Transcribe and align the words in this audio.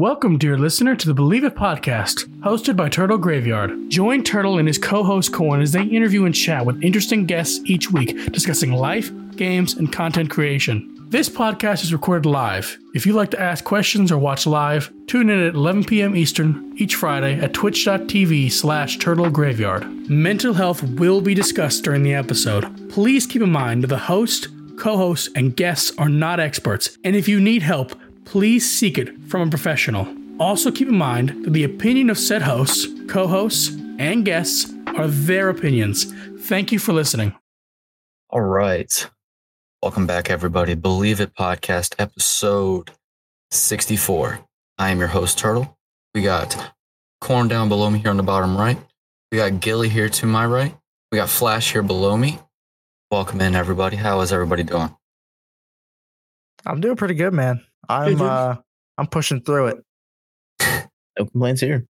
Welcome, 0.00 0.38
dear 0.38 0.56
listener, 0.56 0.96
to 0.96 1.06
the 1.06 1.12
Believe 1.12 1.44
It 1.44 1.54
podcast, 1.54 2.24
hosted 2.40 2.74
by 2.74 2.88
Turtle 2.88 3.18
Graveyard. 3.18 3.90
Join 3.90 4.22
Turtle 4.22 4.56
and 4.56 4.66
his 4.66 4.78
co 4.78 5.04
host 5.04 5.30
Corn 5.30 5.60
as 5.60 5.72
they 5.72 5.82
interview 5.82 6.24
and 6.24 6.34
chat 6.34 6.64
with 6.64 6.82
interesting 6.82 7.26
guests 7.26 7.60
each 7.66 7.90
week, 7.90 8.32
discussing 8.32 8.72
life, 8.72 9.12
games, 9.36 9.74
and 9.74 9.92
content 9.92 10.30
creation. 10.30 10.96
This 11.10 11.28
podcast 11.28 11.82
is 11.82 11.92
recorded 11.92 12.24
live. 12.24 12.78
If 12.94 13.04
you'd 13.04 13.14
like 13.14 13.30
to 13.32 13.40
ask 13.40 13.62
questions 13.62 14.10
or 14.10 14.16
watch 14.16 14.46
live, 14.46 14.90
tune 15.06 15.28
in 15.28 15.38
at 15.38 15.54
11 15.54 15.84
p.m. 15.84 16.16
Eastern 16.16 16.72
each 16.78 16.94
Friday 16.94 17.38
at 17.38 17.52
twitch.tv 17.52 18.50
slash 18.52 18.96
turtle 18.96 19.28
graveyard. 19.28 19.84
Mental 20.08 20.54
health 20.54 20.82
will 20.82 21.20
be 21.20 21.34
discussed 21.34 21.84
during 21.84 22.04
the 22.04 22.14
episode. 22.14 22.88
Please 22.88 23.26
keep 23.26 23.42
in 23.42 23.52
mind 23.52 23.82
that 23.82 23.88
the 23.88 23.98
host, 23.98 24.48
co 24.78 24.96
hosts, 24.96 25.28
and 25.34 25.54
guests 25.54 25.92
are 25.98 26.08
not 26.08 26.40
experts, 26.40 26.96
and 27.04 27.14
if 27.14 27.28
you 27.28 27.38
need 27.38 27.60
help, 27.60 27.94
please 28.24 28.70
seek 28.70 28.98
it 28.98 29.20
from 29.28 29.42
a 29.42 29.50
professional. 29.50 30.06
Also, 30.38 30.70
keep 30.70 30.88
in 30.88 30.96
mind 30.96 31.44
that 31.44 31.52
the 31.52 31.64
opinion 31.64 32.10
of 32.10 32.18
said 32.18 32.42
hosts, 32.42 32.86
co 33.08 33.26
hosts, 33.26 33.76
and 33.98 34.24
guests 34.24 34.72
are 34.86 35.06
their 35.06 35.48
opinions. 35.50 36.12
Thank 36.40 36.72
you 36.72 36.78
for 36.78 36.92
listening. 36.92 37.34
All 38.30 38.40
right. 38.40 39.10
Welcome 39.82 40.06
back, 40.06 40.30
everybody. 40.30 40.74
Believe 40.74 41.20
It 41.20 41.34
Podcast, 41.34 41.94
episode 41.98 42.90
64. 43.50 44.40
I 44.78 44.90
am 44.90 44.98
your 44.98 45.08
host, 45.08 45.38
Turtle. 45.38 45.76
We 46.14 46.22
got 46.22 46.72
Corn 47.20 47.48
down 47.48 47.68
below 47.68 47.90
me 47.90 47.98
here 47.98 48.10
on 48.10 48.16
the 48.16 48.22
bottom 48.22 48.56
right. 48.56 48.78
We 49.30 49.38
got 49.38 49.60
Gily 49.60 49.88
here 49.88 50.08
to 50.08 50.26
my 50.26 50.46
right. 50.46 50.74
We 51.12 51.18
got 51.18 51.28
Flash 51.28 51.72
here 51.72 51.82
below 51.82 52.16
me. 52.16 52.38
Welcome 53.10 53.40
in, 53.40 53.54
everybody. 53.54 53.96
How 53.96 54.20
is 54.20 54.32
everybody 54.32 54.62
doing? 54.62 54.94
I'm 56.64 56.80
doing 56.80 56.96
pretty 56.96 57.14
good, 57.14 57.32
man. 57.32 57.64
I'm 57.88 58.20
uh 58.20 58.56
I'm 58.98 59.06
pushing 59.06 59.40
through 59.42 59.68
it. 59.68 59.78
No 61.18 61.26
complaints 61.26 61.60
here. 61.60 61.84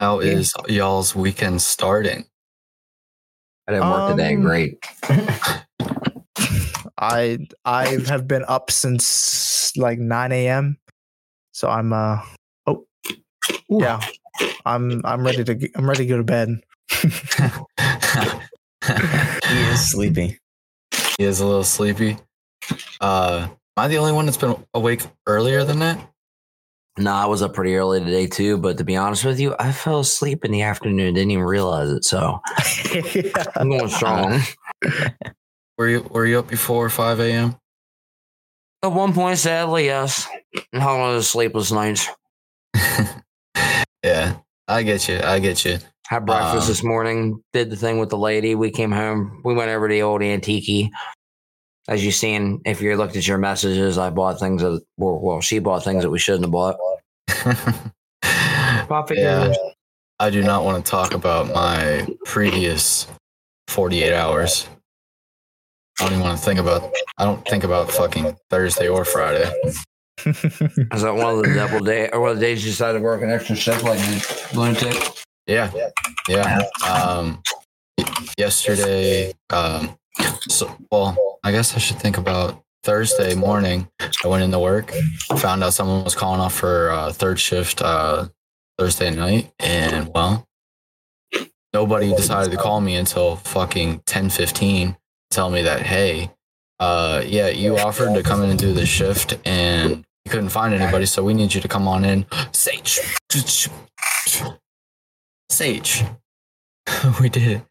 How 0.00 0.20
Yeah. 0.20 0.38
is 0.38 0.52
y'all's 0.68 1.14
weekend 1.16 1.60
starting? 1.60 2.24
I 3.66 3.72
didn't 3.72 3.90
work 3.90 4.16
today. 4.16 4.34
Um, 4.36 4.42
Great. 4.42 4.78
I 6.98 7.38
I 7.64 7.86
have 8.06 8.28
been 8.28 8.44
up 8.46 8.70
since 8.70 9.76
like 9.76 9.98
9 9.98 10.32
a.m. 10.32 10.78
So 11.52 11.68
I'm 11.68 11.92
uh 11.92 12.20
oh 12.66 12.86
yeah. 13.68 14.00
I'm 14.64 15.02
I'm 15.04 15.26
ready 15.26 15.42
to 15.44 15.68
I'm 15.74 15.88
ready 15.88 16.06
to 16.06 16.08
go 16.08 16.16
to 16.18 16.24
bed. 16.24 16.60
He 19.48 19.58
is 19.72 19.90
sleepy. 19.90 20.38
he 21.18 21.24
is 21.24 21.40
a 21.40 21.46
little 21.46 21.64
sleepy. 21.64 22.18
Uh, 23.00 23.48
am 23.76 23.84
I 23.84 23.88
the 23.88 23.98
only 23.98 24.12
one 24.12 24.26
that's 24.26 24.36
been 24.38 24.56
awake 24.74 25.02
earlier 25.26 25.64
than 25.64 25.78
that? 25.80 26.10
Nah, 26.98 27.24
I 27.24 27.26
was 27.26 27.42
up 27.42 27.52
pretty 27.52 27.76
early 27.76 28.00
today 28.00 28.26
too, 28.26 28.56
but 28.56 28.78
to 28.78 28.84
be 28.84 28.96
honest 28.96 29.24
with 29.24 29.38
you, 29.38 29.54
I 29.58 29.70
fell 29.72 30.00
asleep 30.00 30.44
in 30.44 30.50
the 30.50 30.62
afternoon. 30.62 31.14
Didn't 31.14 31.30
even 31.30 31.44
realize 31.44 31.90
it. 31.90 32.04
So 32.04 32.40
I'm 33.56 33.68
going 33.68 33.88
strong. 33.88 34.40
Were 35.76 35.88
you 35.88 36.02
Were 36.10 36.24
you 36.24 36.38
up 36.38 36.48
before 36.48 36.88
5 36.88 37.20
a.m.? 37.20 37.56
At 38.82 38.92
one 38.92 39.12
point, 39.12 39.38
sadly, 39.38 39.86
yes. 39.86 40.26
And 40.72 40.82
How 40.82 40.98
one 40.98 41.10
of 41.10 41.14
those 41.16 41.28
sleepless 41.28 41.70
nights. 41.70 42.08
yeah, 44.02 44.36
I 44.68 44.82
get 44.82 45.08
you. 45.08 45.20
I 45.22 45.38
get 45.38 45.64
you. 45.64 45.78
Had 46.06 46.24
breakfast 46.24 46.62
Um, 46.62 46.68
this 46.68 46.82
morning. 46.84 47.42
Did 47.52 47.68
the 47.68 47.76
thing 47.76 47.98
with 47.98 48.10
the 48.10 48.18
lady. 48.18 48.54
We 48.54 48.70
came 48.70 48.92
home. 48.92 49.42
We 49.44 49.54
went 49.54 49.70
over 49.70 49.88
to 49.88 49.92
the 49.92 50.02
old 50.02 50.22
antique. 50.22 50.90
As 51.88 52.04
you 52.04 52.10
seen, 52.10 52.60
if 52.64 52.80
you 52.80 52.96
looked 52.96 53.16
at 53.16 53.26
your 53.26 53.38
messages, 53.38 53.96
I 53.96 54.10
bought 54.10 54.40
things 54.40 54.62
that 54.62 54.82
well, 54.96 55.18
well 55.20 55.40
she 55.40 55.60
bought 55.60 55.84
things 55.84 56.02
that 56.02 56.10
we 56.10 56.18
shouldn't 56.18 56.44
have 56.44 56.50
bought. 56.50 56.76
yeah, 59.14 59.52
I 60.18 60.30
do 60.30 60.42
not 60.42 60.64
want 60.64 60.84
to 60.84 60.90
talk 60.90 61.14
about 61.14 61.52
my 61.52 62.06
previous 62.24 63.06
48 63.68 64.12
hours. 64.12 64.66
I 66.00 66.04
don't 66.04 66.12
even 66.14 66.24
want 66.24 66.38
to 66.38 66.44
think 66.44 66.58
about. 66.58 66.92
I 67.18 67.24
don't 67.24 67.46
think 67.46 67.64
about 67.64 67.90
fucking 67.90 68.36
Thursday 68.50 68.88
or 68.88 69.04
Friday. 69.04 69.50
Is 70.26 71.02
that 71.02 71.14
one 71.14 71.38
of 71.38 71.42
the 71.42 71.52
double 71.54 71.80
day 71.80 72.08
or 72.10 72.20
one 72.20 72.30
of 72.30 72.36
the 72.36 72.42
days 72.42 72.64
you 72.64 72.70
decided 72.70 72.98
to 72.98 73.04
work 73.04 73.22
an 73.22 73.30
extra 73.30 73.54
shift 73.54 73.84
like 73.84 74.00
you 74.08 74.58
lunatic? 74.58 74.94
Yeah, 75.46 75.70
yeah. 76.28 76.62
Um, 76.86 77.42
yesterday, 78.36 79.32
um, 79.50 79.96
so 80.48 80.74
well, 80.90 81.35
I 81.46 81.52
guess 81.52 81.76
I 81.76 81.78
should 81.78 82.00
think 82.00 82.18
about 82.18 82.60
Thursday 82.82 83.36
morning. 83.36 83.86
I 84.00 84.26
went 84.26 84.42
into 84.42 84.58
work, 84.58 84.92
found 85.36 85.62
out 85.62 85.74
someone 85.74 86.02
was 86.02 86.16
calling 86.16 86.40
off 86.40 86.54
for 86.54 86.90
uh, 86.90 87.12
third 87.12 87.38
shift 87.38 87.80
uh, 87.80 88.26
Thursday 88.76 89.14
night, 89.14 89.52
and 89.60 90.12
well, 90.12 90.44
nobody 91.72 92.12
decided 92.16 92.50
to 92.50 92.56
call 92.56 92.80
me 92.80 92.96
until 92.96 93.36
fucking 93.36 94.02
ten 94.06 94.28
fifteen. 94.28 94.96
Tell 95.30 95.48
me 95.48 95.62
that 95.62 95.82
hey, 95.82 96.32
uh, 96.80 97.22
yeah, 97.24 97.46
you 97.46 97.78
offered 97.78 98.12
to 98.16 98.24
come 98.24 98.42
in 98.42 98.50
and 98.50 98.58
do 98.58 98.72
this 98.72 98.88
shift, 98.88 99.38
and 99.44 100.04
you 100.24 100.30
couldn't 100.32 100.48
find 100.48 100.74
anybody, 100.74 101.06
so 101.06 101.22
we 101.22 101.32
need 101.32 101.54
you 101.54 101.60
to 101.60 101.68
come 101.68 101.86
on 101.86 102.04
in. 102.04 102.26
Sage. 102.50 102.98
Sage. 105.48 106.02
we 107.20 107.28
did. 107.28 107.62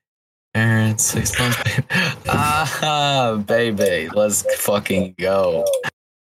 Aaron, 0.55 0.97
six 0.97 1.37
months. 1.39 1.61
babe. 1.63 1.83
Ah, 2.27 3.41
baby. 3.45 4.09
Let's 4.13 4.43
fucking 4.61 5.15
go. 5.19 5.65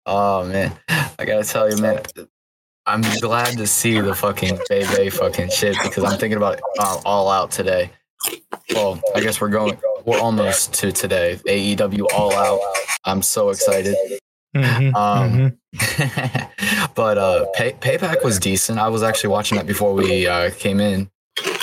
Oh, 0.06 0.46
man. 0.46 0.72
I 0.90 1.26
gotta 1.26 1.44
tell 1.44 1.70
you, 1.70 1.78
man. 1.82 2.02
I'm 2.86 3.02
glad 3.22 3.58
to 3.58 3.68
see 3.68 4.00
the 4.02 4.14
fucking 4.16 4.60
baby 4.70 5.10
fucking 5.10 5.50
shit 5.50 5.78
because 5.82 6.04
I'm 6.04 6.18
thinking 6.20 6.38
about 6.38 6.56
it 6.56 6.62
uh, 6.80 7.00
all 7.06 7.30
out 7.30 7.52
today. 7.52 7.92
Well, 8.74 9.00
I 9.16 9.22
guess 9.22 9.40
we're 9.40 9.50
going, 9.50 9.78
we're 10.06 10.20
almost 10.20 10.74
to 10.76 10.92
today. 10.92 11.40
AEW 11.48 12.06
All 12.14 12.34
Out. 12.34 12.60
I'm 13.06 13.22
so 13.22 13.50
excited. 13.50 13.96
Mhm, 14.56 14.94
Um, 14.96 15.58
mhm. 15.76 16.90
but 16.96 17.18
uh, 17.18 17.46
pay, 17.54 17.72
Payback 17.74 18.24
was 18.24 18.40
decent. 18.40 18.80
I 18.80 18.90
was 18.90 19.02
actually 19.04 19.30
watching 19.32 19.58
that 19.58 19.66
before 19.66 19.94
we 19.94 20.28
uh, 20.28 20.52
came 20.52 20.80
in. 20.80 21.10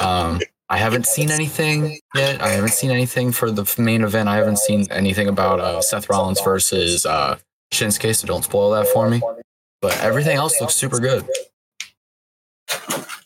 Um, 0.03 0.41
I 0.71 0.77
haven't 0.77 1.07
seen 1.07 1.31
anything 1.31 1.99
yet. 2.15 2.41
I 2.41 2.51
haven't 2.51 2.73
seen 2.73 2.91
anything 2.91 3.33
for 3.33 3.51
the 3.51 3.71
main 3.79 4.03
event. 4.03 4.29
I 4.29 4.37
haven't 4.37 4.59
seen 4.59 4.87
anything 4.91 5.29
about 5.29 5.61
uh, 5.61 5.83
Seth 5.83 6.09
Rollins 6.09 6.41
versus 6.41 7.05
uh, 7.05 7.37
Shinsuke, 7.73 8.15
so 8.15 8.27
don't 8.27 8.45
spoil 8.45 8.71
that 8.71 8.87
for 8.89 9.11
me. 9.11 9.21
But 9.83 9.99
everything 10.01 10.37
else 10.37 10.61
looks 10.61 10.75
super 10.75 11.01
good. 11.01 11.27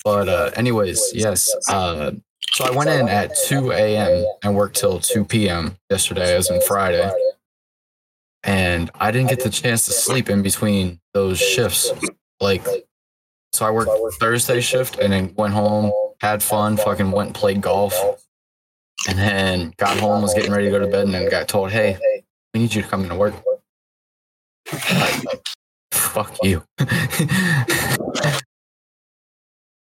But 0.05 0.29
uh, 0.29 0.51
anyways, 0.57 1.13
yes. 1.15 1.55
Uh, 1.69 2.13
so 2.53 2.65
I 2.65 2.71
went 2.71 2.91
in 2.91 3.09
at 3.09 3.37
2 3.47 3.73
a.m. 3.73 4.25
and 4.43 4.55
worked 4.55 4.77
till 4.77 4.99
2 4.99 5.25
p.m. 5.25 5.77
yesterday, 5.91 6.35
as 6.37 6.51
in 6.51 6.61
Friday 6.63 7.11
and 8.45 8.91
I 8.95 9.11
didn't 9.11 9.31
get 9.31 9.43
the 9.43 9.51
chance 9.51 9.87
to 9.87 9.93
sleep 9.93 10.29
in 10.29 10.43
between 10.43 11.01
those 11.15 11.39
shifts. 11.39 11.91
Like, 12.41 12.65
so 13.53 13.65
I 13.65 13.71
worked 13.71 13.91
Thursday 14.21 14.61
shift 14.61 14.99
and 14.99 15.13
then 15.13 15.35
went 15.35 15.55
home, 15.55 15.91
had 16.21 16.43
fun, 16.43 16.77
fucking 16.77 17.11
went 17.11 17.29
and 17.29 17.35
played 17.35 17.61
golf, 17.61 17.95
and 19.09 19.19
then 19.19 19.75
got 19.77 19.99
home, 19.99 20.23
was 20.23 20.35
getting 20.35 20.53
ready 20.53 20.67
to 20.67 20.71
go 20.71 20.79
to 20.79 20.87
bed, 20.87 21.05
and 21.07 21.15
then 21.15 21.29
got 21.31 21.49
told, 21.49 21.71
"Hey, 21.71 21.99
we 22.53 22.61
need 22.61 22.75
you 22.75 22.83
to 22.83 22.89
come 22.89 23.03
into 23.03 23.15
work." 23.17 23.35
Like, 24.73 25.23
fuck 25.93 26.37
you. 26.43 26.63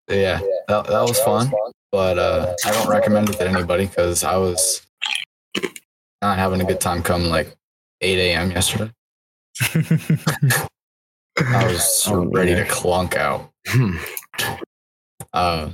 yeah, 0.09 0.41
that, 0.69 0.87
that 0.87 1.03
was 1.03 1.19
fun, 1.21 1.51
but 1.91 2.19
uh, 2.19 2.55
I 2.65 2.73
don't 2.73 2.89
recommend 2.89 3.31
it 3.31 3.35
to 3.39 3.49
anybody 3.49 3.87
because 3.87 4.25
I 4.25 4.37
was 4.37 4.85
not 6.23 6.39
having 6.39 6.61
a 6.61 6.65
good 6.65 6.81
time 6.81 7.03
come 7.03 7.25
like 7.27 7.55
8 8.01 8.19
a.m. 8.19 8.51
yesterday. 8.51 8.91
I 11.37 11.67
was 11.67 12.05
Oh, 12.09 12.25
ready 12.27 12.55
to 12.55 12.65
clunk 12.65 13.17
out. 13.17 13.50
Hmm. 13.69 13.97
Uh, 15.32 15.70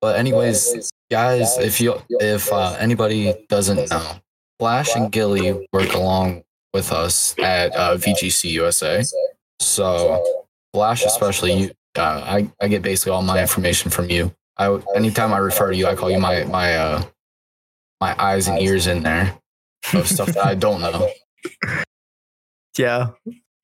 but 0.00 0.16
anyways, 0.16 0.90
guys, 1.10 1.58
if 1.58 1.80
you 1.80 1.94
if 2.20 2.52
uh, 2.52 2.76
anybody 2.78 3.34
doesn't 3.48 3.90
know, 3.90 4.12
Flash 4.58 4.94
and 4.96 5.10
Gily 5.10 5.68
work 5.72 5.94
along 5.94 6.42
with 6.72 6.92
us 6.92 7.34
at 7.38 7.74
uh, 7.74 7.96
VGC 7.96 8.50
USA. 8.52 9.02
So 9.60 10.24
Flash, 10.72 11.04
especially 11.04 11.52
you, 11.54 11.70
uh, 11.96 12.22
I 12.24 12.50
I 12.60 12.68
get 12.68 12.82
basically 12.82 13.12
all 13.12 13.22
my 13.22 13.40
information 13.40 13.90
from 13.90 14.10
you. 14.10 14.34
I 14.56 14.78
anytime 14.94 15.32
I 15.32 15.38
refer 15.38 15.70
to 15.70 15.76
you, 15.76 15.86
I 15.86 15.94
call 15.94 16.10
you 16.10 16.18
my 16.18 16.44
my 16.44 16.74
uh, 16.76 17.02
my 18.00 18.14
eyes 18.22 18.48
and 18.48 18.60
ears 18.60 18.86
in 18.86 19.02
there 19.02 19.38
of 19.94 20.06
stuff 20.06 20.28
that 20.28 20.44
I 20.44 20.54
don't 20.66 20.80
know. 20.80 21.08
yeah. 22.76 23.08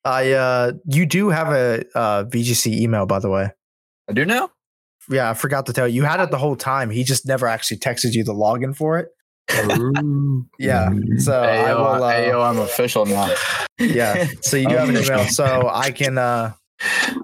I 0.03 0.33
uh 0.33 0.71
you 0.85 1.05
do 1.05 1.29
have 1.29 1.49
a 1.49 1.83
uh 1.97 2.25
VGC 2.25 2.79
email 2.79 3.05
by 3.05 3.19
the 3.19 3.29
way. 3.29 3.51
I 4.07 4.13
do 4.13 4.23
now. 4.25 4.51
Yeah, 5.09 5.29
I 5.29 5.33
forgot 5.33 5.65
to 5.67 5.73
tell 5.73 5.87
you. 5.87 5.95
You 5.95 6.03
had 6.03 6.19
it 6.19 6.31
the 6.31 6.37
whole 6.37 6.55
time. 6.55 6.89
He 6.89 7.03
just 7.03 7.27
never 7.27 7.47
actually 7.47 7.77
texted 7.77 8.13
you 8.13 8.23
the 8.23 8.33
login 8.33 8.75
for 8.75 8.97
it. 8.99 9.09
Yeah. 10.59 10.89
So 11.19 11.43
Hey 11.43 11.59
I 11.65 11.73
will 11.75 12.03
uh, 12.03 12.09
hey, 12.11 12.29
yo, 12.29 12.41
I'm 12.41 12.57
official 12.57 13.05
now. 13.05 13.33
yeah. 13.79 14.27
So 14.41 14.57
you 14.57 14.67
do 14.67 14.75
have 14.75 14.89
an 14.89 14.97
email. 14.97 15.25
So 15.29 15.69
I 15.71 15.91
can 15.91 16.17
uh 16.17 16.53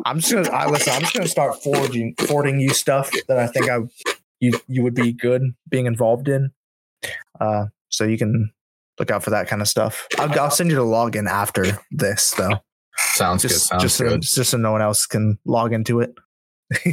I'm 0.06 0.20
just 0.20 0.32
gonna 0.32 0.50
I 0.50 0.68
listen, 0.68 0.94
I'm 0.94 1.02
just 1.02 1.14
gonna 1.14 1.28
start 1.28 1.62
forwarding 1.64 2.14
forwarding 2.20 2.60
you 2.60 2.70
stuff 2.70 3.12
that 3.28 3.38
I 3.40 3.48
think 3.48 3.70
I 3.70 3.80
you 4.40 4.60
you 4.68 4.84
would 4.84 4.94
be 4.94 5.12
good 5.14 5.42
being 5.68 5.88
involved 5.88 6.28
in. 6.30 6.52
Uh 7.40 7.66
so 7.90 8.04
you 8.06 8.18
can 8.18 8.52
look 9.00 9.10
out 9.10 9.24
for 9.24 9.32
that 9.32 9.48
kind 9.48 9.62
of 9.62 9.68
stuff. 9.68 10.08
I'll, 10.20 10.40
I'll 10.40 10.52
send 10.52 10.70
you 10.70 10.76
the 10.76 10.84
login 10.84 11.28
after 11.28 11.66
this 11.90 12.32
though. 12.38 12.60
Sounds 12.98 13.42
Just 13.42 13.54
good. 13.56 13.62
Sounds 13.62 13.82
just 13.84 13.98
so, 13.98 14.10
good. 14.10 14.22
just 14.22 14.50
so 14.52 14.58
no 14.58 14.72
one 14.72 14.82
else 14.82 15.06
can 15.08 15.40
log 15.46 15.74
into 15.74 16.02
it. 16.02 16.14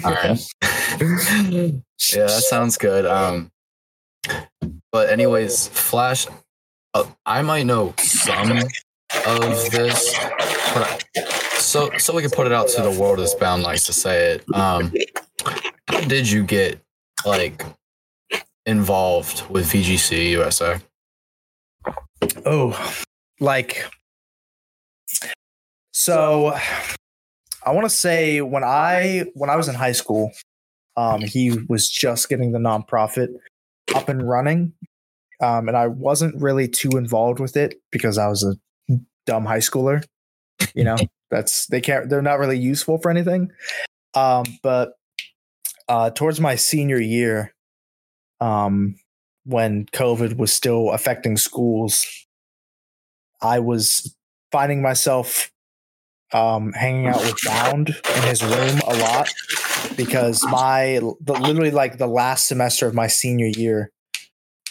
All 0.04 0.12
right. 0.12 0.38
yeah, 1.48 2.26
that 2.26 2.44
sounds 2.48 2.76
good. 2.76 3.06
Um, 3.06 3.50
but 4.90 5.10
anyways, 5.10 5.68
Flash, 5.68 6.26
uh, 6.94 7.04
I 7.24 7.42
might 7.42 7.64
know 7.64 7.94
some 7.98 8.50
of 8.50 9.70
this, 9.70 10.14
I, 10.18 10.98
so 11.58 11.90
so 11.98 12.14
we 12.14 12.22
can 12.22 12.30
put 12.32 12.46
it 12.46 12.52
out 12.52 12.68
to 12.68 12.82
the 12.82 12.90
world 12.90 13.20
as 13.20 13.34
Bound 13.34 13.62
likes 13.62 13.84
to 13.86 13.92
say 13.92 14.32
it. 14.32 14.54
Um, 14.54 14.92
how 15.86 16.00
did 16.00 16.28
you 16.28 16.42
get 16.42 16.80
like 17.24 17.64
involved 18.66 19.48
with 19.48 19.70
VGC 19.70 20.30
USA? 20.32 20.80
Oh, 22.44 22.94
like 23.38 23.86
so 25.92 26.56
I 27.64 27.70
want 27.72 27.84
to 27.84 27.90
say 27.90 28.40
when 28.40 28.64
I 28.64 29.26
when 29.34 29.50
I 29.50 29.56
was 29.56 29.68
in 29.68 29.74
high 29.74 29.92
school, 29.92 30.32
um, 30.98 31.20
he 31.20 31.52
was 31.68 31.88
just 31.88 32.28
getting 32.28 32.50
the 32.50 32.58
nonprofit 32.58 33.28
up 33.94 34.08
and 34.08 34.28
running. 34.28 34.72
Um, 35.40 35.68
and 35.68 35.76
I 35.76 35.86
wasn't 35.86 36.42
really 36.42 36.66
too 36.66 36.90
involved 36.96 37.38
with 37.38 37.56
it 37.56 37.80
because 37.92 38.18
I 38.18 38.26
was 38.26 38.42
a 38.42 38.56
dumb 39.24 39.44
high 39.44 39.58
schooler. 39.58 40.04
You 40.74 40.82
know, 40.82 40.96
that's 41.30 41.66
they 41.66 41.80
can't 41.80 42.10
they're 42.10 42.20
not 42.20 42.40
really 42.40 42.58
useful 42.58 42.98
for 42.98 43.12
anything. 43.12 43.52
Um, 44.14 44.44
but 44.62 44.94
uh 45.88 46.10
towards 46.10 46.40
my 46.40 46.56
senior 46.56 47.00
year, 47.00 47.54
um, 48.40 48.96
when 49.44 49.86
COVID 49.86 50.36
was 50.36 50.52
still 50.52 50.90
affecting 50.90 51.36
schools, 51.36 52.04
I 53.40 53.60
was 53.60 54.16
finding 54.50 54.82
myself 54.82 55.52
um, 56.32 56.72
hanging 56.72 57.06
out 57.06 57.20
with 57.20 57.38
Bound 57.44 57.88
in 57.88 58.22
his 58.24 58.42
room 58.42 58.80
a 58.86 58.96
lot 58.96 59.28
because 59.96 60.44
my 60.44 61.00
the, 61.20 61.32
literally 61.32 61.70
like 61.70 61.98
the 61.98 62.06
last 62.06 62.48
semester 62.48 62.86
of 62.86 62.94
my 62.94 63.06
senior 63.06 63.46
year, 63.46 63.90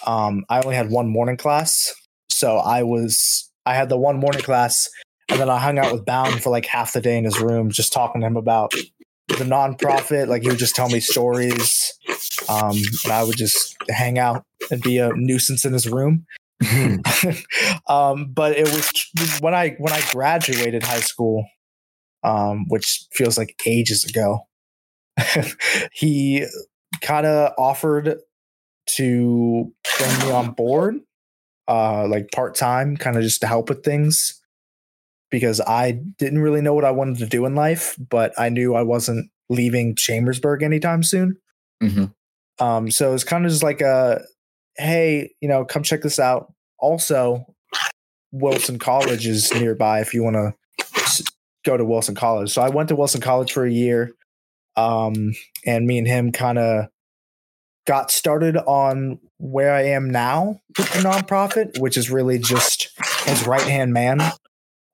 um, 0.05 0.45
I 0.49 0.61
only 0.61 0.75
had 0.75 0.89
one 0.89 1.09
morning 1.09 1.37
class, 1.37 1.93
so 2.29 2.57
I 2.57 2.83
was 2.83 3.51
I 3.65 3.73
had 3.73 3.89
the 3.89 3.97
one 3.97 4.19
morning 4.19 4.41
class, 4.41 4.89
and 5.29 5.39
then 5.39 5.49
I 5.49 5.59
hung 5.59 5.77
out 5.77 5.91
with 5.91 6.05
Bound 6.05 6.41
for 6.41 6.49
like 6.49 6.65
half 6.65 6.93
the 6.93 7.01
day 7.01 7.17
in 7.17 7.25
his 7.25 7.39
room, 7.39 7.69
just 7.69 7.93
talking 7.93 8.21
to 8.21 8.27
him 8.27 8.37
about 8.37 8.71
the 9.27 9.43
nonprofit. 9.43 10.27
Like 10.27 10.43
he 10.43 10.49
would 10.49 10.57
just 10.57 10.75
tell 10.75 10.89
me 10.89 10.99
stories, 10.99 11.93
um, 12.49 12.77
and 13.03 13.13
I 13.13 13.23
would 13.23 13.37
just 13.37 13.75
hang 13.89 14.17
out 14.17 14.43
and 14.71 14.81
be 14.81 14.97
a 14.97 15.11
nuisance 15.13 15.65
in 15.65 15.73
his 15.73 15.87
room. 15.87 16.25
um, 17.87 18.31
but 18.33 18.57
it 18.57 18.65
was 18.65 19.39
when 19.41 19.53
I 19.53 19.75
when 19.79 19.93
I 19.93 20.01
graduated 20.11 20.83
high 20.83 21.01
school, 21.01 21.45
um, 22.23 22.65
which 22.69 23.05
feels 23.13 23.37
like 23.37 23.55
ages 23.65 24.03
ago. 24.03 24.46
he 25.91 26.45
kind 27.01 27.25
of 27.25 27.53
offered 27.57 28.19
to 28.87 29.73
bring 29.97 30.19
me 30.19 30.31
on 30.31 30.51
board, 30.51 30.95
uh, 31.67 32.07
like 32.07 32.29
part 32.33 32.55
time, 32.55 32.97
kind 32.97 33.17
of 33.17 33.23
just 33.23 33.41
to 33.41 33.47
help 33.47 33.69
with 33.69 33.83
things, 33.83 34.41
because 35.29 35.59
I 35.61 35.91
didn't 35.91 36.39
really 36.39 36.61
know 36.61 36.73
what 36.73 36.85
I 36.85 36.91
wanted 36.91 37.17
to 37.19 37.25
do 37.25 37.45
in 37.45 37.55
life, 37.55 37.97
but 38.09 38.33
I 38.37 38.49
knew 38.49 38.75
I 38.75 38.83
wasn't 38.83 39.29
leaving 39.49 39.95
Chambersburg 39.95 40.63
anytime 40.63 41.03
soon. 41.03 41.37
Mm-hmm. 41.83 42.63
Um, 42.63 42.89
so 42.89 43.13
it's 43.13 43.23
kind 43.23 43.45
of 43.45 43.51
just 43.51 43.63
like 43.63 43.81
a, 43.81 44.21
hey, 44.77 45.31
you 45.41 45.47
know, 45.47 45.65
come 45.65 45.83
check 45.83 46.01
this 46.01 46.19
out. 46.19 46.53
Also, 46.79 47.45
Wilson 48.31 48.79
College 48.79 49.27
is 49.27 49.53
nearby 49.53 49.99
if 49.99 50.13
you 50.13 50.23
want 50.23 50.35
to 50.35 51.23
go 51.65 51.77
to 51.77 51.85
Wilson 51.85 52.15
College. 52.15 52.51
So 52.51 52.61
I 52.61 52.69
went 52.69 52.89
to 52.89 52.95
Wilson 52.95 53.21
College 53.21 53.51
for 53.51 53.65
a 53.65 53.71
year, 53.71 54.11
um, 54.77 55.33
and 55.65 55.85
me 55.85 55.97
and 55.97 56.07
him 56.07 56.31
kind 56.31 56.57
of 56.57 56.85
got 57.85 58.11
started 58.11 58.55
on 58.55 59.19
where 59.39 59.73
I 59.73 59.83
am 59.83 60.09
now 60.09 60.61
with 60.77 60.93
the 60.93 60.99
nonprofit, 60.99 61.79
which 61.79 61.97
is 61.97 62.09
really 62.09 62.37
just 62.37 62.89
his 63.25 63.47
right 63.47 63.61
hand 63.61 63.93
man. 63.93 64.21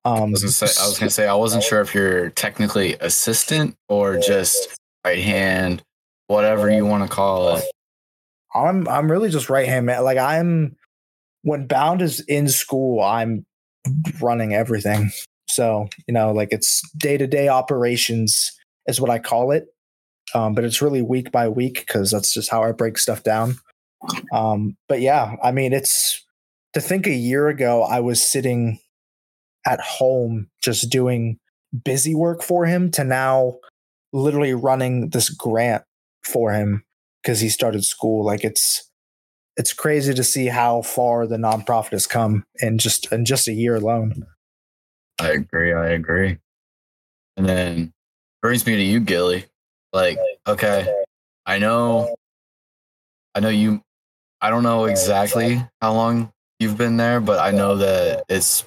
Um, 0.05 0.29
I 0.29 0.31
was 0.31 0.41
gonna 0.41 0.51
say 0.51 0.81
I 0.81 0.87
was 0.87 0.99
gonna 0.99 1.09
say 1.09 1.27
I 1.27 1.35
wasn't 1.35 1.63
sure 1.63 1.81
if 1.81 1.93
you're 1.93 2.29
technically 2.31 2.95
assistant 2.95 3.75
or 3.87 4.17
just 4.17 4.75
right 5.05 5.19
hand, 5.19 5.83
whatever 6.27 6.69
you 6.69 6.85
want 6.85 7.09
to 7.09 7.13
call 7.13 7.57
it. 7.57 7.65
I'm 8.55 8.87
I'm 8.87 9.11
really 9.11 9.29
just 9.29 9.49
right 9.49 9.67
hand 9.67 9.85
man. 9.85 10.03
Like 10.03 10.17
I'm 10.17 10.75
when 11.43 11.67
Bound 11.67 12.01
is 12.01 12.19
in 12.21 12.47
school, 12.47 13.01
I'm 13.01 13.45
running 14.21 14.53
everything. 14.53 15.11
So 15.47 15.87
you 16.07 16.13
know, 16.13 16.31
like 16.31 16.49
it's 16.51 16.81
day 16.97 17.17
to 17.17 17.27
day 17.27 17.47
operations 17.47 18.51
is 18.87 18.99
what 18.99 19.09
I 19.09 19.19
call 19.19 19.51
it. 19.51 19.72
Um, 20.33 20.53
but 20.53 20.63
it's 20.63 20.81
really 20.81 21.01
week 21.01 21.31
by 21.31 21.47
week 21.47 21.85
because 21.85 22.11
that's 22.11 22.33
just 22.33 22.49
how 22.49 22.63
I 22.63 22.71
break 22.71 22.97
stuff 22.97 23.23
down. 23.23 23.57
Um, 24.33 24.75
but 24.89 25.01
yeah, 25.01 25.35
I 25.43 25.51
mean, 25.51 25.73
it's 25.73 26.23
to 26.73 26.81
think 26.81 27.07
a 27.07 27.13
year 27.13 27.47
ago 27.47 27.83
I 27.83 27.99
was 27.99 28.21
sitting 28.21 28.79
at 29.65 29.79
home 29.79 30.49
just 30.61 30.89
doing 30.89 31.39
busy 31.85 32.13
work 32.13 32.41
for 32.43 32.65
him 32.65 32.91
to 32.91 33.03
now 33.03 33.57
literally 34.11 34.53
running 34.53 35.09
this 35.09 35.29
grant 35.29 35.83
for 36.23 36.51
him 36.51 36.83
because 37.21 37.39
he 37.39 37.49
started 37.49 37.83
school. 37.85 38.25
Like 38.25 38.43
it's 38.43 38.89
it's 39.55 39.73
crazy 39.73 40.13
to 40.13 40.23
see 40.23 40.47
how 40.47 40.81
far 40.81 41.27
the 41.27 41.37
nonprofit 41.37 41.91
has 41.91 42.07
come 42.07 42.43
in 42.59 42.77
just 42.77 43.11
in 43.11 43.25
just 43.25 43.47
a 43.47 43.53
year 43.53 43.75
alone. 43.75 44.25
I 45.19 45.29
agree. 45.31 45.73
I 45.73 45.89
agree. 45.89 46.39
And 47.37 47.47
then 47.47 47.93
brings 48.41 48.65
me 48.65 48.75
to 48.75 48.81
you, 48.81 48.99
Gily. 48.99 49.45
Like, 49.93 50.17
okay, 50.47 50.91
I 51.45 51.59
know, 51.59 52.15
I 53.35 53.39
know 53.39 53.49
you. 53.49 53.81
I 54.41 54.49
don't 54.49 54.63
know 54.63 54.85
exactly 54.85 55.63
how 55.81 55.93
long 55.93 56.31
you've 56.59 56.77
been 56.77 56.97
there, 56.97 57.21
but 57.21 57.39
I 57.39 57.51
know 57.51 57.77
that 57.77 58.25
it's 58.27 58.65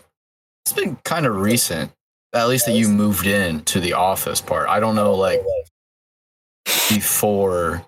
it's 0.64 0.72
been 0.72 0.96
kind 1.04 1.26
of 1.26 1.36
recent. 1.36 1.92
At 2.32 2.48
least 2.48 2.66
that 2.66 2.72
you 2.72 2.88
moved 2.88 3.26
in 3.26 3.62
to 3.64 3.80
the 3.80 3.94
office 3.94 4.40
part. 4.40 4.68
I 4.68 4.80
don't 4.80 4.94
know, 4.94 5.14
like 5.14 5.42
before 6.88 7.84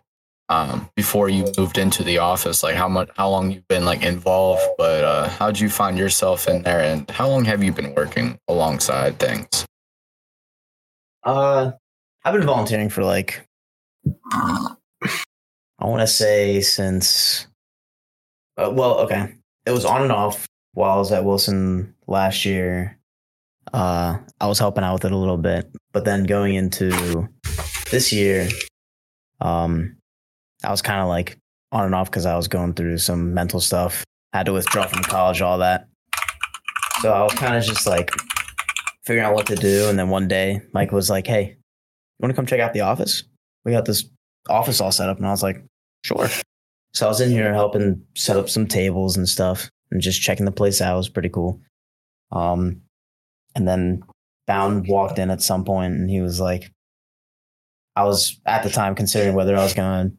um 0.48 0.88
before 0.96 1.28
you 1.28 1.52
moved 1.58 1.78
into 1.78 2.02
the 2.02 2.18
office 2.18 2.62
like 2.62 2.74
how 2.74 2.88
much 2.88 3.08
how 3.16 3.28
long 3.28 3.50
you've 3.50 3.68
been 3.68 3.84
like 3.84 4.02
involved 4.02 4.62
but 4.78 5.04
uh 5.04 5.28
how'd 5.28 5.58
you 5.58 5.68
find 5.68 5.98
yourself 5.98 6.48
in 6.48 6.62
there 6.62 6.80
and 6.80 7.08
how 7.10 7.28
long 7.28 7.44
have 7.44 7.62
you 7.62 7.72
been 7.72 7.94
working 7.94 8.38
alongside 8.48 9.18
things 9.18 9.66
Uh, 11.22 11.72
I've 12.24 12.34
been 12.34 12.46
volunteering 12.46 12.90
for 12.90 13.04
like 13.04 13.46
I 14.32 15.84
want 15.84 16.00
to 16.00 16.06
say 16.06 16.60
since. 16.60 17.46
Uh, 18.56 18.70
well, 18.72 18.98
okay, 19.00 19.34
it 19.66 19.70
was 19.70 19.84
on 19.84 20.02
and 20.02 20.12
off 20.12 20.46
while 20.72 20.96
I 20.96 20.98
was 20.98 21.12
at 21.12 21.24
Wilson 21.24 21.94
last 22.06 22.44
year. 22.44 22.98
Uh, 23.72 24.18
I 24.40 24.46
was 24.46 24.58
helping 24.58 24.82
out 24.82 24.94
with 24.94 25.04
it 25.04 25.12
a 25.12 25.16
little 25.16 25.36
bit, 25.36 25.70
but 25.92 26.04
then 26.04 26.24
going 26.24 26.54
into 26.54 27.28
this 27.90 28.12
year, 28.12 28.48
um, 29.40 29.96
I 30.64 30.70
was 30.70 30.82
kind 30.82 31.00
of 31.00 31.08
like 31.08 31.38
on 31.70 31.84
and 31.84 31.94
off 31.94 32.10
because 32.10 32.26
I 32.26 32.36
was 32.36 32.48
going 32.48 32.74
through 32.74 32.98
some 32.98 33.34
mental 33.34 33.60
stuff. 33.60 34.04
Had 34.32 34.46
to 34.46 34.52
withdraw 34.52 34.86
from 34.86 35.02
college, 35.02 35.40
all 35.40 35.58
that. 35.58 35.86
So 37.00 37.12
I 37.12 37.22
was 37.22 37.34
kind 37.34 37.56
of 37.56 37.62
just 37.62 37.86
like 37.86 38.10
figuring 39.04 39.26
out 39.26 39.34
what 39.34 39.46
to 39.46 39.54
do. 39.54 39.88
And 39.88 39.98
then 39.98 40.08
one 40.08 40.26
day, 40.26 40.60
Mike 40.72 40.90
was 40.90 41.08
like, 41.08 41.26
"Hey, 41.26 41.57
you 42.18 42.24
want 42.24 42.32
to 42.32 42.36
come 42.36 42.46
check 42.46 42.60
out 42.60 42.72
the 42.72 42.80
office? 42.80 43.22
We 43.64 43.72
got 43.72 43.84
this 43.84 44.04
office 44.48 44.80
all 44.80 44.92
set 44.92 45.08
up." 45.08 45.16
And 45.18 45.26
I 45.26 45.30
was 45.30 45.42
like, 45.42 45.64
"Sure." 46.04 46.28
So 46.94 47.06
I 47.06 47.08
was 47.08 47.20
in 47.20 47.30
here 47.30 47.52
helping 47.52 48.02
set 48.16 48.36
up 48.36 48.48
some 48.48 48.66
tables 48.66 49.16
and 49.16 49.28
stuff, 49.28 49.70
and 49.90 50.00
just 50.00 50.20
checking 50.22 50.46
the 50.46 50.52
place 50.52 50.80
out. 50.80 50.94
It 50.94 50.96
was 50.98 51.08
pretty 51.08 51.28
cool. 51.28 51.60
Um, 52.32 52.82
and 53.54 53.66
then 53.68 54.02
Bound 54.46 54.86
walked 54.88 55.18
in 55.18 55.30
at 55.30 55.42
some 55.42 55.64
point, 55.64 55.94
and 55.94 56.08
he 56.10 56.20
was 56.20 56.40
like, 56.40 56.70
"I 57.94 58.04
was 58.04 58.40
at 58.46 58.62
the 58.62 58.70
time 58.70 58.94
considering 58.94 59.34
whether 59.34 59.56
I 59.56 59.62
was 59.62 59.74
going 59.74 60.10
to 60.10 60.16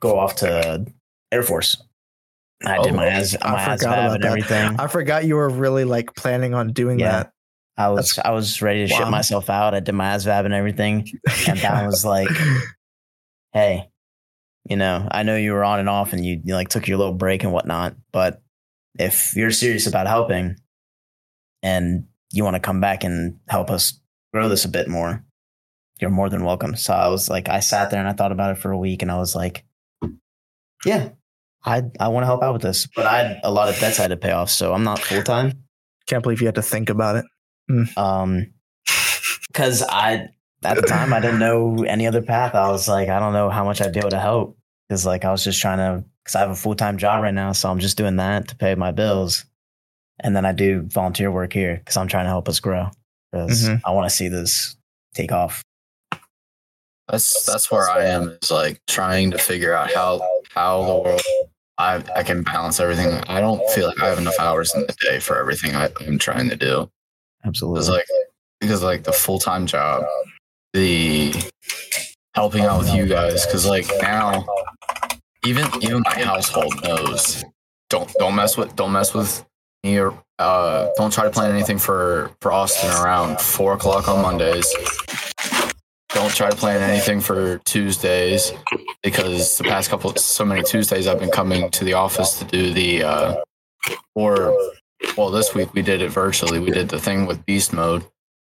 go 0.00 0.18
off 0.18 0.36
to 0.36 0.84
Air 1.32 1.42
Force." 1.42 1.80
I 2.66 2.82
did 2.82 2.92
Oh, 2.92 2.96
my 2.96 3.08
as 3.08 3.36
I 3.42 3.52
my 3.52 3.76
forgot 3.76 3.98
about 3.98 4.20
that. 4.20 4.26
everything. 4.28 4.80
I 4.80 4.86
forgot 4.86 5.24
you 5.26 5.36
were 5.36 5.48
really 5.50 5.84
like 5.84 6.14
planning 6.16 6.54
on 6.54 6.72
doing 6.72 6.98
Yeah. 6.98 7.10
that. 7.24 7.30
I 7.76 7.88
was 7.88 8.18
I 8.24 8.30
was 8.30 8.62
ready 8.62 8.86
to 8.86 8.92
Wow. 8.92 8.98
shit 9.00 9.08
myself 9.08 9.50
out. 9.50 9.74
I 9.74 9.80
did 9.80 9.92
my 9.94 10.14
ASVAB 10.14 10.44
and 10.44 10.54
everything. 10.54 11.08
And 11.48 11.60
Bound 11.60 11.86
was 11.90 12.04
like, 12.04 12.28
"Hey, 13.52 13.88
you 14.68 14.76
know, 14.76 15.08
I 15.10 15.22
know 15.24 15.36
you 15.36 15.52
were 15.52 15.64
on 15.64 15.80
and 15.80 15.88
off, 15.88 16.12
and 16.12 16.24
you, 16.24 16.40
you 16.44 16.54
like 16.54 16.68
took 16.68 16.86
your 16.86 16.98
little 16.98 17.14
break 17.14 17.42
and 17.42 17.52
whatnot. 17.52 17.96
But 18.12 18.40
if 18.98 19.34
you're 19.34 19.50
serious 19.50 19.86
about 19.86 20.06
helping, 20.06 20.56
and 21.62 22.06
you 22.32 22.44
want 22.44 22.54
to 22.54 22.60
come 22.60 22.80
back 22.80 23.02
and 23.04 23.38
help 23.48 23.70
us 23.70 24.00
grow 24.32 24.48
this 24.48 24.64
a 24.64 24.68
bit 24.68 24.88
more, 24.88 25.24
you're 26.00 26.10
more 26.10 26.28
than 26.28 26.44
welcome. 26.44 26.76
So 26.76 26.92
I 26.92 27.08
was 27.08 27.28
like, 27.28 27.48
I 27.48 27.60
sat 27.60 27.90
there 27.90 27.98
and 28.00 28.08
I 28.08 28.12
thought 28.12 28.32
about 28.32 28.52
it 28.56 28.58
for 28.58 28.70
a 28.70 28.78
week 28.78 29.02
and 29.02 29.10
I 29.10 29.18
was 29.18 29.34
like, 29.34 29.64
yeah, 30.84 31.10
I 31.64 31.82
I 31.98 32.08
want 32.08 32.22
to 32.22 32.26
help 32.26 32.42
out 32.42 32.52
with 32.52 32.62
this. 32.62 32.86
But 32.94 33.06
I 33.06 33.18
had 33.18 33.40
a 33.42 33.50
lot 33.50 33.68
of 33.68 33.78
debts 33.78 33.98
I 33.98 34.02
had 34.02 34.08
to 34.08 34.16
pay 34.16 34.32
off. 34.32 34.50
So 34.50 34.72
I'm 34.74 34.84
not 34.84 34.98
full 35.00 35.22
time. 35.22 35.64
Can't 36.06 36.22
believe 36.22 36.40
you 36.40 36.46
had 36.46 36.56
to 36.56 36.62
think 36.62 36.90
about 36.90 37.16
it. 37.16 37.24
Um, 37.96 38.52
because 39.48 39.82
I 39.82 40.28
at 40.62 40.76
the 40.76 40.82
time 40.82 41.12
I 41.12 41.20
didn't 41.20 41.38
know 41.40 41.84
any 41.84 42.06
other 42.06 42.22
path. 42.22 42.54
I 42.54 42.68
was 42.68 42.88
like, 42.88 43.08
I 43.08 43.18
don't 43.18 43.32
know 43.32 43.50
how 43.50 43.64
much 43.64 43.80
I'd 43.80 43.92
be 43.92 43.98
able 43.98 44.10
to 44.10 44.20
help 44.20 44.56
because 44.88 45.04
like 45.06 45.24
I 45.24 45.30
was 45.30 45.44
just 45.44 45.60
trying 45.60 45.78
to 45.78 46.04
because 46.22 46.34
I 46.36 46.40
have 46.40 46.50
a 46.50 46.54
full 46.56 46.74
time 46.74 46.98
job 46.98 47.22
right 47.22 47.34
now, 47.34 47.52
so 47.52 47.70
I'm 47.70 47.78
just 47.78 47.96
doing 47.96 48.16
that 48.16 48.48
to 48.48 48.56
pay 48.56 48.74
my 48.74 48.90
bills, 48.92 49.44
and 50.20 50.34
then 50.34 50.44
I 50.46 50.52
do 50.52 50.82
volunteer 50.82 51.30
work 51.30 51.52
here 51.52 51.76
because 51.76 51.96
I'm 51.96 52.08
trying 52.08 52.24
to 52.24 52.30
help 52.30 52.48
us 52.48 52.60
grow 52.60 52.88
because 53.30 53.68
Mhm. 53.68 53.80
I 53.84 53.90
want 53.90 54.08
to 54.08 54.14
see 54.14 54.28
this 54.28 54.76
take 55.14 55.32
off. 55.32 55.62
That's 57.08 57.44
that's 57.44 57.70
where 57.70 57.88
I 57.88 58.06
am. 58.06 58.36
Is 58.42 58.50
like 58.50 58.80
trying 58.86 59.30
to 59.32 59.38
figure 59.38 59.74
out 59.74 59.92
how 59.92 60.26
how 60.54 60.84
the 60.84 60.96
world 60.96 61.20
I 61.76 62.02
I 62.16 62.22
can 62.22 62.42
balance 62.42 62.80
everything. 62.80 63.12
I 63.28 63.40
don't 63.40 63.60
feel 63.70 63.88
like 63.88 64.00
I 64.02 64.08
have 64.08 64.18
enough 64.18 64.38
hours 64.40 64.74
in 64.74 64.82
the 64.86 64.96
day 65.00 65.20
for 65.20 65.38
everything 65.38 65.74
I, 65.74 65.90
I'm 66.00 66.18
trying 66.18 66.48
to 66.48 66.56
do. 66.56 66.90
Absolutely. 67.44 67.80
It's 67.80 67.88
like 67.88 68.06
because 68.60 68.82
like 68.82 69.04
the 69.04 69.12
full 69.12 69.38
time 69.38 69.66
job, 69.66 70.04
the 70.72 71.34
helping 72.34 72.64
out 72.64 72.78
with 72.78 72.94
you 72.94 73.06
guys. 73.06 73.46
Because 73.46 73.66
like 73.66 73.86
now, 74.00 74.46
even 75.44 75.66
even 75.80 76.02
my 76.04 76.22
household 76.22 76.74
knows 76.84 77.44
don't 77.90 78.10
don't 78.18 78.34
mess 78.34 78.56
with 78.56 78.74
don't 78.76 78.92
mess 78.92 79.14
with 79.14 79.44
me 79.82 79.98
or 79.98 80.18
uh, 80.38 80.88
don't 80.96 81.12
try 81.12 81.24
to 81.24 81.30
plan 81.30 81.52
anything 81.52 81.78
for 81.78 82.30
for 82.40 82.52
Austin 82.52 82.90
around 83.02 83.40
four 83.40 83.74
o'clock 83.74 84.08
on 84.08 84.22
Mondays. 84.22 84.72
Don't 86.08 86.32
try 86.32 86.48
to 86.48 86.56
plan 86.56 86.80
anything 86.80 87.20
for 87.20 87.58
Tuesdays 87.64 88.52
because 89.02 89.58
the 89.58 89.64
past 89.64 89.90
couple 89.90 90.14
so 90.16 90.44
many 90.44 90.62
Tuesdays 90.62 91.06
I've 91.06 91.18
been 91.18 91.30
coming 91.30 91.70
to 91.70 91.84
the 91.84 91.94
office 91.94 92.38
to 92.38 92.44
do 92.44 92.72
the 92.72 93.02
uh, 93.02 93.34
or 94.14 94.56
well 95.16 95.30
this 95.30 95.54
week 95.54 95.72
we 95.74 95.82
did 95.82 96.02
it 96.02 96.10
virtually. 96.10 96.58
We 96.58 96.70
did 96.70 96.88
the 96.88 97.00
thing 97.00 97.26
with 97.26 97.44
beast 97.46 97.72
mode, 97.72 98.04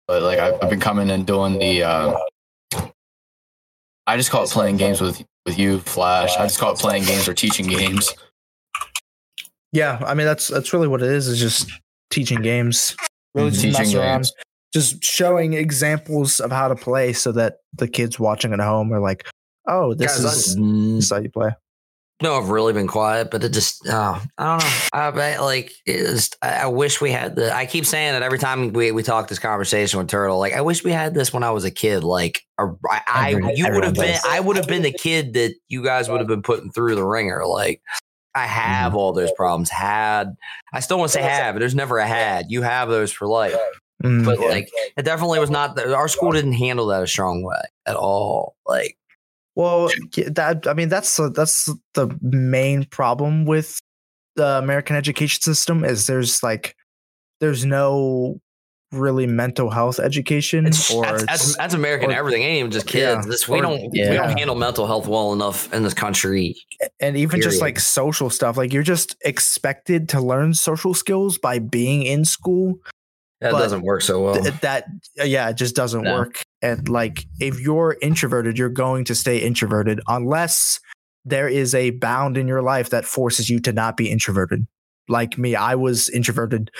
but 0.08 0.22
like 0.24 0.40
I've, 0.40 0.56
I've 0.62 0.70
been 0.70 0.80
coming 0.80 1.10
and 1.10 1.26
doing 1.26 1.58
the. 1.60 1.84
Uh, 1.84 2.18
I 4.06 4.16
just 4.16 4.32
call 4.32 4.44
it 4.44 4.50
playing 4.50 4.78
games 4.78 5.02
with 5.02 5.24
with 5.46 5.60
you, 5.60 5.80
Flash. 5.80 6.36
I 6.38 6.44
just 6.46 6.60
call 6.60 6.74
it 6.74 6.80
playing 6.80 7.04
games 7.04 7.28
or 7.28 7.34
teaching 7.34 7.68
games. 7.68 8.14
Yeah, 9.74 10.02
I 10.06 10.14
mean 10.14 10.26
that's 10.26 10.48
that's 10.48 10.74
really 10.74 10.88
what 10.88 11.02
it 11.02 11.10
is. 11.10 11.28
Is 11.28 11.40
just 11.40 11.70
teaching 12.10 12.42
games. 12.42 12.96
Really, 13.36 13.52
just 13.52 13.64
Teaching 13.64 13.92
games. 13.92 14.32
Just 14.74 15.04
showing 15.04 15.54
examples 15.54 16.40
of 16.40 16.52
how 16.52 16.68
to 16.68 16.76
play, 16.76 17.14
so 17.14 17.32
that 17.34 17.58
the 17.74 17.88
kids 17.88 18.20
watching 18.20 18.54
at 18.54 18.60
home 18.60 18.92
are 18.94 19.00
like, 19.00 19.26
"Oh, 19.68 19.94
this 19.94 20.18
Guys, 20.18 20.26
is 20.26 20.56
I- 20.58 20.60
this 20.60 21.04
is 21.06 21.10
how 21.10 21.18
you 21.20 21.30
play." 21.30 21.52
No, 22.20 22.36
I've 22.36 22.50
really 22.50 22.74
been 22.74 22.88
quiet, 22.88 23.30
but 23.30 23.44
it 23.44 23.50
just, 23.54 23.84
oh, 23.88 24.20
I 24.40 24.44
don't 24.44 24.60
know. 24.60 24.72
I 24.92 25.12
bet, 25.12 25.40
like, 25.42 25.72
I, 26.42 26.62
I 26.64 26.66
wish 26.66 27.00
we 27.00 27.12
had 27.12 27.36
the, 27.36 27.54
I 27.56 27.68
keep 27.68 27.86
saying 27.86 28.14
that 28.14 28.24
every 28.24 28.40
time 28.40 28.74
we, 28.74 28.92
we 28.92 29.04
talk 29.04 29.28
this 29.28 29.38
conversation 29.38 30.00
with 30.00 30.08
Turtle. 30.08 30.40
Like, 30.40 30.54
I 30.54 30.62
wish 30.62 30.84
we 30.84 30.92
had 30.92 31.14
this 31.14 31.32
when 31.32 31.44
I 31.44 31.52
was 31.52 31.64
a 31.64 31.70
kid. 31.70 32.04
Like, 32.04 32.42
a- 32.58 32.70
I, 32.90 33.02
I 33.08 33.32
Every- 33.34 33.56
you 33.56 33.72
would 33.72 33.84
have 33.84 33.94
been, 33.94 34.14
does. 34.14 34.26
I 34.28 34.40
would 34.40 34.56
have 34.58 34.68
been 34.68 34.82
the 34.82 34.92
kid 35.00 35.34
that 35.34 35.54
you 35.68 35.84
guys 35.84 36.10
would 36.10 36.20
have 36.20 36.28
been 36.28 36.42
putting 36.42 36.72
through 36.72 36.96
the 36.96 37.06
ringer. 37.06 37.46
Like, 37.46 37.84
I 38.34 38.48
have 38.48 38.96
all 38.96 39.14
those 39.14 39.32
problems. 39.34 39.70
Had, 39.70 40.36
I 40.74 40.80
still 40.80 40.98
want 40.98 41.12
to 41.12 41.20
say 41.20 41.22
have, 41.24 41.54
but 41.54 41.60
there's 41.60 41.76
never 41.76 42.00
a 42.00 42.08
had. 42.08 42.48
You 42.50 42.64
have 42.64 42.90
those 42.90 43.12
for 43.12 43.28
life. 43.28 43.56
Mm. 44.04 44.26
But, 44.26 44.40
like, 44.40 44.70
it 44.96 45.04
definitely 45.04 45.40
was 45.40 45.52
not, 45.52 45.76
the, 45.76 45.96
our 45.96 46.08
school 46.08 46.32
didn't 46.32 46.54
handle 46.54 46.88
that 46.88 47.04
a 47.04 47.08
strong 47.08 47.44
way 47.44 47.62
at 47.86 47.96
all. 47.96 48.56
Like, 48.66 48.98
Well, 49.58 49.90
that 50.28 50.68
I 50.68 50.74
mean 50.76 50.88
that's 50.88 51.18
the, 51.18 51.32
that's 51.32 51.68
the 51.96 52.16
main 52.22 52.86
problem 52.86 53.46
with 53.46 53.80
the 54.36 54.46
American 54.60 54.96
education 54.96 55.42
system 55.42 55.84
is 55.84 56.06
there's 56.06 56.44
like 56.44 56.76
there's 57.40 57.66
no 57.66 58.40
really 58.92 59.26
mental 59.28 59.70
health 59.72 60.00
education 60.00 60.66
It's, 60.68 60.92
or 60.94 61.02
that's, 61.04 61.26
that's, 61.26 61.42
it's- 61.42 61.58
that's 61.58 61.74
American 61.74 62.12
or- 62.12 62.14
everything. 62.14 62.44
Ain't 62.44 62.60
even 62.60 62.72
just 62.72 62.94
Yeah. 62.94 63.16
kids. 63.16 63.26
This 63.28 63.48
we 63.50 63.58
Or- 63.58 63.64
don't 63.64 63.92
we 63.92 64.00
don't 64.04 64.38
handle 64.38 64.56
mental 64.56 64.86
health 64.86 65.08
well 65.08 65.34
enough 65.34 65.74
in 65.74 65.82
this 65.82 65.96
country. 65.96 66.56
and 67.00 67.18
even 67.18 67.42
just 67.42 67.60
like 67.60 67.80
social 67.80 68.30
stuff 68.30 68.58
like 68.58 68.72
you're 68.72 68.84
just 68.84 69.16
expected 69.26 70.08
to 70.10 70.22
learn 70.22 70.54
social 70.54 70.94
skills 70.94 71.40
by 71.40 71.58
being 71.58 72.04
in 72.04 72.24
school 72.26 72.76
That 73.42 73.52
But 73.52 73.60
doesn't 73.60 73.84
work 73.84 74.02
so 74.02 74.24
well. 74.24 74.42
Th- 74.42 74.54
that 74.62 74.86
uh, 75.20 75.24
yeah 75.24 75.50
it 75.50 75.58
just 75.58 75.76
doesn't 75.76 76.04
No. 76.04 76.14
work 76.14 76.42
and 76.62 76.90
like 76.90 77.26
if 77.40 77.60
you're 77.60 77.96
introverted 78.02 78.58
you're 78.58 78.70
going 78.70 79.04
to 79.06 79.16
stay 79.16 79.38
introverted 79.38 80.02
unless 80.08 80.80
there 81.24 81.48
is 81.48 81.76
a 81.76 81.92
bound 81.92 82.38
in 82.38 82.48
your 82.48 82.62
life 82.62 82.90
that 82.90 83.06
forces 83.06 83.50
you 83.50 83.60
to 83.60 83.72
not 83.74 83.96
be 83.98 84.10
introverted 84.10 84.66
like 85.08 85.38
me 85.38 85.56
i 85.56 85.76
was 85.76 86.10
introverted 86.10 86.72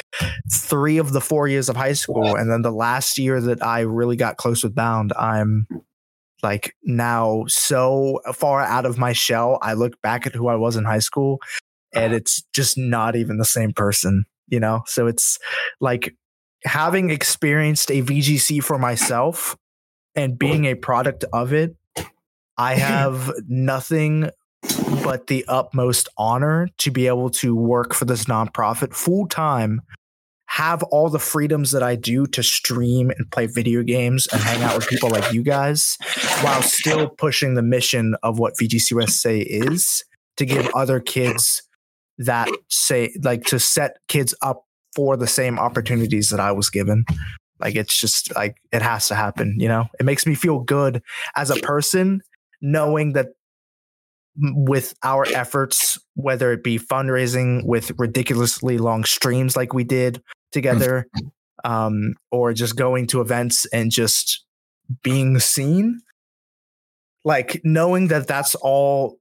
three 0.52 0.98
of 0.98 1.14
the 1.14 1.22
four 1.22 1.48
years 1.48 1.70
of 1.70 1.76
high 1.76 1.94
school 1.94 2.36
and 2.36 2.50
then 2.52 2.64
the 2.64 2.72
last 2.72 3.18
year 3.20 3.40
that 3.40 3.64
i 3.64 3.82
really 3.82 4.16
got 4.16 4.38
close 4.38 4.64
with 4.64 4.74
bound 4.74 5.14
i'm 5.14 5.68
like 6.44 6.76
now 6.84 7.44
so 7.48 8.20
far 8.34 8.62
out 8.64 8.86
of 8.86 8.98
my 8.98 9.14
shell 9.14 9.60
i 9.62 9.74
look 9.74 10.02
back 10.02 10.26
at 10.26 10.34
who 10.34 10.48
i 10.48 10.56
was 10.56 10.76
in 10.76 10.86
high 10.86 11.00
school 11.00 11.40
and 11.94 12.14
it's 12.14 12.44
just 12.54 12.78
not 12.78 13.16
even 13.16 13.38
the 13.38 13.46
same 13.46 13.74
person 13.74 14.26
you 14.48 14.60
know 14.60 14.82
so 14.88 15.06
it's 15.08 15.38
like 15.80 16.16
having 16.66 17.10
experienced 17.10 17.92
a 17.92 18.02
VGC 18.02 18.64
for 18.64 18.78
myself 18.78 19.56
and 20.16 20.38
being 20.38 20.66
a 20.66 20.76
product 20.76 21.26
of 21.34 21.54
it, 21.54 21.76
I 22.58 22.76
have 22.76 23.32
nothing 23.48 24.30
but 25.04 25.28
the 25.28 25.46
utmost 25.48 26.10
honor 26.18 26.68
to 26.80 26.92
be 26.92 27.08
able 27.08 27.30
to 27.30 27.56
work 27.56 27.94
for 27.94 28.06
this 28.06 28.26
nonprofit 28.26 28.94
full 28.94 29.28
time, 29.28 29.82
have 30.48 30.82
all 30.84 31.10
the 31.10 31.20
freedoms 31.20 31.72
that 31.72 31.84
I 31.84 31.96
do 31.96 32.26
to 32.28 32.44
stream 32.44 33.12
and 33.12 33.30
play 33.32 33.46
video 33.46 33.84
games 33.84 34.28
and 34.28 34.42
hang 34.42 34.64
out 34.64 34.76
with 34.76 34.88
people 34.88 35.10
like 35.10 35.32
you 35.32 35.44
guys, 35.44 35.98
while 36.42 36.62
still 36.62 37.10
pushing 37.10 37.54
the 37.54 37.62
mission 37.62 38.16
of 38.24 38.40
what 38.40 38.56
VGC 38.56 38.92
USA 38.92 39.40
is 39.40 40.04
to 40.38 40.46
give 40.46 40.70
other 40.74 41.00
kids 41.00 41.64
that 42.18 42.50
say 42.70 43.14
like 43.22 43.44
to 43.46 43.60
set 43.60 43.98
kids 44.08 44.34
up 44.42 44.67
for 44.98 45.16
the 45.16 45.28
same 45.28 45.60
opportunities 45.60 46.32
that 46.32 46.40
I 46.40 46.52
was 46.52 46.72
given. 46.72 47.06
Like 47.60 47.76
it's 47.76 47.96
just 47.96 48.34
like 48.34 48.58
it 48.74 48.82
has 48.82 49.08
to 49.10 49.16
happen, 49.16 49.56
you 49.60 49.68
know? 49.68 49.86
It 50.00 50.08
makes 50.08 50.26
me 50.26 50.34
feel 50.34 50.60
good 50.62 51.04
as 51.36 51.52
a 51.52 51.56
person 51.58 52.22
knowing 52.62 53.14
that 53.14 53.28
with 54.40 54.96
our 55.04 55.28
efforts, 55.36 56.00
whether 56.16 56.52
it 56.52 56.64
be 56.64 56.80
fundraising 56.80 57.64
with 57.64 57.92
ridiculously 58.00 58.80
long 58.80 59.04
streams 59.04 59.56
like 59.56 59.72
we 59.72 59.84
did 59.84 60.20
together, 60.52 61.08
um, 61.64 62.16
or 62.32 62.54
just 62.54 62.76
going 62.76 63.06
to 63.08 63.22
events 63.22 63.68
and 63.68 63.92
just 63.92 64.46
being 65.04 65.38
seen, 65.38 66.00
like 67.24 67.62
knowing 67.64 68.08
that 68.08 68.28
that's 68.28 68.56
all 68.56 69.20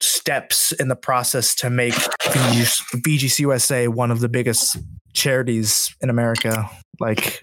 steps 0.00 0.72
in 0.72 0.88
the 0.88 0.96
process 0.96 1.54
to 1.56 1.70
make 1.70 1.94
VG, 1.94 3.00
VGC 3.02 3.38
USA 3.40 3.88
one 3.88 4.10
of 4.10 4.20
the 4.20 4.28
biggest 4.28 4.76
charities 5.14 5.94
in 6.00 6.10
America, 6.10 6.68
like 7.00 7.40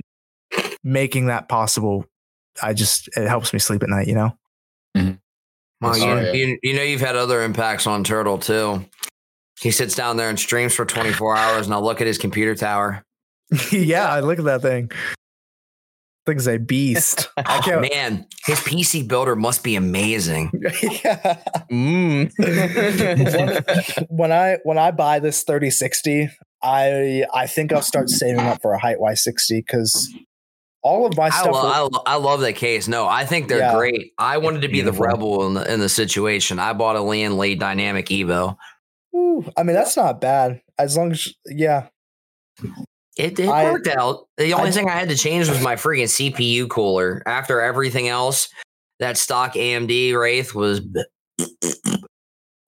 making 0.83 1.27
that 1.27 1.49
possible, 1.49 2.05
I 2.61 2.73
just 2.73 3.09
it 3.17 3.27
helps 3.27 3.51
me 3.53 3.59
sleep 3.59 3.83
at 3.83 3.89
night. 3.89 4.07
You 4.07 4.15
know. 4.15 4.37
Mm-hmm. 4.97 5.11
Well, 5.81 5.97
you, 5.97 6.05
Oh, 6.05 6.21
yeah. 6.21 6.31
you, 6.31 6.59
you 6.63 6.73
know 6.73 6.83
you've 6.83 7.01
had 7.01 7.15
other 7.15 7.41
impacts 7.43 7.85
on 7.85 8.03
Turtle 8.03 8.37
too. 8.37 8.85
He 9.59 9.71
sits 9.71 9.95
down 9.95 10.17
there 10.17 10.29
and 10.29 10.39
streams 10.39 10.73
for 10.73 10.85
24 10.85 11.37
hours, 11.37 11.65
and 11.65 11.73
I 11.73 11.79
look 11.79 12.01
at 12.01 12.07
his 12.07 12.17
computer 12.17 12.55
tower. 12.55 13.03
yeah, 13.71 14.07
I 14.09 14.19
look 14.21 14.39
at 14.39 14.45
that 14.45 14.61
thing. 14.61 14.91
Thing's 16.25 16.47
a 16.47 16.57
beast. 16.57 17.29
Oh, 17.47 17.79
man, 17.79 18.25
his 18.45 18.59
PC 18.59 19.07
builder 19.07 19.35
must 19.35 19.63
be 19.63 19.75
amazing. 19.75 20.51
yeah. 20.81 21.37
Mm. 21.71 22.31
when 24.09 24.31
I 24.31 24.57
when 24.63 24.77
I 24.77 24.91
buy 24.91 25.19
this 25.19 25.43
3060, 25.43 26.29
I 26.63 27.23
I 27.33 27.47
think 27.47 27.71
I'll 27.73 27.81
start 27.81 28.09
saving 28.09 28.39
up 28.41 28.61
for 28.61 28.73
a 28.73 28.79
Hyte 28.79 28.97
Y60 28.99 29.57
because 29.65 30.13
all 30.81 31.05
of 31.05 31.17
my 31.17 31.25
I, 31.25 31.29
stuff. 31.29 31.45
lo- 31.53 31.63
will- 31.63 31.71
I, 31.71 31.79
lo- 31.81 32.03
I 32.05 32.15
love 32.17 32.41
that 32.41 32.53
case. 32.53 32.87
No, 32.87 33.07
I 33.07 33.25
think 33.25 33.47
they're 33.47 33.59
Yeah. 33.59 33.75
great. 33.75 34.13
I 34.17 34.37
wanted 34.37 34.61
to 34.61 34.67
be 34.69 34.81
the 34.81 34.91
rebel 34.93 35.45
in 35.47 35.53
the 35.55 35.71
in 35.73 35.79
the 35.79 35.89
situation. 35.89 36.59
I 36.59 36.73
bought 36.73 36.95
a 36.95 36.99
Lian 37.01 37.37
Li 37.37 37.55
Dynamic 37.55 38.07
Evo. 38.07 38.55
Ooh, 39.15 39.45
I 39.57 39.63
mean, 39.63 39.75
that's 39.75 39.97
not 39.97 40.19
bad. 40.21 40.61
As 40.77 40.95
long 40.97 41.11
as, 41.11 41.33
yeah, 41.47 41.87
It, 43.17 43.39
it 43.39 43.47
I- 43.47 43.71
worked 43.71 43.87
out. 43.87 44.27
The 44.37 44.53
only 44.53 44.69
I- 44.69 44.71
thing 44.71 44.89
I 44.89 44.93
had 44.93 45.09
to 45.09 45.15
change 45.15 45.49
was 45.49 45.61
my 45.61 45.75
freaking 45.75 46.03
CPU 46.03 46.69
cooler. 46.69 47.23
After 47.25 47.61
everything 47.61 48.09
else, 48.09 48.49
that 48.99 49.17
stock 49.17 49.53
AMD 49.53 50.13
Wraith 50.15 50.53
was. 50.53 50.81
I 51.39 51.45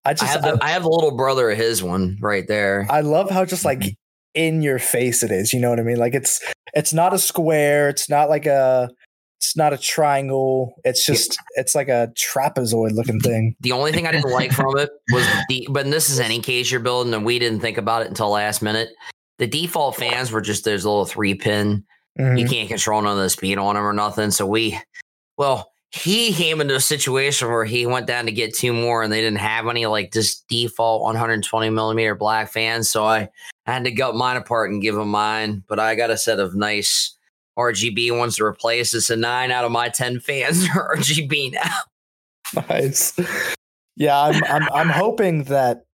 I 0.05 0.13
just 0.13 0.31
have 0.31 0.41
the, 0.41 0.57
I 0.61 0.69
have 0.69 0.83
the 0.83 0.89
little 0.89 1.15
brother 1.15 1.49
of 1.49 1.57
his 1.57 1.83
one 1.83 2.17
right 2.21 2.47
there. 2.47 2.87
I 2.89 3.01
love 3.01 3.29
how 3.29 3.43
just 3.43 3.65
like 3.65 3.79
mm-hmm. 3.79 3.89
in 4.35 4.61
your 4.61 4.79
face 4.79 5.21
it 5.21 5.31
is. 5.31 5.51
You 5.51 5.59
know 5.59 5.69
what 5.69 5.79
I 5.79 5.83
mean? 5.83 5.97
Like 5.97 6.13
it's 6.13 6.41
it's 6.73 6.93
not 6.93 7.13
a 7.13 7.19
square. 7.19 7.89
It's 7.89 8.09
not 8.09 8.29
like 8.29 8.45
a 8.45 8.89
It's 9.39 9.57
not 9.57 9.73
a 9.73 9.77
triangle. 9.77 10.73
It's 10.85 11.05
just 11.05 11.37
it's 11.55 11.75
like 11.75 11.89
a 11.89 12.09
trapezoid 12.15 12.91
looking 12.91 13.19
thing. 13.19 13.55
The 13.59 13.73
only 13.73 13.91
thing 13.91 14.07
I 14.07 14.11
didn't 14.11 14.31
like 14.31 14.51
from 14.53 14.77
it 14.77 14.89
was 15.11 15.27
the, 15.49 15.67
but 15.71 15.85
this 15.91 16.09
is 16.09 16.19
any 16.19 16.39
case 16.39 16.71
you're 16.71 16.79
building, 16.79 17.13
and 17.13 17.25
we 17.25 17.37
didn't 17.37 17.59
think 17.59 17.77
about 17.77 18.01
it 18.01 18.07
until 18.07 18.29
last 18.29 18.61
minute. 18.61 18.89
The 19.39 19.47
default 19.47 19.95
fans 19.95 20.31
were 20.31 20.41
just 20.41 20.65
those 20.65 20.85
little 20.85 21.05
three 21.05 21.35
pin. 21.35 21.83
Mhm. 22.19 22.39
You 22.39 22.47
can't 22.47 22.67
control 22.69 23.01
none 23.01 23.17
of 23.17 23.23
the 23.23 23.29
speed 23.29 23.57
on 23.57 23.75
them 23.75 23.83
or 23.85 23.93
nothing. 23.93 24.31
So 24.31 24.45
we, 24.47 24.79
well, 25.37 25.71
he 25.91 26.33
came 26.33 26.59
into 26.59 26.75
a 26.75 26.79
situation 26.81 27.47
where 27.47 27.63
he 27.63 27.85
went 27.85 28.07
down 28.07 28.25
to 28.25 28.31
get 28.31 28.55
two 28.55 28.73
more, 28.73 29.03
and 29.03 29.13
they 29.13 29.21
didn't 29.21 29.39
have 29.39 29.67
any 29.67 29.85
like 29.85 30.11
just 30.11 30.47
default 30.47 31.03
120 31.03 31.69
millimeter 31.69 32.15
black 32.15 32.51
fans. 32.51 32.89
So 32.89 33.05
I, 33.05 33.29
I 33.67 33.73
had 33.73 33.83
to 33.85 33.91
gut 33.91 34.15
mine 34.15 34.37
apart 34.37 34.71
and 34.71 34.81
give 34.81 34.95
him 34.95 35.09
mine. 35.09 35.63
But 35.67 35.79
I 35.79 35.95
got 35.95 36.09
a 36.09 36.17
set 36.17 36.39
of 36.39 36.55
nice 36.55 37.15
RGB 37.57 38.17
ones 38.17 38.35
to 38.37 38.43
replace. 38.43 38.93
It's 38.93 39.09
a 39.09 39.15
nine 39.15 39.51
out 39.51 39.65
of 39.65 39.71
my 39.71 39.89
ten 39.89 40.19
fans 40.19 40.67
are 40.75 40.93
RGB 40.97 41.53
now. 41.53 42.63
Nice. 42.69 43.17
Yeah, 43.95 44.19
I'm 44.19 44.43
I'm 44.45 44.69
I'm 44.73 44.89
hoping 44.89 45.43
that 45.45 45.85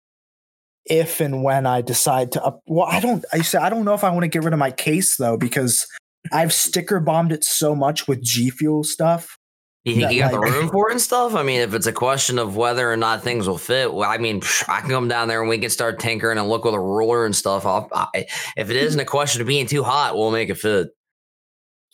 if 0.87 1.21
and 1.21 1.43
when 1.43 1.67
I 1.67 1.81
decide 1.81 2.33
to 2.33 2.45
up 2.45 2.61
well, 2.67 2.87
I 2.89 3.01
don't 3.01 3.25
I 3.33 3.43
say 3.43 3.59
I 3.59 3.71
don't 3.71 3.85
know 3.85 3.95
if 3.95 4.05
I 4.05 4.11
want 4.11 4.23
to 4.23 4.29
get 4.29 4.43
rid 4.43 4.53
of 4.53 4.59
my 4.59 4.71
case 4.71 5.17
though, 5.17 5.37
because 5.37 5.87
I've 6.33 6.53
sticker 6.53 7.01
bombed 7.01 7.33
it 7.33 7.45
so 7.45 7.75
much 7.75 8.09
with 8.09 8.23
G 8.23 8.51
Fuel 8.51 8.85
stuff. 8.85 9.39
You 9.85 9.95
think 9.95 10.09
That, 10.09 10.15
you 10.15 10.21
got 10.21 10.31
the 10.31 10.39
room 10.39 10.69
for 10.69 10.91
it 10.91 10.93
and 10.93 11.01
stuff? 11.01 11.35
I 11.35 11.43
mean, 11.43 11.61
if 11.61 11.75
it's 11.75 11.89
a 11.89 11.93
question 11.93 12.39
of 12.39 12.57
whether 12.57 12.91
or 12.91 12.97
not 12.97 13.23
things 13.23 13.49
will 13.49 13.59
fit, 13.59 13.93
well, 13.93 14.09
I 14.09 14.17
mean, 14.19 14.41
I 14.69 14.81
can 14.81 14.91
come 14.91 15.09
down 15.09 15.27
there 15.27 15.41
and 15.41 15.49
we 15.49 15.59
can 15.59 15.71
start 15.71 15.99
tinkering 15.99 16.39
and 16.39 16.49
look 16.49 16.65
with 16.65 16.75
a 16.75 16.81
ruler 16.81 17.27
and 17.27 17.35
stuff. 17.35 17.67
I, 17.67 18.27
if 18.57 18.71
it 18.71 18.77
isn't 18.77 19.01
a 19.01 19.05
question 19.05 19.41
of 19.41 19.49
being 19.49 19.67
too 19.67 19.83
hot, 19.83 20.17
we'll 20.17 20.31
make 20.31 20.51
it 20.51 20.55
fit. 20.55 20.91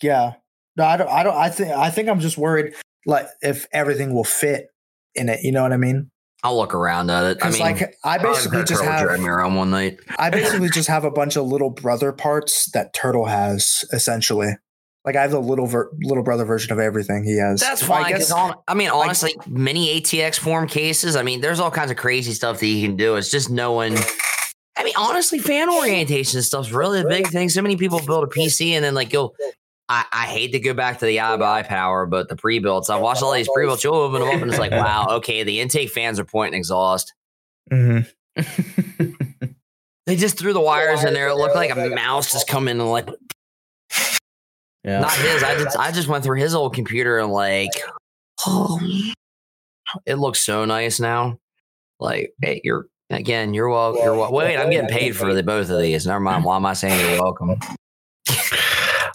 Yeah. 0.03 0.35
No, 0.77 0.85
I 0.85 0.97
don't 0.97 1.09
I 1.09 1.23
don't 1.23 1.35
I 1.35 1.49
think 1.49 1.71
I 1.73 1.91
think 1.91 2.09
I'm 2.09 2.21
just 2.21 2.37
worried 2.37 2.75
like 3.07 3.27
if 3.41 3.67
everything 3.73 4.15
will 4.15 4.23
fit 4.23 4.67
in 5.15 5.29
it. 5.29 5.43
You 5.43 5.53
know 5.53 5.63
what 5.63 5.73
I 5.73 5.79
mean? 5.79 6.11
I'll 6.45 6.57
look 6.57 6.75
around 6.75 7.11
at 7.11 7.25
it. 7.25 7.39
I 7.43 7.51
mean, 7.51 7.61
like 7.61 7.95
I 8.05 8.19
basically 8.19 8.63
just 8.65 8.83
have 8.85 9.03
drive 9.03 9.19
me 9.21 9.27
around 9.29 9.57
one 9.57 9.71
night. 9.71 9.99
I 10.19 10.31
basically 10.31 10.69
just 10.71 10.89
have 10.89 11.05
a 11.05 11.11
bunch 11.11 11.37
of 11.37 11.47
little 11.47 11.71
brother 11.71 12.13
parts 12.13 12.71
that 12.73 12.93
Turtle 12.95 13.27
has 13.27 13.85
essentially. 13.93 14.51
Like 15.05 15.17
I 15.17 15.23
have 15.23 15.31
the 15.31 15.41
little 15.41 15.67
ver- 15.67 15.91
little 16.03 16.23
brother 16.23 16.45
version 16.45 16.73
of 16.73 16.79
everything 16.79 17.25
he 17.25 17.39
has. 17.39 17.61
That's 17.61 17.83
fine. 17.83 18.05
I 18.05 18.09
guess 18.11 18.31
hon- 18.31 18.55
I 18.69 18.75
mean, 18.75 18.91
honestly, 18.91 19.35
mini 19.47 20.01
ATX 20.01 20.39
form 20.39 20.69
cases. 20.69 21.17
I 21.17 21.23
mean, 21.23 21.41
there's 21.41 21.61
all 21.61 21.71
kinds 21.71 21.91
of 21.91 21.97
crazy 21.97 22.33
stuff 22.33 22.61
that 22.61 22.67
you 22.67 22.87
can 22.87 22.97
do. 22.97 23.17
It's 23.17 23.31
just 23.31 23.49
knowing. 23.51 23.97
I 24.77 24.85
mean, 24.85 24.95
honestly, 24.97 25.39
fan 25.39 25.71
orientation 25.71 26.43
stuff's 26.43 26.71
really 26.71 27.01
a 27.01 27.07
big 27.09 27.29
thing. 27.29 27.49
So 27.49 27.63
many 27.63 27.77
people 27.77 28.01
build 28.05 28.25
a 28.25 28.27
PC 28.27 28.73
and 28.73 28.85
then 28.85 28.95
like 28.95 29.13
you'll. 29.13 29.35
I, 29.89 30.05
I 30.13 30.27
hate 30.27 30.53
to 30.53 30.61
go 30.61 30.75
back 30.75 30.99
to 30.99 31.07
the 31.07 31.17
iBuyPower, 31.17 32.11
but 32.11 32.29
the 32.29 32.37
pre 32.37 32.59
builds, 32.59 32.91
I've 32.91 33.01
watched 33.01 33.23
all 33.23 33.33
these 33.33 33.49
pre 33.53 33.65
builds. 33.65 33.83
You'll 33.83 33.95
open 33.95 34.21
them 34.21 34.29
up 34.29 34.43
and 34.43 34.51
it's 34.51 34.61
like, 34.61 34.71
wow, 34.73 35.07
okay, 35.17 35.43
the 35.43 35.61
intake 35.61 35.91
fans 35.91 36.21
are 36.21 36.25
pointing 36.25 36.59
exhaust. 36.59 37.15
Mhm. 37.71 38.07
They 40.09 40.17
just 40.17 40.39
threw 40.39 40.55
the 40.55 40.61
wires 40.63 41.05
in 41.05 41.13
there. 41.13 41.29
It 41.29 41.37
looked 41.37 41.55
like 41.55 41.71
a 41.71 41.91
mouse 41.91 42.33
just 42.33 42.49
come 42.49 42.67
in 42.67 42.81
and 42.81 42.91
like 42.91 43.09
yeah. 44.83 45.01
not 45.01 45.13
his. 45.13 45.43
I 45.43 45.55
just 45.55 45.79
I 45.79 45.93
just 45.93 46.09
went 46.09 46.25
through 46.25 46.39
his 46.39 46.55
old 46.55 46.75
computer 46.75 47.19
and 47.19 47.31
like, 47.31 47.71
oh, 48.47 48.81
it 50.07 50.15
looks 50.15 50.41
so 50.41 50.65
nice 50.65 50.99
now. 50.99 51.39
Like, 52.01 52.33
hey, 52.41 52.63
you're 52.65 52.87
again, 53.11 53.53
you're 53.53 53.69
welcome. 53.69 54.03
You're 54.03 54.17
wel- 54.17 54.33
wait, 54.33 54.57
I'm 54.57 54.71
getting 54.71 54.89
paid 54.89 55.15
for 55.15 55.35
the 55.35 55.43
both 55.43 55.69
of 55.69 55.79
these. 55.79 56.07
Never 56.07 56.21
mind. 56.21 56.43
Why 56.43 56.57
am 56.57 56.65
I 56.65 56.73
saying 56.73 56.99
you're 57.11 57.23
welcome? 57.23 57.57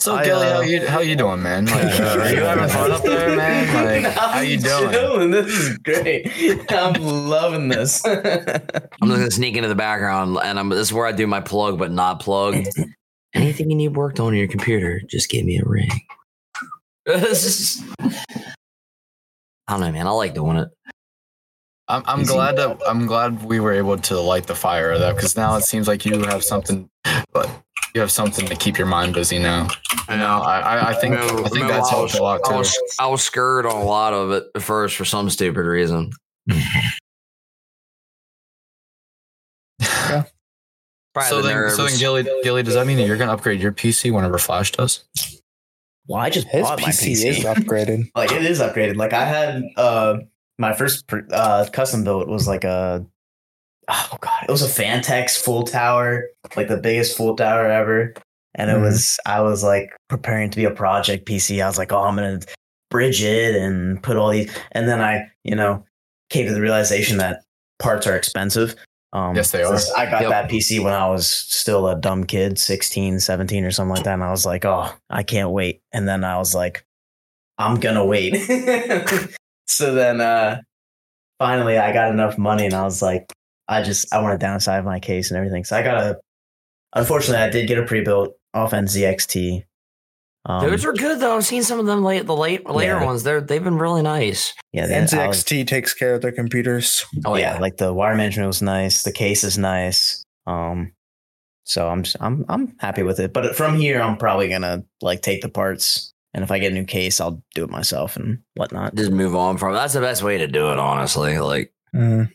So 0.04 0.16
I, 0.16 0.26
Gily, 0.26 0.48
uh, 0.48 0.54
how 0.56 0.62
you 0.62 0.86
how 0.86 1.00
you 1.00 1.16
doing, 1.16 1.42
man? 1.42 1.66
Like, 1.66 1.86
uh, 2.02 2.20
are 2.20 2.34
you 2.34 2.42
having 2.42 2.68
fun 2.68 2.92
up 2.92 3.04
there, 3.04 3.38
man? 3.38 4.04
Like, 4.04 4.14
how 4.14 4.42
you 4.42 4.58
doing? 4.60 4.92
Chilling. 4.92 5.32
This 5.32 5.48
is 5.48 5.78
great. 5.78 6.70
I'm 6.70 7.02
loving 7.02 7.70
this. 7.70 8.06
I'm 8.06 8.20
just 8.22 9.00
gonna 9.02 9.32
sneak 9.32 9.56
into 9.56 9.70
the 9.70 9.76
background, 9.76 10.38
and 10.44 10.60
I'm 10.60 10.68
this 10.68 10.90
is 10.90 10.94
where 10.94 11.06
I 11.06 11.14
do 11.14 11.26
my 11.26 11.40
plug, 11.40 11.80
but 11.80 11.90
not 11.90 12.20
plug. 12.20 12.66
Anything 13.34 13.70
you 13.70 13.78
need 13.78 13.96
worked 13.96 14.20
on 14.20 14.36
your 14.36 14.50
computer, 14.50 15.02
just 15.08 15.30
give 15.30 15.46
me 15.46 15.58
a 15.58 15.64
ring. 15.64 15.90
I 17.08 17.22
don't 19.70 19.80
know, 19.80 19.90
man. 19.90 20.06
I 20.06 20.10
like 20.10 20.34
doing 20.34 20.58
it. 20.58 20.68
I'm 21.88 22.04
I'm 22.06 22.24
glad 22.26 22.58
that 22.58 22.78
I'm 22.86 23.06
glad 23.06 23.46
we 23.46 23.62
were 23.62 23.72
able 23.72 23.98
to 23.98 24.20
light 24.20 24.48
the 24.48 24.56
fire 24.56 24.92
of 24.92 25.00
that 25.00 25.16
because 25.16 25.38
now 25.38 25.56
it 25.56 25.64
seems 25.64 25.88
like 25.88 26.06
you 26.06 26.24
have 26.24 26.44
something, 26.44 26.90
but 27.32 27.50
you 27.94 28.02
have 28.02 28.12
something 28.12 28.46
to 28.48 28.56
keep 28.56 28.78
your 28.78 28.88
mind 28.88 29.14
busy 29.14 29.38
now. 29.40 29.68
You 30.10 30.18
know, 30.18 30.42
I 30.42 30.60
I, 30.60 30.90
I 30.90 30.94
think 30.94 31.16
I 31.16 31.28
think 31.28 31.54
Remember, 31.54 31.74
that's 31.74 31.88
I 31.88 31.92
helped 31.92 32.14
was, 32.14 32.16
a 32.16 32.24
lot 32.24 32.42
I 32.46 32.50
too. 32.50 32.56
was, 32.58 32.78
I 33.00 33.08
was 33.08 33.24
scared 33.24 33.66
on 33.66 33.82
a 33.82 33.84
lot 33.84 34.14
of 34.14 34.32
it 34.32 34.44
at 34.56 34.62
first 34.64 34.96
for 34.96 35.06
some 35.06 35.30
stupid 35.30 35.66
reason. 35.66 36.12
Yeah. 36.48 36.64
Probably 41.14 41.30
So 41.30 41.42
the 41.44 41.48
then, 41.50 41.70
so 41.72 41.86
then. 41.86 41.98
Gily, 42.00 42.24
Gily, 42.44 42.64
does 42.64 42.74
that 42.74 42.88
mean 42.88 42.98
that 42.98 43.06
you're 43.06 43.18
gonna 43.18 43.34
upgrade 43.34 43.62
your 43.62 43.72
PC 43.72 44.12
whenever 44.12 44.38
Flash 44.40 44.72
does? 44.72 45.04
well, 46.08 46.20
I 46.20 46.30
just 46.32 46.48
His 46.48 46.64
bought 46.64 46.82
my 46.82 46.88
PC, 46.90 47.12
PC. 47.14 47.26
is 47.28 47.40
upgraded. 47.46 48.10
like 48.16 48.32
it 48.32 48.44
is 48.44 48.60
upgraded. 48.60 48.96
Like 48.96 49.14
I 49.14 49.24
had 49.26 49.64
uh 49.78 50.18
my 50.58 50.74
first 50.74 51.06
uh 51.32 51.68
custom 51.72 52.04
build 52.04 52.28
was 52.30 52.48
like 52.48 52.64
a 52.64 53.06
oh 53.90 54.18
god, 54.22 54.46
it 54.48 54.52
was 54.52 54.62
a 54.64 54.82
Phanteks 54.82 55.38
full 55.38 55.64
tower, 55.64 56.26
like 56.56 56.68
the 56.68 56.78
biggest 56.78 57.16
full 57.18 57.36
tower 57.36 57.66
ever. 57.66 58.14
And 58.56 58.70
it 58.70 58.76
Mhm. 58.78 58.82
was 58.82 59.20
I 59.26 59.42
was 59.42 59.64
like 59.64 59.90
preparing 60.10 60.50
to 60.52 60.56
be 60.58 60.66
a 60.66 60.72
project 60.72 61.26
PC. 61.28 61.62
I 61.62 61.68
was 61.68 61.78
like, 61.78 61.92
oh, 61.92 62.02
I'm 62.04 62.16
gonna 62.16 62.40
bridge 62.92 63.24
it 63.24 63.56
and 63.56 64.02
put 64.04 64.16
all 64.18 64.30
these. 64.30 64.56
And 64.74 64.88
then 64.88 65.02
I, 65.02 65.32
you 65.44 65.56
know, 65.56 65.84
came 66.30 66.46
to 66.48 66.54
the 66.54 66.62
realization 66.62 67.18
that 67.18 67.42
parts 67.80 68.06
are 68.08 68.16
expensive. 68.16 68.76
Um, 69.14 69.36
Yes, 69.36 69.52
they 69.52 69.64
are. 69.64 69.78
since 69.78 69.92
I 69.94 70.10
got 70.10 70.22
Yep. 70.24 70.30
that 70.32 70.50
PC 70.50 70.80
when 70.84 70.94
I 70.94 71.08
was 71.10 71.28
still 71.28 71.88
a 71.88 71.96
dumb 72.00 72.24
kid, 72.24 72.58
16, 72.60 73.20
17 73.20 73.64
or 73.64 73.72
something 73.72 73.94
like 73.96 74.04
that. 74.06 74.14
And 74.16 74.24
I 74.24 74.32
was 74.32 74.46
like, 74.46 74.66
oh, 74.66 74.92
I 75.10 75.24
can't 75.24 75.52
wait. 75.52 75.82
And 75.92 76.08
then 76.08 76.24
I 76.24 76.38
was 76.38 76.54
like, 76.56 76.84
I'm 77.58 77.80
gonna 77.80 78.06
wait. 78.06 78.36
so 79.68 79.94
then 79.94 80.22
uh 80.22 80.60
finally 81.40 81.78
I 81.78 81.92
got 81.94 82.12
enough 82.12 82.38
money 82.38 82.66
and 82.66 82.74
I 82.74 82.84
was 82.84 83.02
like, 83.02 83.32
I 83.68 83.82
just 83.82 84.14
I 84.14 84.22
want 84.22 84.40
to 84.40 84.46
downsize 84.46 84.84
my 84.84 85.00
case 85.00 85.32
and 85.32 85.38
everything. 85.38 85.64
So 85.64 85.78
I 85.78 85.84
got 85.84 85.98
a 85.98 86.20
unfortunately 86.96 87.44
I 87.44 87.50
did 87.50 87.68
get 87.68 87.78
a 87.80 87.84
pre-built 87.86 88.36
off 88.54 88.72
NZXT. 88.72 89.64
Um, 90.46 90.70
Those 90.70 90.84
are 90.86 90.92
good 90.92 91.20
though. 91.22 91.38
I've 91.38 91.46
seen 91.46 91.64
some 91.64 91.80
of 91.80 91.86
them 91.86 92.04
late, 92.04 92.26
the 92.26 92.36
late 92.36 92.70
later 92.70 93.00
Yeah. 93.00 93.06
ones. 93.06 93.24
They're 93.24 93.40
they've 93.40 93.64
been 93.64 93.78
really 93.78 94.02
nice. 94.02 94.54
yeah, 94.74 94.88
the 94.88 95.22
I 95.22 95.28
was- 95.28 95.44
takes 95.46 95.94
care 95.94 96.14
of 96.16 96.22
their 96.22 96.34
computers. 96.34 97.06
Oh 97.26 97.36
yeah, 97.36 97.54
yeah, 97.56 97.60
like 97.62 97.78
the 97.78 97.94
wire 97.94 98.16
management 98.16 98.48
was 98.48 98.62
nice. 98.62 99.04
The 99.04 99.14
case 99.14 99.44
is 99.46 99.58
nice. 99.58 100.24
Um, 100.46 100.92
so 101.64 101.88
I'm 101.88 102.04
just, 102.04 102.18
I'm 102.20 102.44
I'm 102.50 102.76
happy 102.80 103.04
with 103.04 103.22
it. 103.22 103.32
But 103.32 103.56
from 103.56 103.78
here, 103.78 104.02
I'm 104.02 104.18
probably 104.18 104.50
gonna 104.50 104.84
like 105.02 105.22
take 105.22 105.42
the 105.42 105.48
parts, 105.50 106.12
and 106.34 106.44
if 106.44 106.52
I 106.52 106.60
get 106.60 106.74
a 106.74 106.76
new 106.76 106.84
case, 106.84 107.22
I'll 107.22 107.42
do 107.56 107.64
it 107.64 107.70
myself 107.70 108.18
and 108.18 108.40
whatnot. 108.56 108.96
just 108.96 109.12
move 109.14 109.38
on 109.38 109.58
from. 109.58 109.74
That's 109.74 109.94
the 109.94 110.02
best 110.02 110.24
way 110.24 110.40
to 110.40 110.48
do 110.48 110.72
it, 110.74 110.78
honestly. 110.78 111.40
Like 111.40 111.72
Mhm. 111.96 112.30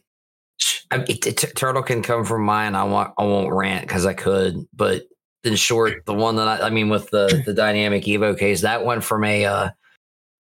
I 0.91 0.99
turtle 1.03 1.83
can 1.83 2.03
come 2.03 2.25
from 2.25 2.43
mine. 2.43 2.75
I 2.75 2.85
want 2.85 3.13
I 3.19 3.25
won't 3.25 3.53
rant 3.53 3.87
because 3.87 4.07
I 4.07 4.15
could, 4.15 4.67
but 4.75 5.03
in 5.45 5.57
short, 5.57 6.05
the 6.07 6.15
one 6.15 6.37
that 6.37 6.49
I, 6.49 6.67
I 6.67 6.71
mean 6.71 6.89
with 6.89 7.11
the 7.11 7.43
the 7.45 7.55
dynamic 7.55 8.05
Evo 8.05 8.39
case 8.39 8.63
that 8.63 8.85
went 8.85 9.05
from 9.05 9.25
a. 9.25 9.45
Uh, 9.45 9.71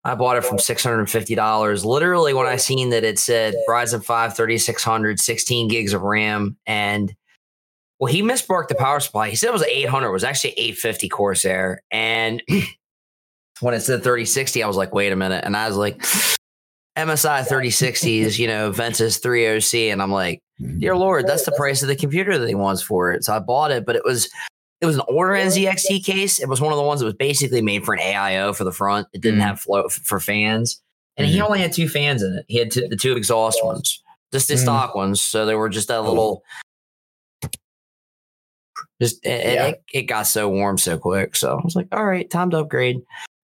I 0.04 0.14
bought 0.14 0.36
it 0.36 0.44
from 0.44 0.58
six 0.58 0.82
hundred 0.82 1.00
and 1.00 1.10
fifty 1.10 1.34
dollars. 1.34 1.84
Literally, 1.84 2.32
when 2.32 2.46
I 2.46 2.56
seen 2.56 2.90
that 2.90 3.04
it 3.04 3.18
said 3.18 3.54
Ryzen 3.68 4.02
5 4.02 4.36
3600, 4.36 5.20
16 5.20 5.68
gigs 5.68 5.92
of 5.92 6.02
RAM, 6.02 6.56
and 6.66 7.14
well, 7.98 8.12
he 8.12 8.22
misbarked 8.22 8.68
the 8.68 8.74
power 8.74 9.00
supply. 9.00 9.28
He 9.28 9.36
said 9.36 9.48
it 9.48 9.52
was 9.52 9.64
800. 9.64 10.08
It 10.08 10.12
was 10.12 10.24
actually 10.24 10.52
850 10.52 11.08
Corsair, 11.08 11.82
and 11.90 12.42
when 13.60 13.74
it 13.74 13.80
said 13.80 14.02
3060, 14.02 14.62
I 14.62 14.66
was 14.66 14.76
like, 14.76 14.94
wait 14.94 15.12
a 15.12 15.16
minute, 15.16 15.44
and 15.44 15.56
I 15.56 15.68
was 15.68 15.76
like. 15.76 16.02
MSI 16.98 17.46
3060s, 17.46 18.38
you 18.38 18.46
know, 18.46 18.70
Ventus 18.72 19.18
3OC. 19.20 19.92
And 19.92 20.02
I'm 20.02 20.10
like, 20.10 20.40
dear 20.78 20.96
Lord, 20.96 21.26
that's 21.26 21.44
the 21.44 21.52
price 21.52 21.82
of 21.82 21.88
the 21.88 21.96
computer 21.96 22.36
that 22.38 22.48
he 22.48 22.54
wants 22.54 22.82
for 22.82 23.12
it. 23.12 23.24
So 23.24 23.34
I 23.34 23.38
bought 23.38 23.70
it, 23.70 23.86
but 23.86 23.96
it 23.96 24.02
was 24.04 24.28
it 24.80 24.86
was 24.86 24.94
an 24.96 25.02
older 25.08 25.30
NZXT 25.30 26.04
case. 26.04 26.38
It 26.38 26.48
was 26.48 26.60
one 26.60 26.72
of 26.72 26.76
the 26.76 26.84
ones 26.84 27.00
that 27.00 27.06
was 27.06 27.14
basically 27.16 27.60
made 27.62 27.84
for 27.84 27.94
an 27.94 28.00
AIO 28.00 28.54
for 28.54 28.62
the 28.62 28.70
front. 28.72 29.08
It 29.12 29.20
didn't 29.20 29.40
Mm. 29.40 29.44
have 29.44 29.60
flow 29.60 29.82
f- 29.86 29.92
for 30.04 30.20
fans. 30.20 30.80
And 31.16 31.26
he 31.26 31.38
Mhm. 31.38 31.46
only 31.46 31.58
had 31.58 31.72
two 31.72 31.88
fans 31.88 32.22
in 32.22 32.32
it. 32.38 32.44
He 32.46 32.58
had 32.58 32.70
two, 32.70 32.86
the 32.86 32.94
two 32.96 33.16
exhaust 33.16 33.58
ones, 33.64 34.00
just 34.32 34.46
the 34.46 34.54
Mhm. 34.54 34.58
stock 34.62 34.94
ones. 34.94 35.20
So 35.20 35.46
they 35.46 35.56
were 35.56 35.68
just 35.68 35.88
that 35.88 36.02
little. 36.04 36.44
Just 39.02 39.24
it- 39.26 39.54
Yeah. 39.54 39.66
it, 39.66 39.82
it 39.92 40.02
got 40.02 40.28
so 40.28 40.48
warm 40.48 40.78
so 40.78 40.96
quick. 40.96 41.34
So 41.34 41.58
I 41.58 41.60
was 41.64 41.74
like, 41.74 41.88
all 41.92 42.04
right, 42.04 42.28
time 42.30 42.50
to 42.50 42.58
upgrade. 42.58 43.00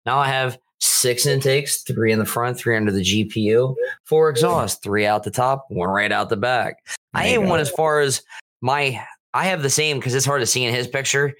Now 0.06 0.18
I 0.18 0.28
have 0.28 0.56
six 0.80 1.26
intakes, 1.26 1.82
three 1.82 2.12
in 2.12 2.18
the 2.18 2.24
front, 2.26 2.58
three 2.58 2.76
under 2.76 2.92
the 2.92 3.00
GPU, 3.02 3.74
four 4.04 4.28
exhaust, 4.30 4.82
three 4.82 5.06
out 5.06 5.22
the 5.22 5.30
top, 5.30 5.66
one 5.68 5.88
right 5.88 6.12
out 6.12 6.28
the 6.28 6.36
back. 6.36 6.76
I 7.14 7.24
There 7.24 7.34
even 7.34 7.48
went 7.48 7.60
as 7.62 7.70
far 7.70 8.00
as 8.00 8.22
my 8.60 9.00
I 9.34 9.46
have 9.46 9.62
the 9.62 9.70
same 9.70 9.98
because 9.98 10.14
it's 10.14 10.26
hard 10.26 10.42
to 10.42 10.46
see 10.46 10.64
in 10.64 10.74
his 10.74 10.86
picture. 10.86 11.32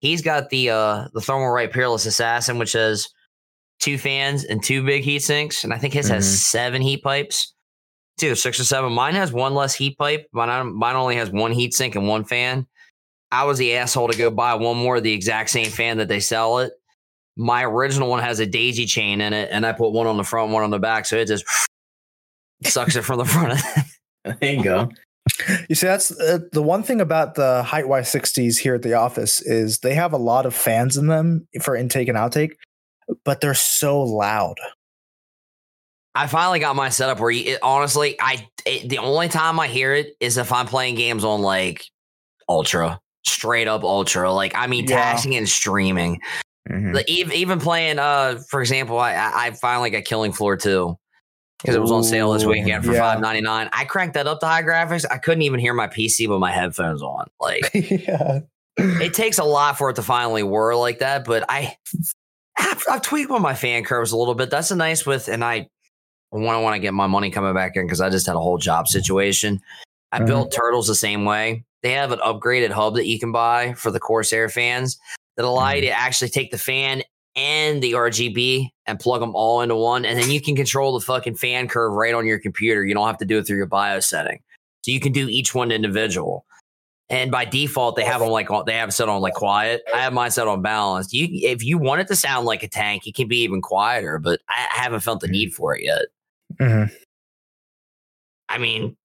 He's 0.00 0.22
got 0.22 0.50
the 0.50 0.70
uh 0.70 1.08
the 1.14 1.20
Thermalright 1.20 1.72
Peerless 1.72 2.06
Assassin, 2.06 2.58
which 2.58 2.72
has 2.72 3.08
two 3.80 3.96
fans, 3.98 4.44
and 4.44 4.62
two 4.62 4.84
big 4.84 5.02
heat 5.02 5.20
sinks. 5.20 5.64
And 5.64 5.72
I 5.72 5.78
think 5.78 5.94
his 5.94 6.06
Mhm. 6.06 6.14
has 6.14 6.46
seven 6.46 6.82
heat 6.82 7.02
pipes. 7.02 7.54
It's 8.16 8.24
either 8.24 8.34
six 8.34 8.60
or 8.60 8.64
seven. 8.64 8.92
Mine 8.92 9.14
has 9.14 9.32
one 9.32 9.54
less 9.54 9.74
heat 9.74 9.96
pipe. 9.96 10.26
Mine, 10.32 10.74
mine 10.76 10.96
only 10.96 11.16
has 11.16 11.30
one 11.30 11.52
heat 11.52 11.72
sink 11.72 11.94
and 11.96 12.06
one 12.06 12.24
fan. 12.24 12.66
I 13.32 13.44
was 13.44 13.56
the 13.58 13.74
asshole 13.76 14.08
to 14.08 14.18
go 14.18 14.30
buy 14.30 14.54
one 14.54 14.76
more 14.76 14.96
of 14.96 15.02
the 15.02 15.12
exact 15.12 15.48
same 15.50 15.70
fan 15.70 15.96
that 15.98 16.08
they 16.08 16.20
sell 16.20 16.58
it. 16.58 16.72
My 17.42 17.64
original 17.64 18.10
one 18.10 18.22
has 18.22 18.38
a 18.38 18.44
daisy 18.44 18.84
chain 18.84 19.22
in 19.22 19.32
it, 19.32 19.48
and 19.50 19.64
I 19.64 19.72
put 19.72 19.92
one 19.92 20.06
on 20.06 20.18
the 20.18 20.24
front, 20.24 20.52
one 20.52 20.62
on 20.62 20.68
the 20.68 20.78
back, 20.78 21.06
so 21.06 21.16
it 21.16 21.26
just 21.26 21.44
sucks 22.64 22.96
it 22.96 23.02
from 23.02 23.18
the 23.18 23.24
front. 23.24 23.58
There 24.40 24.52
you 24.52 24.62
go. 24.62 24.90
You 25.70 25.74
see, 25.74 25.86
that's 25.86 26.10
uh, 26.20 26.40
the 26.52 26.62
one 26.62 26.82
thing 26.82 27.00
about 27.00 27.36
the 27.36 27.62
Hyte 27.62 27.86
Y60s 27.86 28.58
here 28.58 28.74
at 28.74 28.82
the 28.82 28.92
office 28.92 29.40
is 29.40 29.78
they 29.78 29.94
have 29.94 30.12
a 30.12 30.18
lot 30.18 30.44
of 30.44 30.54
fans 30.54 30.98
in 30.98 31.06
them 31.06 31.48
for 31.62 31.74
intake 31.74 32.06
and 32.08 32.18
outtake, 32.18 32.50
but 33.24 33.40
they're 33.40 33.54
so 33.54 34.02
loud. 34.02 34.56
I 36.14 36.26
finally 36.26 36.58
got 36.58 36.76
my 36.76 36.90
setup 36.90 37.18
where 37.18 37.30
you, 37.30 37.54
it, 37.54 37.60
honestly, 37.62 38.16
I 38.20 38.46
it, 38.66 38.90
the 38.90 38.98
only 38.98 39.28
time 39.28 39.58
I 39.58 39.68
hear 39.68 39.94
it 39.94 40.08
is 40.20 40.36
if 40.36 40.52
I'm 40.52 40.66
playing 40.66 40.96
games 40.96 41.24
on 41.24 41.40
like 41.40 41.82
ultra, 42.46 43.00
straight 43.24 43.68
up 43.68 43.84
ultra. 43.84 44.30
Like 44.30 44.52
I 44.54 44.66
mean, 44.66 44.84
Yeah. 44.86 44.96
taxing 44.96 45.34
and 45.34 45.48
streaming. 45.48 46.20
Mhm. 46.68 46.94
Like, 46.94 47.08
even 47.08 47.32
even 47.34 47.58
playing, 47.58 47.98
uh, 47.98 48.40
for 48.48 48.60
example, 48.60 48.98
I 48.98 49.14
I 49.14 49.50
finally 49.52 49.90
got 49.90 50.04
Killing 50.04 50.32
Floor 50.32 50.56
two 50.56 50.96
because 51.60 51.74
it 51.74 51.80
was 51.80 51.90
on 51.90 52.04
sale 52.04 52.32
this 52.32 52.44
weekend 52.44 52.84
for 52.84 52.92
yeah. 52.92 53.00
five 53.00 53.20
ninety 53.20 53.40
nine. 53.40 53.68
I 53.72 53.84
cranked 53.84 54.14
that 54.14 54.26
up 54.26 54.40
to 54.40 54.46
high 54.46 54.62
graphics. 54.62 55.04
I 55.10 55.18
couldn't 55.18 55.42
even 55.42 55.58
hear 55.60 55.72
my 55.74 55.86
PC 55.86 56.28
with 56.28 56.38
my 56.38 56.50
headphones 56.52 57.02
on. 57.02 57.26
Like 57.40 57.70
yeah. 57.74 58.40
it 58.76 59.14
takes 59.14 59.38
a 59.38 59.44
lot 59.44 59.78
for 59.78 59.90
it 59.90 59.94
to 59.96 60.02
finally 60.02 60.42
whir 60.42 60.74
like 60.74 60.98
that. 60.98 61.24
But 61.24 61.44
I, 61.48 61.76
I've, 62.58 62.82
I've 62.90 63.02
tweaked 63.02 63.30
with 63.30 63.42
my 63.42 63.54
fan 63.54 63.84
curves 63.84 64.12
a 64.12 64.16
little 64.16 64.34
bit. 64.34 64.50
That's 64.50 64.70
a 64.70 64.76
nice 64.76 65.06
with, 65.06 65.28
and 65.28 65.42
I 65.42 65.68
want 66.30 66.56
to 66.58 66.62
want 66.62 66.74
to 66.76 66.80
get 66.80 66.94
my 66.94 67.06
money 67.06 67.30
coming 67.30 67.54
back 67.54 67.76
in 67.76 67.86
because 67.86 68.00
I 68.00 68.10
just 68.10 68.26
had 68.26 68.36
a 68.36 68.40
whole 68.40 68.58
job 68.58 68.86
situation. 68.86 69.60
I 70.12 70.20
Mhm. 70.20 70.26
built 70.26 70.52
turtles 70.52 70.86
the 70.88 70.94
same 70.94 71.24
way. 71.24 71.64
They 71.82 71.92
have 71.92 72.12
an 72.12 72.18
upgraded 72.20 72.70
hub 72.70 72.94
that 72.96 73.06
you 73.06 73.18
can 73.18 73.32
buy 73.32 73.72
for 73.74 73.90
the 73.90 74.00
Corsair 74.00 74.48
fans 74.50 74.98
that 75.36 75.44
allow 75.44 75.70
you 75.70 75.82
to 75.82 75.90
actually 75.90 76.28
take 76.28 76.50
the 76.50 76.58
fan 76.58 77.02
and 77.36 77.82
the 77.82 77.92
RGB 77.92 78.68
and 78.86 78.98
plug 78.98 79.20
them 79.20 79.34
all 79.34 79.60
into 79.60 79.76
one, 79.76 80.04
and 80.04 80.18
then 80.18 80.30
you 80.30 80.40
can 80.40 80.56
control 80.56 80.92
the 80.98 81.04
fucking 81.04 81.36
fan 81.36 81.68
curve 81.68 81.92
right 81.92 82.14
on 82.14 82.26
your 82.26 82.38
computer. 82.38 82.84
You 82.84 82.94
don't 82.94 83.06
have 83.06 83.18
to 83.18 83.24
do 83.24 83.38
it 83.38 83.46
through 83.46 83.56
your 83.56 83.66
BIOS 83.66 84.06
setting, 84.08 84.40
so 84.82 84.90
you 84.90 85.00
can 85.00 85.12
do 85.12 85.28
each 85.28 85.54
one 85.54 85.70
individual. 85.70 86.44
And 87.08 87.32
by 87.32 87.44
default, 87.44 87.96
they 87.96 88.04
have 88.04 88.20
them 88.20 88.30
like 88.30 88.48
they 88.66 88.74
have 88.74 88.94
set 88.94 89.08
on 89.08 89.20
like 89.20 89.34
quiet. 89.34 89.82
I 89.92 89.98
have 89.98 90.12
mine 90.12 90.30
set 90.30 90.46
on 90.46 90.62
balanced. 90.62 91.12
You, 91.12 91.26
if 91.48 91.64
you 91.64 91.76
want 91.76 92.00
it 92.00 92.06
to 92.08 92.16
sound 92.16 92.46
like 92.46 92.62
a 92.62 92.68
tank, 92.68 93.06
it 93.06 93.16
can 93.16 93.26
be 93.26 93.42
even 93.42 93.60
quieter. 93.60 94.18
But 94.20 94.40
I, 94.48 94.66
I 94.76 94.82
haven't 94.82 95.00
felt 95.00 95.20
the 95.20 95.26
need 95.28 95.52
for 95.52 95.74
it 95.76 95.82
yet. 95.84 96.06
Mhm. 96.60 96.90
I 98.48 98.58
mean, 98.58 98.96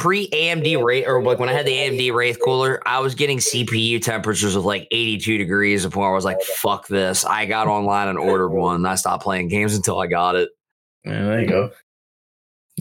pre 0.00 0.28
AMD 0.30 0.82
Wraith, 0.82 1.06
or 1.06 1.22
like 1.22 1.38
when 1.38 1.50
I 1.50 1.52
had 1.52 1.66
the 1.66 1.72
AMD 1.72 2.12
Wraith 2.14 2.38
cooler, 2.42 2.80
I 2.86 3.00
was 3.00 3.14
getting 3.14 3.38
CPU 3.38 4.02
temperatures 4.02 4.56
of 4.56 4.64
like 4.64 4.88
82 4.90 5.38
degrees. 5.38 5.82
To 5.82 5.88
the 5.88 5.94
point 5.94 6.08
I 6.08 6.12
was 6.12 6.24
like, 6.24 6.40
"Fuck 6.42 6.88
this!" 6.88 7.24
I 7.24 7.44
got 7.46 7.66
online 7.68 8.08
and 8.08 8.18
ordered 8.18 8.48
one. 8.48 8.84
I 8.86 8.96
stopped 8.96 9.22
playing 9.22 9.48
games 9.48 9.76
until 9.76 10.00
I 10.00 10.06
got 10.06 10.34
it. 10.34 10.48
Yeah, 11.04 11.24
there 11.24 11.40
you 11.42 11.48
go. 11.48 11.70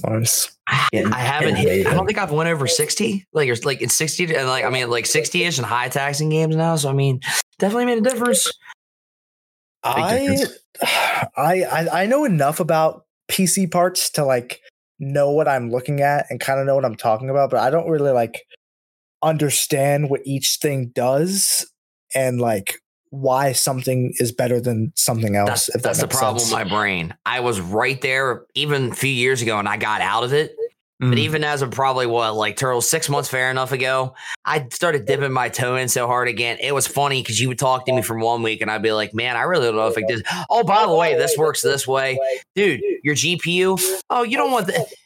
Nice. 0.08 0.58
Getting- 0.92 1.14
I 1.14 1.20
haven't 1.20 1.56
hit. 1.56 1.86
I 1.88 1.94
don't 1.94 2.06
think 2.06 2.18
I've 2.18 2.32
went 2.32 2.50
over 2.50 2.68
60. 2.68 3.28
Like 3.34 3.50
it's 3.50 3.66
like 3.66 3.82
it's 3.82 3.96
60 3.96 4.36
and 4.36 4.48
like 4.48 4.64
I 4.64 4.70
mean 4.70 4.90
like 4.90 5.06
60 5.06 5.44
ish 5.44 5.58
and 5.58 5.68
high 5.68 5.90
taxing 5.90 6.30
games 6.30 6.56
now. 6.56 6.78
So 6.78 6.90
I 6.90 6.94
mean, 6.94 7.20
definitely 7.60 7.86
made 7.86 7.98
a 7.98 8.10
difference. 8.10 8.50
I, 9.84 10.20
difference. 10.20 10.58
I 10.82 11.64
I 11.64 12.04
I 12.04 12.06
know 12.06 12.24
enough 12.24 12.60
about 12.60 13.06
PC 13.30 13.70
parts 13.70 14.10
to 14.12 14.24
like 14.26 14.62
know 15.00 15.32
what 15.32 15.48
I'm 15.48 15.72
looking 15.72 16.02
at 16.02 16.26
and 16.30 16.40
kind 16.40 16.60
of 16.60 16.66
know 16.66 16.76
what 16.76 16.86
I'm 16.86 16.96
talking 16.96 17.30
about, 17.30 17.50
but 17.50 17.60
I 17.60 17.70
don't 17.70 17.90
really 17.90 18.12
like 18.12 18.44
understand 19.22 20.10
what 20.10 20.22
each 20.26 20.58
thing 20.62 20.92
does 20.94 21.70
and 22.14 22.40
like 22.40 22.76
why 23.12 23.54
something 23.54 24.14
is 24.18 24.32
better 24.32 24.62
than 24.62 24.92
something 24.96 25.36
else. 25.36 25.50
That's 25.50 25.70
if 25.70 25.74
that 25.76 25.84
that's 25.84 26.02
the 26.02 26.08
problem 26.08 26.40
sense. 26.40 26.52
with 26.52 26.68
my 26.68 26.76
brain. 26.76 27.16
I 27.26 27.40
was 27.40 27.60
right 27.60 28.00
there 28.02 28.46
even 28.54 28.92
a 28.92 28.96
few 28.96 29.10
years 29.10 29.42
ago 29.42 29.58
and 29.58 29.68
I 29.68 29.78
got 29.78 30.02
out 30.02 30.24
of 30.24 30.34
it. 30.34 30.56
Mm. 31.02 31.10
But 31.12 31.18
even 31.20 31.44
as 31.46 31.62
of 31.62 31.72
probably 31.72 32.06
what, 32.08 32.36
like 32.36 32.58
Turtle, 32.58 32.82
six 32.82 33.08
months 33.08 33.30
fair 33.30 33.50
enough 33.50 33.72
ago, 33.72 34.16
I 34.44 34.68
started 34.72 35.06
dipping 35.06 35.32
my 35.32 35.48
toe 35.48 35.78
in 35.78 35.88
so 35.88 36.08
hard 36.08 36.28
again. 36.28 36.58
It 36.60 36.74
was 36.74 36.88
funny 36.88 37.22
because 37.22 37.40
you 37.40 37.48
would 37.48 37.60
talk 37.60 37.86
to 37.86 37.94
me 37.94 38.02
from 38.02 38.20
one 38.20 38.44
week 38.44 38.62
and 38.62 38.70
I'd 38.70 38.82
be 38.84 38.92
like, 38.92 39.14
man, 39.14 39.38
I 39.38 39.44
really 39.44 39.68
don't 39.68 39.78
know 39.78 39.88
if 39.88 39.98
it 39.98 40.08
did. 40.08 40.26
Oh, 40.50 40.64
by 40.64 40.86
the 40.86 40.94
way, 40.94 41.16
this 41.16 41.38
works 41.38 41.62
this 41.62 41.88
way. 41.88 42.20
Dude, 42.56 42.82
your 43.04 43.16
GPU, 43.16 43.80
oh, 44.10 44.24
you 44.24 44.36
don't 44.38 44.52
want 44.52 44.68
that. 44.68 44.88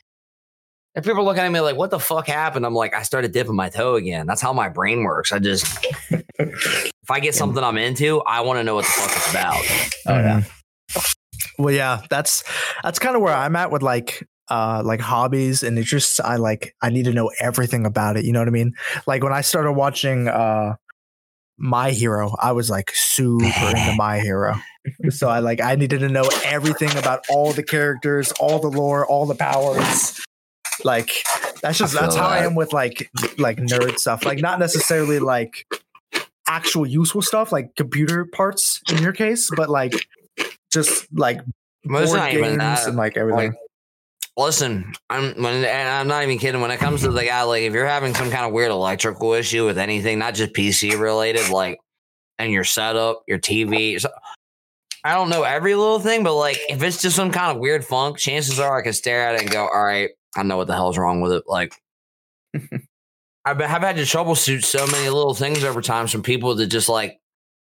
And 0.96 1.04
people 1.04 1.22
are 1.22 1.24
looking 1.24 1.42
at 1.42 1.52
me 1.52 1.60
like, 1.60 1.76
what 1.76 1.90
the 1.90 2.00
fuck 2.00 2.28
happened? 2.28 2.68
I'm 2.68 2.76
like, 2.76 2.94
I 2.94 3.02
started 3.02 3.32
dipping 3.32 3.56
my 3.56 3.70
toe 3.70 3.96
again. 3.96 4.28
That's 4.28 4.44
how 4.44 4.54
my 4.54 4.70
brain 4.70 5.04
works. 5.04 5.32
I 5.32 5.40
just, 5.40 5.66
if 6.38 6.92
I 7.10 7.20
get 7.20 7.34
something 7.34 7.64
I'm 7.64 7.80
into, 7.80 8.22
I 8.28 8.42
want 8.42 8.60
to 8.60 8.64
know 8.64 8.76
what 8.76 8.86
the 8.86 8.92
fuck 8.92 9.12
it's 9.12 9.32
about. 9.32 9.56
Oh 10.08 10.20
yeah. 10.22 10.42
Mhm. 10.42 11.16
Well, 11.58 11.74
yeah, 11.74 12.02
that's 12.12 12.44
that's 12.84 13.00
kind 13.00 13.16
of 13.16 13.24
where 13.24 13.34
I'm 13.34 13.56
at 13.56 13.72
with 13.72 13.82
like 13.82 14.24
uh 14.54 14.84
like 14.86 15.00
hobbies 15.00 15.64
and 15.64 15.80
interests. 15.80 16.20
I 16.20 16.36
like 16.36 16.76
I 16.82 16.92
need 16.92 17.06
to 17.06 17.14
know 17.14 17.32
everything 17.40 17.88
about 17.88 18.18
it. 18.18 18.26
You 18.26 18.32
know 18.32 18.40
what 18.40 18.48
I 18.48 18.52
mean? 18.52 18.74
Like 19.08 19.24
when 19.24 19.34
I 19.34 19.42
started 19.42 19.72
watching 19.72 20.28
uh 20.28 20.76
My 21.58 21.90
Hero, 21.90 22.36
I 22.40 22.52
was 22.52 22.70
like 22.70 22.92
super 22.94 23.46
into 23.46 23.94
My 23.98 24.20
Hero. 24.20 24.56
So 25.10 25.28
I 25.28 25.40
like 25.40 25.60
I 25.60 25.76
needed 25.76 26.00
to 26.02 26.10
know 26.10 26.30
everything 26.46 26.96
about 26.98 27.26
all 27.30 27.52
the 27.52 27.64
characters, 27.64 28.32
all 28.34 28.60
the 28.60 28.68
lore, 28.70 29.08
all 29.08 29.26
the 29.26 29.36
powers. 29.36 30.22
Like 30.84 31.24
that's 31.64 31.80
just 31.80 31.94
that's 31.96 32.16
how 32.16 32.28
I 32.28 32.46
am 32.46 32.54
with 32.54 32.74
like 32.74 33.10
like 33.40 33.58
nerd 33.58 33.98
stuff. 33.98 34.24
Like 34.24 34.40
not 34.40 34.60
necessarily 34.60 35.18
like 35.18 35.66
actual 36.48 36.86
useful 36.86 37.24
stuff 37.24 37.52
like 37.52 37.76
computer 37.76 38.26
parts 38.26 38.82
in 38.92 39.02
your 39.02 39.14
case, 39.14 39.50
but 39.56 39.70
like 39.70 39.94
just 40.72 41.08
like 41.12 41.40
it's 41.84 42.12
board 42.12 42.32
games 42.32 42.86
and 42.86 42.98
like 42.98 43.18
everything. 43.18 43.54
Listen, 44.36 44.94
I'm 45.10 45.36
when 45.42 45.64
and 45.64 45.90
I'm 45.90 46.08
not 46.08 46.24
even 46.24 46.40
kidding. 46.40 46.60
When 46.60 46.72
it 46.72 46.80
comes 46.80 47.02
to 47.02 47.12
the 47.12 47.24
guy, 47.24 47.44
like 47.44 47.64
if 47.64 47.74
you're 47.74 47.86
having 47.86 48.16
some 48.16 48.32
kind 48.32 48.46
of 48.46 48.52
weird 48.52 48.72
electrical 48.72 49.34
issue 49.34 49.66
with 49.66 49.78
anything, 49.78 50.18
not 50.18 50.34
just 50.34 50.54
PC 50.54 51.00
related, 51.00 51.50
like 51.50 51.80
and 52.40 52.52
your 52.52 52.64
setup, 52.64 53.22
your 53.28 53.38
TV, 53.38 54.02
so, 54.02 54.10
I 55.04 55.14
don't 55.14 55.30
know 55.30 55.44
every 55.44 55.76
little 55.76 56.00
thing, 56.00 56.24
but 56.24 56.36
like 56.36 56.58
if 56.68 56.82
it's 56.82 57.02
just 57.02 57.16
some 57.16 57.32
kind 57.32 57.52
of 57.52 57.60
weird 57.60 57.86
funk, 57.86 58.18
chances 58.18 58.60
are 58.60 58.80
I 58.80 58.82
can 58.82 58.94
stare 58.94 59.28
at 59.28 59.36
it 59.36 59.42
and 59.42 59.52
go, 59.52 59.68
"All 59.68 59.84
right, 59.84 60.10
I 60.36 60.44
know 60.44 60.58
what 60.58 60.68
the 60.68 60.74
hell's 60.74 60.98
wrong 60.98 61.22
with 61.22 61.34
it." 61.34 61.44
Like 61.46 61.76
I've 62.56 63.58
been, 63.58 63.70
I've 63.70 63.82
had 63.82 63.98
to 63.98 64.04
troubleshoot 64.04 64.64
so 64.64 64.88
many 64.88 65.10
little 65.10 65.36
things 65.36 65.64
over 65.64 65.82
time 65.82 66.08
from 66.08 66.24
people 66.24 66.56
that 66.56 66.68
just 66.68 66.90
like 66.90 67.20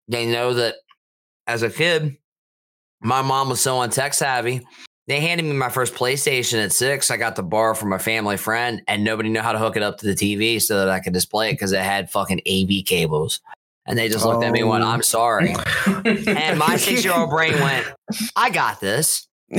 they 0.09 0.27
know 0.27 0.55
that 0.55 0.77
as 1.48 1.62
a 1.62 1.70
kid, 1.70 2.16
my 3.01 3.22
mom 3.22 3.48
was 3.48 3.61
so 3.61 3.79
on 3.79 3.90
tech 3.90 4.14
savvy 4.14 4.61
they 5.09 5.21
handed 5.21 5.45
me 5.45 5.53
my 5.53 5.69
first 5.69 5.95
PlayStation 5.95 6.62
at 6.65 6.73
six. 6.73 7.11
I 7.11 7.17
got 7.17 7.37
to 7.37 7.43
borrow 7.43 7.75
from 7.75 7.93
a 7.93 7.99
family 7.99 8.37
friend, 8.37 8.83
and 8.87 9.03
nobody 9.03 9.29
knew 9.29 9.41
how 9.41 9.53
to 9.53 9.59
hook 9.59 9.77
it 9.77 9.83
up 9.83 9.99
to 9.99 10.07
the 10.07 10.15
TV 10.15 10.61
so 10.62 10.79
that 10.79 10.88
I 10.88 11.01
could 11.01 11.12
display 11.12 11.51
it 11.51 11.55
because 11.55 11.73
it 11.73 11.81
had 11.81 12.11
fucking 12.11 12.41
AV 12.47 12.85
cables. 12.85 13.41
And 13.85 13.99
they 13.99 14.09
just 14.09 14.25
looked 14.25 14.45
at 14.45 14.53
me 14.53 14.61
and 14.61 14.69
went, 14.69 14.85
Oh. 14.85 14.88
"I'm 14.88 15.03
sorry." 15.03 15.57
And 15.97 16.59
my 16.59 16.77
six-year-old 16.79 17.31
brain 17.31 17.55
went, 17.61 17.87
"I 18.37 18.51
got 18.51 18.81
this." 18.81 19.27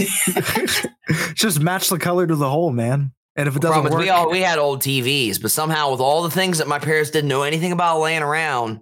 just 1.33 1.59
match 1.59 1.89
the 1.89 1.99
color 1.99 2.25
to 2.25 2.35
the 2.35 2.49
hole, 2.49 2.71
man. 2.71 3.11
And 3.35 3.47
if 3.47 3.55
it 3.55 3.61
doesn't 3.61 3.83
work, 3.83 3.99
we 3.99 4.09
all 4.09 4.29
we 4.29 4.39
had 4.39 4.59
old 4.59 4.81
TVs, 4.81 5.41
but 5.41 5.51
somehow 5.51 5.91
with 5.91 5.99
all 5.99 6.23
the 6.23 6.29
things 6.31 6.59
that 6.59 6.67
my 6.67 6.79
parents 6.79 7.09
didn't 7.09 7.27
know 7.27 7.43
anything 7.43 7.71
about 7.71 7.99
laying 7.99 8.21
around, 8.21 8.79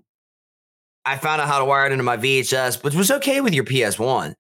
I 1.06 1.18
found 1.18 1.42
out 1.42 1.48
how 1.48 1.60
to 1.60 1.66
wire 1.66 1.88
it 1.88 1.92
into 1.92 2.04
my 2.04 2.18
VHS, 2.18 2.84
which 2.84 2.94
was 2.94 3.10
okay 3.12 3.42
with 3.42 3.54
your 3.54 3.64
PS1. 3.64 4.36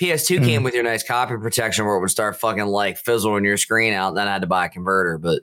PS2 0.00 0.40
Mhm. 0.40 0.44
came 0.44 0.62
with 0.64 0.74
your 0.74 0.82
nice 0.82 1.02
copy 1.02 1.36
protection 1.36 1.84
where 1.86 1.96
it 1.96 2.00
would 2.00 2.10
start 2.10 2.38
fucking 2.40 2.66
like 2.66 2.98
fizzling 2.98 3.44
your 3.44 3.56
screen 3.56 3.92
out. 3.94 4.08
And 4.08 4.16
then 4.16 4.28
I 4.28 4.32
had 4.32 4.42
to 4.42 4.48
buy 4.48 4.66
a 4.66 4.68
converter, 4.68 5.18
but 5.18 5.42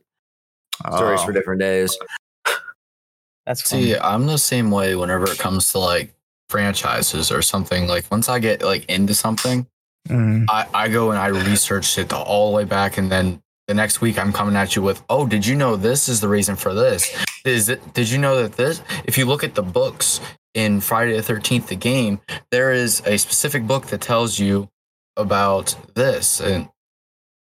stories 0.93 1.19
Oh. 1.21 1.25
for 1.25 1.31
different 1.31 1.61
days. 1.61 1.97
That's 3.45 3.61
fun. 3.61 3.81
See, 3.81 3.97
I'm 3.97 4.27
the 4.27 4.37
same 4.37 4.71
way 4.71 4.95
whenever 4.95 5.25
it 5.29 5.37
comes 5.39 5.71
to 5.71 5.79
like 5.79 6.13
franchises 6.49 7.31
or 7.31 7.41
something. 7.41 7.87
Like 7.87 8.05
once 8.11 8.29
I 8.29 8.39
get 8.39 8.61
like 8.61 8.85
into 8.85 9.13
something, 9.15 9.65
Mhm. 10.09 10.45
I, 10.49 10.67
I 10.73 10.87
go 10.89 11.11
and 11.11 11.19
I 11.19 11.27
research 11.27 11.97
it 11.97 12.11
all 12.11 12.51
the 12.51 12.55
way 12.57 12.63
back, 12.65 12.97
and 12.97 13.11
then 13.11 13.41
the 13.71 13.75
next 13.75 14.01
week 14.01 14.19
I'm 14.19 14.33
coming 14.33 14.57
at 14.57 14.75
you 14.75 14.81
with, 14.81 15.01
oh, 15.09 15.25
did 15.25 15.47
you 15.47 15.55
know 15.55 15.77
this 15.77 16.09
is 16.09 16.19
the 16.19 16.27
reason 16.27 16.57
for 16.57 16.73
this? 16.73 17.09
Is 17.45 17.69
it? 17.69 17.93
Did 17.93 18.09
you 18.09 18.17
know 18.17 18.41
that 18.41 18.57
this? 18.57 18.81
If 19.05 19.17
you 19.17 19.25
look 19.25 19.45
at 19.45 19.55
the 19.55 19.63
books 19.63 20.19
in 20.53 20.81
Friday 20.81 21.15
the 21.15 21.23
Thirteenth, 21.23 21.67
the 21.67 21.77
game, 21.77 22.19
there 22.51 22.73
is 22.73 23.01
a 23.05 23.17
specific 23.17 23.65
book 23.65 23.85
that 23.85 24.01
tells 24.01 24.37
you 24.37 24.67
about 25.15 25.73
this, 25.95 26.41
and 26.41 26.67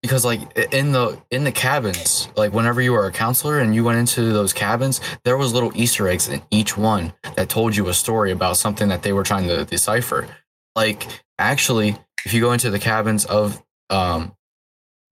because 0.03 0.23
like 0.23 0.55
in 0.75 0.93
the 0.93 1.19
in 1.31 1.45
the 1.45 1.53
cabins, 1.53 2.29
like 2.37 2.53
whenever 2.53 2.83
you 2.83 2.93
were 2.93 3.07
a 3.07 3.13
counselor 3.13 3.61
and 3.61 3.75
you 3.75 3.83
went 3.83 3.99
into 3.99 4.35
those 4.35 4.53
cabins, 4.53 5.01
there 5.25 5.39
was 5.39 5.55
little 5.55 5.73
Easter 5.75 6.09
eggs 6.09 6.29
in 6.29 6.43
each 6.51 6.77
one 6.77 7.15
that 7.37 7.49
told 7.49 7.75
you 7.75 7.89
a 7.89 7.95
story 7.95 8.33
about 8.33 8.59
something 8.59 8.89
that 8.89 9.03
they 9.03 9.15
were 9.15 9.25
trying 9.25 9.49
to 9.49 9.65
decipher. 9.65 10.29
Like 10.77 11.07
actually, 11.39 11.97
if 12.27 12.35
you 12.35 12.43
go 12.43 12.53
into 12.53 12.69
the 12.69 12.79
cabins 12.79 13.25
of 13.25 13.63
um 13.89 14.37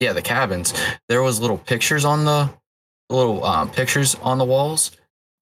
yeah 0.01 0.13
the 0.13 0.23
cabins. 0.23 0.75
There 1.09 1.23
was 1.23 1.41
little 1.41 1.59
pictures 1.59 2.05
on 2.05 2.25
the 2.25 2.51
little 3.09 3.45
um, 3.45 3.71
pictures 3.71 4.15
on 4.17 4.39
the 4.39 4.45
walls. 4.45 4.93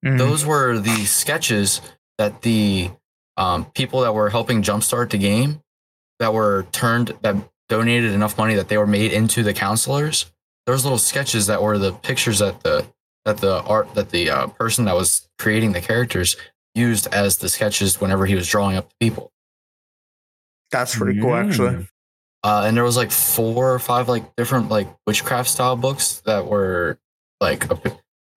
Mhm. 0.04 0.16
those 0.16 0.46
were 0.46 0.78
the 0.78 1.04
sketches 1.06 1.80
that 2.18 2.42
the 2.42 2.90
um, 3.36 3.64
people 3.72 4.00
that 4.02 4.14
were 4.14 4.30
helping 4.30 4.62
jumpstart 4.62 5.10
the 5.10 5.18
game 5.18 5.60
that 6.20 6.32
were 6.32 6.66
turned 6.70 7.14
that 7.22 7.34
donated 7.68 8.12
enough 8.12 8.38
money 8.38 8.54
that 8.54 8.68
they 8.68 8.78
were 8.78 8.86
made 8.86 9.12
into 9.12 9.42
the 9.42 9.52
counselors. 9.52 10.26
Those 10.66 10.84
little 10.84 10.98
sketches 10.98 11.46
that 11.48 11.62
were 11.62 11.78
the 11.78 11.92
pictures 11.92 12.38
that 12.38 12.60
the 12.62 12.86
that 13.24 13.38
the 13.38 13.60
art 13.62 13.92
that 13.94 14.10
the 14.10 14.30
uh, 14.30 14.46
person 14.48 14.84
that 14.84 14.94
was 14.94 15.28
creating 15.38 15.72
the 15.72 15.80
characters 15.80 16.36
used 16.74 17.08
as 17.12 17.38
the 17.38 17.48
sketches 17.48 18.00
whenever 18.00 18.24
he 18.24 18.34
was 18.36 18.46
drawing 18.46 18.76
up 18.76 18.88
the 18.88 18.94
people. 19.00 19.32
That's 20.70 20.96
pretty 20.96 21.20
cool, 21.20 21.34
actually. 21.34 21.88
Uh, 22.44 22.64
and 22.66 22.76
there 22.76 22.84
was 22.84 22.96
like 22.96 23.10
four 23.10 23.72
or 23.72 23.78
five 23.78 24.08
like 24.08 24.36
different 24.36 24.68
like 24.68 24.88
witchcraft 25.06 25.48
style 25.48 25.76
books 25.76 26.22
that 26.26 26.46
were 26.46 26.98
like 27.40 27.70
a, 27.70 27.80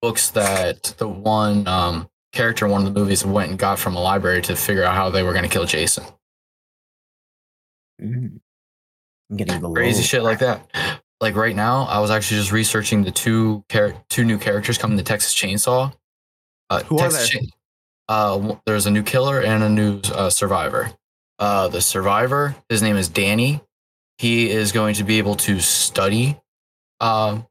books 0.01 0.31
that 0.31 0.93
the 0.97 1.07
one 1.07 1.67
um, 1.67 2.09
character 2.33 2.65
in 2.65 2.71
one 2.71 2.85
of 2.85 2.93
the 2.93 2.99
movies 2.99 3.25
went 3.25 3.49
and 3.49 3.59
got 3.59 3.77
from 3.77 3.95
a 3.95 4.01
library 4.01 4.41
to 4.41 4.55
figure 4.55 4.83
out 4.83 4.95
how 4.95 5.09
they 5.09 5.23
were 5.23 5.33
going 5.33 5.43
to 5.43 5.49
kill 5.49 5.65
Jason. 5.65 6.03
Mm. 8.01 8.39
I'm 9.29 9.37
getting 9.37 9.61
the 9.61 9.71
Crazy 9.71 10.03
shit 10.03 10.23
like 10.23 10.39
that. 10.39 10.67
Like 11.21 11.35
right 11.35 11.55
now, 11.55 11.83
I 11.83 11.99
was 11.99 12.09
actually 12.09 12.39
just 12.39 12.51
researching 12.51 13.03
the 13.03 13.11
two 13.11 13.63
char- 13.71 13.93
two 14.09 14.25
new 14.25 14.39
characters 14.39 14.77
coming 14.77 14.97
to 14.97 15.03
Texas 15.03 15.35
Chainsaw. 15.35 15.93
Uh, 16.69 16.83
Who 16.83 16.95
are 16.97 17.09
Texas 17.09 17.31
they? 17.31 17.39
Chain- 17.39 17.49
uh, 18.09 18.55
there's 18.65 18.87
a 18.87 18.91
new 18.91 19.03
killer 19.03 19.39
and 19.41 19.63
a 19.63 19.69
new 19.69 20.01
uh, 20.13 20.29
survivor. 20.29 20.91
Uh, 21.39 21.67
the 21.69 21.79
survivor, 21.79 22.55
his 22.67 22.81
name 22.81 22.97
is 22.97 23.07
Danny. 23.07 23.61
He 24.21 24.51
is 24.51 24.71
going 24.71 24.93
to 24.95 25.03
be 25.03 25.17
able 25.17 25.33
to 25.47 25.59
study 25.59 26.37
um, 26.99 27.47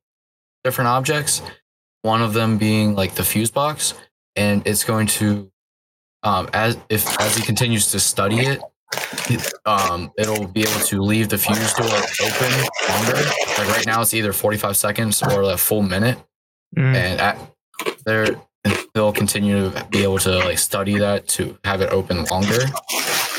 different 0.63 0.87
objects. 0.87 1.43
One 2.03 2.23
of 2.23 2.33
them 2.33 2.59
being 2.59 2.95
like 2.95 3.17
the 3.17 3.25
fuse 3.25 3.51
box, 3.51 3.95
and 4.37 4.65
it's 4.65 4.85
going 4.85 5.09
to, 5.19 5.51
um, 6.23 6.49
as 6.53 6.79
if 6.89 7.21
as 7.21 7.37
he 7.37 7.43
continues 7.43 7.91
to 7.91 7.99
study 7.99 8.39
it, 8.39 8.63
um, 9.67 10.13
it'll 10.17 10.47
be 10.47 10.61
able 10.63 10.81
to 10.87 11.01
leave 11.03 11.29
the 11.29 11.39
fuse 11.39 11.73
door 11.75 11.87
open 11.89 12.53
longer. 12.89 13.17
Like 13.59 13.69
right 13.69 13.87
now, 13.87 14.01
it's 14.03 14.15
either 14.15 14.33
45 14.33 14.77
seconds 14.77 15.25
or 15.25 15.43
a 15.43 15.57
full 15.57 15.83
minute, 15.83 16.19
Mhm. 16.79 16.95
and 16.95 17.21
at, 17.21 17.37
there 18.07 18.27
they'll 18.95 19.13
continue 19.13 19.71
to 19.73 19.85
be 19.91 20.05
able 20.05 20.19
to 20.19 20.39
like 20.39 20.59
study 20.59 20.99
that 20.99 21.27
to 21.27 21.59
have 21.65 21.81
it 21.81 21.91
open 21.91 22.25
longer. 22.27 22.61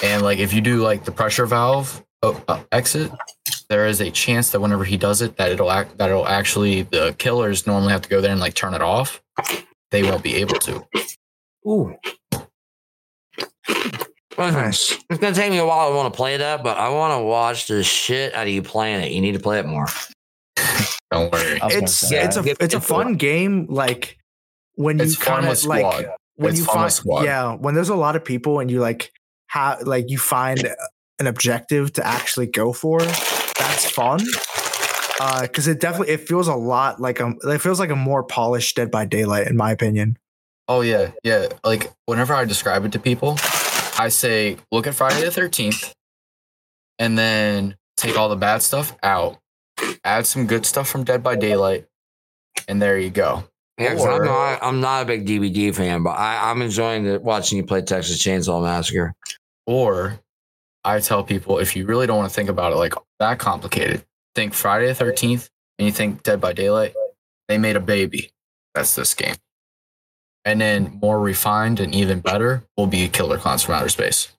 And 0.04 0.22
like 0.22 0.40
if 0.40 0.52
you 0.52 0.60
do 0.60 0.82
like 0.84 1.06
the 1.06 1.12
pressure 1.14 1.46
valve 1.46 2.04
oh, 2.24 2.44
uh, 2.48 2.62
exit, 2.72 3.12
there 3.70 3.88
is 3.88 4.02
a 4.02 4.12
chance 4.12 4.52
that 4.52 4.60
whenever 4.60 4.84
he 4.84 4.98
does 4.98 5.22
it, 5.22 5.38
that 5.38 5.52
it'll 5.52 5.72
act 5.72 5.98
that 5.98 6.10
it'll 6.10 6.28
actually 6.28 6.84
the 6.84 7.16
killers 7.18 7.66
normally 7.68 7.92
have 7.92 8.02
to 8.02 8.10
go 8.10 8.22
there 8.22 8.32
and 8.32 8.40
like 8.40 8.54
turn 8.54 8.74
it 8.74 8.82
off. 8.82 9.22
They 9.92 10.04
won't 10.04 10.24
be 10.24 10.36
able 10.36 10.56
to. 10.60 10.86
Ooh. 11.68 11.96
Nice. 14.38 14.98
It's 15.10 15.20
gonna 15.20 15.36
take 15.36 15.52
me 15.52 15.58
a 15.60 15.66
while. 15.66 15.92
I 15.92 15.96
want 15.96 16.12
to 16.14 16.18
play 16.18 16.38
that, 16.38 16.64
but 16.64 16.78
I 16.78 16.90
want 16.90 17.20
to 17.20 17.24
watch 17.24 17.68
the 17.68 17.84
shit 17.84 18.34
out 18.34 18.48
of 18.48 18.54
you 18.54 18.62
playing 18.62 19.04
it. 19.04 19.12
You 19.12 19.22
need 19.22 19.34
to 19.34 19.40
play 19.40 19.60
it 19.60 19.66
more. 19.66 19.88
Don't 21.12 21.32
worry. 21.32 21.62
I 21.62 21.68
It's 21.72 21.94
say, 21.94 22.24
it's 22.24 22.38
a 22.38 22.44
get 22.44 22.58
it's 22.62 22.74
a 22.74 22.78
into 22.78 22.88
fun 22.88 23.16
game. 23.16 23.68
Like 23.70 24.18
when 24.76 24.98
you 24.98 25.04
It's 25.06 25.16
fun 25.16 25.42
kind 25.42 25.50
with 25.50 25.60
of 25.60 25.66
like 25.66 26.08
when 26.36 26.52
It's 26.52 26.60
you 26.60 26.66
fun 26.66 26.76
find 26.76 26.94
squad. 26.94 27.24
yeah 27.26 27.56
when 27.56 27.76
there's 27.76 27.90
a 27.90 27.96
lot 27.96 28.16
of 28.16 28.24
people 28.24 28.60
and 28.60 28.72
you 28.72 28.80
like 28.80 29.12
have 29.48 29.82
like 29.84 30.10
you 30.10 30.18
find 30.18 30.74
an 31.20 31.28
objective 31.28 31.94
to 31.94 32.06
actually 32.06 32.48
go 32.48 32.74
for. 32.74 33.00
That's 33.00 33.90
fun. 33.90 34.20
Uh, 35.20 35.42
because 35.44 35.68
it 35.68 35.80
definitely 35.80 36.14
it 36.14 36.28
feels 36.28 36.48
a 36.48 36.56
lot 36.56 37.00
like 37.00 37.20
a 37.20 37.34
it 37.44 37.60
feels 37.62 37.80
like 37.80 37.92
a 37.92 37.96
more 37.96 38.24
polished 38.24 38.76
Dead 38.76 38.90
by 38.90 39.06
Daylight 39.06 39.48
in 39.48 39.56
my 39.56 39.72
opinion. 39.72 40.18
Oh 40.68 40.82
yeah, 40.82 41.12
yeah. 41.24 41.48
Like 41.64 41.92
whenever 42.06 42.34
I 42.34 42.46
describe 42.46 42.86
it 42.86 42.92
to 42.94 43.00
people, 43.00 43.38
I 44.00 44.08
say, 44.10 44.58
look 44.72 44.88
at 44.88 44.96
Friday 44.96 45.24
the 45.24 45.30
thirteenth, 45.32 45.94
and 46.98 47.18
then 47.18 47.76
take 47.98 48.18
all 48.18 48.30
the 48.30 48.36
bad 48.36 48.64
stuff 48.64 48.96
out, 49.04 49.38
add 50.04 50.26
some 50.26 50.48
good 50.48 50.66
stuff 50.66 50.90
from 50.90 51.04
Dead 51.04 51.22
by 51.22 51.36
Daylight, 51.36 51.86
and 52.68 52.82
there 52.82 52.98
you 52.98 53.12
go. 53.12 53.44
Yeah, 53.78 53.94
'cause 53.94 54.06
I'm 54.06 54.26
not. 54.26 54.60
I'm 54.64 54.82
not 54.82 55.04
a 55.04 55.06
big 55.06 55.28
DBD 55.28 55.76
fan, 55.76 56.02
but 56.02 56.12
I, 56.12 56.50
I'm 56.50 56.62
enjoying 56.64 57.04
the, 57.04 57.20
watching 57.20 57.58
you 57.58 57.64
play 57.64 57.82
Texas 57.84 58.18
Chainsaw 58.24 58.62
Massacre. 58.64 59.14
Or 59.68 60.20
I 60.84 61.00
tell 61.00 61.24
people 61.24 61.60
if 61.60 61.76
you 61.76 61.86
really 61.86 62.08
don't 62.08 62.18
want 62.18 62.30
to 62.30 62.36
think 62.36 62.50
about 62.50 62.74
it 62.74 62.78
like 62.78 62.94
that 63.20 63.40
complicated, 63.40 64.04
think 64.36 64.54
Friday 64.54 64.88
the 64.88 64.96
thirteenth, 64.96 65.50
and 65.78 65.86
you 65.86 65.92
think 65.92 66.24
Dead 66.24 66.42
by 66.42 66.54
Daylight. 66.54 66.94
They 67.48 67.58
made 67.58 67.76
a 67.76 67.82
baby. 67.82 68.32
That's 68.74 68.96
this 68.96 69.14
game. 69.14 69.36
And 70.46 70.60
then 70.60 70.98
more 71.02 71.20
refined 71.20 71.80
and 71.80 71.94
even 71.94 72.20
better 72.20 72.64
will 72.78 72.88
be 72.88 73.08
Killer 73.10 73.38
Clowns 73.38 73.64
from 73.64 73.76
Outer 73.76 73.90
Space. 73.90 74.32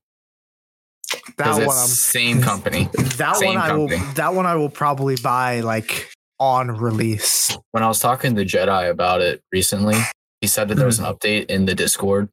That 1.37 1.67
one 1.67 1.77
I'm 1.77 1.87
same 1.87 2.41
company. 2.41 2.89
that 3.19 3.37
Same 3.37 3.55
one 3.55 3.59
I 3.59 3.75
will 3.75 3.89
that 4.15 4.35
one 4.35 4.47
I 4.47 4.57
will 4.57 4.71
probably 4.71 5.17
buy 5.17 5.61
like 5.61 6.11
on 6.39 6.69
release. 6.69 7.57
when 7.71 7.83
I 7.83 7.89
was 7.89 8.01
talking 8.01 8.35
to 8.35 8.45
Jedi 8.45 8.91
about 8.91 9.21
it 9.21 9.43
recently, 9.53 9.97
he 10.41 10.47
said 10.47 10.69
that 10.69 10.75
there 10.77 10.87
was 10.87 10.99
an 10.99 11.05
update 11.05 11.47
in 11.47 11.67
the 11.67 11.75
Discord 11.75 12.29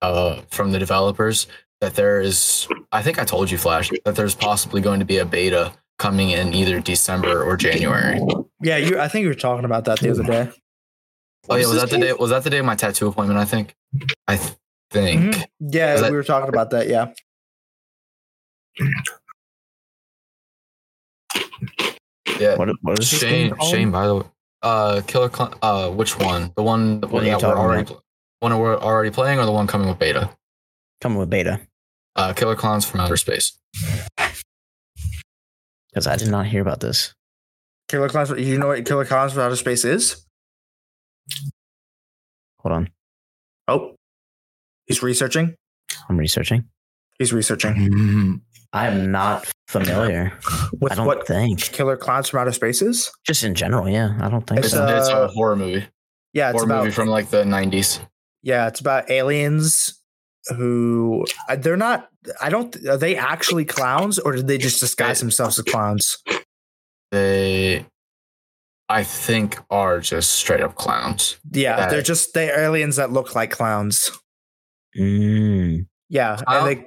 uh, 0.00 0.40
from 0.50 0.72
the 0.72 0.78
developers 0.78 1.46
that 1.80 1.94
there 1.94 2.20
is. 2.20 2.68
I 2.92 3.02
think 3.02 3.18
I 3.18 3.24
told 3.24 3.50
you, 3.50 3.58
Flash, 3.58 3.90
that 4.04 4.14
there's 4.16 4.34
possibly 4.34 4.80
going 4.80 5.00
to 5.00 5.06
be 5.06 5.18
a 5.18 5.24
beta 5.24 5.72
coming 5.98 6.30
in 6.30 6.54
either 6.54 6.80
December 6.80 7.42
or 7.42 7.56
January. 7.56 8.20
Yeah, 8.62 8.76
you 8.78 8.98
I 8.98 9.08
think 9.08 9.22
you 9.22 9.28
were 9.28 9.34
talking 9.34 9.64
about 9.64 9.84
that 9.86 10.00
the 10.00 10.10
other 10.10 10.22
day. 10.22 10.50
Oh 11.48 11.56
yeah, 11.56 11.66
was 11.66 11.72
this 11.72 11.82
that 11.82 11.90
the 11.90 11.98
day? 11.98 12.12
Was 12.12 12.30
that 12.30 12.44
the 12.44 12.50
day 12.50 12.58
of 12.58 12.64
my 12.66 12.74
tattoo 12.76 13.08
appointment? 13.08 13.38
I 13.38 13.44
think. 13.44 13.74
I 14.28 14.36
th- 14.36 14.52
think. 14.90 15.34
Mhm. 15.34 15.44
Yeah, 15.60 15.92
Was 15.94 16.02
that- 16.02 16.10
we 16.10 16.16
were 16.16 16.22
talking 16.24 16.48
about 16.48 16.70
that. 16.70 16.86
Yeah. 16.88 17.12
Yeah. 22.38 22.56
What, 22.56 22.68
what 22.82 22.98
is 22.98 23.08
Shane. 23.08 23.52
Shane. 23.70 23.90
By 23.90 24.06
the 24.06 24.16
way, 24.16 24.22
uh, 24.62 25.02
Killer. 25.06 25.30
Cl- 25.30 25.54
uh, 25.62 25.90
which 25.90 26.18
one? 26.18 26.52
The 26.56 26.62
one. 26.62 27.00
The 27.00 27.06
one 27.08 27.24
that 27.24 27.42
we're 27.42 27.56
already. 27.56 27.82
about? 27.82 27.86
pl- 27.94 28.04
One 28.40 28.58
we're 28.58 28.78
already 28.78 29.10
playing, 29.10 29.38
or 29.38 29.44
the 29.46 29.52
one 29.52 29.66
coming 29.66 29.88
with 29.88 29.98
beta? 29.98 30.30
Coming 31.00 31.18
with 31.18 31.30
beta. 31.30 31.60
Uh, 32.16 32.32
Killer 32.32 32.56
Clowns 32.56 32.84
from 32.84 33.00
Outer 33.00 33.16
Space. 33.16 33.58
Because 35.92 36.06
I 36.06 36.16
did 36.16 36.28
not 36.30 36.46
hear 36.46 36.60
about 36.62 36.80
this. 36.80 37.14
Killer 37.88 38.08
Clowns. 38.08 38.30
You 38.30 38.58
know 38.58 38.68
what 38.68 38.84
Killer 38.84 39.04
Clowns 39.04 39.32
from 39.32 39.42
Outer 39.42 39.56
Space 39.56 39.84
is? 39.84 40.24
Hold 42.60 42.72
on. 42.74 42.90
Oh, 43.68 43.94
he's 44.86 45.02
researching. 45.02 45.54
I'm 46.08 46.16
researching. 46.16 46.64
He's 47.18 47.32
researching 47.32 47.74
Mm-hmm. 47.74 48.34
I 48.72 48.86
am 48.86 49.10
not 49.10 49.50
familiar. 49.66 50.32
with 50.80 50.92
I 50.92 50.94
don't 50.94 51.06
what 51.06 51.26
think. 51.26 51.58
Killer 51.60 51.96
Clowns 51.96 52.28
from 52.28 52.40
Outer 52.40 52.52
Space 52.52 52.82
is. 52.82 53.10
Just 53.26 53.42
in 53.42 53.54
general, 53.56 53.88
yeah. 53.88 54.16
I 54.20 54.28
don't 54.28 54.46
think 54.46 54.58
It's 54.60 54.68
It's, 54.68 54.74
so. 54.76 54.86
a- 54.86 54.96
it's 54.98 55.08
a 55.08 55.28
horror 55.28 55.56
movie. 55.56 55.86
Yeah, 56.32 56.50
it's 56.50 56.54
horror 56.60 56.66
about 56.66 56.84
movie 56.84 56.94
from 56.94 57.08
like 57.08 57.30
the 57.30 57.42
90s. 57.42 57.98
yeah, 58.44 58.68
it's 58.68 58.78
about 58.80 59.10
aliens 59.10 59.99
who 60.48 61.24
uh, 61.48 61.56
they're 61.56 61.76
not. 61.76 62.08
I 62.40 62.48
don't. 62.50 62.74
Are 62.86 62.96
they 62.96 63.16
actually 63.16 63.64
clowns, 63.64 64.18
or 64.18 64.32
did 64.32 64.46
they 64.46 64.58
just 64.58 64.80
disguise 64.80 65.20
themselves 65.20 65.58
as 65.58 65.64
clowns? 65.64 66.18
They, 67.10 67.84
I 68.88 69.02
think, 69.04 69.58
are 69.70 70.00
just 70.00 70.32
straight 70.32 70.60
up 70.60 70.74
clowns. 70.76 71.36
Yeah, 71.52 71.76
That- 71.76 71.90
they're 71.90 72.02
just 72.02 72.34
they 72.34 72.50
aliens 72.50 72.96
that 72.96 73.12
look 73.12 73.34
like 73.34 73.50
clowns. 73.50 74.10
Mm. 74.98 75.86
Yeah, 76.08 76.36
Clown- 76.36 76.68
and 76.68 76.80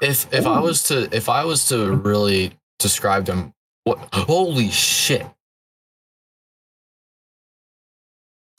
they 0.00 0.06
If 0.06 0.32
if 0.32 0.46
I 0.46 0.60
was 0.60 0.82
to 0.84 1.08
if 1.14 1.28
I 1.28 1.44
was 1.44 1.68
to 1.68 1.92
really 1.92 2.52
describe 2.78 3.26
them, 3.26 3.52
what? 3.84 3.98
Holy 4.12 4.70
shit! 4.70 5.26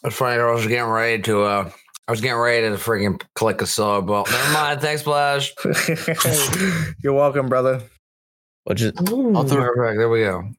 That's 0.04 0.16
funny. 0.16 0.40
I 0.42 0.52
was 0.52 0.68
getting 0.68 0.90
ready 0.90 1.22
to. 1.24 1.42
uh 1.44 1.72
I 2.08 2.12
was 2.12 2.20
getting 2.22 2.38
ready 2.38 2.68
to 2.70 2.76
freaking 2.76 3.22
click 3.36 3.62
a 3.62 3.66
sub. 3.68 4.10
Well, 4.10 4.26
never 4.30 4.54
mind. 4.54 4.82
Thanks, 4.82 5.02
Flash. 5.04 5.54
You're 7.04 7.14
welcome, 7.14 7.48
brother. 7.48 7.82
What 8.66 8.78
just 8.78 8.98
I'll 9.00 9.06
throw- 9.44 9.74
Perfect. 9.74 9.98
There 9.98 10.10
we 10.10 10.22
go. 10.22 10.50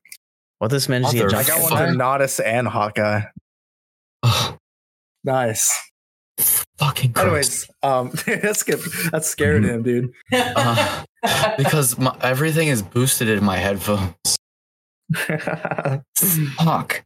what 0.58 0.70
this 0.70 0.88
managed 0.88 1.12
to 1.12 1.26
I 1.36 1.42
got 1.44 1.62
one 1.70 1.86
to 1.88 1.92
Nodus 1.94 2.40
and 2.40 2.66
Hawkeye. 2.66 3.22
Ugh, 4.22 4.58
Nice. 5.24 5.70
fucking 6.78 7.12
Christ. 7.12 7.24
Anyways, 7.24 7.70
um, 7.82 8.10
that's 8.42 8.62
good. 8.62 8.80
That 9.12 9.24
scared 9.24 9.64
him, 9.64 9.82
dude. 9.82 10.12
Uh, 10.32 11.04
because 11.58 11.98
my, 11.98 12.16
everything 12.22 12.68
is 12.68 12.82
boosted 12.82 13.28
in 13.28 13.44
my 13.44 13.56
headphones. 13.56 14.14
Fuck. 16.58 17.04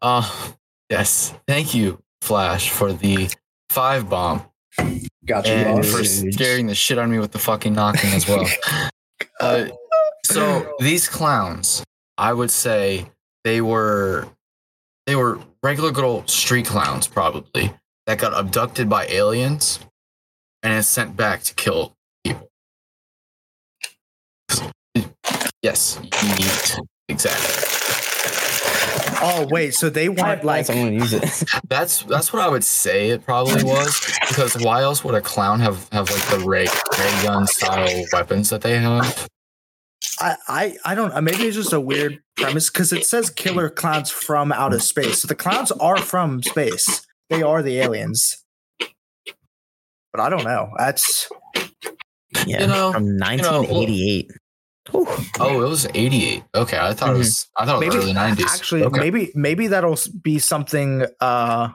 Uh, 0.00 0.50
yes. 0.90 1.34
Thank 1.46 1.74
you, 1.74 1.98
Flash, 2.20 2.70
for 2.70 2.92
the 2.92 3.28
five 3.72 4.08
bomb 4.08 4.42
Got 5.24 5.46
you, 5.46 5.52
and 5.52 5.86
for 5.86 6.04
scaring 6.04 6.66
the 6.66 6.74
shit 6.74 6.98
out 6.98 7.04
of 7.04 7.10
me 7.10 7.18
with 7.18 7.32
the 7.32 7.38
fucking 7.38 7.72
knocking 7.74 8.10
as 8.10 8.28
well. 8.28 8.46
Uh, 9.40 9.66
So 10.24 10.72
these 10.78 11.08
clowns, 11.08 11.82
I 12.16 12.32
would 12.32 12.50
say 12.50 13.06
they 13.44 13.60
were 13.60 14.28
they 15.06 15.16
were 15.16 15.40
regular 15.64 15.90
good 15.90 16.04
old 16.04 16.30
street 16.30 16.66
clowns 16.66 17.08
probably 17.08 17.72
that 18.06 18.18
got 18.18 18.32
abducted 18.34 18.88
by 18.88 19.06
aliens 19.06 19.80
and 20.62 20.72
is 20.72 20.88
sent 20.88 21.16
back 21.16 21.42
to 21.42 21.54
kill 21.54 21.96
people. 22.24 22.48
Yes, 25.62 26.00
exactly. 27.08 27.81
Oh 29.24 29.46
wait, 29.50 29.74
so 29.74 29.88
they 29.88 30.08
want 30.08 30.44
like 30.44 30.68
I'm 30.68 30.76
gonna 30.76 30.90
use 30.90 31.12
it. 31.12 31.22
That's 31.68 32.02
that's 32.02 32.32
what 32.32 32.42
I 32.42 32.48
would 32.48 32.64
say 32.64 33.10
it 33.10 33.24
probably 33.24 33.62
was 33.62 34.18
because 34.28 34.56
why 34.58 34.82
else 34.82 35.04
would 35.04 35.14
a 35.14 35.20
clown 35.20 35.60
have 35.60 35.88
have 35.92 36.10
like 36.10 36.22
the 36.26 36.44
ray 36.44 36.66
ray 36.98 37.22
gun 37.22 37.46
style 37.46 38.04
weapons 38.12 38.50
that 38.50 38.62
they 38.62 38.78
have? 38.78 39.28
I, 40.20 40.36
I 40.48 40.76
I 40.84 40.94
don't 40.94 41.12
uh, 41.12 41.20
maybe 41.20 41.44
it's 41.44 41.56
just 41.56 41.72
a 41.72 41.80
weird 41.80 42.18
premise 42.36 42.68
because 42.68 42.92
it 42.92 43.06
says 43.06 43.30
killer 43.30 43.70
clowns 43.70 44.10
from 44.10 44.52
outer 44.52 44.80
space. 44.80 45.22
So 45.22 45.28
the 45.28 45.34
clowns 45.36 45.70
are 45.72 45.98
from 45.98 46.42
space. 46.42 47.06
They 47.30 47.42
are 47.42 47.62
the 47.62 47.78
aliens. 47.78 48.44
But 50.12 50.20
I 50.20 50.28
don't 50.28 50.44
know. 50.44 50.70
That's 50.78 51.28
Yeah, 52.46 52.62
You 52.62 52.66
know, 52.66 52.92
from 52.92 53.18
1988. 53.18 54.30
Whew. 54.92 55.06
Oh, 55.40 55.62
it 55.62 55.68
was 55.68 55.86
eighty 55.94 56.26
eight. 56.26 56.44
Okay, 56.54 56.78
I 56.78 56.92
thought 56.94 57.14
it 57.14 57.18
was 57.18 57.48
I 57.56 57.64
thought 57.66 57.82
it 57.82 57.86
was 57.86 57.94
maybe 57.94 58.02
early 58.04 58.12
nineties. 58.12 58.46
actually 58.46 58.84
okay. 58.84 59.00
maybe 59.00 59.32
maybe 59.34 59.66
that'll 59.68 59.98
be 60.22 60.38
something 60.38 61.06
uh 61.20 61.70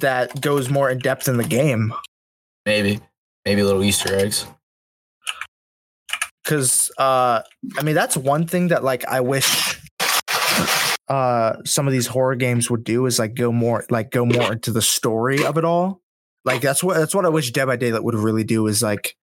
that 0.00 0.40
goes 0.40 0.68
more 0.68 0.90
in 0.90 0.98
depth 0.98 1.28
in 1.28 1.36
the 1.36 1.44
game. 1.44 1.92
maybe 2.66 3.00
maybe 3.44 3.60
a 3.60 3.64
little 3.64 3.84
Easter 3.84 4.14
eggs. 4.14 4.46
because 6.42 6.90
uh 6.98 7.40
i 7.78 7.82
mean 7.82 7.94
that's 7.94 8.16
one 8.16 8.46
thing 8.46 8.68
that 8.68 8.82
like 8.82 9.04
i 9.06 9.20
wish 9.20 9.80
uh 11.08 11.54
some 11.64 11.86
of 11.86 11.92
these 11.92 12.08
horror 12.08 12.34
games 12.34 12.68
would 12.68 12.82
do 12.82 13.06
is 13.06 13.18
like 13.20 13.34
go 13.34 13.52
more 13.52 13.84
like 13.90 14.10
go 14.10 14.24
more 14.26 14.52
into 14.52 14.72
the 14.72 14.82
story 14.82 15.44
of 15.44 15.56
it 15.56 15.64
all 15.64 16.00
like 16.44 16.60
that's 16.60 16.82
what 16.82 16.96
that's 16.96 17.14
what 17.14 17.24
i 17.24 17.28
wish 17.28 17.52
dead 17.52 17.66
by 17.66 17.76
daylight 17.76 18.02
would 18.02 18.14
really 18.16 18.44
do 18.44 18.66
is 18.66 18.82
like 18.82 19.16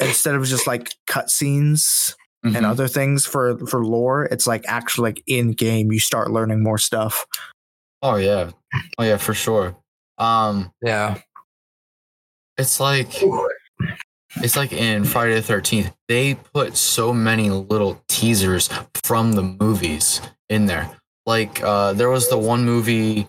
instead 0.00 0.34
of 0.34 0.44
just 0.44 0.66
like 0.66 0.94
cutscenes 1.06 2.14
and 2.42 2.56
Mhm. 2.56 2.64
other 2.70 2.88
things 2.88 3.24
for 3.24 3.56
for 3.66 3.84
lore 3.84 4.24
it's 4.26 4.46
like 4.46 4.64
actually 4.66 5.08
like 5.10 5.22
in 5.26 5.52
game 5.52 5.90
you 5.92 5.98
start 5.98 6.30
learning 6.30 6.62
more 6.62 6.78
stuff 6.78 7.24
Oh 8.02 8.16
yeah, 8.16 8.50
oh 8.98 9.02
yeah, 9.02 9.16
for 9.16 9.32
sure. 9.32 9.74
Um, 10.18 10.70
Yeah. 10.82 11.16
it's 12.58 12.78
like 12.78 13.08
it's 14.42 14.56
like 14.56 14.72
in 14.74 15.04
Friday 15.04 15.34
the 15.36 15.42
Thirteenth, 15.42 15.90
they 16.08 16.34
put 16.34 16.76
so 16.76 17.14
many 17.14 17.48
little 17.48 18.02
teasers 18.08 18.68
from 19.04 19.32
the 19.32 19.42
movies 19.42 20.20
in 20.50 20.66
there. 20.66 20.90
Like 21.24 21.62
uh, 21.62 21.94
there 21.94 22.10
was 22.10 22.28
the 22.28 22.36
one 22.36 22.66
movie, 22.66 23.26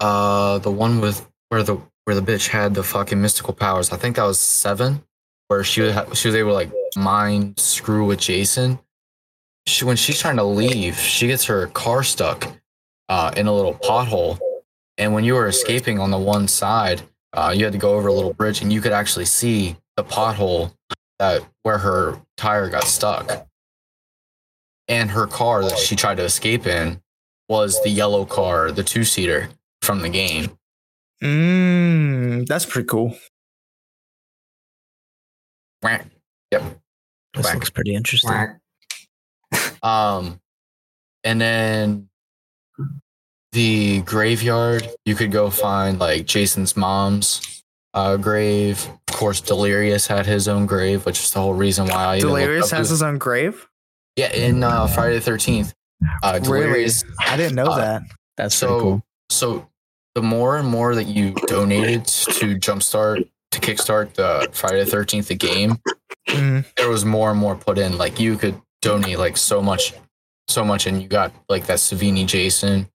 uh, 0.00 0.58
the 0.58 0.70
one 0.72 1.00
with 1.00 1.24
where 1.50 1.62
the 1.62 1.76
where 2.04 2.16
the 2.18 2.22
bitch 2.32 2.48
had 2.48 2.74
the 2.74 2.82
fucking 2.82 3.20
mystical 3.20 3.54
powers. 3.54 3.92
I 3.92 3.96
think 3.96 4.16
that 4.16 4.24
was 4.24 4.40
seven, 4.40 5.04
where 5.48 5.64
she 5.64 5.80
was 5.80 5.94
she 6.18 6.28
was 6.28 6.34
able 6.34 6.50
to 6.50 6.54
like 6.54 6.70
mind 6.96 7.58
screw 7.58 8.06
with 8.06 8.20
Jason. 8.20 8.78
She 9.66 9.84
when 9.84 9.96
she's 9.96 10.20
trying 10.20 10.36
to 10.36 10.44
leave, 10.44 10.96
she 10.96 11.26
gets 11.26 11.44
her 11.46 11.66
car 11.68 12.02
stuck 12.02 12.50
uh, 13.08 13.32
in 13.36 13.46
a 13.46 13.54
little 13.54 13.74
pothole, 13.74 14.38
and 14.96 15.12
when 15.12 15.24
you 15.24 15.34
were 15.34 15.48
escaping 15.48 15.98
on 15.98 16.10
the 16.10 16.18
one 16.18 16.48
side, 16.48 17.02
uh, 17.32 17.52
you 17.54 17.64
had 17.64 17.72
to 17.72 17.78
go 17.78 17.94
over 17.94 18.08
a 18.08 18.12
little 18.12 18.32
bridge, 18.32 18.62
and 18.62 18.72
you 18.72 18.80
could 18.80 18.92
actually 18.92 19.24
see 19.24 19.76
the 19.96 20.04
pothole 20.04 20.72
that 21.18 21.42
where 21.64 21.78
her 21.78 22.20
tire 22.36 22.70
got 22.70 22.84
stuck. 22.84 23.46
And 24.90 25.10
her 25.10 25.26
car 25.26 25.62
that 25.64 25.76
she 25.76 25.96
tried 25.96 26.16
to 26.16 26.24
escape 26.24 26.66
in 26.66 27.02
was 27.46 27.82
the 27.82 27.90
yellow 27.90 28.24
car, 28.24 28.72
the 28.72 28.82
two 28.82 29.04
seater 29.04 29.50
from 29.82 30.00
the 30.00 30.08
game. 30.08 30.56
mm, 31.22 32.46
that's 32.46 32.64
pretty 32.64 32.86
cool 32.86 33.14
Whack. 35.82 36.06
Yep. 36.52 36.62
This 37.34 37.44
Whack. 37.44 37.54
looks 37.54 37.70
pretty 37.70 37.94
interesting. 37.94 38.58
Um, 39.82 40.40
and 41.24 41.40
then 41.40 42.08
the 43.52 44.02
graveyard, 44.02 44.88
you 45.04 45.14
could 45.14 45.30
go 45.32 45.50
find 45.50 45.98
like 45.98 46.26
Jason's 46.26 46.76
mom's 46.76 47.62
uh, 47.94 48.16
grave. 48.16 48.88
Of 49.08 49.14
course, 49.16 49.40
Delirious 49.40 50.06
had 50.06 50.26
his 50.26 50.48
own 50.48 50.66
grave, 50.66 51.06
which 51.06 51.18
is 51.20 51.30
the 51.30 51.40
whole 51.40 51.54
reason 51.54 51.86
why 51.86 52.04
I 52.06 52.20
delirious 52.20 52.70
has 52.70 52.88
who- 52.88 52.92
his 52.94 53.02
own 53.02 53.18
grave 53.18 53.66
yeah 54.16 54.32
in 54.32 54.62
uh, 54.64 54.86
Friday 54.88 55.14
the 55.14 55.20
Thirteenth. 55.20 55.74
Uh, 56.22 56.38
really 56.42 56.62
Delirious. 56.62 57.04
i 57.20 57.36
didn't 57.36 57.56
know 57.56 57.66
uh, 57.66 57.76
that 57.78 58.02
That's 58.36 58.54
So, 58.54 58.80
cool. 58.80 59.02
so 59.30 59.68
the 60.14 60.22
more 60.22 60.56
and 60.56 60.66
more 60.68 60.94
that 60.94 61.04
you 61.08 61.32
donated 61.46 62.04
to 62.04 62.56
jumpstart 62.56 63.28
to 63.52 63.60
kickstart 63.60 64.14
the 64.14 64.48
Friday 64.52 64.84
the 64.84 64.90
Thirteenth 64.90 65.28
the 65.28 65.34
game, 65.34 65.78
Mhm. 66.28 66.64
there 66.76 66.88
was 66.88 67.04
more 67.04 67.30
and 67.30 67.38
more 67.40 67.56
put 67.56 67.78
in. 67.78 67.96
Like 67.98 68.20
you 68.20 68.36
could 68.36 68.60
donate 68.82 69.18
like 69.18 69.36
so 69.36 69.62
much, 69.62 69.94
so 70.48 70.64
much, 70.64 70.86
and 70.86 71.00
you 71.02 71.08
got 71.08 71.32
like 71.48 71.66
that 71.66 71.78
Savini 71.78 72.26
Jason. 72.26 72.88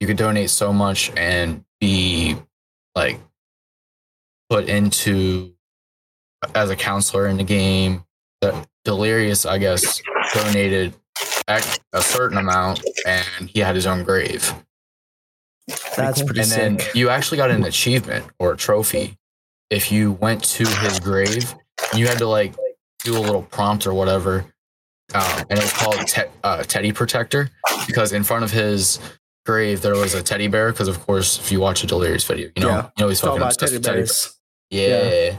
You 0.00 0.06
could 0.06 0.16
donate 0.16 0.50
so 0.50 0.72
much 0.72 1.10
and 1.16 1.64
be 1.80 2.36
like 2.94 3.18
put 4.50 4.68
into 4.68 5.54
as 6.54 6.70
a 6.70 6.76
counselor 6.76 7.26
in 7.28 7.36
the 7.36 7.44
game. 7.44 8.04
The 8.40 8.66
Delirious, 8.84 9.46
I 9.46 9.58
guess, 9.58 10.02
donated 10.34 10.94
a 11.46 12.02
certain 12.02 12.38
amount, 12.38 12.82
and 13.06 13.48
he 13.48 13.60
had 13.60 13.76
his 13.76 13.86
own 13.86 14.02
grave. 14.02 14.52
that's 15.96 16.18
cool. 16.18 16.26
pretty 16.26 16.40
and 16.40 16.48
sick 16.48 16.58
then 16.58 16.80
you 16.94 17.08
actually 17.08 17.36
got 17.38 17.50
an 17.50 17.62
achievement 17.64 18.26
or 18.40 18.52
a 18.52 18.56
trophy 18.56 19.16
if 19.72 19.90
you 19.90 20.12
went 20.12 20.44
to 20.44 20.64
his 20.66 21.00
grave. 21.00 21.54
You 21.94 22.06
had 22.06 22.18
to 22.18 22.26
like 22.28 22.54
do 23.04 23.16
a 23.16 23.20
little 23.20 23.42
prompt 23.42 23.86
or 23.86 23.92
whatever, 23.94 24.44
um, 25.14 25.38
and 25.50 25.58
it 25.58 25.62
was 25.62 25.72
called 25.72 26.06
te- 26.06 26.30
uh, 26.44 26.62
Teddy 26.62 26.92
Protector 26.92 27.50
because 27.86 28.12
in 28.12 28.22
front 28.22 28.44
of 28.44 28.50
his 28.52 28.98
grave 29.44 29.82
there 29.82 29.94
was 29.96 30.14
a 30.14 30.22
teddy 30.22 30.46
bear. 30.46 30.70
Because 30.72 30.86
of 30.88 31.00
course, 31.04 31.38
if 31.38 31.50
you 31.50 31.58
watch 31.60 31.82
a 31.82 31.86
Delirious 31.88 32.24
video, 32.24 32.50
you 32.54 32.62
know, 32.62 32.68
Yeah. 32.68 32.82
you 32.96 33.02
know 33.04 33.08
he's 33.08 33.20
fucking 33.20 33.38
about 33.38 33.58
teddy 33.58 33.72
with 33.74 33.84
teddy 33.84 33.96
bears. 33.98 34.38
yeah. 34.70 35.36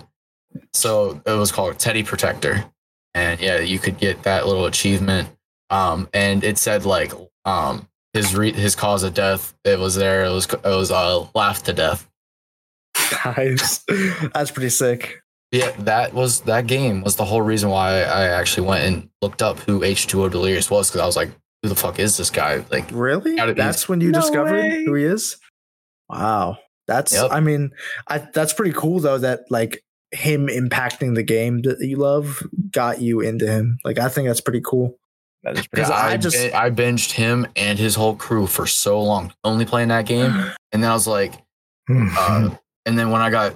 So 0.73 1.21
it 1.25 1.31
was 1.31 1.51
called 1.51 1.79
Teddy 1.79 2.03
Protector. 2.03 2.65
And 3.15 3.39
yeah, 3.39 3.59
you 3.59 3.79
could 3.79 3.97
get 3.97 4.23
that 4.23 4.45
little 4.47 4.65
achievement. 4.65 5.29
Um, 5.69 6.09
and 6.13 6.43
it 6.43 6.57
said 6.57 6.85
like 6.85 7.13
um 7.45 7.87
his 8.13 8.35
re- 8.35 8.51
his 8.53 8.75
cause 8.75 9.03
of 9.03 9.13
death. 9.13 9.53
It 9.63 9.79
was 9.79 9.95
there. 9.95 10.25
It 10.25 10.31
was 10.33 10.45
it 10.45 10.63
was 10.65 10.91
uh 10.91 11.25
laugh 11.33 11.63
to 11.63 11.73
death. 11.73 12.07
Nice. 13.25 13.83
That's 14.33 14.51
pretty 14.51 14.69
sick. 14.69 15.21
Yeah, 15.51 15.69
that 15.79 16.13
was 16.13 16.41
that 16.41 16.65
game 16.67 17.03
was 17.03 17.15
the 17.15 17.25
whole 17.25 17.41
reason 17.43 17.69
why 17.69 18.01
I 18.01 18.25
actually 18.25 18.67
went 18.67 18.85
and 18.85 19.09
looked 19.21 19.41
up 19.43 19.59
who 19.59 19.81
H2O 19.81 20.31
Delirious 20.31 20.71
was 20.71 20.89
because 20.89 21.01
I 21.01 21.05
was 21.05 21.15
like, 21.15 21.29
who 21.61 21.69
the 21.69 21.75
fuck 21.75 21.99
is 21.99 22.17
this 22.17 22.29
guy? 22.31 22.65
Like, 22.71 22.89
Really? 22.91 23.35
That's 23.35 23.87
when 23.87 24.01
you 24.01 24.11
No 24.11 24.19
discovered 24.21 24.51
way. 24.53 24.83
who 24.85 24.95
he 24.95 25.03
is? 25.03 25.37
Wow. 26.09 26.57
That's 26.87 27.13
Yep. 27.13 27.29
I 27.31 27.39
mean, 27.39 27.71
I 28.07 28.17
that's 28.33 28.51
pretty 28.53 28.73
cool 28.73 28.99
though 28.99 29.19
that 29.19 29.41
like 29.51 29.83
him 30.11 30.47
impacting 30.47 31.15
the 31.15 31.23
game 31.23 31.61
that 31.61 31.77
you 31.81 31.97
love 31.97 32.41
got 32.71 32.99
you 33.01 33.21
into 33.21 33.47
him. 33.47 33.77
Like 33.85 33.99
I 33.99 34.09
think 34.09 34.27
that's 34.27 34.41
pretty 34.41 34.61
cool. 34.65 34.97
That 35.43 35.57
is 35.57 35.67
Because 35.67 35.87
because 35.87 35.91
I 35.91 36.11
I, 36.13 36.17
just- 36.17 36.53
I 36.55 36.69
binged 36.71 37.11
him 37.11 37.45
and 37.55 37.77
his 37.77 37.93
whole 37.95 38.15
crew 38.15 38.47
for 38.47 38.65
so 38.65 39.01
long, 39.01 39.31
only 39.43 39.65
playing 39.65 39.89
that 39.89 40.05
game, 40.07 40.31
and 40.71 40.81
then 40.83 40.89
I 40.89 40.93
was 40.93 41.05
like, 41.07 41.33
uh, 41.89 42.49
and 42.85 42.97
then 42.97 43.09
when 43.11 43.21
I 43.21 43.29
got 43.29 43.53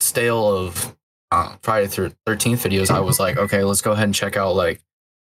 stale 0.00 0.48
of 0.56 0.96
uh, 1.30 1.56
Friday 1.62 1.86
through 1.86 2.12
Thirteenth 2.26 2.62
videos, 2.64 2.90
I 2.90 3.00
was 3.00 3.18
like, 3.20 3.36
okay, 3.36 3.64
let's 3.64 3.80
go 3.82 3.92
ahead 3.92 4.04
and 4.04 4.14
check 4.14 4.36
out 4.36 4.54
like 4.54 4.80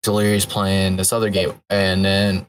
Delirious 0.04 0.46
playing 0.46 0.98
this 0.98 1.12
other 1.14 1.30
game, 1.30 1.54
and 1.70 2.04
then 2.06 2.46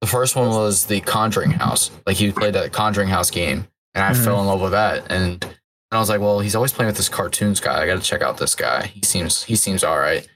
the 0.00 0.06
first 0.06 0.34
one 0.36 0.48
was 0.48 0.86
the 0.86 1.00
Conjuring 1.00 1.52
House. 1.52 1.90
Like 2.06 2.16
he 2.16 2.32
played 2.32 2.54
that 2.54 2.72
Conjuring 2.72 3.08
House 3.08 3.30
game, 3.30 3.66
and 3.94 4.04
I 4.04 4.10
Mhm. 4.12 4.24
fell 4.24 4.40
in 4.40 4.46
love 4.46 4.60
with 4.60 4.72
that, 4.72 5.10
and. 5.10 5.44
And 5.90 5.98
I 5.98 6.00
was 6.00 6.08
like, 6.08 6.22
well, 6.22 6.40
he's 6.40 6.54
always 6.56 6.72
playing 6.72 6.86
with 6.86 6.96
this 6.96 7.10
Cartoonz 7.10 7.60
guy. 7.60 7.82
I 7.82 7.86
got 7.86 7.96
to 7.96 8.00
check 8.02 8.22
out 8.22 8.38
this 8.38 8.54
guy. 8.54 8.86
He 8.86 9.02
seems 9.04 9.42
he 9.42 9.54
seems 9.56 9.84
all 9.84 9.98
right. 9.98 10.26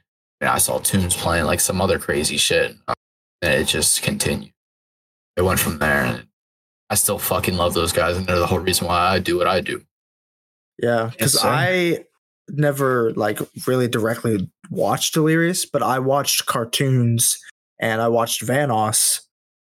And 0.43 0.51
I 0.51 0.59
saw 0.59 0.81
Tunes 0.81 1.17
playing 1.17 1.47
like 1.47 1.61
some 1.61 1.81
other 1.81 1.99
crazy 1.99 2.37
shit, 2.37 2.77
and 3.41 3.55
it 3.55 3.65
just 3.67 4.03
continued. 4.03 4.53
It 5.35 5.41
went 5.41 5.59
from 5.59 5.79
there, 5.79 6.05
and 6.05 6.27
I 6.91 6.95
still 6.95 7.19
fucking 7.19 7.57
love 7.57 7.75
those 7.75 7.93
guys, 7.93 8.17
and 8.17 8.27
they're 8.27 8.39
the 8.39 8.47
whole 8.47 8.61
reason 8.61 8.87
why 8.87 8.99
I 8.99 9.19
do 9.19 9.37
what 9.37 9.47
I 9.47 9.61
do. 9.61 9.83
Yeah, 10.79 11.11
because 11.11 11.41
sir. 11.41 11.49
I 11.49 12.05
never 12.49 13.13
like 13.15 13.41
really 13.67 13.89
directly 13.89 14.49
watched 14.71 15.15
Delirious, 15.15 15.67
but 15.67 15.83
I 15.83 15.99
watched 15.99 16.47
Cartoonz 16.47 17.37
and 17.81 18.01
I 18.01 18.09
watched 18.09 18.43
Vanoss, 18.43 19.21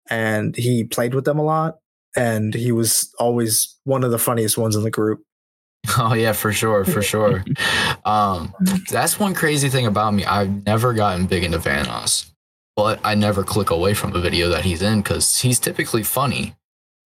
and 0.10 0.56
he 0.56 0.84
played 0.84 1.14
with 1.14 1.26
them 1.26 1.38
a 1.38 1.44
lot, 1.44 1.80
and 2.16 2.54
he 2.54 2.72
was 2.72 3.14
always 3.20 3.78
one 3.84 4.04
of 4.04 4.12
the 4.12 4.20
funniest 4.20 4.58
ones 4.58 4.76
in 4.76 4.84
the 4.84 4.92
group. 4.92 5.22
Oh 5.98 6.14
yeah, 6.14 6.34
for 6.34 6.54
sure, 6.54 6.86
for 6.86 7.02
sure. 7.02 7.44
um, 8.06 8.54
that's 8.92 9.20
one 9.20 9.34
crazy 9.34 9.68
thing 9.68 9.88
about 9.88 10.14
me. 10.14 10.24
I've 10.24 10.64
never 10.66 10.94
gotten 10.94 11.26
big 11.26 11.44
into 11.44 11.58
Vanoss, 11.58 12.32
but 12.76 13.00
I 13.04 13.16
never 13.16 13.44
click 13.44 13.72
away 13.72 13.96
from 13.96 14.16
a 14.16 14.22
video 14.22 14.50
that 14.50 14.64
he's 14.64 14.84
in 14.84 15.02
because 15.02 15.40
he's 15.40 15.60
typically 15.60 16.04
funny. 16.04 16.56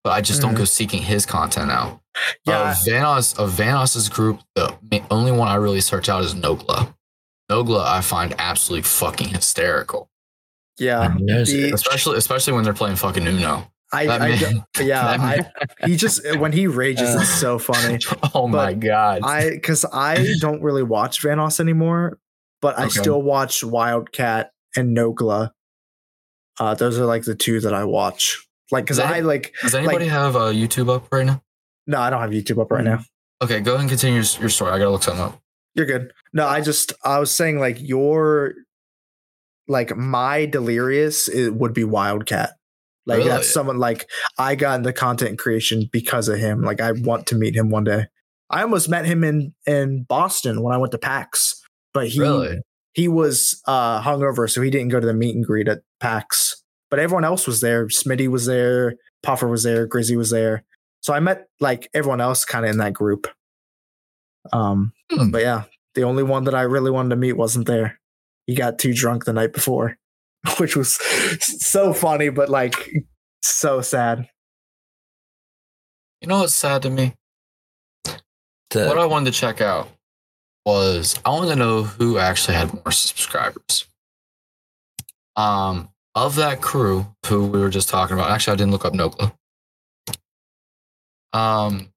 But 0.05 0.11
I 0.13 0.21
just 0.21 0.39
don't 0.39 0.53
Mhm. 0.53 0.57
go 0.59 0.65
seeking 0.65 1.01
his 1.01 1.25
content 1.25 1.71
out. 1.71 1.99
Yeah. 2.45 2.71
Of 2.71 2.77
Vanoss 2.77 3.37
of 3.39 3.51
Vanoss's 3.51 4.07
group, 4.07 4.39
the 4.53 4.71
only 5.09 5.31
one 5.31 5.47
I 5.49 5.55
really 5.55 5.81
search 5.81 6.07
out 6.09 6.23
is 6.23 6.35
Nogla. 6.35 6.93
Nogla, 7.51 7.83
I 7.85 8.01
find 8.01 8.33
absolutely 8.37 8.83
fucking 8.83 9.29
hysterical, 9.29 10.09
Yeah. 10.77 11.07
The- 11.19 11.71
especially 11.73 12.17
especially 12.19 12.53
when 12.53 12.63
they're 12.63 12.73
playing 12.73 12.97
fucking 12.97 13.25
Uno. 13.27 13.71
I, 13.91 14.07
I 14.07 14.17
man- 14.19 14.63
yeah, 14.79 15.17
that 15.17 15.53
I, 15.81 15.87
he 15.87 15.95
just 15.95 16.21
when 16.37 16.51
he 16.51 16.67
rages, 16.67 17.13
it's 17.15 17.29
so 17.39 17.57
funny. 17.71 17.97
oh 18.35 18.47
my 18.47 18.73
god! 18.73 19.21
I 19.23 19.49
because 19.51 19.85
I 19.91 20.35
don't 20.39 20.61
really 20.61 20.83
watch 20.83 21.21
Vanoss 21.23 21.59
anymore, 21.59 22.19
but 22.61 22.77
I 22.77 22.83
Okay. 22.85 22.99
still 22.99 23.21
watch 23.23 23.63
Wildcat 23.63 24.51
and 24.75 24.95
Nogla. 24.95 25.49
Uh, 26.59 26.73
those 26.75 26.97
are 26.99 27.05
like 27.05 27.23
the 27.23 27.35
two 27.35 27.59
that 27.61 27.73
I 27.73 27.85
watch. 27.85 28.44
Like, 28.71 28.85
because 28.85 28.97
Does 28.97 29.05
I 29.11 29.19
like 29.19 29.53
Does 29.61 29.75
anybody 29.75 30.07
have 30.07 30.35
uh, 30.35 30.51
YouTube 30.51 30.89
up 30.93 31.07
right 31.11 31.25
now? 31.25 31.41
no, 31.87 31.99
I 31.99 32.09
don't 32.09 32.21
have 32.21 32.31
YouTube 32.31 32.59
up 32.61 32.71
right 32.71 32.83
now. 32.83 32.99
Okay, 33.41 33.59
go 33.59 33.71
ahead 33.73 33.81
and 33.81 33.89
continue 33.89 34.15
your, 34.21 34.25
your 34.41 34.49
story. 34.49 34.71
I 34.71 34.77
gotta 34.79 34.89
look 34.89 35.03
something 35.03 35.23
up. 35.23 35.39
You're 35.75 35.85
good. 35.85 36.11
No, 36.33 36.47
I 36.47 36.61
just 36.61 36.93
I 37.03 37.19
was 37.19 37.31
saying 37.31 37.59
like 37.59 37.77
your 37.79 38.53
like 39.67 39.95
my 39.95 40.45
delirious 40.45 41.27
it 41.27 41.53
would 41.55 41.73
be 41.73 41.83
Wildcat. 41.83 42.51
Like 43.05 43.17
Really? 43.19 43.29
that's 43.29 43.51
someone 43.51 43.77
like 43.77 44.09
I 44.37 44.55
got 44.55 44.79
into 44.79 44.93
content 44.93 45.37
creation 45.37 45.89
because 45.91 46.27
of 46.27 46.39
him. 46.39 46.61
Like 46.63 46.81
I 46.81 46.91
want 46.93 47.27
to 47.27 47.35
meet 47.35 47.55
him 47.55 47.69
one 47.69 47.83
day. 47.83 48.05
I 48.49 48.61
almost 48.61 48.89
met 48.89 49.05
him 49.05 49.23
in 49.23 49.53
in 49.67 50.03
Boston 50.03 50.61
when 50.63 50.73
I 50.73 50.77
went 50.77 50.91
to 50.93 50.97
PAX, 50.97 51.61
but 51.93 52.07
he 52.07 52.19
Really? 52.19 52.59
he 52.93 53.07
was 53.07 53.61
uh 53.67 54.01
hungover, 54.01 54.49
so 54.49 54.61
he 54.61 54.69
didn't 54.69 54.89
go 54.89 54.99
to 54.99 55.05
the 55.05 55.13
meet 55.13 55.35
and 55.35 55.45
greet 55.45 55.67
at 55.67 55.81
PAX. 55.99 56.63
But 56.89 56.99
everyone 56.99 57.25
else 57.25 57.47
was 57.47 57.61
there. 57.61 57.87
Smitty 57.87 58.27
was 58.27 58.45
there, 58.45 58.95
Puffer 59.23 59.47
was 59.47 59.63
there, 59.63 59.87
Grizzy 59.87 60.15
was 60.15 60.29
there. 60.29 60.63
So 61.01 61.13
I 61.13 61.19
met 61.19 61.47
like 61.59 61.89
everyone 61.93 62.21
else 62.21 62.45
kind 62.45 62.65
of 62.65 62.71
in 62.71 62.77
that 62.77 62.93
group. 62.93 63.27
Um, 64.53 64.93
Hmm. 65.11 65.29
but 65.31 65.41
yeah, 65.41 65.63
the 65.95 66.03
only 66.03 66.23
one 66.23 66.43
that 66.45 66.55
I 66.55 66.61
really 66.61 66.91
wanted 66.91 67.09
to 67.09 67.15
meet 67.15 67.33
wasn't 67.33 67.67
there. 67.67 67.99
He 68.47 68.55
got 68.55 68.77
too 68.79 68.93
drunk 68.93 69.25
the 69.25 69.33
night 69.33 69.53
before, 69.53 69.97
which 70.57 70.75
was 70.75 70.95
so 71.41 71.93
funny, 71.93 72.29
but 72.29 72.49
like 72.49 72.91
so 73.43 73.81
sad. 73.81 74.29
You 76.21 76.27
know 76.27 76.39
what's 76.39 76.55
sad 76.55 76.81
to 76.83 76.89
me? 76.89 77.13
To- 78.71 78.87
What 78.87 78.97
I 78.97 79.05
wanted 79.05 79.31
to 79.33 79.39
check 79.39 79.61
out 79.61 79.89
was 80.65 81.19
I 81.25 81.29
wanted 81.29 81.49
to 81.49 81.55
know 81.55 81.83
who 81.83 82.17
actually 82.17 82.55
had 82.55 82.73
more 82.73 82.91
subscribers. 82.91 83.85
Um, 85.35 85.89
of 86.15 86.35
that 86.35 86.61
crew 86.61 87.05
who 87.27 87.45
we 87.45 87.59
were 87.59 87.69
just 87.69 87.89
talking 87.89 88.15
about. 88.15 88.31
Actually, 88.31 88.53
I 88.53 88.55
didn't 88.57 88.71
look 88.71 88.85
up 88.85 88.93
Nogla. 88.93 89.33
Um, 91.33 91.89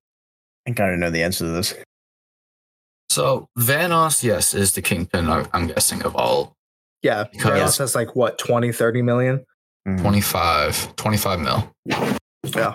I 0.67 0.73
kind 0.73 0.93
of 0.93 0.99
know 0.99 1.11
the 1.11 1.23
answer 1.23 1.45
to 1.45 1.51
this. 1.51 1.75
so 3.11 3.49
Vanoss, 3.59 4.23
yes, 4.23 4.53
is 4.55 4.73
the 4.73 4.83
kingpin. 4.83 5.29
I- 5.29 5.47
I'm 5.53 5.67
guessing 5.69 6.03
of 6.03 6.15
all 6.17 6.55
Yeah, 7.01 7.25
Because- 7.31 7.53
Vanoss 7.77 7.79
has 7.79 7.95
like 7.95 8.17
what 8.17 8.39
20, 8.39 8.73
30 8.73 9.03
million. 9.03 9.47
Mhm. 9.87 10.01
25, 10.01 10.97
25 10.97 11.39
mil. 11.41 11.73
Yeah, 11.87 12.75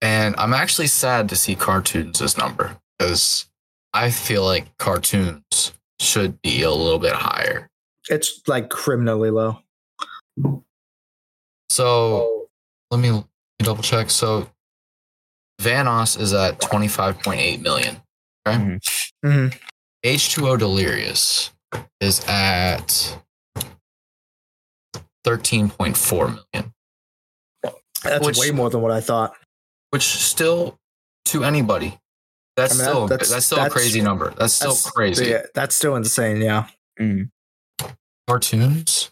And 0.00 0.34
I'm 0.36 0.52
actually 0.54 0.86
sad 0.86 1.28
to 1.28 1.36
see 1.36 1.54
Cartoonz' 1.54 2.36
number 2.38 2.78
because 2.98 3.46
I 3.92 4.10
feel 4.10 4.44
like 4.44 4.74
Cartoonz 4.78 5.72
should 6.00 6.40
be 6.42 6.62
a 6.62 6.70
little 6.70 6.98
bit 6.98 7.12
higher. 7.14 7.68
it's 8.10 8.40
like 8.46 8.68
criminally 8.70 9.30
low. 9.30 9.58
So 11.68 12.48
let 12.90 13.00
me 13.00 13.24
double 13.58 13.82
check. 13.82 14.10
So 14.10 14.48
Vanoss 15.60 16.18
is 16.18 16.32
at 16.32 16.60
25.8 16.60 17.60
million. 17.62 18.00
Okay. 18.46 18.58
Mhm. 18.58 18.80
Mhm. 19.24 19.60
H2O 20.04 20.56
Delirious 20.58 21.50
is 22.00 22.20
at 22.28 23.18
13.4 25.24 26.26
million, 26.28 26.74
That's 28.02 28.26
Which- 28.26 28.36
way 28.36 28.50
more 28.50 28.68
than 28.68 28.82
what 28.82 28.92
I 28.92 29.00
thought. 29.00 29.34
which 29.90 30.02
still 30.04 30.78
to 31.26 31.42
anybody, 31.44 31.98
that's 32.54 32.74
I 32.74 32.76
mean, 32.76 32.84
still 32.84 33.08
that's- 33.08 33.30
that's, 33.30 33.46
still 33.46 33.56
that's- 33.56 33.72
a 33.72 33.74
crazy 33.74 34.02
number. 34.02 34.34
That's 34.36 34.52
still 34.52 34.72
That's- 34.74 34.90
crazy. 34.90 35.26
Yeah, 35.30 35.46
that's 35.54 35.74
still 35.74 35.96
insane. 35.96 36.42
Yeah. 36.42 36.68
Mhm. 37.00 37.30
Cartoonz? 38.28 39.08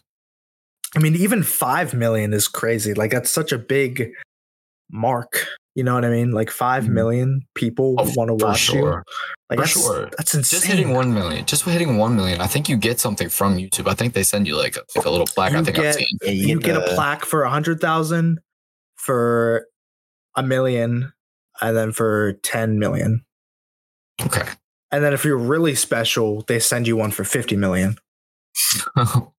I 0.95 0.99
mean, 0.99 1.15
even 1.15 1.43
five 1.43 1.93
million 1.93 2.33
is 2.33 2.47
crazy. 2.47 2.93
Like 2.93 3.11
that's 3.11 3.29
such 3.31 3.51
a 3.51 3.57
big 3.57 4.11
mark. 4.91 5.47
You 5.75 5.83
know 5.83 5.95
what 5.95 6.05
I 6.05 6.09
mean? 6.09 6.31
Like 6.31 6.51
five 6.51 6.83
Mhm. 6.83 7.39
people 7.55 7.95
Oh, 7.97 8.11
want 8.15 8.29
to 8.29 8.37
for 8.37 8.45
watch 8.45 8.69
you. 8.69 8.79
sure. 8.79 9.03
Like 9.49 9.57
For 9.57 9.65
that's, 9.65 9.71
sure. 9.71 10.09
That's 10.17 10.33
insane. 10.35 10.57
Just 10.59 10.65
hitting 10.67 10.89
one 10.93 11.13
million. 11.15 11.45
Just 11.45 11.63
hitting 11.65 11.97
one 11.97 12.15
million. 12.15 12.41
I 12.41 12.47
think 12.47 12.69
you 12.69 12.77
get 12.77 12.99
something 12.99 13.27
from 13.29 13.57
YouTube. 13.57 13.89
I 13.89 13.95
think 13.95 14.13
they 14.13 14.21
send 14.23 14.45
you 14.47 14.55
like 14.55 14.75
a, 14.75 14.81
like 14.95 15.05
a 15.05 15.09
little 15.09 15.25
plaque. 15.25 15.53
I 15.53 15.57
You 15.59 15.65
think 15.65 15.77
I've 15.79 15.83
get- 15.83 15.95
seen. 15.95 16.17
Yeah, 16.21 16.29
you 16.31 16.59
get 16.59 16.75
a 16.77 16.81
plaque 16.93 17.25
for 17.25 17.41
a 17.43 17.49
hundred 17.49 17.81
thousand, 17.81 18.39
for 18.97 19.65
a 20.35 20.43
million, 20.43 21.11
and 21.59 21.75
then 21.75 21.91
for 21.91 22.33
ten 22.43 22.77
million. 22.77 23.25
Okay. 24.23 24.47
And 24.91 25.03
then 25.03 25.11
if 25.13 25.25
you're 25.25 25.37
really 25.39 25.73
special, 25.73 26.43
they 26.47 26.59
send 26.59 26.85
you 26.87 26.95
one 26.95 27.09
for 27.09 27.23
fifty 27.23 27.55
million. 27.55 27.97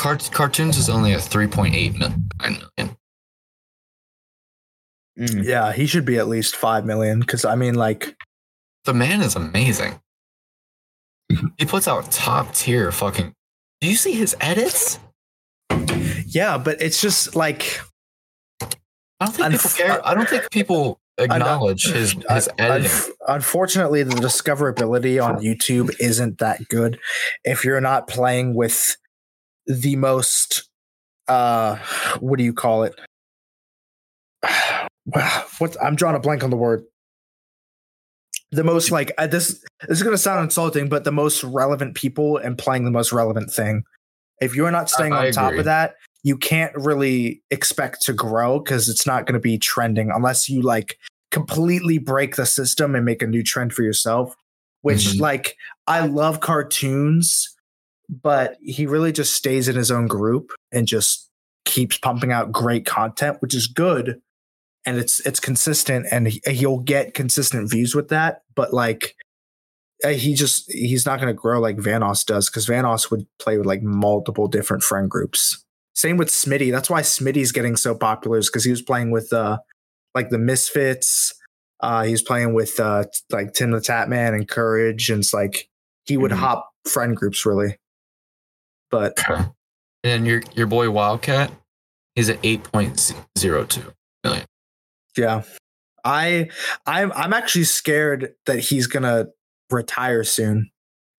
Cart- 0.00 0.30
Cartoonz 0.32 0.78
is 0.78 0.88
only 0.88 1.12
a 1.12 1.18
3.8 1.18 1.98
million. 1.98 2.28
million. 2.40 2.96
Mhm. 5.18 5.44
Yeah, 5.44 5.72
he 5.72 5.86
should 5.86 6.06
be 6.06 6.16
at 6.18 6.26
least 6.28 6.56
five 6.56 6.86
million. 6.86 7.20
Because 7.20 7.44
I 7.44 7.54
mean, 7.54 7.74
like, 7.74 8.16
The 8.84 8.94
man 8.94 9.20
is 9.20 9.36
amazing. 9.36 10.00
He 11.58 11.66
puts 11.66 11.86
out 11.86 12.10
top 12.10 12.54
tier 12.54 12.90
fucking. 12.90 13.34
Do 13.82 13.88
you 13.88 13.94
see 13.96 14.12
his 14.12 14.34
edits? 14.40 14.98
yeah, 16.26 16.56
but 16.58 16.80
it's 16.80 17.00
just 17.00 17.36
like 17.36 17.80
I 19.20 19.26
don't 19.26 19.34
think 19.34 19.48
Unf- 19.48 19.52
people 19.52 19.70
care. 19.86 20.06
I 20.06 20.14
don't 20.14 20.28
think 20.28 20.50
people 20.50 20.98
acknowledge 21.18 21.84
his 21.92 22.12
his 22.30 22.48
Un- 22.48 22.54
editing. 22.58 22.90
unf- 22.90 23.10
unfortunately, 23.28 24.02
the 24.02 24.14
discoverability 24.14 25.22
on 25.22 25.42
YouTube 25.42 25.94
isn't 26.00 26.38
that 26.38 26.66
good. 26.68 26.98
If 27.44 27.64
you're 27.66 27.80
not 27.82 28.08
playing 28.08 28.54
with 28.54 28.96
the 29.70 29.96
most, 29.96 30.68
uh, 31.28 31.76
what 32.18 32.38
do 32.38 32.44
you 32.44 32.52
call 32.52 32.82
it? 32.82 32.94
what 35.04 35.76
I'm 35.82 35.96
drawing 35.96 36.16
a 36.16 36.20
blank 36.20 36.42
on 36.42 36.50
the 36.50 36.56
word. 36.56 36.84
The 38.52 38.64
most 38.64 38.90
like 38.90 39.12
uh, 39.16 39.28
this. 39.28 39.64
This 39.86 39.98
is 39.98 40.02
going 40.02 40.14
to 40.14 40.18
sound 40.18 40.42
insulting, 40.42 40.88
but 40.88 41.04
the 41.04 41.12
most 41.12 41.44
relevant 41.44 41.94
people 41.94 42.36
and 42.36 42.58
playing 42.58 42.84
the 42.84 42.90
most 42.90 43.12
relevant 43.12 43.52
thing. 43.52 43.84
If 44.40 44.56
you're 44.56 44.70
not 44.70 44.90
staying 44.90 45.12
I 45.12 45.26
on 45.26 45.32
top 45.32 45.48
agree. 45.50 45.60
of 45.60 45.64
that, 45.66 45.94
you 46.24 46.36
can't 46.36 46.74
really 46.74 47.42
expect 47.50 48.02
to 48.02 48.12
grow 48.12 48.58
because 48.58 48.88
it's 48.88 49.06
not 49.06 49.26
going 49.26 49.34
to 49.34 49.40
be 49.40 49.56
trending 49.58 50.10
unless 50.10 50.48
you 50.48 50.62
like 50.62 50.98
completely 51.30 51.98
break 51.98 52.36
the 52.36 52.46
system 52.46 52.94
and 52.96 53.04
make 53.04 53.22
a 53.22 53.26
new 53.26 53.42
trend 53.42 53.72
for 53.72 53.82
yourself. 53.82 54.34
Which, 54.82 55.04
Mhm. 55.04 55.20
like, 55.20 55.56
I 55.86 56.06
love 56.06 56.40
cartoons, 56.40 57.54
but 58.10 58.56
he 58.60 58.86
really 58.86 59.12
just 59.12 59.34
stays 59.34 59.68
in 59.68 59.76
his 59.76 59.90
own 59.90 60.06
group 60.08 60.50
and 60.72 60.86
just 60.86 61.28
keeps 61.64 61.96
pumping 61.98 62.32
out 62.32 62.50
great 62.52 62.84
content, 62.84 63.36
which 63.40 63.54
is 63.54 63.66
good. 63.66 64.20
And 64.86 64.96
it's 64.98 65.24
it's 65.26 65.40
consistent, 65.40 66.06
and 66.10 66.28
he, 66.28 66.40
he'll 66.46 66.78
get 66.78 67.12
consistent 67.14 67.70
views 67.70 67.94
with 67.94 68.08
that. 68.08 68.42
But 68.56 68.72
like, 68.72 69.14
uh, 70.02 70.08
he 70.08 70.32
just 70.34 70.72
he's 70.72 71.04
not 71.04 71.20
going 71.20 71.28
to 71.28 71.34
grow 71.38 71.60
like 71.60 71.76
Vanoss 71.76 72.24
does 72.24 72.48
because 72.48 72.66
Vanoss 72.66 73.10
would 73.10 73.26
play 73.38 73.58
with 73.58 73.66
like 73.66 73.82
multiple 73.82 74.48
different 74.48 74.82
friend 74.82 75.10
groups. 75.10 75.62
Same 75.94 76.16
with 76.16 76.28
Smitty. 76.28 76.70
That's 76.72 76.88
why 76.88 77.02
Smitty's 77.02 77.52
getting 77.52 77.76
so 77.76 77.94
popular 77.94 78.38
is 78.38 78.48
because 78.48 78.64
he 78.64 78.70
was 78.70 78.80
playing 78.80 79.10
with 79.10 79.30
uh 79.34 79.58
like 80.14 80.30
the 80.30 80.38
Misfits. 80.38 81.34
Uh 81.80 82.04
he 82.04 82.12
was 82.12 82.22
playing 82.22 82.54
with 82.54 82.80
uh 82.80 83.04
like 83.30 83.52
Tim 83.52 83.72
the 83.72 83.80
Tatman 83.80 84.34
and 84.34 84.48
Courage, 84.48 85.10
and 85.10 85.20
it's 85.20 85.34
like 85.34 85.68
he 86.06 86.16
would 86.16 86.30
Mhm. 86.30 86.36
hop 86.36 86.70
friend 86.88 87.14
groups 87.14 87.44
really. 87.44 87.76
But 88.90 89.18
Okay. 89.18 89.44
And 90.02 90.26
your 90.26 90.42
your 90.54 90.66
boy 90.66 90.90
Wildcat, 90.90 91.52
he's 92.14 92.28
at 92.30 92.40
8.02 92.42 93.92
million. 94.24 94.46
yeah. 95.16 95.42
I 96.04 96.48
I'm 96.86 97.12
I'm 97.12 97.32
actually 97.34 97.64
scared 97.64 98.32
that 98.46 98.58
he's 98.60 98.86
gonna 98.86 99.26
retire 99.70 100.24
soon. 100.24 100.70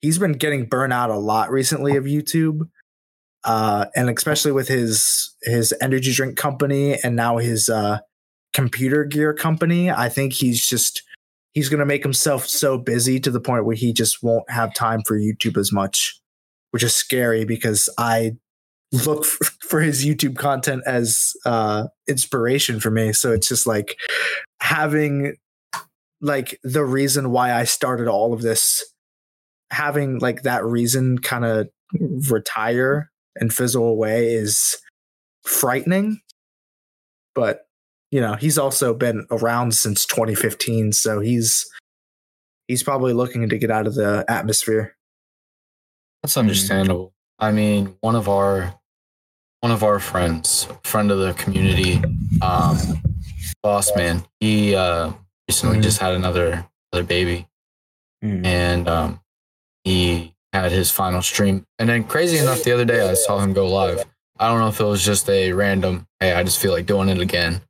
He's 0.02 0.18
been 0.18 0.34
getting 0.34 0.66
burnt 0.66 0.92
out 0.94 1.12
a 1.12 1.18
lot 1.18 1.52
recently 1.52 1.96
of 1.96 2.06
YouTube. 2.06 2.62
Uh 3.44 3.86
and 3.96 4.10
especially 4.10 4.52
with 4.52 4.68
his 4.68 5.36
his 5.44 5.74
energy 5.82 6.12
drink 6.12 6.38
company 6.38 6.98
and 7.04 7.16
now 7.16 7.38
his 7.38 7.70
uh 7.70 8.00
computer 8.54 9.04
gear 9.06 9.34
company. 9.34 9.92
I 9.92 10.10
think 10.10 10.34
he's 10.34 10.66
just 10.66 11.04
he's 11.54 11.70
going 11.70 11.80
to 11.80 11.86
make 11.86 12.04
himself 12.04 12.48
so 12.48 12.78
busy 12.78 13.20
to 13.20 13.32
the 13.32 13.40
point 13.42 13.66
where 13.66 13.76
he 13.76 13.94
just 13.94 14.24
won't 14.24 14.50
have 14.50 14.74
time 14.74 15.02
for 15.06 15.18
YouTube 15.18 15.58
as 15.58 15.72
much, 15.72 16.21
which 16.72 16.84
is 16.84 16.96
scary 16.96 17.46
because 17.46 17.90
I 17.98 18.34
look 18.92 19.26
for, 19.70 19.82
his 19.82 20.06
YouTube 20.06 20.36
content 20.36 20.84
as 20.86 21.34
uh, 21.46 21.88
inspiration 22.08 22.80
for 22.80 22.92
me. 22.92 23.14
So 23.14 23.32
it's 23.32 23.48
just 23.48 23.66
like 23.66 23.98
having 24.60 25.36
like 26.22 26.60
the 26.64 26.84
reason 26.84 27.32
why 27.32 27.54
I 27.54 27.64
started 27.64 28.08
all 28.08 28.34
of 28.34 28.42
this, 28.42 28.84
having 29.72 30.20
like 30.20 30.44
that 30.44 30.66
reason 30.66 31.18
kind 31.18 31.46
of 31.46 31.70
retire 32.30 33.12
and 33.36 33.54
fizzle 33.54 33.86
away 33.86 34.34
is 34.34 34.78
frightening. 35.44 36.20
But 37.34 37.62
you 38.12 38.20
know, 38.20 38.36
he's 38.36 38.58
also 38.58 38.94
been 38.94 39.26
around 39.32 39.74
since 39.74 40.06
2015, 40.06 40.92
so 40.92 41.22
he's 41.22 41.66
he's 42.68 42.84
probably 42.84 43.14
looking 43.14 43.48
to 43.50 43.58
get 43.58 43.72
out 43.72 43.88
of 43.88 43.96
the 43.96 44.26
atmosphere. 44.28 44.96
That's 46.24 46.38
understandable. 46.38 47.14
I 47.40 47.52
mean, 47.52 47.96
one 48.02 48.16
of 48.16 48.30
our 48.30 48.74
one 49.62 49.72
of 49.72 49.84
our 49.84 50.00
friends, 50.00 50.68
friend 50.84 51.12
of 51.12 51.20
the 51.20 51.34
community, 51.34 52.02
um, 52.42 52.78
boss 53.62 53.96
man, 53.96 54.24
he 54.40 54.76
uh, 54.76 55.12
recently 55.48 55.78
Mhm. 55.78 55.84
just 55.84 56.00
had 56.00 56.14
another 56.14 56.66
another 56.92 57.06
baby, 57.08 57.48
Mm. 58.24 58.46
and 58.46 58.88
um, 58.90 59.20
he 59.84 60.36
had 60.54 60.72
his 60.72 60.92
final 60.92 61.22
stream. 61.22 61.66
And 61.80 61.90
then, 61.90 62.04
crazy 62.04 62.38
enough, 62.38 62.64
the 62.64 62.72
other 62.74 62.86
day 62.86 63.08
I 63.08 63.14
saw 63.14 63.40
him 63.40 63.54
go 63.54 63.68
live. 63.68 64.04
I 64.40 64.48
don't 64.50 64.60
know 64.60 64.68
if 64.68 64.80
it 64.80 64.84
was 64.84 65.04
just 65.06 65.30
a 65.30 65.54
random, 65.54 66.08
hey, 66.20 66.34
I 66.34 66.44
just 66.44 66.60
feel 66.60 66.72
like 66.72 66.86
doing 66.88 67.10
it 67.10 67.20
again, 67.20 67.62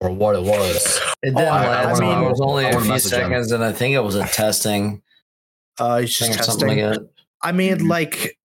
or 0.00 0.10
what 0.10 0.34
it 0.36 0.42
was. 0.42 1.00
It 1.22 1.32
Oh, 1.34 1.38
didn't 1.38 1.38
I- 1.48 1.66
I 1.66 1.84
last 1.86 2.00
long. 2.00 2.14
mean- 2.20 2.24
it 2.26 2.30
was 2.30 2.40
only 2.40 2.64
I 2.66 2.70
a 2.70 2.72
wanna 2.72 2.84
few 2.84 2.92
message 2.94 3.12
him. 3.12 3.20
seconds, 3.20 3.52
and 3.52 3.62
I 3.64 3.72
think 3.72 3.94
it 3.94 4.00
was 4.00 4.14
a 4.16 4.26
testing 4.26 5.02
Uh, 5.78 5.98
he's 5.98 6.16
just 6.16 6.32
something 6.44 6.68
testing. 6.68 6.68
like 6.68 6.98
that. 7.00 7.08
I 7.46 7.52
mean, 7.52 7.76
mm-hmm. 7.76 7.88
like, 7.88 8.36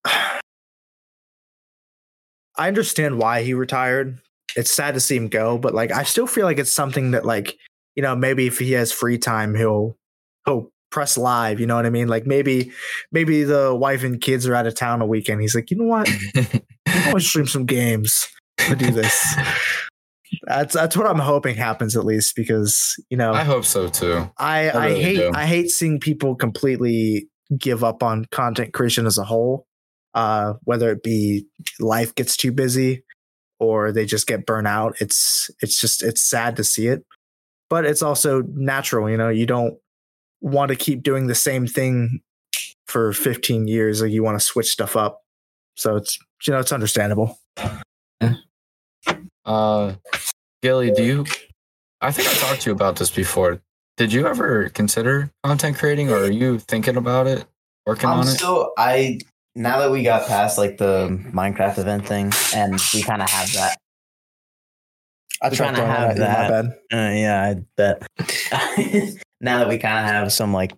I 2.55 2.67
understand 2.67 3.17
why 3.17 3.41
he 3.41 3.55
retired. 3.55 4.19
It's 4.55 4.71
sad 4.71 4.93
to 4.93 4.99
see 4.99 5.15
him 5.15 5.27
go, 5.27 5.57
but 5.57 5.73
like, 5.73 5.91
I 5.91 6.03
still 6.03 6.27
feel 6.27 6.45
like 6.45 6.59
it's 6.59 6.71
something 6.71 7.11
that, 7.11 7.25
like, 7.25 7.57
you 7.95 8.03
know, 8.03 8.15
maybe 8.15 8.45
if 8.45 8.59
he 8.59 8.73
has 8.73 8.91
free 8.91 9.17
time, 9.17 9.55
he'll 9.55 9.97
he'll 10.45 10.71
press 10.91 11.17
live. 11.17 11.59
You 11.59 11.65
know 11.65 11.75
what 11.75 11.87
I 11.87 11.89
mean? 11.89 12.09
Like, 12.09 12.27
maybe 12.27 12.71
maybe 13.11 13.43
the 13.43 13.73
wife 13.73 14.03
and 14.03 14.21
kids 14.21 14.45
are 14.45 14.53
out 14.53 14.67
of 14.67 14.75
town 14.75 15.01
a 15.01 15.05
weekend. 15.07 15.41
He's 15.41 15.55
like, 15.55 15.71
you 15.71 15.77
know 15.77 15.85
what? 15.85 16.07
I 16.35 17.07
want 17.07 17.21
to 17.21 17.21
stream 17.21 17.47
some 17.47 17.65
games. 17.65 18.27
to 18.67 18.75
do 18.75 18.91
this. 18.91 19.35
that's 20.43 20.73
that's 20.73 20.95
what 20.95 21.07
I'm 21.07 21.19
hoping 21.19 21.55
happens 21.55 21.97
at 21.97 22.05
least 22.05 22.35
because 22.35 22.95
you 23.09 23.17
know 23.17 23.33
I 23.33 23.43
hope 23.43 23.65
so 23.65 23.87
too. 23.87 24.29
I, 24.37 24.69
I 24.69 24.85
I, 24.85 24.93
hate 24.93 25.15
do. 25.17 25.31
I 25.33 25.45
hate 25.45 25.69
seeing 25.69 25.99
people 25.99 26.35
completely 26.35 27.27
give 27.57 27.83
up 27.83 28.03
on 28.03 28.25
content 28.25 28.73
creation 28.73 29.05
as 29.05 29.17
a 29.17 29.23
whole. 29.23 29.67
Uh, 30.13 30.55
whether 30.65 30.91
it 30.91 31.03
be 31.03 31.45
life 31.79 32.13
gets 32.15 32.35
too 32.35 32.51
busy 32.51 33.03
or 33.59 33.91
they 33.93 34.05
just 34.05 34.27
get 34.27 34.45
burnt 34.45 34.67
out. 34.67 34.95
It's 34.99 35.49
it's 35.61 35.79
just 35.79 36.03
it's 36.03 36.21
sad 36.21 36.57
to 36.57 36.63
see 36.63 36.87
it. 36.87 37.05
But 37.69 37.85
it's 37.85 38.01
also 38.01 38.41
natural, 38.53 39.09
you 39.09 39.15
know, 39.15 39.29
you 39.29 39.45
don't 39.45 39.75
want 40.41 40.69
to 40.69 40.75
keep 40.75 41.03
doing 41.03 41.27
the 41.27 41.35
same 41.35 41.65
thing 41.65 42.19
for 42.87 43.13
15 43.13 43.67
years. 43.69 44.01
Like 44.01 44.11
you 44.11 44.23
want 44.23 44.37
to 44.37 44.45
switch 44.45 44.67
stuff 44.67 44.97
up. 44.97 45.21
So 45.75 45.95
it's 45.95 46.17
you 46.45 46.53
know, 46.53 46.59
it's 46.59 46.73
understandable. 46.73 47.39
Uh, 49.45 49.95
Gily, 50.61 50.91
do 50.91 51.03
you? 51.03 51.25
I 52.01 52.11
think 52.11 52.29
I 52.29 52.33
talked 52.33 52.61
to 52.61 52.69
you 52.69 52.73
about 52.73 52.95
this 52.97 53.11
before. 53.11 53.61
Did 54.01 54.13
you 54.13 54.25
ever 54.25 54.69
consider 54.69 55.29
content 55.43 55.77
creating, 55.77 56.09
or 56.09 56.23
are 56.23 56.31
you 56.31 56.57
thinking 56.57 56.97
about 56.97 57.27
it, 57.27 57.45
working 57.85 58.09
I'm 58.09 58.21
on 58.21 58.27
it? 58.27 58.31
still 58.31 58.73
I 58.75 59.19
now 59.53 59.77
that 59.77 59.91
we 59.91 60.01
got 60.01 60.27
past 60.27 60.57
like 60.57 60.79
the 60.79 61.07
Minecraft 61.31 61.77
event 61.77 62.07
thing 62.07 62.31
and 62.55 62.81
we 62.95 63.03
kind 63.03 63.21
of 63.21 63.29
have 63.29 63.53
that. 63.53 63.77
I 65.39 65.49
We're 65.49 65.55
tried 65.55 65.75
trying 65.75 65.75
to 65.75 65.85
have 65.85 66.17
that 66.17 66.49
that. 66.49 66.63
bed. 66.63 66.73
Uh, 66.91 67.13
yeah, 67.13 67.43
I 67.43 67.61
bet. 67.77 68.07
now 69.39 69.59
that 69.59 69.67
we 69.69 69.77
kind 69.77 69.99
of 69.99 70.11
have 70.11 70.33
some 70.33 70.51
like, 70.51 70.71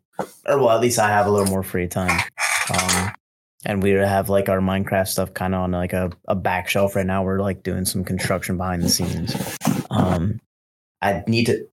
or 0.46 0.60
well, 0.60 0.72
at 0.72 0.82
least 0.82 1.00
I 1.00 1.08
have 1.08 1.26
a 1.26 1.32
little 1.32 1.48
more 1.48 1.64
free 1.64 1.88
time. 1.88 2.20
Um, 2.78 3.12
and 3.64 3.82
we 3.82 3.92
have 3.92 4.28
like 4.28 4.50
our 4.50 4.60
Minecraft 4.60 5.08
stuff 5.08 5.34
kind 5.34 5.56
of 5.56 5.62
on 5.62 5.72
like 5.72 5.94
a, 5.94 6.12
a 6.28 6.36
back 6.36 6.68
shelf 6.68 6.94
right 6.98 7.06
now. 7.06 7.24
We're 7.24 7.40
like 7.40 7.64
doing 7.64 7.86
some 7.86 8.04
construction 8.04 8.58
behind 8.58 8.84
the 8.84 8.90
scenes. 8.90 9.34
Um, 9.92 10.42
I 11.02 11.24
need 11.26 11.46
to 11.46 11.66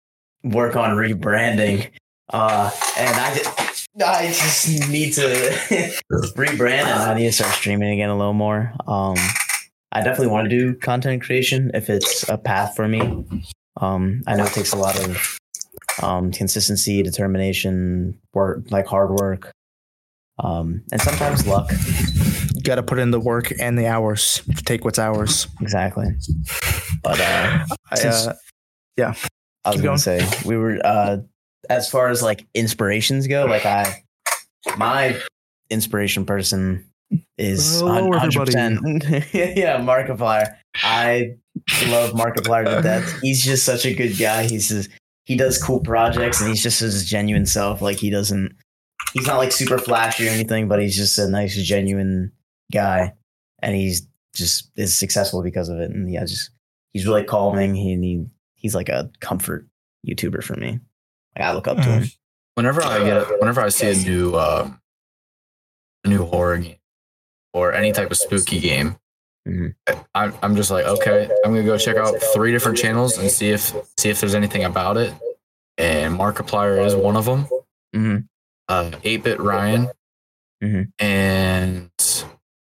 work 0.43 0.77
on 0.77 0.97
rebranding. 0.97 1.91
Uh, 2.33 2.71
and 2.97 3.17
I 3.17 3.35
just, 3.35 3.89
I 4.05 4.27
just 4.27 4.89
need 4.89 5.13
to 5.15 5.23
rebrand 6.37 6.85
and 6.85 7.03
I 7.03 7.15
need 7.15 7.27
to 7.27 7.33
start 7.33 7.53
streaming 7.55 7.91
again 7.91 8.11
a 8.11 8.17
little 8.17 8.33
more. 8.33 8.73
Um, 8.87 9.17
I 9.93 10.03
definitely 10.03 10.29
want 10.29 10.49
to 10.49 10.57
do 10.57 10.75
content 10.75 11.23
creation 11.23 11.73
if 11.75 11.91
it's 11.91 12.29
a 12.29 12.39
path 12.39 12.77
for 12.77 12.87
me. 12.87 13.01
Um, 13.81 14.23
I 14.27 14.37
know 14.37 14.45
it 14.45 14.53
takes 14.53 14.73
a 14.73 14.77
lot 14.77 14.97
of 15.05 15.39
um, 16.03 16.31
consistency, 16.31 17.03
determination, 17.03 18.19
work, 18.33 18.71
like 18.71 18.87
hard 18.87 19.11
work, 19.11 19.53
um, 20.39 20.83
and 20.93 21.01
sometimes 21.01 21.47
luck. 21.47 21.71
You 22.55 22.63
got 22.63 22.77
to 22.77 22.83
put 22.83 22.99
in 22.99 23.11
the 23.11 23.21
work 23.21 23.53
and 23.59 23.79
the 23.79 23.87
hours. 23.87 24.43
Take 24.65 24.85
what's 24.85 24.99
ours. 24.99 25.49
Exactly. 25.61 26.07
But 27.03 27.21
uh, 27.21 27.67
I, 27.91 28.01
uh, 28.07 28.35
I 29.65 29.71
was 29.71 29.77
Keep 29.77 29.85
gonna 29.85 29.89
going. 29.89 29.99
say 29.99 30.49
we 30.49 30.57
were 30.57 30.79
uh, 30.85 31.19
as 31.69 31.91
far 31.91 32.09
as 32.09 32.23
like 32.23 32.47
inspirations 32.55 33.27
go. 33.27 33.47
Like 33.47 33.67
I, 33.67 34.03
my 34.77 35.21
inspiration 35.71 36.25
person 36.25 36.85
is 37.39 37.81
Hello, 37.81 38.11
hundred 38.13 38.47
percent. 38.47 38.81
Yeah, 39.35 39.81
Markiplier. 39.81 40.57
I 40.83 41.37
love 41.89 42.13
Markiplier 42.13 42.65
to 42.65 42.83
death. 42.83 43.19
He's 43.23 43.45
just 43.45 43.65
such 43.65 43.85
a 43.85 43.95
good 43.95 44.19
guy. 44.19 44.45
He's 44.45 44.69
just, 44.69 44.89
he 45.25 45.37
does 45.37 45.63
cool 45.63 45.81
projects 45.81 46.41
and 46.41 46.49
he's 46.49 46.63
just 46.63 46.81
his 46.81 47.09
genuine 47.09 47.47
self. 47.47 47.83
Like 47.83 47.99
he 47.99 48.11
doesn't. 48.11 48.55
He's 49.13 49.27
not 49.27 49.39
like 49.39 49.53
super 49.53 49.79
flashy 49.79 50.29
or 50.29 50.31
anything, 50.31 50.69
but 50.69 50.81
he's 50.81 50.97
just 50.97 51.19
a 51.19 51.29
nice, 51.29 51.57
genuine 51.57 52.33
guy, 52.73 53.13
and 53.61 53.75
he's 53.75 54.07
just 54.35 54.71
is 54.77 54.97
successful 54.97 55.43
because 55.43 55.69
of 55.69 55.79
it. 55.81 55.91
And 55.91 56.11
yeah, 56.13 56.25
just 56.25 56.51
he's 56.93 57.07
really 57.07 57.25
calming. 57.25 57.75
He, 57.75 57.97
he 57.97 58.25
he's 58.61 58.75
like 58.75 58.89
a 58.89 59.11
comfort 59.21 59.67
YouTuber 60.07 60.45
for 60.45 60.55
me. 60.57 60.79
Like 61.37 61.45
I 61.47 61.53
look 61.55 61.67
up 61.67 61.79
to 61.79 61.83
him. 61.83 62.05
Whenever 62.55 62.83
I 62.83 63.03
get, 63.05 63.41
whenever 63.41 63.61
I 63.61 63.69
see 63.71 63.91
a 63.91 63.95
new, 63.95 64.37
um, 64.37 64.81
a 66.05 66.09
new 66.09 66.25
horror 66.25 66.59
game 66.59 66.77
or 67.53 67.73
any 67.73 67.93
type 67.93 68.11
of 68.11 68.17
spooky 68.17 68.61
game, 68.61 68.97
Mhm. 69.49 69.75
I'm, 70.15 70.35
I'm 70.43 70.55
just 70.57 70.71
like, 70.71 70.85
okay, 70.85 71.25
I'm 71.45 71.53
gonna 71.53 71.65
go 71.65 71.79
check 71.79 71.97
out 71.97 72.15
three 72.35 72.53
different 72.53 72.77
channels 72.77 73.17
and 73.17 73.31
see 73.31 73.49
if 73.51 73.73
see 73.97 74.11
if 74.11 74.21
there's 74.21 74.35
anything 74.35 74.65
about 74.65 74.99
it. 74.99 75.15
And 75.79 76.19
Markiplier 76.19 76.85
is 76.85 76.95
one 76.95 77.17
of 77.17 77.25
them. 77.25 77.47
Mhm. 77.97 78.29
Uh, 78.69 78.91
8-bit 79.03 79.41
Ryan, 79.41 79.89
Mhm. 80.63 80.93
and 80.99 81.91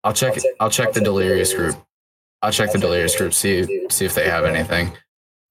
I'll 0.04 0.14
check. 0.14 0.36
I'll 0.60 0.72
check 0.72 0.94
the 0.94 1.02
Delirious 1.02 1.54
group. 1.54 1.76
I'll 2.42 2.52
check 2.52 2.72
the 2.72 2.80
Delirious 2.80 3.16
group. 3.16 3.34
See 3.36 3.88
see 3.92 4.06
if 4.06 4.16
they 4.16 4.28
have 4.28 4.46
anything. 4.46 4.92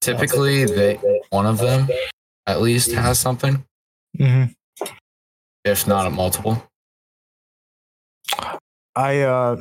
Typically, 0.05 0.65
they 0.65 0.99
one 1.29 1.45
of 1.45 1.57
them 1.57 1.87
at 2.47 2.61
least 2.61 2.91
has 2.91 3.19
something, 3.19 3.65
if 5.63 5.87
not 5.87 6.05
a 6.07 6.09
multiple. 6.09 6.61
I 8.95 9.21
uh 9.21 9.57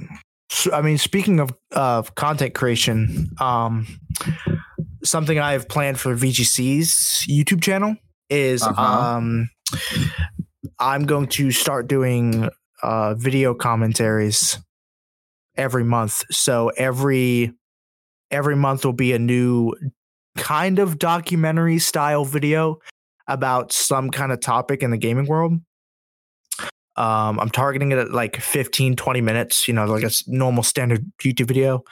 I 0.72 0.82
mean 0.82 0.98
speaking 0.98 1.40
of 1.40 1.50
of 1.72 2.14
content 2.14 2.54
creation, 2.54 3.30
um 3.40 3.86
something 5.02 5.38
I 5.38 5.52
have 5.52 5.68
planned 5.68 5.98
for 5.98 6.14
VGC's 6.14 7.26
YouTube 7.28 7.62
channel 7.62 7.96
is 8.30 8.62
Uh-huh. 8.62 8.82
um 8.82 9.48
I'm 10.78 11.04
going 11.06 11.28
to 11.28 11.50
start 11.50 11.88
doing 11.88 12.48
uh 12.82 13.14
video 13.14 13.54
commentaries 13.54 14.58
every 15.56 15.84
month. 15.84 16.22
So 16.30 16.68
every 16.76 17.52
every 18.30 18.56
month 18.56 18.84
will 18.84 18.92
be 18.92 19.12
a 19.12 19.18
new 19.18 19.72
kind 20.36 20.78
of 20.78 20.98
documentary 20.98 21.78
style 21.78 22.24
video 22.24 22.78
about 23.28 23.72
some 23.72 24.10
kind 24.10 24.32
of 24.32 24.40
topic 24.40 24.82
in 24.82 24.90
the 24.90 24.98
gaming 24.98 25.26
world. 25.26 25.52
Um, 26.96 27.40
I'm 27.40 27.50
targeting 27.50 27.90
it 27.92 27.98
at 27.98 28.12
like 28.12 28.36
15, 28.36 28.94
20 28.96 29.20
minutes, 29.20 29.66
you 29.66 29.74
know, 29.74 29.84
like 29.86 30.04
a 30.04 30.10
normal 30.26 30.62
standard 30.62 31.04
YouTube 31.22 31.48
video, 31.48 31.82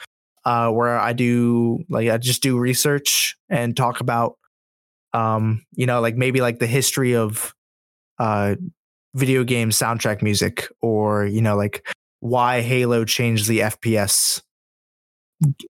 uh, 0.45 0.69
where 0.69 0.97
I 0.97 1.13
do 1.13 1.79
like 1.89 2.09
I 2.09 2.17
just 2.17 2.41
do 2.41 2.57
research 2.57 3.35
and 3.49 3.75
talk 3.75 3.99
about, 3.99 4.37
um, 5.13 5.65
you 5.73 5.85
know, 5.85 5.99
like 5.99 6.15
maybe 6.15 6.39
like 6.41 6.59
the 6.59 6.67
history 6.67 7.15
of, 7.15 7.53
uh, 8.19 8.55
video 9.15 9.43
game 9.43 9.69
soundtrack 9.69 10.21
music, 10.21 10.67
or 10.81 11.25
you 11.25 11.41
know, 11.41 11.55
like 11.55 11.85
why 12.19 12.61
Halo 12.61 13.05
changed 13.05 13.47
the 13.47 13.59
FPS 13.59 14.41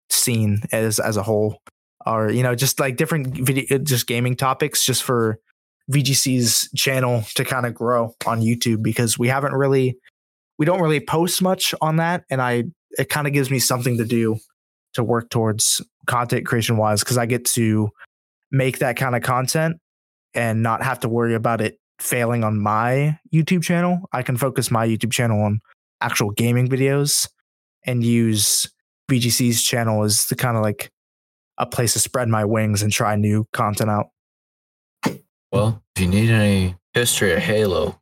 scene 0.09 0.61
as 0.71 0.99
as 0.99 1.17
a 1.17 1.24
whole, 1.24 1.59
or 2.06 2.32
you 2.32 2.43
know, 2.43 2.56
just 2.56 2.80
like 2.80 2.97
different 2.97 3.36
video, 3.38 3.66
uh, 3.76 3.80
just 3.80 4.08
gaming 4.08 4.36
topics, 4.36 4.86
just 4.86 5.04
for 5.04 5.39
VGC's 5.91 6.70
channel 6.76 7.24
to 7.36 7.43
kind 7.43 7.66
of 7.66 7.74
grow 7.74 8.16
on 8.26 8.41
YouTube 8.41 8.82
because 8.82 9.18
we 9.20 9.28
haven't 9.28 9.54
really 9.54 9.97
we 10.58 10.66
don't 10.66 10.82
really 10.82 10.99
post 10.99 11.41
much 11.41 11.74
on 11.82 11.97
that 11.97 12.24
and 12.30 12.41
I 12.41 12.66
it 12.91 13.10
kind 13.10 13.28
of 13.28 13.34
gives 13.34 13.49
me 13.49 13.60
something 13.60 13.97
to 13.97 14.06
do 14.06 14.38
to 14.93 15.04
work 15.04 15.30
towards 15.30 15.82
content 16.06 16.45
creation 16.45 16.78
wise 16.78 17.01
because 17.01 17.18
I 17.18 17.26
get 17.26 17.45
to 17.45 17.89
make 18.51 18.80
that 18.80 18.95
kind 18.95 19.16
of 19.16 19.24
content 19.24 19.78
and 20.34 20.64
not 20.64 20.84
have 20.84 20.99
to 21.01 21.10
worry 21.10 21.34
about 21.34 21.60
it 21.60 21.80
failing 21.99 22.43
on 22.43 22.60
my 22.60 23.18
YouTube 23.34 23.64
channel. 23.64 24.01
I 24.12 24.24
can 24.24 24.38
focus 24.38 24.72
my 24.72 24.88
YouTube 24.88 25.12
channel 25.12 25.41
on 25.41 25.60
actual 26.01 26.32
gaming 26.32 26.68
videos 26.68 27.28
and 27.86 28.04
use 28.04 28.70
VGC's 29.10 29.64
channel 29.64 30.04
as 30.04 30.26
the 30.28 30.36
kind 30.36 30.56
of 30.56 30.64
like 30.64 30.91
a 31.58 31.66
place 31.66 31.93
to 31.93 31.99
spread 31.99 32.28
my 32.30 32.43
wings 32.45 32.82
and 32.82 32.91
try 32.91 33.16
new 33.16 33.47
content 33.54 33.89
out. 33.89 34.08
Well, 35.51 35.84
if 35.95 36.01
you 36.01 36.08
need 36.08 36.30
any 36.32 36.76
history 36.93 37.34
of 37.34 37.39
Halo, 37.39 37.99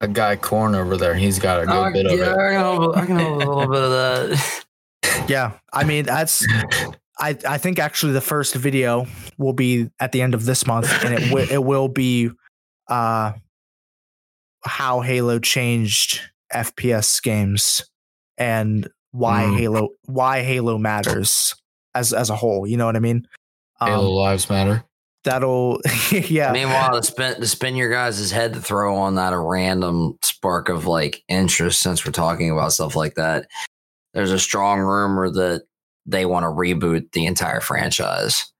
a 0.00 0.08
guy 0.08 0.34
Corn 0.36 0.74
over 0.74 0.96
there, 0.96 1.14
he's 1.14 1.38
got 1.38 1.62
a 1.62 1.66
good 1.66 1.74
Oh, 1.74 1.92
bit 1.92 2.06
of 2.06 2.12
it. 2.18 2.28
I 2.28 2.50
can 2.52 2.60
hold- 2.64 2.96
I 2.96 3.06
can 3.06 3.18
hold 3.18 3.42
a 3.42 3.46
little 3.46 3.66
bit 3.68 3.82
of 3.82 3.90
that. 3.90 4.64
Yeah, 5.28 5.52
I 5.72 5.84
mean 5.84 6.04
that's 6.04 6.44
I 7.18 7.36
I 7.46 7.58
think 7.58 7.78
actually 7.78 8.12
the 8.12 8.20
first 8.20 8.54
video 8.54 9.06
will 9.38 9.52
be 9.52 9.88
at 10.00 10.10
the 10.12 10.20
end 10.22 10.34
of 10.34 10.44
this 10.46 10.66
month, 10.66 10.90
and 11.04 11.14
it 11.14 11.32
will 11.32 11.48
it 11.50 11.62
will 11.62 11.88
be 11.88 12.30
uh 12.88 13.32
how 14.64 15.00
Halo 15.00 15.38
changed 15.38 16.20
FPS 16.52 17.22
games 17.22 17.82
and 18.38 18.88
why 19.12 19.44
Mm. 19.44 19.58
Halo 19.58 19.88
why 20.06 20.42
Halo 20.42 20.78
matters 20.78 21.54
as 21.94 22.12
as 22.12 22.30
a 22.30 22.36
whole. 22.36 22.66
You 22.66 22.76
know 22.76 22.86
what 22.86 22.96
I 22.96 23.00
mean? 23.00 23.26
Halo 23.80 24.08
Um, 24.08 24.14
lives 24.14 24.48
matter. 24.48 24.84
that'll 25.24 25.80
yeah 26.10 26.52
Meanwhile, 26.52 27.00
to 27.00 27.02
spin 27.06 27.40
to 27.40 27.46
spin 27.46 27.76
your 27.76 27.90
guys' 27.90 28.30
head 28.30 28.54
to 28.54 28.60
throw 28.60 28.96
on 28.96 29.14
that 29.16 29.32
a 29.32 29.38
random 29.38 30.18
spark 30.22 30.68
of 30.68 30.86
like 30.86 31.22
interest 31.28 31.80
since 31.80 32.04
we're 32.04 32.12
talking 32.12 32.50
about 32.50 32.72
stuff 32.72 32.94
like 32.96 33.14
that. 33.14 33.46
There's 34.14 34.30
a 34.32 34.38
strong 34.38 34.80
rumor 34.80 35.30
that 35.30 35.62
they 36.06 36.26
want 36.26 36.44
to 36.44 36.48
reboot 36.48 37.12
the 37.12 37.26
entire 37.26 37.60
franchise. 37.60 38.52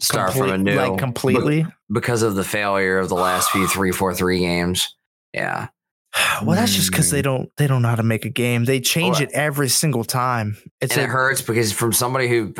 Start 0.00 0.32
from 0.32 0.50
a 0.50 0.58
new 0.58 0.74
like 0.74 0.98
completely. 0.98 1.66
because 1.92 2.22
of 2.22 2.34
the 2.34 2.44
failure 2.44 2.98
of 2.98 3.08
the 3.08 3.14
last 3.14 3.50
few 3.50 3.66
three 3.68 3.92
four 3.92 4.12
three 4.14 4.40
games. 4.40 4.94
Yeah. 5.32 5.68
Well, 6.44 6.56
that's 6.56 6.74
just 6.74 6.90
because 6.90 7.10
they 7.10 7.20
Mm. 7.20 7.24
don't 7.24 7.56
they 7.56 7.66
don't 7.66 7.82
know 7.82 7.88
how 7.88 7.94
to 7.96 8.02
make 8.02 8.24
a 8.24 8.30
game. 8.30 8.64
They 8.64 8.80
change 8.80 9.20
it 9.20 9.30
every 9.32 9.68
single 9.68 10.04
time. 10.04 10.56
It's 10.80 10.92
and 10.94 11.02
a, 11.02 11.04
it 11.04 11.10
hurts 11.10 11.42
because 11.42 11.72
from 11.72 11.92
somebody 11.92 12.28
who 12.28 12.52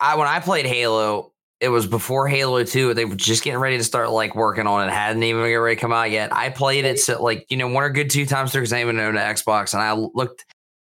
I 0.00 0.16
when 0.16 0.28
I 0.28 0.40
played 0.40 0.66
Halo, 0.66 1.32
it 1.60 1.68
was 1.68 1.86
before 1.86 2.28
Halo 2.28 2.62
2. 2.64 2.94
They 2.94 3.04
were 3.04 3.14
just 3.14 3.42
getting 3.42 3.58
ready 3.60 3.78
to 3.78 3.84
start 3.84 4.10
like 4.10 4.34
working 4.36 4.66
on 4.66 4.86
it. 4.86 4.92
Hadn't 4.92 5.22
even 5.22 5.42
get 5.44 5.54
ready 5.54 5.76
to 5.76 5.80
come 5.80 5.92
out 5.92 6.10
yet. 6.10 6.32
I 6.34 6.50
played 6.50 6.84
it 6.84 6.98
so 6.98 7.22
like, 7.22 7.46
you 7.48 7.56
know, 7.56 7.68
one 7.68 7.82
or 7.82 7.90
good 7.90 8.10
two 8.10 8.26
times 8.26 8.52
through 8.52 8.62
because 8.62 8.72
I 8.72 8.78
didn't 8.78 8.96
even 8.96 9.00
own 9.06 9.16
an 9.16 9.34
Xbox. 9.34 9.72
And 9.72 9.82
I 9.82 9.92
looked 9.92 10.44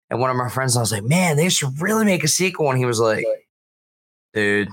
at 0.09 0.17
one 0.19 0.29
of 0.29 0.35
my 0.37 0.49
friends 0.49 0.75
and 0.75 0.79
I 0.79 0.83
was 0.83 0.91
like, 0.91 1.03
man, 1.03 1.35
they 1.35 1.49
should 1.49 1.81
really 1.81 2.05
make 2.05 2.23
a 2.23 2.27
sequel. 2.27 2.69
And 2.69 2.77
he 2.77 2.85
was 2.85 2.99
like, 2.99 3.25
dude. 4.33 4.69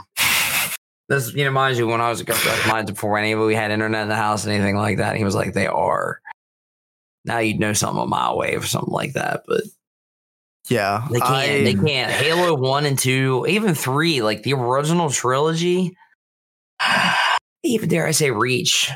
This, 1.08 1.34
you 1.34 1.44
know, 1.44 1.50
mind 1.50 1.76
you, 1.76 1.88
when 1.88 2.00
I 2.00 2.08
was 2.08 2.20
a 2.20 2.24
couple 2.24 2.52
mine 2.70 2.86
before 2.86 3.18
anybody 3.18 3.56
had 3.56 3.72
internet 3.72 4.02
in 4.02 4.08
the 4.08 4.14
house 4.14 4.44
and 4.44 4.52
anything 4.52 4.76
like 4.76 4.98
that, 4.98 5.16
he 5.16 5.24
was 5.24 5.34
like, 5.34 5.54
they 5.54 5.66
are. 5.66 6.20
Now 7.24 7.38
you'd 7.38 7.60
know 7.60 7.72
something 7.72 8.02
a 8.02 8.06
mile 8.06 8.32
away 8.32 8.56
or 8.56 8.62
something 8.62 8.92
like 8.92 9.12
that, 9.12 9.42
but 9.46 9.62
yeah. 10.68 11.06
they 11.10 11.20
can't. 11.20 11.32
I- 11.32 11.64
they 11.64 11.74
can't. 11.74 12.10
Halo 12.12 12.54
one 12.54 12.86
and 12.86 12.98
two, 12.98 13.46
even 13.48 13.74
three, 13.74 14.22
like 14.22 14.42
the 14.42 14.54
original 14.54 15.10
trilogy. 15.10 15.96
Even 17.62 17.88
dare 17.90 18.06
I 18.06 18.12
say, 18.12 18.30
Reach, 18.30 18.90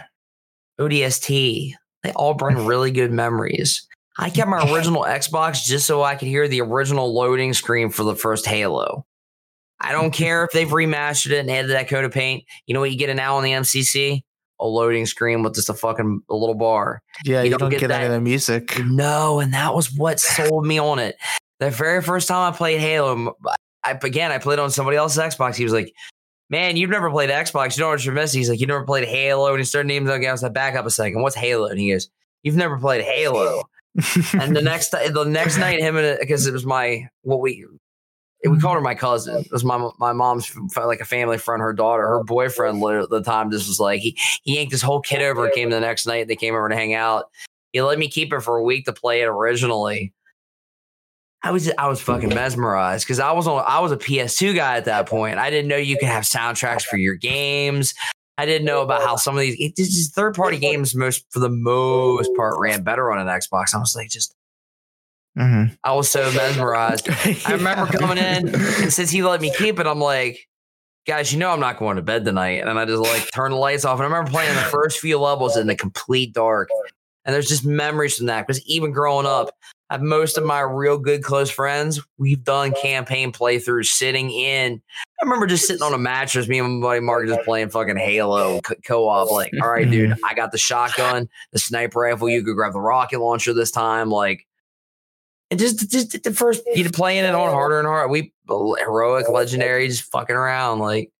ODST, 0.81 1.73
they 2.03 2.13
all 2.13 2.35
bring 2.35 2.57
really 2.67 2.91
good 2.91 3.13
memories. 3.13 3.87
I 4.19 4.31
kept 4.31 4.49
my 4.49 4.73
original 4.73 5.03
Xbox 5.03 5.65
just 5.65 5.87
so 5.87 6.03
I 6.03 6.15
could 6.15 6.29
hear 6.29 6.47
the 6.47 6.61
original 6.61 7.13
loading 7.13 7.53
screen 7.53 7.91
for 7.91 8.05
the 8.05 8.15
first 8.15 8.47
Halo. 8.47 9.05
I 9.81 9.93
don't 9.93 10.11
care 10.15 10.45
if 10.45 10.53
they've 10.53 10.69
remastered 10.69 11.33
it 11.33 11.41
and 11.41 11.51
added 11.51 11.73
that 11.73 11.89
coat 11.89 12.05
of 12.05 12.13
paint. 12.13 12.45
You 12.67 12.75
know 12.75 12.81
what 12.81 12.93
you 12.93 12.99
get 12.99 13.15
now 13.15 13.37
on 13.37 13.43
the 13.43 13.51
MCC? 13.51 14.23
A 14.61 14.67
loading 14.67 15.05
screen 15.07 15.43
with 15.43 15.55
just 15.55 15.69
a 15.69 15.75
fucking 15.75 16.23
a 16.31 16.35
little 16.35 16.55
bar. 16.55 17.03
Yeah, 17.25 17.39
You 17.41 17.45
you, 17.45 17.51
don't 17.51 17.59
don't, 17.61 17.71
get 17.71 17.81
get, 17.81 17.91
any 17.91 18.05
that- 18.05 18.07
of 18.07 18.13
the 18.13 18.21
music. 18.21 18.79
No, 18.85 19.41
and 19.41 19.53
that 19.53 19.75
was 19.75 19.93
what 19.93 20.21
sold 20.21 20.65
me 20.67 20.79
on 20.79 20.99
it. 20.99 21.17
The 21.61 21.71
very 21.71 22.01
first 22.03 22.29
time 22.29 22.53
I 22.53 22.57
played 22.57 22.81
Halo, 22.81 23.35
I 23.85 23.93
again 24.03 24.31
I 24.33 24.39
played 24.39 24.59
on 24.59 24.71
somebody 24.71 24.97
else's 24.97 25.19
Xbox. 25.19 25.57
He 25.57 25.65
was 25.65 25.73
like, 25.73 25.93
"Man, 26.51 26.77
you've 26.77 26.91
never 26.91 27.11
played 27.11 27.31
Xbox. 27.31 27.77
You 27.77 27.83
know 27.83 27.89
what 27.91 28.05
you're 28.05 28.15
missing." 28.15 28.39
He's 28.41 28.49
like, 28.51 28.61
"You 28.61 28.67
never 28.67 28.85
played 28.85 29.07
Halo." 29.09 29.51
And 29.51 29.59
he 29.59 29.65
started 29.65 29.89
naming 29.89 30.07
them. 30.09 30.23
I 30.25 30.33
was 30.33 30.43
like, 30.43 30.53
"Back 30.53 30.75
up 30.77 30.87
a 30.87 30.91
second. 30.91 31.21
What's 31.23 31.37
Halo?" 31.37 31.67
And 31.67 31.79
he 31.79 31.91
goes, 31.93 32.09
"You've 32.43 32.57
never 32.57 32.79
played 32.79 33.03
Halo." 33.05 33.63
and 34.41 34.57
the 34.57 34.63
next 34.63 34.91
the 34.91 35.25
next 35.27 35.59
night, 35.59 35.79
him 35.81 35.97
and 35.97 36.19
because 36.21 36.47
it 36.47 36.53
was 36.53 36.65
my 36.67 37.09
what 37.23 37.41
we 37.41 37.65
we 38.45 38.51
mm-hmm. 38.51 38.61
called 38.61 38.75
her 38.75 38.81
my 38.81 38.95
cousin. 38.95 39.39
It 39.39 39.53
was 39.53 39.65
my 39.65 39.91
my 39.99 40.13
mom's 40.13 40.55
like 40.77 41.01
a 41.01 41.05
family 41.05 41.39
friend. 41.39 41.63
Her 41.63 41.73
daughter, 41.73 42.07
her 42.07 42.23
boyfriend, 42.23 42.83
at 42.83 43.11
the 43.11 43.23
time, 43.23 43.51
just 43.51 43.69
was 43.69 43.81
like 43.81 44.01
he 44.01 44.19
he 44.43 44.57
yanked 44.57 44.73
his 44.73 44.83
whole 44.83 45.01
kid 45.01 45.23
over. 45.23 45.49
Came 45.51 45.71
the 45.71 45.81
next 45.81 46.07
night. 46.07 46.29
They 46.29 46.37
came 46.37 46.55
over 46.55 46.69
to 46.69 46.75
hang 46.75 46.95
out. 46.95 47.27
He 47.73 47.81
let 47.81 47.99
me 47.99 48.09
keep 48.09 48.33
it 48.33 48.41
for 48.41 48.57
a 48.57 48.63
week 48.63 48.85
to 48.85 48.93
play 48.93 49.23
it 49.23 49.27
originally. 49.27 50.13
I 51.43 51.51
was 51.51 51.71
I 51.79 51.89
was 51.89 52.01
fucking 52.01 52.31
mesmerized 52.31 53.05
because 53.05 53.19
I 53.19 53.33
was 53.33 53.47
on 53.47 53.65
I 53.67 53.81
was 53.81 53.93
a 53.93 53.97
PS2 53.97 54.55
guy 54.55 54.77
at 54.77 54.85
that 54.87 55.07
point. 55.07 55.39
I 55.39 55.51
didn't 55.51 55.69
know 55.69 55.77
you 55.77 55.99
could 55.99 56.09
have 56.09 56.25
soundtracks 56.25 56.83
for 56.83 56.97
your 56.97 57.15
games. 57.15 57.95
I 58.37 58.47
didn't 58.47 58.65
know 58.65 58.83
about 58.83 59.03
how 59.03 59.17
some 59.17 59.37
of 59.37 59.43
these 59.43 59.73
just 59.77 60.15
third 60.15 60.35
party 60.35 60.59
games 60.59 60.95
most 60.95 61.25
for 61.31 61.39
the 61.39 61.51
most 61.51 62.31
part 62.37 62.59
ran 62.59 62.83
better 62.83 63.13
on 63.13 63.19
an 63.19 63.29
Xbox. 63.29 63.75
I 63.75 63.79
was 63.79 63.95
like 63.95 64.11
just 64.11 64.35
Mhm. 65.37 65.77
I 65.83 65.93
was 65.95 66.11
so 66.11 66.31
mesmerized. 66.33 67.09
I 67.47 67.53
remember 67.53 67.87
coming 67.87 68.19
in, 68.19 68.55
and 68.55 68.93
since 68.93 69.11
he 69.11 69.23
let 69.23 69.41
me 69.41 69.53
keep 69.57 69.81
it, 69.81 69.87
I'm 69.87 69.99
like, 70.01 70.49
guys, 71.07 71.33
you 71.33 71.39
know 71.39 71.51
I'm 71.51 71.61
not 71.61 71.79
going 71.79 71.97
to 71.97 72.03
bed 72.03 72.25
tonight. 72.25 72.61
And 72.67 72.71
I 72.79 72.85
just 72.85 73.03
like 73.03 73.29
turn 73.33 73.51
the 73.51 73.57
lights 73.57 73.85
off. 73.85 73.99
And 73.99 74.03
I 74.07 74.09
remember 74.09 74.31
playing 74.31 74.55
the 74.55 74.61
first 74.61 75.01
few 75.01 75.19
levels 75.19 75.57
in 75.57 75.67
the 75.67 75.75
complete 75.77 76.33
dark. 76.33 76.69
And 77.25 77.35
there's 77.35 77.49
just 77.49 77.65
memories 77.65 78.17
from 78.17 78.27
that. 78.27 78.47
Because 78.47 78.65
even 78.67 78.93
growing 78.93 79.27
up, 79.27 79.51
I 79.91 79.95
have 79.95 80.03
most 80.03 80.39
of 80.39 80.45
my 80.45 80.61
real 80.61 80.99
good 80.99 81.23
close 81.23 81.51
friends, 81.51 82.01
we've 82.17 82.43
done 82.43 82.73
campaign 82.81 83.33
playthroughs 83.33 83.87
sitting 83.87 84.31
in. 84.31 84.81
I 85.21 85.25
remember 85.25 85.47
just 85.47 85.67
sitting 85.67 85.83
on 85.83 85.93
a 85.95 85.99
mattress, 85.99 86.49
me 86.49 86.59
and 86.59 86.81
my 86.81 86.87
buddy 86.89 87.01
Mark 87.01 87.27
just 87.27 87.43
playing 87.43 87.69
fucking 87.71 87.97
Halo 87.99 88.61
co- 88.63 88.75
co-op. 88.87 89.31
Like, 89.31 89.53
all 89.63 89.69
right, 89.71 89.89
dude, 89.91 90.15
I 90.25 90.35
got 90.35 90.53
the 90.53 90.59
shotgun, 90.59 91.29
the 91.53 91.59
sniper 91.59 92.01
rifle. 92.01 92.29
You 92.31 92.43
could 92.43 92.57
grab 92.57 92.73
the 92.73 92.81
rocket 92.81 93.21
launcher 93.21 93.53
this 93.53 93.71
time. 93.71 94.11
Like, 94.11 94.47
and 95.51 95.61
just 95.61 95.91
just 95.91 96.23
the 96.23 96.33
first 96.33 96.63
you 96.75 96.85
know, 96.85 96.91
playing 96.93 97.25
it 97.25 97.35
on 97.35 97.51
harder 97.51 97.79
and 97.79 97.87
harder. 97.87 98.09
We 98.09 98.33
heroic, 98.49 99.29
legendary, 99.29 99.89
just 99.89 100.11
fucking 100.11 100.37
around. 100.37 100.79
Like 100.81 101.11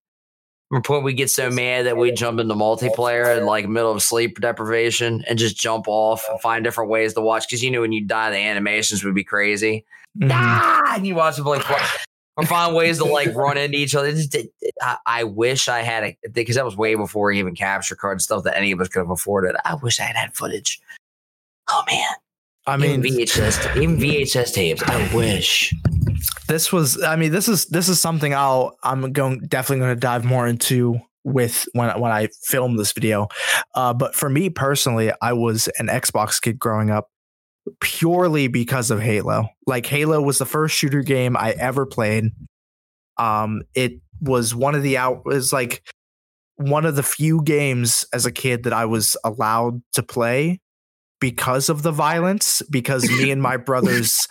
from 0.69 0.81
point 0.81 1.03
we 1.03 1.13
get 1.13 1.29
so 1.29 1.49
mad 1.49 1.85
that 1.85 1.95
we 1.97 2.11
jump 2.11 2.39
into 2.39 2.53
multiplayer 2.55 3.37
and 3.37 3.45
like 3.45 3.67
middle 3.69 3.91
of 3.91 4.01
sleep 4.01 4.39
deprivation 4.41 5.23
and 5.29 5.37
just 5.37 5.55
jump 5.55 5.85
off 5.87 6.23
and 6.29 6.41
find 6.41 6.63
different 6.63 6.89
ways 6.89 7.13
to 7.13 7.21
watch. 7.21 7.47
Because 7.47 7.63
you 7.63 7.69
know 7.71 7.81
when 7.81 7.91
you 7.91 8.03
die, 8.03 8.31
the 8.31 8.37
animations 8.37 9.03
would 9.03 9.15
be 9.15 9.23
crazy. 9.23 9.85
Mhm. 10.17 10.29
Ah, 10.31 10.95
and 10.95 11.05
you 11.05 11.13
watch 11.15 11.35
them 11.37 11.45
like 11.45 11.63
or 12.37 12.45
find 12.45 12.75
ways 12.75 12.97
to 12.97 13.05
like 13.05 13.33
run 13.35 13.57
into 13.57 13.77
each 13.77 13.95
other. 13.95 14.11
Just, 14.11 14.33
it- 14.35 14.51
it- 14.61 14.73
I, 14.81 14.97
I 15.05 15.23
wish 15.23 15.67
I 15.69 15.79
had 15.81 16.03
it 16.03 16.33
because 16.33 16.55
that 16.55 16.65
was 16.65 16.75
way 16.75 16.95
before 16.95 17.31
even 17.31 17.55
capture 17.55 17.95
card 17.95 18.21
stuff 18.21 18.43
that 18.43 18.57
any 18.57 18.71
of 18.71 18.81
us 18.81 18.87
could 18.89 18.99
have 18.99 19.09
afforded. 19.09 19.55
I 19.65 19.75
wish 19.75 19.99
I 19.99 20.03
had 20.03 20.15
had 20.17 20.33
footage. 20.35 20.81
Oh 21.69 21.83
man. 21.89 22.07
I 22.67 22.75
Even 22.77 23.01
mean, 23.01 23.17
VHS, 23.17 23.81
even 23.81 23.97
VHS 23.97 24.53
tapes. 24.53 24.81
I 24.83 25.15
wish. 25.15 25.73
this 26.47 26.71
was. 26.71 27.01
I 27.03 27.15
mean, 27.15 27.31
this 27.31 27.47
is 27.47 27.65
this 27.67 27.89
is 27.89 27.99
something 27.99 28.33
I'll. 28.33 28.75
I'm 28.83 29.11
going 29.11 29.41
definitely 29.47 29.81
going 29.85 29.95
to 29.95 29.99
dive 29.99 30.25
more 30.25 30.47
into 30.47 30.99
with 31.23 31.67
when 31.73 31.99
when 31.99 32.11
I 32.11 32.29
film 32.43 32.77
this 32.77 32.91
video. 32.91 33.27
Uh, 33.75 33.93
but 33.93 34.15
for 34.15 34.29
me 34.29 34.49
personally, 34.49 35.11
I 35.21 35.33
was 35.33 35.69
an 35.77 35.87
Xbox 35.87 36.41
kid 36.41 36.57
growing 36.57 36.89
up 36.89 37.09
purely 37.81 38.47
because 38.47 38.89
of 38.91 38.99
Halo. 38.99 39.47
Like 39.67 39.85
Halo 39.85 40.21
was 40.21 40.37
the 40.37 40.45
first 40.45 40.75
shooter 40.75 41.01
game 41.01 41.37
I 41.37 41.51
ever 41.51 41.85
played. 41.85 42.31
Um, 43.17 43.61
it 43.75 43.99
was 44.21 44.55
one 44.55 44.75
of 44.75 44.83
the 44.83 44.97
out 44.97 45.25
was 45.25 45.53
like 45.53 45.83
one 46.55 46.85
of 46.85 46.95
the 46.95 47.03
few 47.03 47.43
games 47.43 48.05
as 48.13 48.25
a 48.25 48.31
kid 48.31 48.63
that 48.63 48.73
I 48.73 48.85
was 48.85 49.17
allowed 49.23 49.81
to 49.93 50.03
play 50.03 50.61
because 51.19 51.69
of 51.69 51.83
the 51.83 51.91
violence. 51.91 52.61
Because 52.69 53.09
me 53.09 53.31
and 53.31 53.41
my 53.41 53.57
brothers 53.57 54.27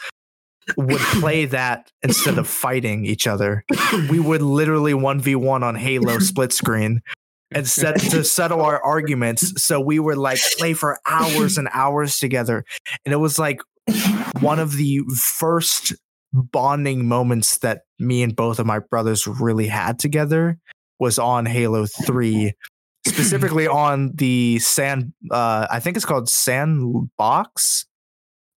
would 0.76 1.00
play 1.00 1.44
that 1.46 1.90
instead 2.02 2.38
of 2.38 2.48
fighting 2.48 3.04
each 3.04 3.26
other. 3.26 3.64
We 4.08 4.18
would 4.18 4.42
literally 4.42 4.94
one 4.94 5.20
v 5.20 5.34
one 5.34 5.62
on 5.62 5.74
Halo 5.74 6.18
split 6.18 6.52
screen 6.52 7.02
and 7.50 7.68
set 7.68 8.00
to 8.00 8.24
settle 8.24 8.62
our 8.62 8.82
arguments. 8.82 9.62
So 9.62 9.80
we 9.80 9.98
would 9.98 10.18
like 10.18 10.38
play 10.56 10.72
for 10.72 10.98
hours 11.06 11.58
and 11.58 11.68
hours 11.72 12.18
together. 12.18 12.64
And 13.04 13.12
it 13.12 13.18
was 13.18 13.38
like 13.38 13.60
one 14.40 14.58
of 14.58 14.76
the 14.76 15.02
first 15.14 15.94
bonding 16.32 17.06
moments 17.06 17.58
that 17.58 17.82
me 17.98 18.22
and 18.22 18.34
both 18.34 18.58
of 18.58 18.66
my 18.66 18.80
brothers 18.80 19.26
really 19.26 19.68
had 19.68 19.98
together 19.98 20.58
was 20.98 21.18
on 21.18 21.46
Halo 21.46 21.86
3 21.86 22.52
specifically 23.06 23.66
on 23.66 24.12
the 24.14 24.58
sand. 24.60 25.12
Uh, 25.30 25.66
I 25.70 25.80
think 25.80 25.96
it's 25.96 26.06
called 26.06 26.28
Sandbox, 26.28 27.86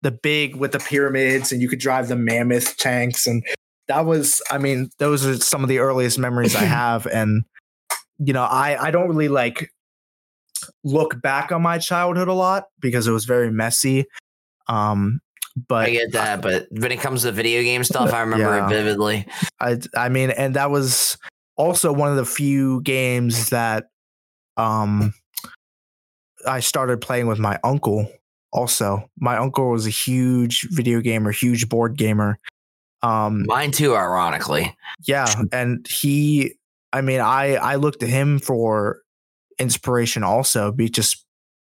the 0.01 0.11
big 0.11 0.55
with 0.55 0.71
the 0.71 0.79
pyramids, 0.79 1.51
and 1.51 1.61
you 1.61 1.69
could 1.69 1.79
drive 1.79 2.07
the 2.07 2.15
mammoth 2.15 2.77
tanks, 2.77 3.27
and 3.27 3.43
that 3.87 4.05
was. 4.05 4.41
I 4.51 4.57
mean, 4.57 4.89
those 4.99 5.25
are 5.25 5.37
some 5.37 5.63
of 5.63 5.69
the 5.69 5.79
earliest 5.79 6.17
memories 6.19 6.55
I 6.55 6.63
have, 6.65 7.05
and 7.07 7.43
you 8.19 8.33
know, 8.33 8.43
I 8.43 8.87
I 8.87 8.91
don't 8.91 9.07
really 9.09 9.27
like 9.29 9.71
look 10.83 11.21
back 11.21 11.51
on 11.51 11.61
my 11.61 11.77
childhood 11.77 12.27
a 12.27 12.33
lot 12.33 12.65
because 12.79 13.07
it 13.07 13.11
was 13.11 13.25
very 13.25 13.51
messy. 13.51 14.05
Um, 14.67 15.19
but 15.67 15.85
I 15.85 15.91
get 15.91 16.11
that, 16.13 16.41
but 16.41 16.67
when 16.71 16.91
it 16.91 16.99
comes 16.99 17.23
to 17.23 17.31
video 17.31 17.61
game 17.63 17.83
stuff, 17.83 18.13
I 18.13 18.21
remember 18.21 18.55
Yeah. 18.55 18.65
it 18.65 18.69
vividly. 18.69 19.25
I 19.59 19.77
I 19.95 20.09
mean, 20.09 20.29
and 20.31 20.55
that 20.55 20.69
was 20.71 21.17
also 21.57 21.91
one 21.91 22.09
of 22.11 22.17
the 22.17 22.25
few 22.25 22.81
games 22.81 23.49
that 23.49 23.85
um 24.57 25.13
I 26.47 26.59
started 26.59 27.01
playing 27.01 27.27
with 27.27 27.39
my 27.39 27.59
uncle. 27.63 28.11
Also, 28.53 29.09
my 29.19 29.37
uncle 29.37 29.71
was 29.71 29.85
a 29.85 29.91
huge 29.91 30.67
video 30.71 31.01
gamer, 31.01 31.31
huge 31.31 31.67
board 31.69 31.97
gamer. 31.97 32.39
Um, 33.03 33.45
Mine 33.45 33.71
too, 33.71 33.95
ironically. 33.95 34.75
yeah, 35.05 35.27
and 35.51 35.85
he, 35.87 36.53
I 36.93 37.01
mean, 37.01 37.19
I 37.19 37.55
I 37.55 37.75
looked 37.75 37.99
to 37.99 38.07
him 38.07 38.39
for 38.39 39.01
inspiration 39.59 40.23
also, 40.23 40.71
be 40.71 40.89
just 40.89 41.23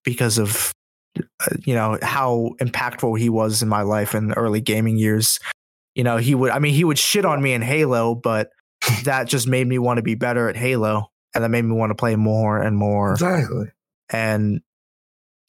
because 0.04 0.38
of 0.38 0.72
uh, 1.18 1.56
you 1.64 1.74
know 1.74 1.98
how 2.02 2.50
impactful 2.60 3.18
he 3.18 3.28
was 3.28 3.62
in 3.62 3.68
my 3.68 3.82
life 3.82 4.14
in 4.14 4.28
the 4.28 4.36
early 4.36 4.60
gaming 4.60 4.98
years. 4.98 5.40
You 5.94 6.04
know, 6.04 6.16
he 6.18 6.34
would, 6.34 6.52
I 6.52 6.60
mean, 6.60 6.74
he 6.74 6.84
would 6.84 6.98
shit 6.98 7.24
on 7.24 7.42
me 7.42 7.52
in 7.52 7.62
Halo, 7.62 8.14
but 8.14 8.50
that 9.04 9.26
just 9.26 9.48
made 9.48 9.66
me 9.66 9.78
want 9.78 9.96
to 9.96 10.02
be 10.02 10.14
better 10.14 10.48
at 10.48 10.56
Halo, 10.56 11.10
and 11.34 11.44
that 11.44 11.48
made 11.50 11.64
me 11.64 11.74
want 11.74 11.90
to 11.90 11.94
play 11.94 12.16
more 12.16 12.60
and 12.60 12.76
more 12.76 13.12
Exactly. 13.12 13.66
and 14.10 14.60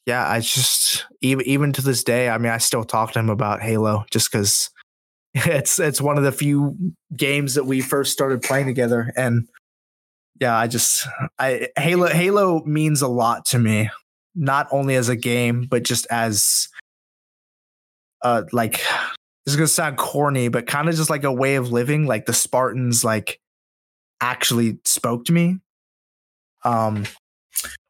yeah 0.06 0.28
i 0.28 0.40
just 0.40 1.06
even 1.20 1.44
even 1.46 1.72
to 1.72 1.82
this 1.82 2.02
day 2.04 2.28
i 2.28 2.38
mean 2.38 2.50
i 2.52 2.58
still 2.58 2.84
talk 2.84 3.12
to 3.12 3.18
him 3.18 3.30
about 3.30 3.60
halo 3.62 4.04
just 4.10 4.30
because 4.30 4.70
it's 5.34 5.78
it's 5.78 6.00
one 6.00 6.18
of 6.18 6.24
the 6.24 6.32
few 6.32 6.76
games 7.16 7.54
that 7.54 7.64
we 7.64 7.80
first 7.80 8.12
started 8.12 8.42
playing 8.42 8.66
together 8.66 9.12
and 9.16 9.46
yeah 10.40 10.56
i 10.56 10.66
just 10.66 11.06
i 11.38 11.68
halo 11.76 12.06
halo 12.08 12.62
means 12.64 13.02
a 13.02 13.08
lot 13.08 13.44
to 13.44 13.58
me 13.58 13.88
not 14.34 14.66
only 14.70 14.94
as 14.94 15.08
a 15.08 15.16
game 15.16 15.66
but 15.68 15.82
just 15.82 16.06
as 16.10 16.68
uh 18.22 18.42
like 18.52 18.72
this 19.44 19.54
is 19.54 19.56
gonna 19.56 19.66
sound 19.66 19.96
corny 19.96 20.48
but 20.48 20.66
kind 20.66 20.88
of 20.88 20.94
just 20.94 21.10
like 21.10 21.24
a 21.24 21.32
way 21.32 21.56
of 21.56 21.72
living 21.72 22.06
like 22.06 22.26
the 22.26 22.32
spartans 22.32 23.04
like 23.04 23.38
actually 24.20 24.78
spoke 24.84 25.24
to 25.24 25.32
me 25.32 25.58
um 26.64 27.04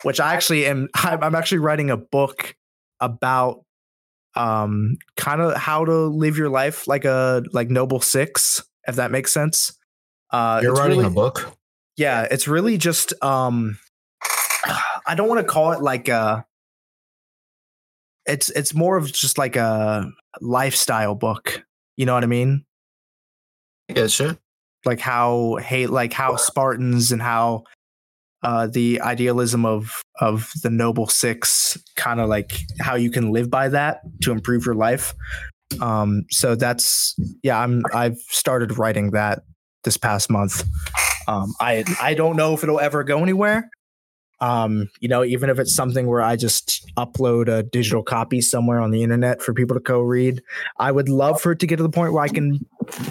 which 0.03 0.21
I 0.21 0.35
actually 0.35 0.67
am. 0.67 0.89
I'm, 0.95 1.23
I'm 1.23 1.35
actually 1.35 1.59
writing 1.59 1.91
a 1.91 1.97
book 1.97 2.55
about 3.01 3.65
um 4.37 4.97
kind 5.17 5.41
of 5.41 5.57
how 5.57 5.85
to 5.85 5.93
live 6.07 6.37
your 6.39 6.49
life 6.49 6.87
like 6.87 7.05
a 7.05 7.43
like 7.53 7.69
noble 7.71 8.01
six, 8.01 8.63
if 8.87 8.97
that 8.97 9.11
makes 9.11 9.33
sense. 9.33 9.77
Uh, 10.31 10.61
You're 10.63 10.75
writing 10.75 10.99
really- 10.99 11.11
a 11.11 11.15
book. 11.15 11.57
yeah, 11.97 12.27
it's 12.31 12.47
really 12.49 12.79
just 12.79 13.13
um 13.23 13.79
I 15.07 15.15
don't 15.17 15.29
want 15.29 15.41
to 15.41 15.47
call 15.47 15.73
it 15.73 15.83
like 15.83 16.09
a 16.09 16.45
it's 18.27 18.51
it's 18.51 18.75
more 18.75 18.97
of 18.97 19.13
just 19.13 19.39
like 19.39 19.57
a 19.57 20.11
lifestyle 20.41 21.15
book. 21.15 21.65
You 21.97 22.07
know 22.07 22.15
what 22.15 22.23
I 22.23 22.29
mean? 22.29 22.65
Yeah, 23.89 24.07
sure. 24.07 24.39
like 24.85 25.01
how 25.01 25.57
hey 25.57 25.87
like 25.87 26.13
how 26.13 26.37
Spartans 26.37 27.11
and 27.13 27.21
how 27.21 27.65
uh 28.43 28.67
the 28.67 29.01
idealism 29.01 29.67
of 29.67 30.03
of 30.21 30.51
the 30.63 30.71
noble 30.71 31.07
six 31.07 31.79
kind 31.97 32.21
of 32.21 32.29
like 32.29 32.61
how 32.81 32.95
you 32.95 33.11
can 33.11 33.33
live 33.33 33.51
by 33.51 33.69
that 33.69 34.01
to 34.23 34.33
improve 34.33 34.65
your 34.65 34.75
life. 34.75 35.15
Um 35.81 36.25
so 36.31 36.55
that's 36.55 37.15
yeah 37.43 37.61
i'm 37.61 37.83
i've 37.95 38.19
started 38.29 38.79
writing 38.79 39.11
that 39.13 39.43
this 39.85 39.97
past 39.97 40.31
month. 40.31 40.65
Um 41.29 41.55
i 41.61 41.85
i 42.01 42.15
don't 42.15 42.37
know 42.37 42.55
if 42.55 42.63
it'll 42.63 42.81
ever 42.81 43.05
go 43.05 43.23
anywhere. 43.23 43.69
Um 44.41 44.89
you 45.01 45.09
know 45.09 45.23
even 45.23 45.51
if 45.51 45.59
it's 45.59 45.75
something 45.75 46.07
where 46.07 46.23
i 46.23 46.35
just 46.35 46.91
upload 46.97 47.49
a 47.49 47.63
digital 47.63 48.03
copy 48.03 48.41
somewhere 48.41 48.81
on 48.81 48.91
the 48.91 49.03
internet 49.03 49.43
for 49.43 49.53
people 49.53 49.77
to 49.77 49.81
co-read 49.81 50.43
i 50.79 50.91
would 50.91 51.11
love 51.11 51.39
for 51.41 51.53
it 51.53 51.59
to 51.59 51.67
get 51.67 51.77
to 51.77 51.83
the 51.83 51.91
point 51.91 52.15
where 52.15 52.23
i 52.23 52.29
can 52.29 52.59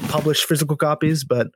publish 0.07 0.43
physical 0.43 0.75
copies 0.75 1.23
but 1.23 1.49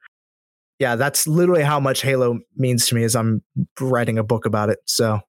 yeah 0.83 0.97
that's 0.97 1.25
literally 1.25 1.63
how 1.63 1.79
much 1.79 2.01
halo 2.01 2.37
means 2.57 2.85
to 2.85 2.93
me 2.93 3.05
as 3.05 3.15
i'm 3.15 3.41
writing 3.79 4.17
a 4.17 4.23
book 4.23 4.45
about 4.45 4.69
it 4.69 4.79
so 4.85 5.21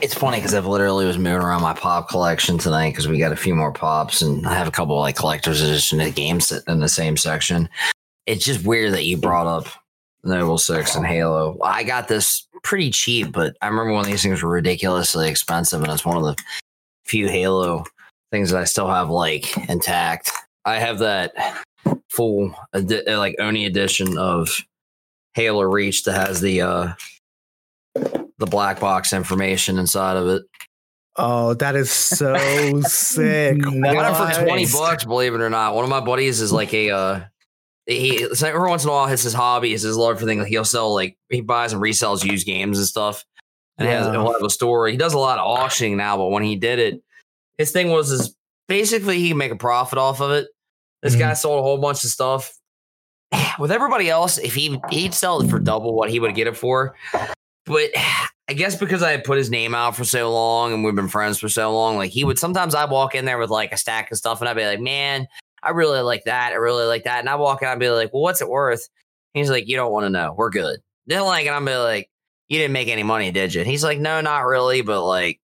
It's 0.00 0.14
funny 0.14 0.38
because 0.38 0.54
I've 0.54 0.66
literally 0.66 1.06
was 1.06 1.18
moving 1.18 1.42
around 1.42 1.62
my 1.62 1.74
pop 1.74 2.08
collection 2.08 2.58
tonight 2.58 2.90
because 2.90 3.08
we 3.08 3.18
got 3.18 3.32
a 3.32 3.36
few 3.36 3.54
more 3.54 3.72
pops 3.72 4.22
and 4.22 4.46
I 4.46 4.54
have 4.54 4.68
a 4.68 4.72
couple 4.72 4.96
like 4.96 5.16
collector's 5.16 5.60
edition 5.60 6.00
of 6.00 6.14
games 6.14 6.52
in 6.52 6.80
the 6.80 6.88
same 6.88 7.16
section. 7.16 7.68
It's 8.26 8.44
just 8.44 8.64
weird 8.64 8.92
that 8.92 9.06
you 9.06 9.16
brought 9.16 9.46
up 9.46 9.66
Noble 10.22 10.58
Six 10.58 10.94
and 10.94 11.06
Halo. 11.06 11.58
I 11.64 11.82
got 11.82 12.08
this 12.08 12.46
pretty 12.62 12.90
cheap, 12.90 13.32
but 13.32 13.56
I 13.60 13.66
remember 13.68 13.92
when 13.92 14.04
these 14.04 14.22
things 14.22 14.42
were 14.42 14.50
ridiculously 14.50 15.28
expensive, 15.28 15.82
and 15.82 15.92
it's 15.92 16.04
one 16.04 16.16
of 16.16 16.22
the 16.22 16.36
few 17.04 17.28
Halo 17.28 17.84
things 18.30 18.50
that 18.50 18.60
I 18.60 18.64
still 18.64 18.88
have 18.88 19.10
like 19.10 19.56
intact. 19.68 20.30
I 20.64 20.78
have 20.78 20.98
that 20.98 21.32
full 22.08 22.54
like 22.72 23.36
Oni 23.38 23.66
edition 23.66 24.18
of 24.18 24.62
Halo 25.38 25.62
Reach 25.62 26.02
that 26.04 26.14
has 26.14 26.40
the 26.40 26.62
uh 26.62 26.92
the 27.94 28.46
black 28.46 28.80
box 28.80 29.12
information 29.12 29.78
inside 29.78 30.16
of 30.16 30.26
it. 30.28 30.42
oh 31.16 31.54
that 31.54 31.76
is 31.76 31.90
so 31.90 32.34
sick 32.82 33.56
I 33.64 33.80
got 33.94 34.30
it 34.30 34.36
for 34.36 34.44
twenty 34.44 34.66
bucks, 34.66 35.04
believe 35.04 35.34
it 35.34 35.40
or 35.40 35.50
not. 35.50 35.74
One 35.76 35.84
of 35.84 35.90
my 35.90 36.00
buddies 36.00 36.40
is 36.40 36.52
like 36.52 36.74
a 36.74 36.90
uh 36.90 37.20
he 37.86 38.34
so 38.34 38.48
every 38.48 38.68
once 38.68 38.82
in 38.84 38.90
a 38.90 38.92
while 38.92 39.06
it's 39.08 39.22
his 39.22 39.32
hobby, 39.32 39.72
it's 39.72 39.82
his 39.84 39.96
love 39.96 40.18
for 40.18 40.26
things. 40.26 40.40
Like 40.40 40.48
he'll 40.48 40.64
sell 40.64 40.92
like 40.92 41.16
he 41.28 41.40
buys 41.40 41.72
and 41.72 41.80
resells 41.80 42.24
used 42.24 42.44
games 42.46 42.78
and 42.78 42.86
stuff. 42.86 43.24
And 43.78 43.86
he 43.88 43.94
has, 43.94 44.06
Yeah. 44.06 44.12
he'll 44.12 44.32
have 44.32 44.42
a 44.42 44.50
store. 44.50 44.88
He 44.88 44.96
does 44.96 45.14
a 45.14 45.18
lot 45.18 45.38
of 45.38 45.46
auctioning 45.46 45.96
now, 45.96 46.16
but 46.16 46.30
when 46.30 46.42
he 46.42 46.56
did 46.56 46.80
it, 46.80 47.00
his 47.58 47.70
thing 47.70 47.90
was 47.90 48.10
is 48.10 48.34
basically 48.66 49.18
he 49.20 49.28
can 49.28 49.38
make 49.38 49.52
a 49.52 49.56
profit 49.56 49.98
off 49.98 50.20
of 50.20 50.32
it. 50.32 50.48
This 51.02 51.14
Mhm. 51.14 51.20
guy 51.20 51.32
sold 51.34 51.60
a 51.60 51.62
whole 51.62 51.78
bunch 51.78 52.02
of 52.02 52.10
stuff. 52.10 52.52
With 53.58 53.72
everybody 53.72 54.08
else, 54.08 54.38
if 54.38 54.54
he 54.54 54.80
he'd 54.90 55.14
sell 55.14 55.40
it 55.40 55.48
for 55.48 55.58
double 55.58 55.94
what 55.94 56.10
he 56.10 56.20
would 56.20 56.34
get 56.34 56.46
it 56.46 56.56
for. 56.56 56.94
But 57.64 57.90
I 58.50 58.54
guess 58.54 58.76
because 58.76 59.02
I 59.02 59.10
had 59.10 59.24
put 59.24 59.36
his 59.36 59.50
name 59.50 59.74
out 59.74 59.94
for 59.94 60.04
so 60.04 60.32
long 60.32 60.72
and 60.72 60.82
we've 60.82 60.94
been 60.94 61.08
friends 61.08 61.38
for 61.38 61.50
so 61.50 61.72
long, 61.74 61.96
like 61.98 62.10
he 62.10 62.24
would 62.24 62.38
sometimes 62.38 62.74
I'd 62.74 62.90
walk 62.90 63.14
in 63.14 63.26
there 63.26 63.36
with 63.36 63.50
like 63.50 63.72
a 63.72 63.76
stack 63.76 64.10
of 64.10 64.16
stuff 64.16 64.40
and 64.40 64.48
I'd 64.48 64.56
be 64.56 64.64
like, 64.64 64.80
man, 64.80 65.28
I 65.62 65.70
really 65.70 66.00
like 66.00 66.24
that. 66.24 66.52
I 66.52 66.56
really 66.56 66.86
like 66.86 67.04
that. 67.04 67.20
And 67.20 67.28
I 67.28 67.34
walk 67.34 67.60
in, 67.60 67.68
I'd 67.68 67.78
be 67.78 67.90
like, 67.90 68.12
well, 68.14 68.22
what's 68.22 68.40
it 68.40 68.48
worth? 68.48 68.88
He's 69.34 69.50
like, 69.50 69.68
you 69.68 69.76
don't 69.76 69.92
want 69.92 70.06
to 70.06 70.10
know. 70.10 70.34
We're 70.36 70.48
good. 70.48 70.80
Then 71.06 71.22
like, 71.24 71.46
and 71.46 71.54
I'm 71.54 71.66
be 71.66 71.76
like, 71.76 72.10
you 72.48 72.58
didn't 72.58 72.72
make 72.72 72.88
any 72.88 73.02
money, 73.02 73.30
did 73.30 73.52
you? 73.52 73.60
And 73.60 73.70
He's 73.70 73.84
like, 73.84 73.98
no, 73.98 74.22
not 74.22 74.46
really, 74.46 74.80
but 74.80 75.04
like, 75.04 75.40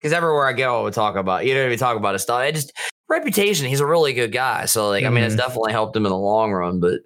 because 0.00 0.14
everywhere 0.14 0.46
I 0.46 0.54
go, 0.54 0.80
I 0.80 0.82
would 0.84 0.94
talk 0.94 1.16
about, 1.16 1.44
you 1.44 1.52
know, 1.52 1.68
we 1.68 1.76
talk 1.76 1.98
about 1.98 2.14
his 2.14 2.22
stuff. 2.22 2.42
It 2.42 2.54
just 2.54 2.72
reputation. 3.10 3.66
He's 3.66 3.80
a 3.80 3.86
really 3.86 4.12
good 4.14 4.32
guy. 4.32 4.64
So 4.66 4.88
like, 4.88 5.04
I 5.04 5.10
mean, 5.10 5.24
it's 5.24 5.34
Mhm. 5.34 5.38
definitely 5.38 5.72
helped 5.72 5.96
him 5.96 6.06
in 6.06 6.10
the 6.10 6.16
long 6.18 6.52
run. 6.52 6.80
But 6.80 7.00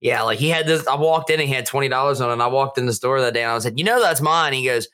yeah, 0.00 0.22
like 0.22 0.38
he 0.38 0.48
had 0.50 0.66
this. 0.66 0.86
I 0.86 0.94
walked 0.96 1.30
in 1.30 1.40
and 1.40 1.48
he 1.48 1.54
had 1.54 1.66
twenty 1.66 1.88
dollars 1.88 2.20
on 2.20 2.30
it. 2.30 2.34
And 2.34 2.42
I 2.42 2.46
walked 2.48 2.78
in 2.78 2.86
the 2.86 2.92
store 2.92 3.20
that 3.20 3.34
day 3.34 3.42
and 3.42 3.50
I 3.52 3.58
said, 3.58 3.78
you 3.78 3.84
know, 3.84 4.00
that's 4.00 4.20
mine. 4.20 4.52
He 4.52 4.64
goes. 4.64 4.86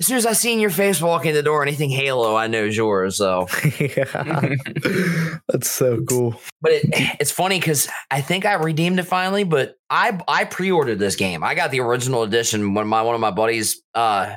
As 0.00 0.06
soon 0.08 0.16
as 0.16 0.26
I 0.26 0.32
seen 0.32 0.58
your 0.58 0.70
face 0.70 1.00
walk 1.00 1.24
in 1.24 1.34
the 1.34 1.42
door, 1.42 1.62
anything 1.62 1.88
Halo, 1.88 2.34
I 2.34 2.48
know 2.48 2.64
is 2.64 2.76
yours. 2.76 3.16
So, 3.16 3.46
yeah. 3.78 4.56
that's 5.48 5.70
so 5.70 6.02
cool 6.02 6.34
but 6.62 6.72
it, 6.72 6.84
it's 7.20 7.30
funny 7.30 7.60
because 7.60 7.88
I 8.10 8.20
think 8.20 8.44
I 8.44 8.54
redeemed 8.54 8.98
it 8.98 9.04
finally. 9.04 9.44
But 9.44 9.76
I 9.90 10.18
I 10.26 10.44
pre-ordered 10.46 10.98
this 10.98 11.14
game. 11.14 11.44
I 11.44 11.54
got 11.54 11.70
the 11.70 11.78
original 11.80 12.24
edition 12.24 12.74
when 12.74 12.88
my 12.88 13.02
one 13.02 13.14
of 13.14 13.20
my 13.20 13.30
buddies, 13.30 13.82
uh, 13.94 14.34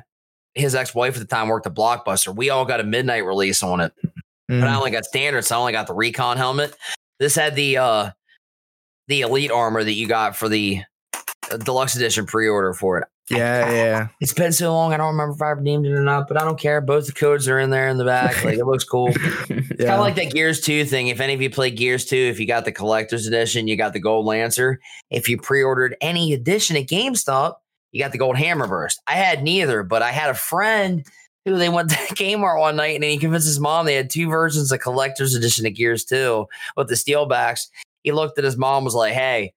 his 0.53 0.75
ex-wife 0.75 1.15
at 1.15 1.19
the 1.19 1.25
time 1.25 1.47
worked 1.47 1.65
at 1.65 1.73
Blockbuster. 1.73 2.35
We 2.35 2.49
all 2.51 2.65
got 2.65 2.79
a 2.79 2.83
midnight 2.83 3.25
release 3.25 3.63
on 3.63 3.79
it. 3.79 3.93
Mm. 4.49 4.61
but 4.61 4.69
I 4.69 4.75
only 4.75 4.91
got 4.91 5.05
standard, 5.05 5.43
so 5.43 5.55
I 5.55 5.59
only 5.59 5.71
got 5.73 5.87
the 5.87 5.93
recon 5.93 6.37
helmet. 6.37 6.73
This 7.19 7.35
had 7.35 7.55
the 7.55 7.77
uh 7.77 8.11
the 9.07 9.21
elite 9.21 9.51
armor 9.51 9.83
that 9.83 9.93
you 9.93 10.07
got 10.07 10.35
for 10.35 10.49
the 10.49 10.81
uh, 11.51 11.57
deluxe 11.57 11.95
edition 11.95 12.25
pre-order 12.25 12.73
for 12.73 12.99
it. 12.99 13.07
yeah 13.29 13.71
yeah 13.71 14.07
It's 14.19 14.33
been 14.33 14.51
so 14.51 14.73
long, 14.73 14.93
I 14.93 14.97
don't 14.97 15.11
remember 15.13 15.33
if 15.35 15.41
I 15.41 15.49
redeemed 15.51 15.85
it 15.85 15.91
or 15.93 16.01
not, 16.01 16.27
but 16.27 16.39
I 16.41 16.43
don't 16.45 16.59
care. 16.59 16.81
Both 16.81 17.07
the 17.07 17.13
codes 17.13 17.47
are 17.47 17.59
in 17.59 17.69
there 17.69 17.87
in 17.89 17.97
the 17.97 18.03
back. 18.05 18.35
Like 18.45 18.57
it 18.57 18.65
looks 18.65 18.83
cool. 18.83 19.09
It's 19.49 19.85
kind 19.85 19.95
of 19.95 19.99
like 19.99 20.15
that 20.15 20.31
Gears 20.33 20.59
2 20.61 20.85
thing. 20.85 21.07
If 21.09 21.19
any 21.19 21.33
of 21.33 21.41
you 21.41 21.49
play 21.51 21.69
Gears 21.71 22.05
2, 22.05 22.15
if 22.15 22.39
you 22.39 22.47
got 22.47 22.65
the 22.65 22.71
collector's 22.71 23.27
edition, 23.27 23.67
you 23.67 23.77
got 23.77 23.93
the 23.93 23.99
gold 23.99 24.25
lancer. 24.25 24.79
If 25.11 25.29
you 25.29 25.37
pre-ordered 25.37 25.95
any 26.01 26.33
edition 26.33 26.75
at 26.77 26.87
GameStop, 26.87 27.55
you 27.91 28.01
got 28.03 28.11
the 28.11 28.17
gold 28.17 28.37
hammer 28.37 28.67
burst. 28.67 28.99
I 29.07 29.13
had 29.13 29.43
neither, 29.43 29.83
but 29.83 30.01
I 30.01 30.11
had 30.11 30.29
a 30.29 30.33
friend 30.33 31.05
they 31.55 31.69
went 31.69 31.89
to 31.91 31.95
Kmart 31.95 32.59
one 32.59 32.75
night 32.75 32.95
and 32.95 33.03
he 33.03 33.17
convinced 33.17 33.47
his 33.47 33.59
mom 33.59 33.85
they 33.85 33.95
had 33.95 34.09
two 34.09 34.29
versions 34.29 34.71
of 34.71 34.79
collector's 34.79 35.35
edition 35.35 35.65
of 35.65 35.75
Gears 35.75 36.03
2 36.05 36.47
with 36.75 36.87
the 36.89 36.95
steel 36.95 37.25
backs. 37.25 37.69
He 38.03 38.11
looked 38.11 38.37
at 38.37 38.43
his 38.43 38.57
mom, 38.57 38.83
was 38.83 38.95
like, 38.95 39.13
Hey, 39.13 39.53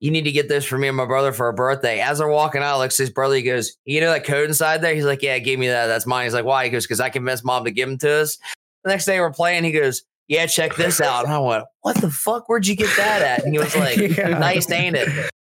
you 0.00 0.10
need 0.10 0.24
to 0.24 0.32
get 0.32 0.48
this 0.48 0.64
for 0.64 0.78
me 0.78 0.88
and 0.88 0.96
my 0.96 1.04
brother 1.04 1.30
for 1.30 1.46
our 1.46 1.52
birthday. 1.52 2.00
As 2.00 2.18
they're 2.18 2.28
walking 2.28 2.62
out, 2.62 2.78
looks 2.78 2.96
his 2.96 3.10
brother. 3.10 3.36
He 3.36 3.42
goes, 3.42 3.76
"You 3.84 4.00
know 4.00 4.10
that 4.10 4.24
code 4.24 4.48
inside 4.48 4.80
there?" 4.80 4.94
He's 4.94 5.04
like, 5.04 5.22
"Yeah, 5.22 5.38
give 5.38 5.60
me 5.60 5.68
that. 5.68 5.86
That's 5.86 6.06
mine." 6.06 6.24
He's 6.24 6.32
like, 6.34 6.46
"Why?" 6.46 6.64
He 6.64 6.70
goes, 6.70 6.86
"Because 6.86 7.00
I 7.00 7.10
convinced 7.10 7.44
mom 7.44 7.64
to 7.66 7.70
give 7.70 7.86
them 7.86 7.98
to 7.98 8.10
us." 8.10 8.38
The 8.82 8.90
next 8.90 9.04
day 9.04 9.20
we're 9.20 9.30
playing. 9.30 9.64
He 9.64 9.72
goes, 9.72 10.02
"Yeah, 10.26 10.46
check 10.46 10.74
this 10.76 11.02
out." 11.02 11.26
And 11.26 11.34
I 11.34 11.38
went, 11.38 11.64
"What 11.82 12.00
the 12.00 12.10
fuck? 12.10 12.48
Where'd 12.48 12.66
you 12.66 12.76
get 12.76 12.94
that 12.96 13.20
at?" 13.20 13.44
And 13.44 13.52
he 13.52 13.58
was 13.58 13.76
like, 13.76 13.96
Yeah. 14.16 14.38
"Nice, 14.38 14.70
ain't 14.70 14.96
it?" 14.96 15.08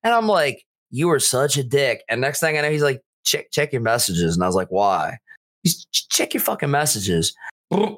And 0.02 0.12
I'm 0.12 0.26
like, 0.26 0.66
"You 0.90 1.08
are 1.12 1.20
such 1.20 1.56
a 1.56 1.62
dick." 1.62 2.02
And 2.08 2.20
next 2.20 2.40
thing 2.40 2.58
I 2.58 2.62
know, 2.62 2.70
he's 2.70 2.82
like, 2.82 3.00
"Check 3.24 3.52
check 3.52 3.72
your 3.72 3.82
messages." 3.82 4.34
And 4.34 4.42
I 4.42 4.48
was 4.48 4.56
like, 4.56 4.72
"Why?" 4.72 5.18
He's 5.62 5.86
check 5.92 6.34
your 6.34 6.40
fucking 6.42 6.70
messages. 6.70 7.34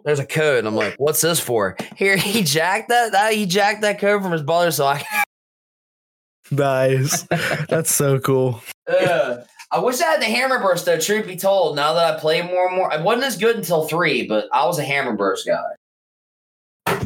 There's 0.05 0.19
a 0.21 0.27
code. 0.27 0.59
And 0.61 0.69
I'm 0.69 0.77
like, 0.77 0.95
what's 0.99 1.21
this 1.21 1.41
for? 1.41 1.77
Here, 1.97 2.17
he 2.17 2.43
jacked 2.43 2.91
that, 2.91 3.12
that 3.12 3.33
he 3.33 3.47
jacked 3.47 3.83
that 3.83 3.99
code 3.99 4.23
from 4.23 4.33
his 4.33 4.43
brother, 4.43 4.71
so 4.71 4.87
I 4.87 5.05
Nice. 6.51 7.23
That's 7.69 7.91
so 7.91 8.19
cool. 8.21 8.62
Ugh. 8.89 9.41
I 9.73 9.79
wish 9.81 10.01
I 10.01 10.05
had 10.05 10.21
the 10.21 10.27
hammer 10.27 10.61
burst 10.61 10.85
though, 10.87 11.01
truth 11.01 11.27
be 11.27 11.37
told. 11.37 11.75
Now 11.75 11.95
that 11.95 12.15
I 12.15 12.21
play 12.21 12.43
more 12.43 12.69
and 12.69 12.77
more, 12.77 12.93
I 12.93 13.01
wasn't 13.03 13.25
as 13.25 13.37
good 13.37 13.57
until 13.57 13.89
three, 13.89 14.25
but 14.29 14.47
I 14.53 14.67
was 14.67 14.79
a 14.79 14.85
hammer 14.85 15.15
burst 15.15 15.49
guy. 15.49 17.05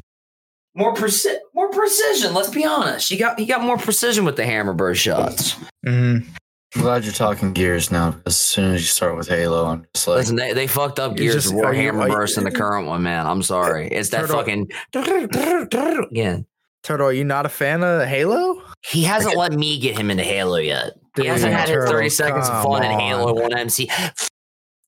More 0.74 0.92
preci- 0.94 1.38
more 1.54 1.70
precision, 1.70 2.34
let's 2.34 2.50
be 2.50 2.64
honest. 2.66 3.10
You 3.10 3.18
got 3.18 3.38
he 3.38 3.46
got 3.46 3.62
more 3.62 3.78
precision 3.78 4.24
with 4.24 4.36
the 4.36 4.44
hammer 4.44 4.74
burst 4.74 5.00
shots. 5.00 5.56
Mhm. 5.86 6.26
I'm 6.74 6.82
glad 6.82 7.04
you're 7.04 7.12
talking 7.14 7.52
gears 7.54 7.90
now. 7.90 8.14
As 8.26 8.36
soon 8.36 8.74
as 8.74 8.82
you 8.82 8.86
start 8.86 9.16
with 9.16 9.28
Halo, 9.28 9.64
I'm 9.66 9.86
just 9.94 10.06
like, 10.06 10.16
Listen, 10.18 10.36
they, 10.36 10.52
they 10.52 10.66
fucked 10.66 10.98
up 11.00 11.16
Gears 11.16 11.34
just- 11.34 11.46
of 11.48 11.54
War 11.54 11.66
are 11.66 11.74
you- 11.74 11.80
hammer 11.82 12.02
are 12.02 12.08
you- 12.08 12.14
burst 12.14 12.36
in 12.36 12.44
the 12.44 12.50
current 12.50 12.86
one, 12.86 13.02
man. 13.02 13.26
I'm 13.26 13.42
sorry. 13.42 13.88
It's 13.88 14.10
that 14.10 14.26
Turtle- 14.28 14.36
fucking 14.38 14.68
again. 16.10 16.46
Turtle, 16.84 17.06
are 17.08 17.12
you 17.12 17.24
not 17.24 17.46
a 17.46 17.48
fan 17.48 17.82
of 17.82 18.06
Halo? 18.06 18.62
He 18.86 19.02
hasn't 19.02 19.36
let 19.36 19.52
me 19.52 19.78
get 19.80 19.98
him 19.98 20.10
into 20.10 20.22
Halo 20.22 20.58
yet. 20.58 20.92
He 21.16 21.26
hasn't 21.26 21.52
had 21.52 21.68
his 21.68 21.88
30 21.88 22.08
seconds 22.10 22.46
of 22.48 22.52
come 22.52 22.64
fun 22.64 22.84
in. 22.84 22.90
Halo 22.98 23.34
1 23.34 23.56
MC. 23.58 23.90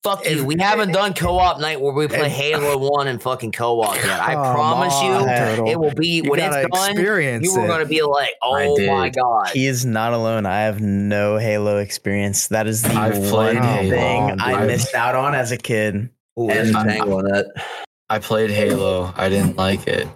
Fuck 0.03 0.25
you. 0.25 0.39
If- 0.39 0.41
We 0.43 0.55
haven't 0.57 0.91
done 0.93 1.13
co-op 1.13 1.59
night 1.59 1.79
where 1.79 1.93
we 1.93 2.07
play 2.07 2.25
if- 2.25 2.31
Halo 2.31 2.77
1 2.89 3.07
and 3.07 3.21
fucking 3.21 3.51
co-op 3.51 3.95
yet. 3.95 4.19
I 4.19 4.33
Come 4.33 4.55
promise 4.55 4.93
on, 4.95 5.05
you, 5.05 5.27
Turtle. 5.27 5.69
it 5.69 5.79
will 5.79 5.93
be 5.93 6.21
You 6.23 6.29
when 6.31 6.39
gotta 6.39 6.61
it's 6.61 6.75
done. 6.75 6.91
experience 6.91 7.45
You 7.45 7.53
were 7.55 7.65
it. 7.65 7.67
going 7.67 7.79
to 7.81 7.85
be 7.85 8.01
like, 8.01 8.31
I 8.41 8.65
oh 8.67 8.85
my 8.87 9.09
god. 9.09 9.49
He 9.53 9.67
is 9.67 9.85
not 9.85 10.13
alone. 10.13 10.45
I 10.47 10.61
have 10.61 10.81
no 10.81 11.37
Halo 11.37 11.77
experience. 11.77 12.47
That 12.47 12.65
is 12.65 12.81
the 12.81 12.93
I've 12.93 13.17
one 13.19 13.29
played 13.29 13.57
Halo. 13.57 13.89
thing 13.91 14.39
I 14.41 14.53
I've- 14.55 14.67
missed 14.67 14.95
out 14.95 15.13
on 15.15 15.35
as 15.35 15.51
a 15.51 15.57
kid. 15.57 16.09
Ooh, 16.39 16.41
And 16.43 16.49
there's 16.49 16.71
a 16.73 16.77
I'm- 16.79 16.87
tangle 16.87 17.19
in 17.19 17.25
that. 17.27 17.45
I 18.09 18.19
played 18.19 18.49
Halo. 18.49 19.13
I 19.15 19.29
didn't 19.29 19.55
like 19.57 19.87
it. 19.87 20.07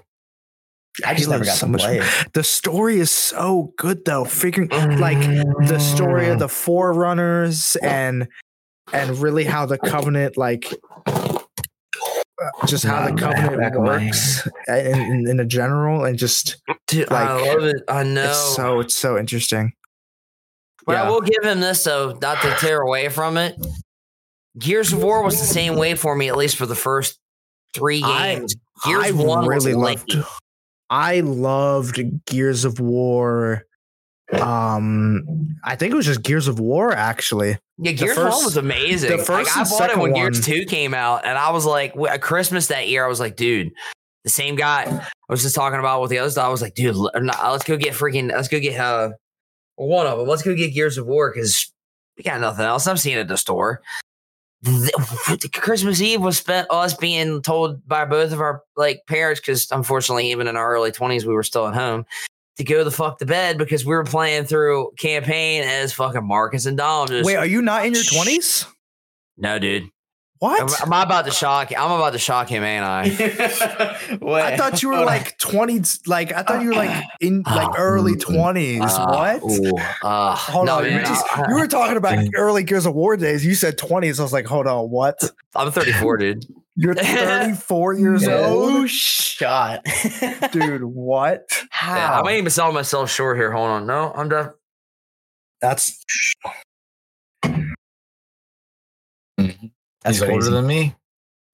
I 1.05 1.13
just 1.13 1.29
never 1.29 1.43
Halo's 1.43 1.47
got 1.47 1.57
so 1.59 1.65
to 1.67 1.71
much 1.73 1.81
play 1.81 1.99
it. 1.99 2.33
The 2.33 2.43
story 2.43 2.97
is 2.99 3.11
so 3.11 3.73
good 3.77 4.03
though. 4.05 4.23
Figuring 4.25 4.69
like 4.99 5.19
the 5.67 5.77
story 5.79 6.29
of 6.29 6.37
mm. 6.37 6.39
the 6.39 6.49
Forerunners 6.49 7.75
and 7.83 8.27
and 8.93 9.17
really 9.19 9.43
how 9.43 9.65
the 9.65 9.77
Covenant 9.77 10.37
like 10.37 10.73
uh, 11.07 11.39
just 12.67 12.83
how 12.83 13.09
the 13.09 13.15
Covenant 13.15 13.57
back 13.59 13.75
of 13.75 13.81
my 13.81 14.05
works 14.05 14.47
in, 14.67 14.75
in, 15.01 15.27
in 15.29 15.39
a 15.39 15.45
general 15.45 16.05
and 16.05 16.17
just 16.17 16.57
Dude, 16.87 17.11
I 17.11 17.33
like, 17.35 17.45
love 17.55 17.63
it. 17.63 17.83
I 17.87 18.03
know. 18.03 18.25
it's 18.29 18.55
so 18.55 18.79
it's 18.79 18.95
so 18.97 19.17
interesting. 19.17 19.73
But 20.85 20.97
I 20.97 21.09
will 21.09 21.21
give 21.21 21.43
him 21.43 21.61
this 21.61 21.83
though, 21.83 22.17
not 22.21 22.41
to 22.43 22.55
tear 22.59 22.81
away 22.81 23.09
from 23.09 23.37
it. 23.37 23.55
Gears 24.59 24.93
of 24.93 25.01
War 25.01 25.23
was 25.23 25.39
the 25.39 25.45
same 25.47 25.75
way 25.75 25.95
for 25.95 26.15
me, 26.15 26.29
at 26.29 26.37
least 26.37 26.57
for 26.57 26.65
the 26.65 26.75
first 26.75 27.19
three 27.73 28.01
I- 28.03 28.35
games. 28.35 28.55
Gears 28.85 29.05
I 29.05 29.11
One 29.11 29.47
really 29.47 29.73
was 29.73 29.83
loved. 29.97 30.13
late. 30.13 30.23
I 30.89 31.19
loved 31.21 31.99
Gears 32.25 32.65
of 32.65 32.79
War. 32.79 33.63
Um, 34.33 35.55
I 35.63 35.75
think 35.75 35.93
it 35.93 35.95
was 35.95 36.05
just 36.05 36.21
Gears 36.23 36.47
of 36.47 36.59
War 36.59 36.91
actually. 36.91 37.57
Yeah, 37.77 37.91
Gears 37.91 38.15
first- 38.15 38.35
One 38.37 38.45
was 38.45 38.57
amazing. 38.57 39.11
the 39.11 39.17
first 39.23 39.55
Like, 39.55 39.67
I 39.67 39.69
bought 39.69 39.89
it 39.91 39.97
when 39.97 40.13
Gears 40.13 40.45
Two 40.45 40.65
came 40.65 40.93
out, 40.93 41.25
and 41.25 41.37
I 41.37 41.51
was 41.51 41.65
like, 41.65 41.93
at 42.09 42.21
Christmas 42.21 42.67
that 42.67 42.87
year, 42.87 43.03
I 43.03 43.07
was 43.07 43.19
like, 43.19 43.35
dude, 43.35 43.71
the 44.23 44.29
same 44.29 44.55
guy 44.55 44.83
I 44.85 45.07
was 45.33 45.41
just 45.41 45.55
talking 45.55 45.79
about 45.79 46.01
with 46.01 46.09
the 46.09 46.19
other 46.19 46.29
stuff. 46.29 46.45
I 46.45 46.49
was 46.49 46.61
like, 46.61 46.73
dude, 46.75 46.95
let's 46.95 47.63
go 47.65 47.77
get 47.77 47.93
freaking, 47.93 48.31
let's 48.31 48.47
go 48.47 48.59
get 48.59 48.79
uh 48.79 49.11
one 49.75 50.07
of 50.07 50.17
them. 50.17 50.27
Let's 50.27 50.41
go 50.41 50.55
get 50.55 50.73
Gears 50.73 50.97
of 50.97 51.05
War 51.05 51.31
because 51.33 51.71
we 52.17 52.23
got 52.23 52.39
nothing 52.39 52.65
else. 52.65 52.87
I'm 52.87 52.95
seeing 52.97 53.17
it 53.17 53.21
at 53.21 53.27
the 53.27 53.37
store. 53.37 53.81
The- 54.61 55.49
Christmas 55.53 56.01
Eve 56.01 56.21
was 56.21 56.37
spent 56.37 56.67
us 56.71 56.93
being 56.95 57.41
told 57.41 57.85
by 57.87 58.05
both 58.05 58.31
of 58.31 58.39
our 58.39 58.63
like 58.77 59.01
parents 59.07 59.41
because 59.41 59.69
unfortunately, 59.69 60.31
even 60.31 60.47
in 60.47 60.55
our 60.55 60.73
early 60.73 60.91
twenties, 60.91 61.25
we 61.25 61.33
were 61.33 61.43
still 61.43 61.67
at 61.67 61.75
home 61.75 62.05
to 62.57 62.63
go 62.63 62.83
the 62.83 62.91
fuck 62.91 63.19
to 63.19 63.25
bed 63.25 63.57
because 63.57 63.85
we 63.85 63.91
were 63.95 64.03
playing 64.03 64.45
through 64.45 64.91
campaign 64.97 65.63
as 65.63 65.93
fucking 65.93 66.25
Marcus 66.25 66.65
and 66.65 66.77
Dom. 66.77 67.07
Just, 67.07 67.25
Wait, 67.25 67.35
are 67.35 67.45
you 67.45 67.61
not 67.61 67.85
in 67.85 67.93
your 67.93 68.03
twenties? 68.03 68.65
no, 69.37 69.59
dude. 69.59 69.89
What? 70.39 70.61
Am, 70.61 70.87
am 70.87 70.93
I 70.93 71.03
about 71.03 71.25
to 71.25 71.31
shock? 71.31 71.71
I'm 71.77 71.91
about 71.91 72.11
to 72.13 72.19
shock 72.19 72.49
him, 72.49 72.63
ain't 72.63 72.83
I? 72.83 73.03
I 74.21 74.57
thought 74.57 74.83
you 74.83 74.89
were 74.89 75.05
like 75.05 75.37
twenties. 75.37 76.01
Like 76.05 76.33
I 76.33 76.43
thought 76.43 76.61
you 76.61 76.69
were 76.69 76.75
like 76.75 77.03
in 77.21 77.43
like 77.43 77.69
Oh, 77.69 77.75
early 77.77 78.15
mm, 78.15 78.19
twenties. 78.21 78.81
Uh, 78.81 79.05
what? 79.39 79.43
ooh, 79.43 79.77
uh, 80.03 80.35
Hold 80.35 80.65
no, 80.65 80.79
on, 80.79 80.91
you, 80.91 80.99
just, 80.99 81.25
I, 81.37 81.49
you 81.49 81.55
were 81.55 81.67
talking 81.67 81.95
about 81.95 82.19
early 82.35 82.63
Gears 82.63 82.85
of 82.85 82.93
War 82.95 83.15
days. 83.15 83.45
You 83.45 83.55
said 83.55 83.77
twenties. 83.77 84.19
I 84.19 84.23
was 84.23 84.33
like, 84.33 84.45
hold 84.45 84.67
on, 84.67 84.89
what? 84.89 85.17
I'm 85.55 85.71
34, 85.71 86.17
dude. 86.17 86.45
You're 86.75 86.93
34 86.93 87.93
years 87.93 88.23
Yeah. 88.23 88.33
Oh 88.33 88.79
old, 88.79 88.89
shot, 88.89 89.85
dude. 90.51 90.83
What? 90.83 91.45
Yeah, 91.49 91.65
How? 91.69 92.19
I 92.19 92.23
might 92.23 92.37
even 92.37 92.49
sell 92.49 92.73
myself 92.73 93.09
short 93.09 93.37
here. 93.37 93.53
Hold 93.53 93.69
on. 93.69 93.87
No, 93.87 94.11
I'm 94.13 94.27
done. 94.27 94.51
That's 95.61 96.03
Mhm. 99.39 99.71
That's 100.05 100.19
He's 100.19 100.21
older 100.21 100.33
crazy. 100.35 100.51
than 100.51 100.67
me. 100.67 100.95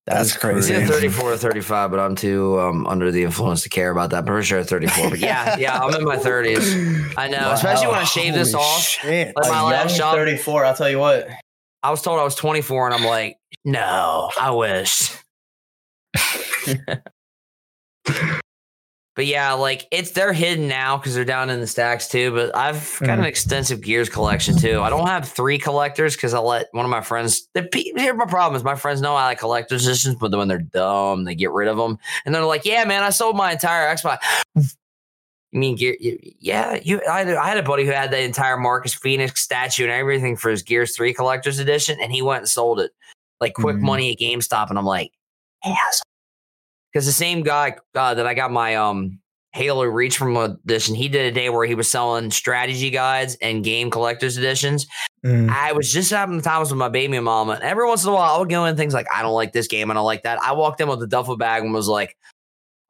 That's 0.06 0.32
That's 0.32 0.38
crazy. 0.42 0.74
either 0.76 0.86
34 0.94 1.34
or 1.34 1.38
35, 1.38 1.92
but 1.92 2.00
I'm 2.00 2.16
too 2.16 2.60
um, 2.60 2.86
under 2.88 3.12
the 3.12 3.24
influence 3.24 3.64
to 3.64 3.70
care 3.70 3.92
about 3.92 4.10
that. 4.12 4.18
I'm 4.20 4.26
pretty 4.26 4.46
sure 4.46 4.64
34. 4.64 5.12
But 5.12 5.20
yeah, 5.20 5.58
yeah, 5.60 5.80
I'm 5.80 5.94
in 5.96 6.04
my 6.04 6.18
30s. 6.18 7.14
I 7.18 7.28
know, 7.28 7.38
Wow. 7.38 7.52
especially 7.54 7.88
when 7.88 7.98
I 7.98 8.04
shave 8.04 8.34
this 8.34 8.54
off. 8.54 8.82
Shit. 8.82 9.34
Like 9.36 9.50
my 9.50 9.62
last 9.64 9.92
young 9.98 9.98
job, 10.12 10.16
34. 10.16 10.66
I'll 10.66 10.76
tell 10.76 10.90
you 10.90 11.00
what. 11.00 11.28
I 11.84 11.90
was 11.92 12.02
told 12.02 12.20
I 12.20 12.24
was 12.24 12.36
24, 12.36 12.88
and 12.88 12.96
I'm 12.96 13.06
like, 13.06 13.38
no, 13.66 14.30
I 14.40 14.52
wish. 14.52 15.16
but 19.16 19.26
yeah, 19.26 19.54
like 19.54 19.88
it's 19.92 20.12
they're 20.12 20.34
hidden 20.34 20.68
now 20.68 20.98
because 20.98 21.14
they're 21.16 21.26
down 21.26 21.50
in 21.50 21.60
the 21.60 21.68
stacks 21.68 22.08
too. 22.08 22.32
But 22.32 22.56
I've 22.56 22.98
got 23.02 23.20
an 23.20 23.26
extensive 23.26 23.82
gears 23.82 24.08
collection 24.10 24.58
too. 24.58 24.80
I 24.82 24.90
don't 24.90 25.08
have 25.08 25.28
three 25.28 25.58
collectors 25.58 26.16
because 26.16 26.34
I 26.34 26.40
let 26.40 26.68
one 26.72 26.86
of 26.86 26.92
my 26.92 27.02
friends. 27.02 27.48
The, 27.54 27.68
here's 27.74 28.16
my 28.18 28.26
problem: 28.26 28.56
is 28.58 28.64
my 28.64 28.76
friends 28.76 29.02
know 29.02 29.16
I 29.16 29.26
like 29.26 29.40
collector's 29.40 29.86
editions, 29.86 30.16
but 30.20 30.32
then 30.32 30.38
when 30.40 30.48
they're 30.48 30.60
dumb, 30.60 31.26
they 31.26 31.36
get 31.36 31.52
rid 31.52 31.68
of 31.68 31.78
them, 31.78 31.98
and 32.26 32.34
they're 32.34 32.46
like, 32.46 32.66
"Yeah, 32.66 32.86
man, 32.86 33.04
I 33.04 33.10
sold 33.10 33.36
my 33.36 33.52
entire 33.52 33.94
Xbox." 33.94 34.18
You 35.54 35.60
mean 35.60 35.76
gear? 35.76 35.98
Yeah, 36.40 36.80
you. 36.82 37.02
I 37.10 37.26
had, 37.26 37.36
I 37.36 37.48
had 37.50 37.58
a 37.58 37.64
buddy 37.64 37.84
who 37.86 37.92
had 37.92 38.10
the 38.12 38.22
entire 38.22 38.56
Marcus 38.56 38.94
Phoenix 38.94 39.42
statue 39.42 39.84
and 39.84 39.92
everything 39.92 40.38
for 40.38 40.50
his 40.50 40.64
Gears 40.64 40.96
Three 40.96 41.14
collector's 41.14 41.60
edition, 41.60 41.98
and 42.02 42.14
he 42.14 42.22
went 42.22 42.40
and 42.44 42.50
sold 42.50 42.80
it 42.80 42.92
like 43.42 43.56
quick 43.56 43.76
Mhm. 43.76 43.82
money 43.82 44.12
at 44.14 44.20
GameStop, 44.20 44.70
and 44.70 44.80
I'm 44.80 44.86
like, 44.86 45.12
ass. 45.66 46.02
Because 46.92 47.06
the 47.06 47.12
same 47.12 47.44
guy 47.44 47.76
uh, 47.96 48.14
that 48.14 48.28
I 48.28 48.34
got 48.34 48.52
my 48.52 48.76
um 48.76 49.20
Halo 49.54 49.84
Reach 49.84 50.18
from 50.18 50.38
edition, 50.38 50.96
he 50.96 51.10
did 51.10 51.32
a 51.32 51.36
day 51.36 51.50
where 51.50 51.66
he 51.66 51.76
was 51.76 51.90
selling 51.90 52.32
strategy 52.32 52.90
guides 52.90 53.36
and 53.42 53.64
game 53.64 53.92
collector's 53.92 54.38
editions. 54.38 54.88
Mm. 55.26 55.50
I 55.50 55.74
was 55.74 55.92
just 55.92 56.10
having 56.10 56.38
the 56.38 56.44
times 56.44 56.70
with 56.70 56.78
my 56.78 56.88
baby 56.90 57.20
mama, 57.20 57.54
and 57.54 57.64
every 57.64 57.86
once 57.86 58.04
in 58.04 58.10
a 58.10 58.14
while 58.14 58.36
I 58.36 58.40
would 58.40 58.50
go 58.50 58.64
in 58.64 58.70
and 58.70 58.78
things 58.78 58.94
like, 58.94 59.08
I 59.14 59.22
don't 59.22 59.34
like 59.34 59.52
this 59.52 59.68
game, 59.68 59.92
I 59.92 59.94
don't 59.94 60.06
like 60.06 60.24
that. 60.24 60.42
I 60.42 60.54
walked 60.54 60.80
in 60.80 60.88
with 60.88 61.04
a 61.04 61.08
duffel 61.08 61.38
bag 61.38 61.64
and 61.64 61.74
was 61.74 61.88
like, 61.88 62.16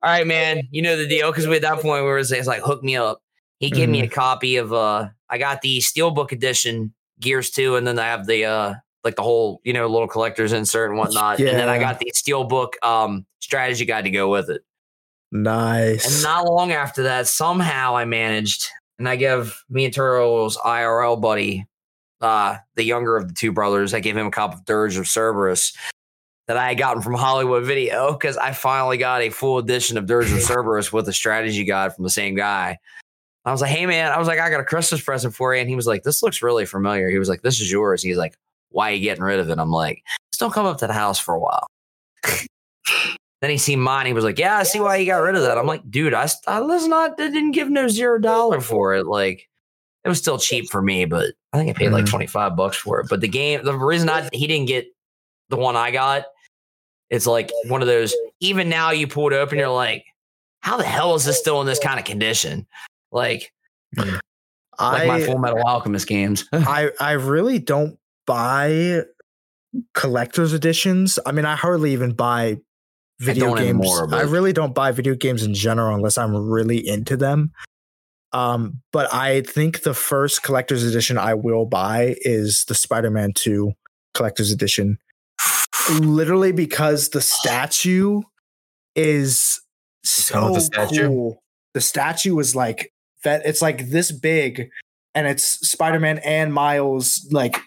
All 0.04 0.12
right, 0.12 0.28
man, 0.28 0.68
you 0.72 0.82
know 0.82 0.98
the 0.98 1.08
deal. 1.08 1.32
Because 1.32 1.48
we 1.48 1.56
at 1.56 1.64
that 1.64 1.80
point 1.80 2.04
we 2.04 2.10
were 2.10 2.20
it's 2.20 2.32
like, 2.48 2.62
hook 2.62 2.84
me 2.84 2.96
up. 2.96 3.22
He 3.60 3.70
gave 3.70 3.90
me 3.90 4.02
a 4.02 4.08
copy 4.08 4.58
of 4.58 4.72
uh 4.72 5.10
I 5.30 5.38
got 5.38 5.62
the 5.62 5.80
Steelbook 5.80 6.32
edition 6.32 6.94
Gears 7.20 7.50
2, 7.52 7.76
and 7.76 7.88
then 7.88 7.98
I 7.98 8.08
have 8.08 8.28
the 8.28 8.46
uh 8.46 8.74
like 9.04 9.16
the 9.16 9.24
whole, 9.24 9.62
you 9.64 9.74
know, 9.74 9.88
little 9.88 10.08
collector's 10.08 10.54
insert 10.54 10.90
and 10.90 11.00
whatnot. 11.00 11.40
And 11.40 11.48
then 11.48 11.70
I 11.70 11.80
got 11.80 12.00
the 12.00 12.12
Steelbook 12.14 12.74
um 12.84 13.26
strategy 13.40 13.86
guide 13.86 14.06
to 14.06 14.12
go 14.12 14.30
with 14.30 14.50
it. 14.50 14.62
Nice. 15.32 16.14
And 16.14 16.24
not 16.24 16.46
long 16.46 16.72
after 16.72 17.04
that, 17.04 17.28
somehow 17.28 17.96
I 17.96 18.06
managed, 18.06 18.68
and 19.00 19.08
I 19.08 19.16
give 19.16 19.64
me 19.70 19.86
and 19.86 19.94
Turtle's 19.94 20.58
IRL 20.58 21.20
buddy, 21.22 21.66
uh, 22.20 22.58
the 22.76 22.84
younger 22.84 23.18
of 23.18 23.28
the 23.28 23.34
two 23.34 23.52
brothers, 23.52 23.94
I 23.94 24.00
gave 24.00 24.18
him 24.18 24.28
a 24.28 24.32
copy 24.32 24.56
of 24.56 24.66
Dirge 24.66 24.98
of 24.98 25.08
Cerberus 25.08 25.74
that 26.48 26.58
I 26.58 26.68
had 26.68 26.78
gotten 26.78 27.02
from 27.02 27.14
Hollywood 27.14 27.66
Video 27.66 28.12
because 28.12 28.38
I 28.38 28.52
finally 28.52 28.98
got 28.98 29.22
a 29.22 29.30
full 29.30 29.58
edition 29.58 29.98
of 29.98 30.06
Dirge 30.06 30.32
of 30.32 30.42
Cerberus 30.42 30.92
with 30.92 31.08
a 31.08 31.14
strategy 31.14 31.64
guide 31.64 31.96
from 31.96 32.04
the 32.04 32.10
same 32.10 32.36
guy. 32.36 32.78
I 33.46 33.52
was 33.52 33.62
like, 33.62 33.72
hey 33.72 33.86
man, 33.86 34.12
I 34.12 34.20
was 34.20 34.28
like, 34.28 34.40
I 34.40 34.50
got 34.50 34.60
a 34.60 34.66
Christmas 34.66 35.02
present 35.02 35.34
for 35.34 35.56
you. 35.56 35.62
And 35.62 35.70
he 35.70 35.76
was 35.76 35.88
like, 35.88 36.04
this 36.04 36.22
looks 36.22 36.44
really 36.44 36.66
familiar. 36.66 37.10
He 37.10 37.18
was 37.18 37.30
like, 37.30 37.42
this 37.42 37.60
is 37.60 37.72
yours. 37.72 38.04
He's 38.04 38.18
like, 38.18 38.36
why 38.72 38.92
are 38.92 38.94
you 38.94 39.02
getting 39.02 39.24
rid 39.24 39.40
of 39.40 39.50
it? 39.50 39.60
I'm 39.60 39.72
like, 39.72 40.04
just 40.32 40.40
don't 40.40 40.54
come 40.54 40.66
up 40.66 40.78
to 40.80 40.88
the 40.88 40.94
house 40.94 41.20
for 41.20 41.34
a 41.36 41.40
while. 41.40 41.68
Then 43.42 43.50
he 43.50 43.58
seen 43.58 43.80
mine. 43.80 44.06
He 44.06 44.14
was 44.14 44.24
like, 44.24 44.38
"Yeah, 44.38 44.58
I 44.58 44.62
see 44.62 44.80
why 44.80 44.98
you 44.98 45.08
got 45.08 45.18
rid 45.18 45.34
of 45.34 45.42
that." 45.42 45.58
I'm 45.58 45.66
like, 45.66 45.82
"Dude, 45.90 46.14
I, 46.14 46.28
I 46.46 46.62
was 46.62 46.88
not. 46.88 47.20
I 47.20 47.28
didn't 47.28 47.54
give 47.54 47.72
no 47.72 47.88
zero 47.88 48.20
dollar 48.20 48.62
for 48.62 48.94
it. 48.94 49.08
Like, 49.08 49.50
it 50.04 50.10
was 50.10 50.20
still 50.20 50.38
cheap 50.38 50.70
for 50.70 50.80
me, 50.80 51.06
but 51.06 51.34
I 51.52 51.58
think 51.58 51.72
I 51.72 51.74
paid 51.74 51.90
like 51.92 52.06
Mhm. 52.06 52.10
25 52.12 52.56
bucks 52.56 52.78
for 52.78 53.00
it. 53.00 53.08
But 53.10 53.22
the 53.22 53.28
game, 53.28 53.64
the 53.64 53.74
reason 53.74 54.10
I 54.10 54.30
he 54.32 54.46
didn't 54.46 54.68
get 54.68 54.86
the 55.50 55.58
one 55.58 55.76
I 55.76 55.90
got, 55.90 56.26
it's 57.10 57.26
like 57.26 57.52
one 57.66 57.82
of 57.82 57.88
those. 57.88 58.14
Even 58.42 58.70
now, 58.70 58.92
you 58.92 59.08
pull 59.08 59.28
it 59.32 59.34
open, 59.34 59.58
you're 59.58 59.70
like, 59.70 60.06
how 60.60 60.78
the 60.78 60.84
hell 60.84 61.16
is 61.16 61.26
this 61.26 61.40
still 61.40 61.62
in 61.62 61.66
this 61.68 61.80
kind 61.80 61.98
of 62.00 62.06
condition? 62.06 62.68
Like, 63.12 63.52
like 63.98 65.08
my 65.08 65.20
Full 65.20 65.40
Metal 65.40 65.64
Alchemist 65.66 66.08
games. 66.08 66.48
I 66.54 66.92
I 67.00 67.14
really 67.14 67.58
don't 67.58 67.98
buy 68.26 69.02
collector's 69.94 70.54
editions. 70.54 71.20
I 71.26 71.32
mean, 71.32 71.46
I 71.46 71.56
hardly 71.56 71.94
even 71.94 72.14
buy 72.14 72.58
video 73.20 73.48
don't 73.48 73.58
games. 73.58 73.70
anymore, 73.70 74.14
I 74.14 74.24
really 74.24 74.54
don't 74.54 74.74
buy 74.74 74.92
video 74.92 75.16
games 75.16 75.44
in 75.44 75.54
general 75.54 75.96
unless 75.96 76.18
I'm 76.18 76.36
really 76.36 76.86
into 76.86 77.16
them. 77.16 77.52
Um, 78.34 78.82
but 78.94 79.14
I 79.14 79.42
think 79.42 79.82
the 79.82 79.94
first 79.94 80.44
collector's 80.44 80.84
edition 80.84 81.18
I 81.18 81.34
will 81.34 81.66
buy 81.66 82.16
is 82.22 82.66
the 82.68 82.76
Spider-Man 82.76 83.34
2 83.36 83.74
collector's 84.14 84.52
edition. 84.52 84.98
Literally 86.00 86.52
because 86.52 87.10
the 87.10 87.22
statue 87.22 88.22
is 88.96 89.60
so 90.04 90.54
the 90.54 90.62
statue? 90.62 91.08
cool. 91.08 91.44
The 91.74 91.82
statue 91.82 92.38
is 92.40 92.56
like 92.56 92.94
that 93.24 93.46
it's 93.46 93.62
like 93.62 93.90
this 93.90 94.12
big 94.12 94.70
and 95.14 95.28
it's 95.28 95.44
Spider-Man 95.68 96.20
and 96.20 96.54
Miles 96.54 97.28
like 97.32 97.60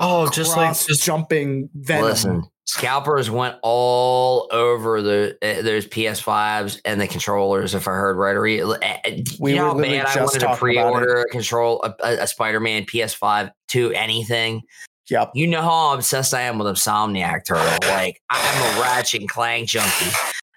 Oh, 0.00 0.28
just 0.30 0.56
like 0.56 0.78
just 0.78 1.02
jumping 1.04 1.68
Venom. 1.74 2.04
Listen, 2.04 2.42
scalpers 2.66 3.30
went 3.30 3.56
all 3.62 4.48
over 4.52 5.02
the 5.02 5.36
uh, 5.42 5.62
those 5.62 5.86
PS5s 5.86 6.80
and 6.84 7.00
the 7.00 7.08
controllers. 7.08 7.74
If 7.74 7.88
I 7.88 7.92
heard 7.92 8.16
right, 8.16 8.36
or 8.36 8.42
re- 8.42 8.62
uh, 8.62 8.76
We 9.40 9.52
you 9.52 9.56
know 9.56 9.74
were 9.74 9.84
how 9.84 9.90
bad 9.90 10.06
I 10.06 10.20
wanted 10.20 10.38
to 10.38 10.46
talking 10.46 10.46
about 10.46 10.54
it. 10.54 10.58
pre-order 10.60 11.20
a 11.22 11.24
control 11.26 11.82
a, 11.82 11.94
a, 12.04 12.22
a 12.22 12.26
Spider-Man 12.26 12.84
PS5 12.84 13.50
to 13.68 13.92
anything. 13.92 14.62
Yep. 15.10 15.30
You 15.34 15.46
know 15.46 15.62
how 15.62 15.94
obsessed 15.94 16.34
I 16.34 16.42
am 16.42 16.58
with 16.58 16.68
Insomniac 16.68 17.46
Turtle. 17.46 17.88
Like 17.88 18.20
I'm 18.30 18.76
a 18.78 18.80
Ratchet 18.82 19.20
and 19.22 19.28
Clank 19.30 19.68
junkie. 19.68 20.10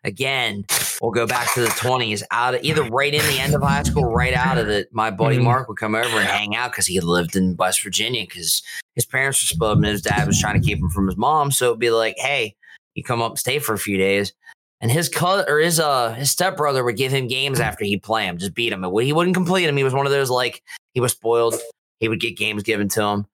Again, 0.03 0.65
we'll 1.01 1.11
go 1.11 1.27
back 1.27 1.53
to 1.53 1.61
the 1.61 1.67
twenties. 1.77 2.23
Out 2.31 2.55
of 2.55 2.63
either 2.63 2.83
right 2.83 3.13
in 3.13 3.21
the 3.27 3.39
end 3.39 3.53
of 3.53 3.61
high 3.61 3.83
school, 3.83 4.05
right 4.05 4.33
out 4.33 4.57
of 4.57 4.67
it. 4.67 4.89
My 4.91 5.11
buddy 5.11 5.37
Mhm. 5.37 5.43
Mark 5.43 5.67
would 5.67 5.77
come 5.77 5.93
over 5.93 6.17
and 6.17 6.27
hang 6.27 6.55
out 6.55 6.71
because 6.71 6.87
he 6.87 6.99
lived 6.99 7.35
in 7.35 7.55
West 7.57 7.83
Virginia 7.83 8.21
because 8.23 8.63
his 8.95 9.05
parents 9.05 9.41
were 9.43 9.47
split 9.55 9.77
and 9.77 9.85
his 9.85 10.01
dad 10.01 10.25
was 10.25 10.39
trying 10.39 10.59
to 10.59 10.65
keep 10.65 10.79
him 10.79 10.89
from 10.89 11.07
his 11.07 11.17
mom. 11.17 11.51
So 11.51 11.67
it'd 11.67 11.79
be 11.79 11.91
like, 11.91 12.15
hey, 12.17 12.55
you 12.95 13.03
come 13.03 13.21
up 13.21 13.31
and 13.33 13.39
stay 13.39 13.59
for 13.59 13.73
a 13.73 13.77
few 13.79 13.97
days. 13.97 14.33
And 14.81 14.91
his 14.91 15.07
cousin 15.07 15.45
or 15.47 15.59
his 15.59 15.79
uh 15.79 16.13
his 16.13 16.31
stepbrother 16.31 16.83
would 16.83 16.97
give 16.97 17.11
him 17.11 17.27
games 17.27 17.59
after 17.59 17.85
he'd 17.85 18.01
play 18.01 18.25
him, 18.25 18.39
just 18.39 18.55
beat 18.55 18.73
him. 18.73 18.83
He 18.83 19.13
wouldn't 19.13 19.35
complete 19.35 19.65
him. 19.69 19.77
He 19.77 19.83
was 19.83 19.93
one 19.93 20.07
of 20.07 20.11
those 20.11 20.31
like 20.31 20.63
he 20.93 20.99
was 20.99 21.11
spoiled. 21.11 21.55
He 21.99 22.07
would 22.09 22.19
get 22.19 22.35
games 22.37 22.63
given 22.63 22.89
to 22.89 23.03
him. 23.03 23.27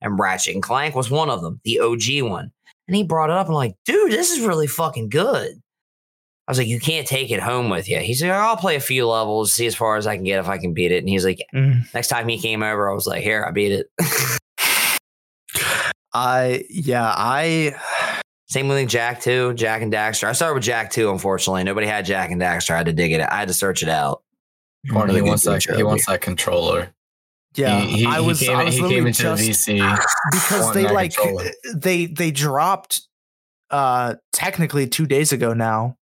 And 0.00 0.18
Ratchet 0.18 0.54
and 0.54 0.62
Clank 0.62 0.94
was 0.94 1.10
one 1.10 1.28
of 1.28 1.42
them, 1.42 1.60
the 1.64 1.80
OG 1.80 2.22
one. 2.22 2.50
And 2.88 2.96
he 2.96 3.02
brought 3.04 3.28
it 3.30 3.36
up 3.36 3.46
and 3.46 3.54
like, 3.54 3.74
dude, 3.84 4.10
this 4.12 4.30
is 4.30 4.40
really 4.40 4.66
fucking 4.66 5.10
good. 5.10 5.60
I 6.46 6.50
was 6.50 6.58
like, 6.58 6.66
you 6.66 6.78
can't 6.78 7.06
take 7.06 7.30
it 7.30 7.40
home 7.40 7.70
with 7.70 7.88
you. 7.88 7.98
He's 8.00 8.20
like, 8.22 8.30
I'll 8.30 8.56
play 8.56 8.76
a 8.76 8.80
few 8.80 9.06
levels, 9.08 9.52
see 9.54 9.66
as 9.66 9.74
far 9.74 9.96
as 9.96 10.06
I 10.06 10.16
can 10.16 10.24
get 10.24 10.38
if 10.40 10.48
I 10.48 10.58
can 10.58 10.74
beat 10.74 10.92
it. 10.92 10.98
And 10.98 11.08
he's 11.08 11.24
like, 11.24 11.42
Mm. 11.54 11.92
next 11.94 12.08
time 12.08 12.28
he 12.28 12.38
came 12.38 12.62
over, 12.62 12.90
I 12.90 12.94
was 12.94 13.06
like, 13.06 13.22
here, 13.22 13.44
I 13.46 13.50
beat 13.50 13.72
it. 13.72 13.86
I 16.12 16.64
yeah, 16.70 17.12
I 17.16 17.74
Same 18.46 18.68
with 18.68 18.88
Jak 18.88 19.20
too, 19.20 19.52
Jak 19.54 19.82
and 19.82 19.92
Daxter. 19.92 20.28
I 20.28 20.32
started 20.32 20.54
with 20.54 20.62
Jak 20.62 20.90
too, 20.90 21.10
unfortunately. 21.10 21.64
Nobody 21.64 21.86
had 21.88 22.04
Jak 22.06 22.30
and 22.30 22.40
Daxter. 22.40 22.70
I 22.72 22.76
had 22.76 22.86
to 22.86 22.92
dig 22.92 23.10
it. 23.12 23.20
I 23.20 23.34
had 23.38 23.48
to 23.48 23.54
search 23.54 23.82
it 23.82 23.88
out. 23.88 24.22
Corner, 24.90 25.06
Really 25.06 25.22
he 25.22 25.28
wants 25.28 25.44
that. 25.44 25.64
He 25.76 25.82
wants 25.82 26.06
that 26.06 26.20
controller. 26.20 26.90
yeah, 27.56 27.80
he, 27.80 28.00
he, 28.00 28.06
I 28.06 28.20
was 28.20 28.38
he 28.38 28.46
came, 28.46 28.56
I 28.56 28.64
was 28.64 28.74
he 28.74 28.80
came 28.88 29.06
into 29.06 29.22
just 29.22 29.42
the 29.42 29.50
VC 29.50 29.98
because 30.32 30.72
they 30.74 30.86
like 30.88 31.14
controller. 31.16 31.50
they 31.74 32.06
they 32.06 32.30
dropped 32.30 33.00
uh 33.70 34.14
technically 34.32 34.86
2 34.86 35.06
days 35.06 35.32
ago 35.32 35.52
now. 35.54 35.96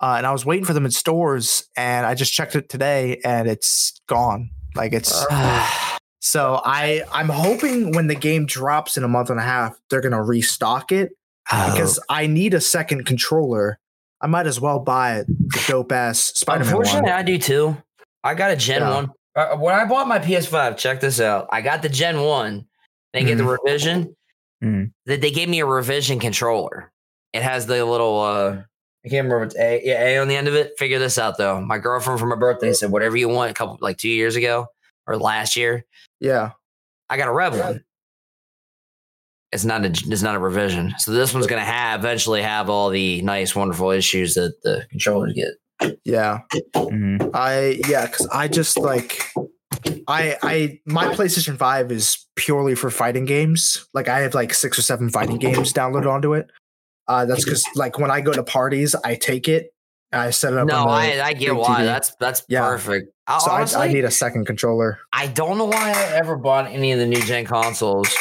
Uh, 0.00 0.14
and 0.18 0.26
I 0.26 0.32
was 0.32 0.44
waiting 0.46 0.64
for 0.64 0.72
them 0.72 0.84
in 0.84 0.90
stores 0.92 1.64
and 1.76 2.06
I 2.06 2.14
just 2.14 2.32
checked 2.32 2.54
it 2.54 2.68
today 2.68 3.20
and 3.24 3.48
it's 3.48 4.00
gone. 4.06 4.50
Like 4.76 4.92
it's 4.92 5.10
so 6.20 6.60
I 6.64 7.02
I'm 7.12 7.28
hoping 7.28 7.92
when 7.92 8.06
the 8.06 8.14
game 8.14 8.46
drops 8.46 8.96
in 8.96 9.04
a 9.04 9.08
month 9.08 9.30
and 9.30 9.38
a 9.40 9.42
half 9.42 9.76
they're 9.90 10.00
going 10.00 10.12
to 10.12 10.22
restock 10.22 10.92
it 10.92 11.10
Oh. 11.50 11.72
because 11.72 11.98
I 12.10 12.26
need 12.26 12.52
a 12.52 12.60
second 12.60 13.06
controller. 13.06 13.78
I 14.20 14.26
might 14.26 14.46
as 14.46 14.60
well 14.60 14.80
buy 14.80 15.16
it. 15.20 15.26
the 15.28 15.64
dope 15.66 15.92
ass 15.92 16.18
Spider-Man 16.34 16.74
one. 16.74 16.82
Unfortunately, 16.84 17.10
I 17.10 17.22
do 17.22 17.38
too. 17.38 17.76
I 18.22 18.34
got 18.34 18.50
a 18.50 18.56
Gen 18.56 18.82
Yeah. 18.82 18.94
1. 18.94 19.10
Uh, 19.34 19.56
when 19.56 19.74
I 19.74 19.86
bought 19.86 20.06
my 20.08 20.18
PS5, 20.18 20.76
check 20.76 21.00
this 21.00 21.20
out. 21.20 21.48
I 21.50 21.62
got 21.62 21.80
the 21.80 21.88
Gen 21.88 22.20
1. 22.20 22.66
They 23.14 23.24
get 23.24 23.38
the 23.38 23.44
revision. 23.44 24.14
Mhm. 24.62 24.90
That 25.06 25.22
they 25.22 25.30
gave 25.30 25.48
me 25.48 25.60
a 25.60 25.66
revision 25.66 26.18
controller. 26.20 26.92
It 27.32 27.42
has 27.42 27.64
the 27.66 27.82
little 27.84 28.20
uh 28.20 28.62
I 29.04 29.08
can't 29.08 29.24
remember 29.24 29.44
if 29.44 29.46
it's 29.52 29.56
A, 29.58 29.80
yeah, 29.84 30.04
A 30.04 30.18
on 30.18 30.28
the 30.28 30.36
end 30.36 30.48
of 30.48 30.54
it. 30.54 30.72
Figure 30.78 30.98
this 30.98 31.18
out 31.18 31.38
though. 31.38 31.60
My 31.60 31.78
girlfriend 31.78 32.18
for 32.20 32.26
my 32.26 32.36
birthday 32.36 32.72
said, 32.72 32.90
whatever 32.90 33.16
you 33.16 33.28
want, 33.28 33.50
a 33.50 33.54
couple 33.54 33.78
like 33.80 33.96
two 33.96 34.08
years 34.08 34.36
ago 34.36 34.66
or 35.06 35.16
last 35.16 35.56
year. 35.56 35.84
Yeah. 36.20 36.50
I 37.08 37.16
got 37.16 37.28
a 37.28 37.32
red 37.32 37.54
one. 37.58 37.84
It's 39.50 39.64
not 39.64 39.82
a 39.84 39.88
it's 39.88 40.20
not 40.22 40.34
a 40.34 40.38
revision. 40.38 40.94
So 40.98 41.12
this 41.12 41.32
one's 41.32 41.46
gonna 41.46 41.64
have 41.64 42.00
eventually 42.00 42.42
have 42.42 42.68
all 42.68 42.90
the 42.90 43.22
nice, 43.22 43.54
wonderful 43.56 43.90
issues 43.90 44.34
that 44.34 44.52
the 44.62 44.84
controllers 44.90 45.32
get. 45.34 45.96
Yeah. 46.04 46.40
Mhm. 46.74 47.30
I 47.34 47.80
yeah, 47.88 48.06
because 48.06 48.26
I 48.26 48.46
just 48.48 48.76
like 48.78 49.22
I 50.06 50.36
I 50.42 50.80
my 50.84 51.06
PlayStation 51.14 51.56
5 51.56 51.90
is 51.92 52.26
purely 52.36 52.74
for 52.74 52.90
fighting 52.90 53.24
games. 53.24 53.86
Like 53.94 54.08
I 54.08 54.20
have 54.20 54.34
like 54.34 54.52
six 54.52 54.78
or 54.78 54.82
seven 54.82 55.08
fighting 55.08 55.38
games 55.38 55.72
downloaded 55.72 56.12
onto 56.12 56.34
it. 56.34 56.50
Uh 57.08 57.24
that's 57.24 57.44
because 57.44 57.64
like 57.74 57.98
when 57.98 58.10
I 58.10 58.20
go 58.20 58.32
to 58.32 58.42
parties, 58.42 58.94
I 59.04 59.14
take 59.14 59.48
it, 59.48 59.72
I 60.12 60.30
set 60.30 60.52
it 60.52 60.58
up. 60.58 60.66
No, 60.68 60.76
on 60.76 60.86
the, 60.86 61.20
I, 61.22 61.26
I 61.28 61.32
get 61.32 61.54
why. 61.56 61.80
TV. 61.80 61.84
That's 61.84 62.14
that's 62.20 62.42
Yeah. 62.48 62.68
perfect. 62.68 63.10
I, 63.26 63.38
so 63.38 63.50
I, 63.50 63.56
honestly, 63.56 63.80
I 63.80 63.88
need 63.92 64.04
a 64.04 64.10
second 64.10 64.46
controller. 64.46 64.98
I 65.12 65.26
don't 65.26 65.58
know 65.58 65.64
why 65.66 65.90
I 65.90 66.16
ever 66.16 66.36
bought 66.36 66.66
any 66.70 66.92
of 66.92 66.98
the 66.98 67.06
new 67.06 67.20
gen 67.22 67.44
consoles. 67.46 68.14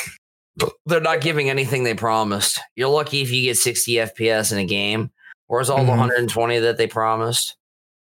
They're 0.85 1.01
not 1.01 1.21
giving 1.21 1.49
anything 1.49 1.83
they 1.83 1.93
promised. 1.93 2.59
You're 2.75 2.89
lucky 2.89 3.21
if 3.21 3.31
you 3.31 3.43
get 3.43 3.57
60 3.57 3.91
FPS 3.93 4.51
in 4.51 4.57
a 4.57 4.65
game. 4.65 5.11
Where's 5.47 5.69
all 5.69 5.77
the 5.77 5.83
Mhm. 5.91 5.97
120 5.97 6.59
that 6.59 6.77
they 6.77 6.87
promised? 6.87 7.55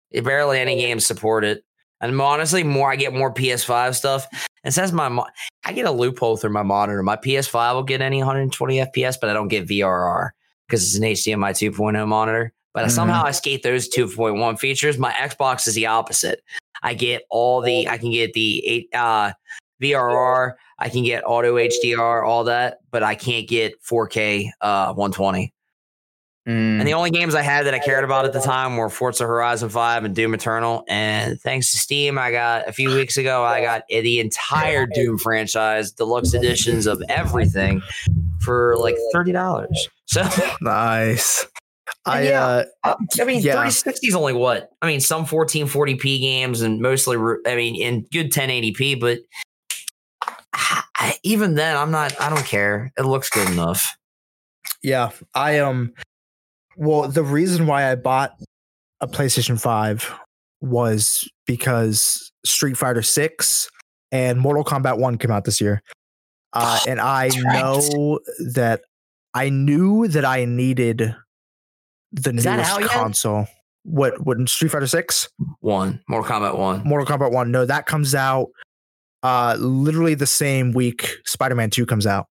It 0.09 0.23
barely 0.23 0.59
any 0.59 0.75
games 0.77 1.05
support 1.05 1.45
it. 1.45 1.63
And 2.01 2.19
honestly, 2.19 2.63
more 2.63 2.91
I 2.91 2.95
get 2.95 3.13
more 3.13 3.31
PS5 3.31 3.95
stuff. 3.95 4.25
And 4.63 4.73
since 4.73 4.91
my 4.91 5.07
mo- 5.07 5.27
I 5.63 5.71
get 5.73 5.85
a 5.85 5.91
loophole 5.91 6.35
through 6.35 6.49
my 6.49 6.63
monitor. 6.63 7.01
My 7.03 7.15
PS5 7.15 7.75
will 7.75 7.83
get 7.83 8.01
any 8.01 8.17
120 8.21 8.79
FPS, 8.79 9.17
but 9.21 9.29
I 9.29 9.33
don't 9.33 9.47
get 9.47 9.67
VRR 9.67 10.31
because 10.71 10.85
it's 10.85 10.95
an 10.95 11.03
HDMI 11.03 11.51
2.0 11.51 12.07
monitor. 12.07 12.53
But 12.73 12.85
Mhm. 12.87 12.91
somehow 12.91 13.23
I 13.25 13.31
skate 13.31 13.63
those 13.63 13.89
2.1 13.89 14.55
features. 14.55 14.97
My 14.97 15.11
Xbox 15.11 15.67
is 15.67 15.75
the 15.75 15.87
opposite. 15.87 16.41
I 16.81 16.93
get 16.93 17.23
all 17.29 17.61
the 17.61 17.87
I 17.89 17.97
can 17.97 18.11
get 18.11 18.31
the 18.33 18.65
eight 18.65 18.89
uh 18.95 19.33
VRR, 19.81 20.53
I 20.79 20.89
can 20.89 21.03
get 21.03 21.23
auto 21.25 21.57
HDR, 21.57 22.23
all 22.23 22.43
that, 22.45 22.77
but 22.91 23.03
I 23.03 23.15
can't 23.15 23.47
get 23.47 23.73
4K 23.83 24.49
uh 24.61 24.93
120. 24.93 25.53
Mm. 26.47 26.79
And 26.79 26.87
the 26.87 26.93
only 26.93 27.11
games 27.11 27.35
I 27.35 27.43
had 27.43 27.67
that 27.67 27.73
I 27.75 27.79
cared 27.79 28.03
about 28.03 28.25
at 28.25 28.33
the 28.33 28.39
time 28.39 28.75
were 28.75 28.89
Forza 28.89 29.25
Horizon 29.27 29.69
5 29.69 30.05
and 30.05 30.15
Doom 30.15 30.33
Eternal. 30.33 30.83
And 30.89 31.39
thanks 31.39 31.71
to 31.71 31.77
Steam, 31.77 32.17
I 32.17 32.31
got 32.31 32.67
a 32.67 32.73
few 32.73 32.89
weeks 32.93 33.15
ago, 33.17 33.43
I 33.43 33.61
got 33.61 33.83
the 33.87 34.19
entire 34.19 34.87
Doom 34.87 35.19
franchise, 35.19 35.91
deluxe 35.91 36.33
editions 36.33 36.87
of 36.87 37.01
everything 37.09 37.81
for 38.39 38.75
like 38.77 38.95
$30. 39.13 39.67
So, 40.07 40.27
Nice. 40.61 41.45
I 42.05 42.23
yeah. 42.23 42.63
uh 42.83 42.95
I 43.19 43.23
mean, 43.25 43.41
Yeah. 43.41 43.53
360 43.53 44.07
is 44.07 44.15
only 44.15 44.33
what? 44.33 44.71
I 44.81 44.87
mean, 44.87 44.99
some 44.99 45.25
1440p 45.27 46.19
games 46.21 46.61
and 46.61 46.79
mostly, 46.81 47.17
I 47.45 47.55
mean, 47.55 47.75
in 47.75 48.01
good 48.11 48.31
1080p, 48.31 48.99
but 48.99 49.19
even 51.23 51.53
then, 51.55 51.77
I'm 51.77 51.91
not, 51.91 52.19
I 52.19 52.29
don't 52.29 52.45
care. 52.45 52.91
It 52.97 53.03
looks 53.03 53.29
good 53.29 53.47
enough. 53.49 53.95
yeah, 54.81 55.11
I 55.35 55.59
um 55.59 55.93
well 56.81 57.07
the 57.07 57.23
reason 57.23 57.67
why 57.67 57.89
I 57.89 57.95
bought 57.95 58.33
a 58.99 59.07
PlayStation 59.07 59.59
5 59.59 60.13
was 60.61 61.29
because 61.45 62.31
Street 62.45 62.77
Fighter 62.77 63.01
6 63.01 63.69
and 64.11 64.39
Mortal 64.39 64.63
Kombat 64.63 64.99
1 64.99 65.17
came 65.17 65.31
out 65.31 65.45
this 65.45 65.61
year. 65.61 65.81
Uh, 66.53 66.79
and 66.87 66.99
I 66.99 67.29
right. 67.29 67.43
know 67.61 68.19
that 68.53 68.81
I 69.33 69.49
knew 69.49 70.07
that 70.09 70.25
I 70.25 70.45
needed 70.45 71.15
the 72.11 72.33
Is 72.33 72.45
newest 72.45 72.71
out 72.71 72.81
yet? 72.81 72.89
console. 72.89 73.47
What 73.83 74.25
what 74.25 74.37
Street 74.49 74.69
Fighter 74.69 74.87
6? 74.87 75.29
One, 75.61 76.01
Mortal 76.09 76.29
Kombat 76.29 76.57
1. 76.57 76.83
Mortal 76.83 77.17
Kombat 77.17 77.31
1. 77.31 77.51
No, 77.51 77.65
that 77.65 77.85
comes 77.85 78.13
out 78.13 78.49
uh 79.23 79.55
literally 79.59 80.15
the 80.15 80.27
same 80.27 80.73
week 80.73 81.09
Spider-Man 81.25 81.69
2 81.69 81.85
comes 81.85 82.05
out. 82.05 82.27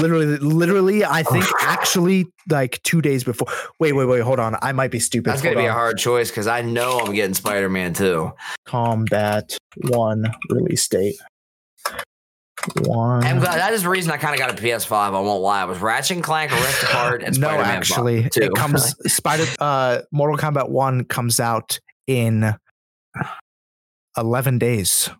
Literally, 0.00 0.38
literally, 0.38 1.04
I 1.04 1.22
think 1.30 1.44
actually 1.62 2.26
like 2.48 2.82
two 2.82 3.00
days 3.00 3.24
before. 3.24 3.48
Wait, 3.80 3.92
wait, 3.92 4.06
wait. 4.06 4.20
Hold 4.20 4.40
on. 4.40 4.56
I 4.62 4.72
might 4.72 4.90
be 4.90 4.98
stupid. 5.00 5.30
That's 5.30 5.42
gonna 5.42 5.54
Hold 5.54 5.64
be 5.64 5.68
a 5.68 5.72
hard 5.72 5.98
choice 5.98 6.30
because 6.30 6.46
I 6.46 6.62
know 6.62 7.00
I'm 7.00 7.12
getting 7.14 7.34
Spider 7.34 7.68
Man 7.68 7.92
too. 7.94 8.32
Kombat 8.66 9.56
One 9.88 10.32
release 10.50 10.86
date. 10.88 11.16
One. 12.84 13.24
I'm 13.24 13.40
glad 13.40 13.58
that 13.58 13.72
is 13.74 13.82
the 13.82 13.90
reason 13.90 14.10
I 14.10 14.16
kind 14.16 14.32
of 14.34 14.38
got 14.38 14.58
a 14.58 14.62
PS5. 14.62 14.92
I 14.92 15.10
won't 15.10 15.42
lie. 15.42 15.62
I 15.62 15.64
was 15.66 15.80
Ratchet 15.80 16.16
and 16.16 16.24
Clank, 16.24 16.50
Rift 16.50 16.82
Apart, 16.84 17.22
and 17.26 17.38
no, 17.38 17.48
Spider 17.48 17.62
Man. 17.62 17.76
actually, 17.76 18.28
it 18.36 18.54
comes 18.54 18.94
Spider. 19.12 19.44
Uh, 19.58 20.00
Mortal 20.12 20.38
Kombat 20.38 20.70
One 20.70 21.04
comes 21.04 21.40
out 21.40 21.78
in 22.06 22.54
eleven 24.16 24.58
days. 24.58 25.10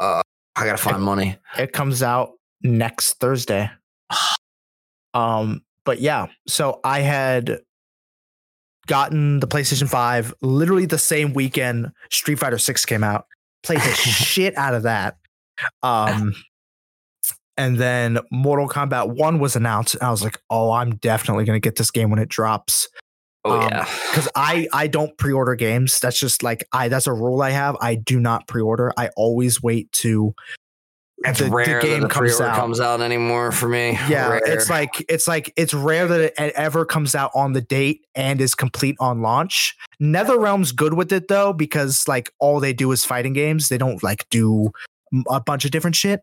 I 0.00 0.22
gotta 0.54 0.76
find 0.76 1.02
money. 1.02 1.36
It 1.56 1.72
comes 1.72 2.02
out 2.02 2.37
next 2.62 3.14
Thursday. 3.14 3.70
Um, 5.14 5.62
but 5.84 6.00
yeah, 6.00 6.26
so 6.46 6.80
I 6.84 7.00
had 7.00 7.60
gotten 8.86 9.40
the 9.40 9.46
PlayStation 9.46 9.88
5 9.88 10.34
literally 10.40 10.86
the 10.86 10.98
same 10.98 11.34
weekend 11.34 11.92
Street 12.10 12.38
Fighter 12.38 12.58
6 12.58 12.84
came 12.86 13.04
out. 13.04 13.26
Played 13.62 13.80
the 13.80 13.92
shit 13.94 14.56
out 14.56 14.74
of 14.74 14.82
that. 14.84 15.16
Um 15.82 16.34
and 17.56 17.76
then 17.76 18.18
Mortal 18.30 18.68
Kombat 18.68 19.14
1 19.16 19.40
was 19.40 19.56
announced. 19.56 19.94
And 19.96 20.04
I 20.04 20.10
was 20.10 20.22
like, 20.22 20.38
oh, 20.48 20.70
I'm 20.70 20.96
definitely 20.96 21.44
gonna 21.44 21.60
get 21.60 21.76
this 21.76 21.90
game 21.90 22.08
when 22.10 22.18
it 22.18 22.28
drops. 22.28 22.88
Oh 23.44 23.60
Um, 23.60 23.68
yeah, 23.70 23.84
Because 24.10 24.28
I 24.34 24.68
I 24.72 24.86
don't 24.86 25.16
pre-order 25.18 25.54
games. 25.54 26.00
That's 26.00 26.18
just 26.18 26.42
like 26.42 26.64
I 26.72 26.88
that's 26.88 27.06
a 27.06 27.12
rule 27.12 27.42
I 27.42 27.50
have. 27.50 27.76
I 27.80 27.94
do 27.94 28.20
not 28.20 28.46
pre-order. 28.46 28.92
I 28.96 29.10
always 29.16 29.62
wait 29.62 29.90
to 29.92 30.34
it's 31.24 31.38
the- 31.38 31.46
the 31.46 31.50
rare 31.50 31.80
game 31.80 32.00
that 32.02 32.08
the 32.08 32.14
comes 32.14 32.40
out. 32.40 32.56
comes 32.56 32.80
out 32.80 33.00
anymore 33.00 33.50
for 33.52 33.68
me. 33.68 33.98
Yeah, 34.08 34.28
Rare. 34.30 34.42
it's 34.44 34.70
like 34.70 35.04
it's 35.08 35.26
like 35.26 35.52
it's 35.56 35.74
rare 35.74 36.06
that 36.06 36.20
it 36.20 36.52
ever 36.54 36.84
comes 36.84 37.14
out 37.14 37.30
on 37.34 37.52
the 37.52 37.60
date 37.60 38.06
and 38.14 38.40
is 38.40 38.54
complete 38.54 38.96
on 39.00 39.20
launch. 39.22 39.74
NetherRealm's 40.00 40.72
good 40.72 40.94
with 40.94 41.12
it 41.12 41.28
though 41.28 41.52
because 41.52 42.06
like 42.06 42.32
all 42.38 42.60
they 42.60 42.72
do 42.72 42.90
is 42.92 43.04
fighting 43.04 43.32
games. 43.32 43.68
They 43.68 43.78
don't 43.78 44.02
like 44.02 44.28
do 44.30 44.70
a 45.30 45.40
bunch 45.40 45.64
of 45.64 45.70
different 45.70 45.96
shit. 45.96 46.20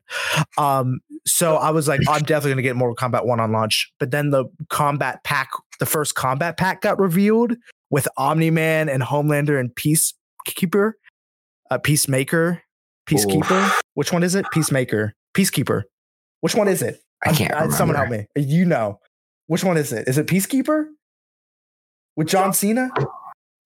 Um, 0.57 0.99
so 1.25 1.55
I 1.55 1.71
was 1.71 1.87
like, 1.87 2.01
I'm 2.07 2.21
definitely 2.21 2.51
gonna 2.51 2.61
get 2.61 2.75
Mortal 2.75 2.95
Kombat 2.95 3.25
One 3.25 3.39
on 3.39 3.51
launch. 3.51 3.91
But 3.99 4.11
then 4.11 4.29
the 4.29 4.45
combat 4.69 5.23
pack, 5.23 5.49
the 5.79 5.85
first 5.87 6.15
combat 6.15 6.55
pack 6.57 6.81
got 6.81 6.99
revealed 6.99 7.53
with 7.89 8.07
Omni 8.17 8.51
Man 8.51 8.87
and 8.89 9.01
Homelander 9.03 9.59
and 9.59 9.71
Peacekeeper, 9.75 10.93
uh, 11.71 11.77
Peacemaker, 11.79 12.61
Peacekeeper. 13.07 13.71
Which 13.93 14.11
one 14.11 14.23
is 14.23 14.35
it? 14.35 14.45
Peacemaker, 14.51 15.13
Peacekeeper. 15.35 15.83
Which 16.41 16.55
one 16.55 16.67
is 16.67 16.81
it? 16.81 16.99
I 17.25 17.33
can't 17.33 17.53
Uh, 17.53 17.71
Someone 17.71 17.95
help 17.97 18.09
me. 18.09 18.25
You 18.35 18.65
know. 18.65 18.99
Which 19.47 19.63
one 19.63 19.77
is 19.77 19.91
it? 19.93 20.07
Is 20.07 20.17
it 20.17 20.27
Peacekeeper? 20.27 20.85
With 22.15 22.27
John 22.27 22.53
Cena? 22.53 22.89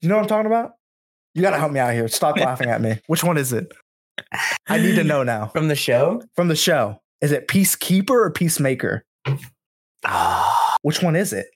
You 0.01 0.09
know 0.09 0.15
what 0.15 0.23
I'm 0.23 0.27
talking 0.27 0.45
about? 0.45 0.71
You 1.35 1.41
gotta 1.41 1.57
help 1.57 1.71
me 1.71 1.79
out 1.79 1.93
here. 1.93 2.07
Stop 2.07 2.37
laughing 2.39 2.69
at 2.69 2.81
me. 2.81 2.99
Which 3.07 3.23
one 3.23 3.37
is 3.37 3.53
it? 3.53 3.71
I 4.67 4.77
need 4.77 4.95
to 4.95 5.03
know 5.03 5.23
now. 5.23 5.47
From 5.47 5.67
the 5.69 5.75
show? 5.75 6.21
From 6.35 6.47
the 6.49 6.55
show. 6.55 6.99
Is 7.21 7.31
it 7.31 7.47
Peacekeeper 7.47 8.09
or 8.11 8.31
Peacemaker? 8.31 9.03
Ah, 10.05 10.75
Which 10.81 11.01
one 11.01 11.15
is 11.15 11.33
it? 11.33 11.47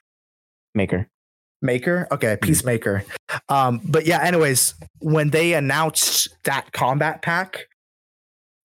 Maker. 0.76 1.08
Maker? 1.62 2.08
Okay, 2.12 2.38
Peacemaker. 2.42 3.04
Um, 3.50 3.80
but 3.86 4.06
yeah, 4.06 4.22
anyways, 4.22 4.74
when 5.00 5.30
they 5.30 5.54
announced 5.54 6.30
that 6.44 6.72
combat 6.74 7.22
pack, 7.22 7.68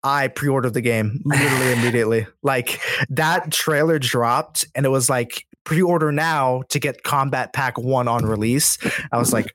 I 0.03 0.29
pre-ordered 0.29 0.75
the 0.75 0.81
game 0.81 1.21
literally 1.25 1.73
immediately. 1.79 2.27
Like 2.43 2.81
that 3.11 3.51
trailer 3.51 3.99
dropped 3.99 4.67
and 4.75 4.87
it 4.87 4.91
was 4.91 5.11
like 5.11 5.45
pre-order 5.65 6.13
now 6.13 6.63
to 6.71 6.79
get 6.79 7.03
combat 7.03 7.53
pack 7.53 7.79
1 7.79 8.09
on 8.09 8.25
release. 8.25 8.79
I 9.13 9.19
was 9.19 9.33
like, 9.33 9.53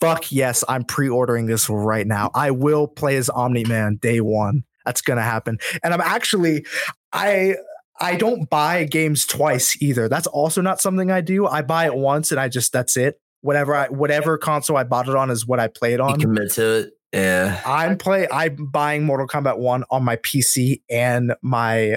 fuck 0.00 0.30
yes, 0.32 0.64
I'm 0.68 0.84
pre-ordering 0.84 1.46
this 1.46 1.68
right 1.68 2.06
now. 2.06 2.30
I 2.34 2.50
will 2.50 2.86
play 2.86 3.16
as 3.16 3.28
Omni-Man 3.28 3.98
day 4.00 4.20
1. 4.20 4.62
That's 4.86 5.02
going 5.02 5.18
to 5.18 5.22
happen. 5.22 5.58
And 5.82 5.92
I'm 5.92 6.00
actually 6.00 6.64
I 7.12 7.56
I 8.00 8.16
don't 8.16 8.48
buy 8.48 8.84
games 8.84 9.26
twice 9.26 9.80
either. 9.82 10.08
That's 10.08 10.26
also 10.26 10.62
not 10.62 10.80
something 10.80 11.10
I 11.10 11.20
do. 11.20 11.46
I 11.46 11.60
buy 11.60 11.84
it 11.84 11.94
once 11.94 12.30
and 12.30 12.40
I 12.40 12.48
just 12.48 12.72
that's 12.72 12.96
it. 12.96 13.20
Whatever 13.42 13.74
I 13.74 13.88
whatever 13.88 14.38
console 14.38 14.76
I 14.76 14.84
bought 14.84 15.08
it 15.08 15.14
on 15.14 15.30
is 15.30 15.46
what 15.46 15.60
I 15.60 15.68
play 15.68 15.92
it 15.92 15.98
you 15.98 16.04
on. 16.04 16.20
commit 16.20 16.52
to 16.52 16.78
it. 16.78 16.92
Yeah. 17.12 17.60
I'm 17.66 17.98
play 17.98 18.28
I'm 18.30 18.66
buying 18.66 19.04
Mortal 19.04 19.26
Kombat 19.26 19.58
1 19.58 19.84
on 19.90 20.04
my 20.04 20.16
PC 20.16 20.82
and 20.88 21.34
my 21.42 21.96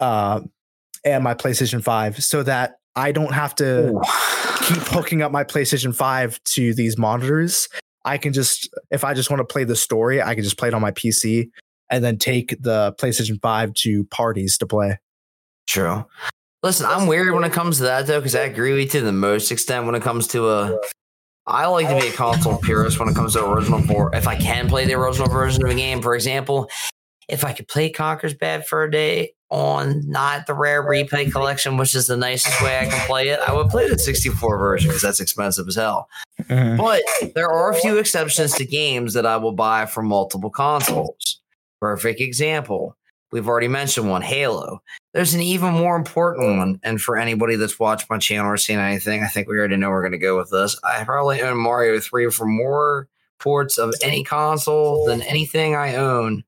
uh 0.00 0.40
and 1.04 1.24
my 1.24 1.34
PlayStation 1.34 1.82
5 1.82 2.22
so 2.22 2.42
that 2.42 2.74
I 2.94 3.12
don't 3.12 3.32
have 3.32 3.54
to 3.56 3.98
keep 4.62 4.82
hooking 4.82 5.22
up 5.22 5.32
my 5.32 5.44
PlayStation 5.44 5.94
5 5.94 6.42
to 6.44 6.74
these 6.74 6.98
monitors. 6.98 7.68
I 8.04 8.18
can 8.18 8.32
just 8.32 8.68
if 8.90 9.04
I 9.04 9.14
just 9.14 9.30
want 9.30 9.40
to 9.40 9.44
play 9.44 9.64
the 9.64 9.76
story, 9.76 10.20
I 10.22 10.34
can 10.34 10.44
just 10.44 10.58
play 10.58 10.68
it 10.68 10.74
on 10.74 10.82
my 10.82 10.92
PC 10.92 11.48
and 11.90 12.04
then 12.04 12.18
take 12.18 12.56
the 12.60 12.94
PlayStation 13.00 13.40
5 13.40 13.72
to 13.72 14.04
parties 14.04 14.58
to 14.58 14.66
play. 14.66 14.98
True. 15.66 16.04
Listen, 16.62 16.86
I'm 16.86 17.06
weird 17.06 17.32
when 17.32 17.44
it 17.44 17.52
comes 17.52 17.76
to 17.78 17.84
that 17.84 18.06
though, 18.06 18.18
because 18.18 18.34
I 18.34 18.40
agree 18.40 18.72
with 18.72 18.80
you 18.80 19.00
to 19.00 19.00
the 19.02 19.12
most 19.12 19.52
extent 19.52 19.86
when 19.86 19.94
it 19.94 20.02
comes 20.02 20.26
to 20.28 20.48
a. 20.48 20.78
I 21.48 21.66
like 21.66 21.88
to 21.88 21.98
be 21.98 22.08
a 22.08 22.12
console 22.12 22.58
purist 22.58 23.00
when 23.00 23.08
it 23.08 23.14
comes 23.14 23.32
to 23.32 23.44
original 23.44 23.80
for 23.82 24.14
if 24.14 24.28
I 24.28 24.36
can 24.36 24.68
play 24.68 24.84
the 24.84 24.94
original 24.94 25.28
version 25.28 25.64
of 25.64 25.70
a 25.70 25.74
game. 25.74 26.02
For 26.02 26.14
example, 26.14 26.68
if 27.26 27.42
I 27.42 27.54
could 27.54 27.68
play 27.68 27.88
Conker's 27.90 28.34
Bad 28.34 28.66
Fur 28.66 28.84
a 28.84 28.90
day 28.90 29.32
on 29.50 30.06
not 30.06 30.46
the 30.46 30.52
rare 30.52 30.82
replay 30.82 31.32
collection, 31.32 31.78
which 31.78 31.94
is 31.94 32.06
the 32.06 32.18
nicest 32.18 32.60
way 32.62 32.78
I 32.78 32.84
can 32.84 33.06
play 33.06 33.28
it, 33.28 33.40
I 33.40 33.54
would 33.54 33.68
play 33.68 33.88
the 33.88 33.98
64 33.98 34.58
version 34.58 34.88
because 34.88 35.02
that's 35.02 35.20
expensive 35.20 35.66
as 35.68 35.76
hell. 35.76 36.08
Mm-hmm. 36.42 36.76
But 36.76 37.02
there 37.34 37.50
are 37.50 37.70
a 37.70 37.74
few 37.74 37.96
exceptions 37.96 38.52
to 38.56 38.66
games 38.66 39.14
that 39.14 39.24
I 39.24 39.38
will 39.38 39.52
buy 39.52 39.86
from 39.86 40.06
multiple 40.06 40.50
consoles. 40.50 41.40
Perfect 41.80 42.20
example. 42.20 42.97
We've 43.30 43.46
already 43.48 43.68
mentioned 43.68 44.08
one, 44.08 44.22
Halo. 44.22 44.82
There's 45.12 45.34
an 45.34 45.40
even 45.42 45.74
more 45.74 45.96
important 45.96 46.56
one. 46.58 46.80
And 46.82 47.00
for 47.00 47.16
anybody 47.18 47.56
that's 47.56 47.78
watched 47.78 48.08
my 48.08 48.18
channel 48.18 48.46
or 48.50 48.56
seen 48.56 48.78
anything, 48.78 49.22
I 49.22 49.26
think 49.28 49.48
we 49.48 49.58
already 49.58 49.76
know 49.76 49.90
we're 49.90 50.02
going 50.02 50.12
to 50.12 50.18
go 50.18 50.36
with 50.36 50.50
this. 50.50 50.78
I 50.82 51.04
probably 51.04 51.42
own 51.42 51.58
Mario 51.58 51.98
3 52.00 52.30
for 52.30 52.46
more 52.46 53.08
ports 53.38 53.76
of 53.78 53.94
any 54.02 54.24
console 54.24 55.04
than 55.06 55.22
anything 55.22 55.74
I 55.76 55.96
own 55.96 56.42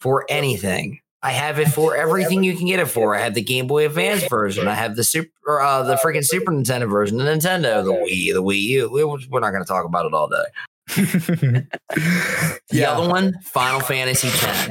for 0.00 0.24
anything. 0.28 1.00
I 1.24 1.30
have 1.30 1.58
it 1.60 1.68
for 1.68 1.94
everything 1.96 2.42
you 2.42 2.56
can 2.56 2.66
get 2.66 2.80
it 2.80 2.86
for. 2.86 3.14
I 3.14 3.20
have 3.20 3.34
the 3.34 3.42
Game 3.42 3.68
Boy 3.68 3.86
Advance 3.86 4.26
version. 4.28 4.66
I 4.66 4.74
have 4.74 4.96
the 4.96 5.04
super, 5.04 5.60
uh, 5.60 5.84
the 5.84 5.94
freaking 5.94 6.24
Super 6.24 6.50
Nintendo 6.50 6.90
version, 6.90 7.16
the 7.18 7.24
Nintendo, 7.24 7.84
the 7.84 7.92
Wii, 7.92 8.32
the 8.32 8.42
Wii 8.42 8.60
U. 8.60 8.90
We- 8.90 9.04
We're 9.04 9.38
not 9.40 9.52
going 9.52 9.62
to 9.62 9.68
talk 9.68 9.84
about 9.84 10.06
it 10.06 10.14
all 10.14 10.28
day. 10.28 10.44
The 11.94 12.78
yeah. 12.78 12.92
other 12.92 13.08
one, 13.08 13.34
Final 13.42 13.80
Fantasy 13.80 14.28
X. 14.28 14.68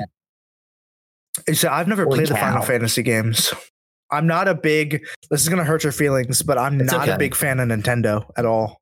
So 1.54 1.70
I've 1.70 1.88
never 1.88 2.04
Holy 2.04 2.18
played 2.20 2.28
the 2.30 2.36
Final. 2.36 2.62
Fantasy 2.62 3.04
games. 3.04 3.54
I'm 4.12 4.28
not 4.28 4.48
a 4.48 4.54
big. 4.56 5.06
This 5.30 5.42
is 5.42 5.50
gonna 5.50 5.64
hurt 5.64 5.84
your 5.84 5.94
feelings, 5.94 6.42
but 6.42 6.58
I'm 6.58 6.82
It's 6.82 6.92
not 6.92 7.04
okay. 7.04 7.14
a 7.14 7.18
big 7.18 7.36
fan 7.36 7.60
of 7.60 7.70
Nintendo 7.70 8.26
at 8.38 8.46
all. 8.46 8.82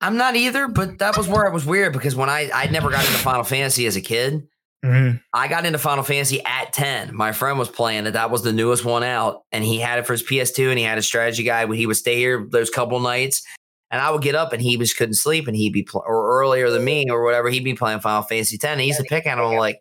I'm 0.00 0.16
not 0.16 0.36
either, 0.36 0.68
but 0.68 0.98
that 0.98 1.16
was 1.16 1.26
where 1.28 1.46
it 1.46 1.52
was 1.52 1.64
weird 1.66 1.92
because 1.92 2.14
when 2.16 2.28
I 2.28 2.50
I'd 2.54 2.72
never 2.72 2.90
got 2.90 3.04
into 3.04 3.18
Final 3.18 3.44
Fantasy 3.44 3.86
as 3.86 3.96
a 3.96 4.00
kid. 4.00 4.46
Mhm. 4.84 5.20
I 5.32 5.46
got 5.46 5.64
into 5.64 5.78
Final 5.78 6.02
Fantasy 6.02 6.44
at 6.44 6.72
10. 6.72 7.14
My 7.14 7.30
friend 7.30 7.56
was 7.56 7.68
playing 7.68 8.06
it. 8.06 8.12
That 8.12 8.32
was 8.32 8.42
the 8.42 8.52
newest 8.52 8.84
one 8.84 9.04
out. 9.04 9.42
And 9.52 9.62
he 9.62 9.78
had 9.78 10.00
it 10.00 10.06
for 10.08 10.12
his 10.12 10.24
PS2 10.24 10.70
and 10.70 10.78
he 10.78 10.84
had 10.84 10.98
a 10.98 11.02
strategy 11.02 11.44
guide 11.44 11.70
he 11.72 11.86
would 11.86 11.96
stay 11.96 12.16
here 12.16 12.44
those 12.50 12.68
couple 12.68 12.98
nights. 12.98 13.42
And 13.92 14.00
I 14.00 14.10
would 14.10 14.22
get 14.22 14.34
up 14.34 14.52
and 14.52 14.60
he 14.60 14.76
just 14.76 14.96
couldn't 14.96 15.14
sleep 15.14 15.46
and 15.46 15.54
he'd 15.56 15.72
be, 15.72 15.84
pl- 15.84 16.02
or 16.04 16.40
earlier 16.40 16.68
than 16.70 16.82
me 16.84 17.06
or 17.10 17.22
whatever, 17.22 17.48
he'd 17.48 17.62
be 17.62 17.74
playing 17.74 18.00
Final 18.00 18.22
Fantasy 18.22 18.58
10. 18.58 18.72
And 18.72 18.80
he 18.80 18.88
used 18.88 18.98
to 18.98 19.04
pick 19.04 19.24
at 19.24 19.38
him. 19.38 19.54
Like, 19.54 19.78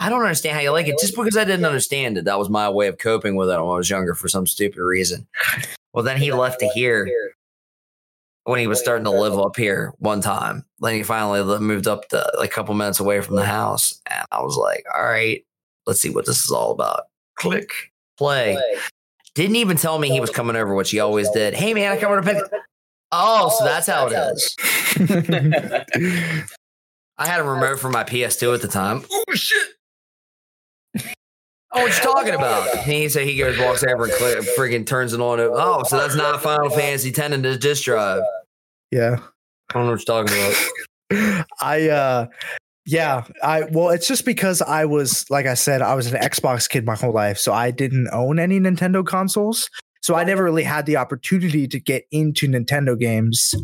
I 0.00 0.08
don't 0.08 0.22
understand 0.22 0.56
how 0.56 0.62
you 0.62 0.70
like 0.70 0.88
it. 0.88 0.98
Just 0.98 1.14
because 1.14 1.36
I 1.36 1.44
didn't 1.44 1.66
understand 1.66 2.16
it. 2.16 2.24
That 2.24 2.38
was 2.38 2.48
my 2.48 2.70
way 2.70 2.88
of 2.88 2.98
coping 2.98 3.36
with 3.36 3.50
it 3.50 3.52
when 3.52 3.60
I 3.60 3.76
was 3.76 3.90
younger 3.90 4.14
for 4.14 4.28
some 4.28 4.46
stupid 4.46 4.80
reason. 4.80 5.26
Well, 5.92 6.02
then 6.02 6.16
he 6.16 6.32
left 6.32 6.60
to 6.60 6.68
here 6.68 7.06
when 8.44 8.58
he 8.58 8.66
was 8.66 8.80
starting 8.80 9.04
to 9.04 9.10
live 9.10 9.38
up 9.38 9.56
here 9.56 9.92
one 9.98 10.22
time. 10.22 10.64
Then 10.80 10.94
he 10.94 11.02
finally 11.02 11.58
moved 11.60 11.86
up 11.86 12.08
the, 12.08 12.32
like 12.38 12.50
a 12.50 12.52
couple 12.52 12.74
minutes 12.74 12.98
away 12.98 13.20
from 13.20 13.36
the 13.36 13.44
house. 13.44 14.00
And 14.10 14.24
I 14.32 14.40
was 14.40 14.56
like, 14.56 14.84
all 14.94 15.04
right, 15.04 15.44
let's 15.86 16.00
see 16.00 16.10
what 16.10 16.24
this 16.24 16.44
is 16.44 16.50
all 16.50 16.72
about. 16.72 17.02
Click, 17.36 17.70
play. 18.16 18.58
Didn't 19.34 19.56
even 19.56 19.76
tell 19.76 19.98
me 19.98 20.08
he 20.08 20.20
was 20.20 20.30
coming 20.30 20.56
over, 20.56 20.74
which 20.74 20.90
he 20.90 21.00
always 21.00 21.28
did. 21.30 21.54
Hey, 21.54 21.74
man, 21.74 21.92
I 21.92 21.98
come 21.98 22.10
over 22.10 22.22
to 22.22 22.34
pick. 22.34 22.42
Oh, 23.12 23.54
so 23.58 23.64
that's 23.64 23.86
how 23.86 24.08
it 24.08 24.14
is. 24.14 24.56
I 27.18 27.26
had 27.26 27.40
a 27.40 27.44
remote 27.44 27.78
for 27.78 27.90
my 27.90 28.02
PS2 28.02 28.54
at 28.54 28.62
the 28.62 28.68
time. 28.68 29.04
Oh, 29.12 29.34
shit. 29.34 29.68
Oh, 31.72 31.82
what 31.82 31.96
you 31.96 32.02
talking 32.02 32.34
about? 32.34 32.78
He 32.78 33.08
said 33.08 33.26
he 33.26 33.36
goes, 33.38 33.58
walks 33.58 33.84
over 33.84 34.04
and 34.04 34.12
click, 34.14 34.38
freaking 34.58 34.84
turns 34.86 35.12
it 35.12 35.20
on. 35.20 35.38
Oh, 35.40 35.82
so 35.84 35.96
that's 35.98 36.16
not 36.16 36.42
Final 36.42 36.68
Fantasy 36.70 37.12
10 37.12 37.32
in 37.32 37.42
the 37.42 37.56
disk 37.56 37.84
drive. 37.84 38.22
yeah. 38.90 39.16
I 39.70 39.74
don't 39.74 39.86
know 39.86 39.92
what 39.92 40.04
you're 40.08 40.24
talking 40.24 40.36
about. 41.12 41.46
I 41.60 41.88
uh 41.88 42.26
Yeah, 42.86 43.24
I 43.42 43.62
well, 43.70 43.90
it's 43.90 44.08
just 44.08 44.24
because 44.24 44.60
I 44.62 44.84
was 44.84 45.24
like 45.30 45.46
I 45.46 45.54
said, 45.54 45.80
I 45.80 45.94
was 45.94 46.12
an 46.12 46.20
Xbox 46.20 46.68
kid 46.68 46.84
my 46.84 46.96
whole 46.96 47.12
life, 47.12 47.38
so 47.38 47.52
I 47.52 47.70
didn't 47.70 48.08
own 48.12 48.40
any 48.40 48.58
Nintendo 48.58 49.06
consoles. 49.06 49.70
So 50.02 50.16
I 50.16 50.24
never 50.24 50.42
really 50.42 50.64
had 50.64 50.86
the 50.86 50.96
opportunity 50.96 51.68
to 51.68 51.78
get 51.78 52.04
into 52.10 52.48
Nintendo 52.48 52.98
games. 52.98 53.54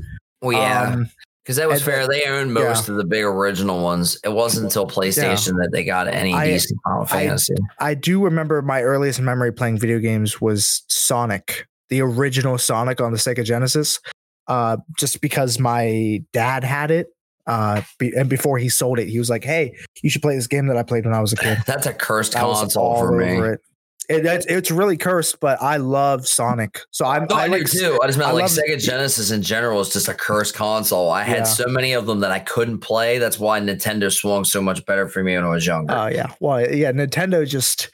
Well, 0.43 0.53
yeah, 0.53 0.93
Um, 0.93 1.11
because 1.47 1.57
that 1.59 1.69
was 1.69 1.81
and 1.81 1.85
fair. 1.93 2.09
They 2.09 2.25
owned 2.25 2.53
most 2.53 2.89
of 2.89 2.97
the 2.97 3.05
big 3.05 3.23
original 3.23 3.81
ones. 3.81 4.19
It 4.25 4.31
wasn't 4.31 4.65
until 4.65 4.85
PlayStation 4.85 5.53
that 5.63 5.69
they 5.73 5.85
got 5.85 6.09
any 6.09 6.35
I- 6.35 6.47
decent 6.49 6.81
Final 6.85 7.03
I- 7.05 7.07
Fantasy. 7.07 7.55
I 7.79 7.95
do 7.95 8.25
remember 8.25 8.63
my 8.63 8.83
earliest 8.83 9.21
memory 9.21 9.53
playing 9.53 9.79
video 9.79 10.01
games 10.01 10.41
was 10.41 10.83
Sonic, 10.89 11.69
the 11.89 12.01
original 12.03 12.59
Sonic 12.59 13.01
on 13.01 13.13
the 13.13 13.19
Sega 13.19 13.45
Genesis. 13.45 14.01
Uh, 14.49 14.79
just 14.99 15.21
because 15.21 15.61
my 15.61 16.21
dad 16.33 16.65
had 16.65 16.91
it, 16.91 17.07
uh, 17.47 17.83
be, 18.01 18.13
and 18.17 18.29
before 18.29 18.59
he 18.59 18.69
sold 18.69 18.99
it, 18.99 19.07
he 19.09 19.19
was 19.21 19.31
like, 19.31 19.45
"Hey, 19.45 19.73
you 20.03 20.11
should 20.11 20.23
play 20.23 20.35
this 20.35 20.49
game 20.49 20.67
that 20.67 20.77
I 20.77 20.83
played 20.83 21.05
when 21.05 21.15
I 21.15 21.21
was 21.21 21.33
a 21.33 21.37
kid." 21.37 21.59
That's 21.67 21.87
a 21.87 21.93
cursed 21.93 22.35
I 22.37 22.41
console 22.41 22.97
for 22.99 23.13
me. 23.17 23.39
it. 23.41 23.61
It, 24.09 24.25
it's, 24.25 24.47
it's 24.47 24.71
really 24.71 24.97
cursed, 24.97 25.41
but 25.41 25.61
I 25.61 25.79
love 25.79 26.27
Sonic. 26.29 26.81
So 26.91 27.05
I'm 27.07 27.27
No, 27.29 27.37
I, 27.37 27.43
I 27.45 27.49
do 27.49 27.65
too. 27.65 27.99
I 28.03 28.07
just 28.07 28.19
meant 28.19 28.31
I 28.31 28.33
like 28.33 28.45
Sega 28.45 28.79
Genesis 28.81 29.31
in 29.31 29.43
general 29.43 29.81
is 29.81 29.93
just 29.93 30.09
a 30.09 30.15
cursed 30.15 30.55
console. 30.55 31.11
I 31.11 31.23
had 31.25 31.39
Yeah. 31.39 31.43
so 31.45 31.67
many 31.67 31.93
of 31.93 32.07
them 32.07 32.21
that 32.21 32.31
I 32.31 32.39
couldn't 32.39 32.79
play. 32.79 33.19
That's 33.19 33.39
why 33.39 33.59
Nintendo 33.61 34.13
swung 34.13 34.45
so 34.45 34.63
much 34.63 34.85
better 34.87 35.09
for 35.09 35.23
me 35.23 35.35
when 35.35 35.45
I 35.45 35.49
was 35.49 35.67
younger. 35.67 35.95
Oh 35.95 36.07
yeah. 36.07 36.33
Well, 36.41 36.61
yeah, 36.71 36.93
Nintendo 36.93 37.47
just 37.47 37.91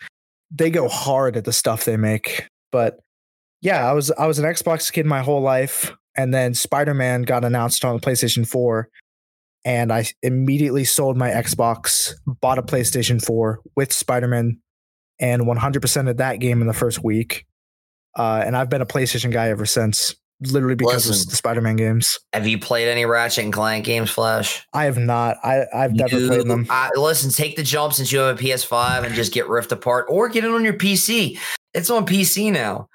they 0.50 0.70
go 0.70 0.88
hard 0.88 1.36
at 1.36 1.44
the 1.44 1.52
stuff 1.52 1.84
they 1.84 1.96
make. 1.96 2.46
But 2.70 2.98
yeah, 3.62 3.88
I 3.88 3.92
was 3.92 4.10
I 4.12 4.26
was 4.26 4.38
an 4.38 4.44
Xbox 4.44 4.92
kid 4.92 5.06
my 5.06 5.22
whole 5.22 5.40
life 5.40 5.92
and 6.16 6.32
then 6.34 6.52
Spider-Man 6.54 7.22
got 7.22 7.44
announced 7.44 7.84
on 7.84 7.94
the 7.96 8.00
PlayStation 8.00 8.46
4 8.46 8.88
and 9.64 9.92
I 9.92 10.06
immediately 10.22 10.84
sold 10.84 11.16
my 11.16 11.30
Xbox, 11.30 12.12
bought 12.26 12.58
a 12.58 12.62
PlayStation 12.62 13.24
4 13.24 13.60
with 13.76 13.92
Spider-Man 13.92 14.58
and 15.22 15.42
100% 15.42 16.10
of 16.10 16.16
that 16.18 16.40
game 16.40 16.60
in 16.60 16.66
the 16.66 16.74
first 16.74 17.02
week. 17.02 17.46
Uh, 18.18 18.42
and 18.44 18.54
I've 18.56 18.68
been 18.68 18.82
a 18.82 18.86
PlayStation 18.86 19.32
guy 19.32 19.48
ever 19.48 19.64
since, 19.64 20.14
literally 20.40 20.74
because 20.74 21.06
Listen. 21.08 21.26
of 21.26 21.30
the 21.30 21.36
Spider-Man 21.36 21.76
games. 21.76 22.18
Have 22.34 22.46
you 22.46 22.58
played 22.58 22.88
any 22.88 23.06
Ratchet 23.06 23.44
and 23.44 23.52
Clank 23.52 23.86
games, 23.86 24.10
Flash? 24.10 24.66
I 24.74 24.84
have 24.84 24.98
not. 24.98 25.36
I, 25.42 25.64
I've 25.72 25.94
never 25.94 26.18
You- 26.18 26.26
played 26.28 26.46
them. 26.46 26.66
I- 26.68 26.90
listen, 26.96 27.30
take 27.30 27.56
the 27.56 27.62
jump 27.62 27.94
since 27.94 28.12
you 28.12 28.18
have 28.18 28.38
a 28.38 28.42
PS5 28.42 29.04
and 29.04 29.14
just 29.14 29.32
get 29.32 29.48
Rift 29.48 29.72
apart, 29.72 30.06
or 30.10 30.28
get 30.28 30.44
it 30.44 30.50
on 30.50 30.62
your 30.64 30.74
PC. 30.74 31.38
It's 31.72 31.88
on 31.88 32.04
PC 32.04 32.52
now. 32.52 32.88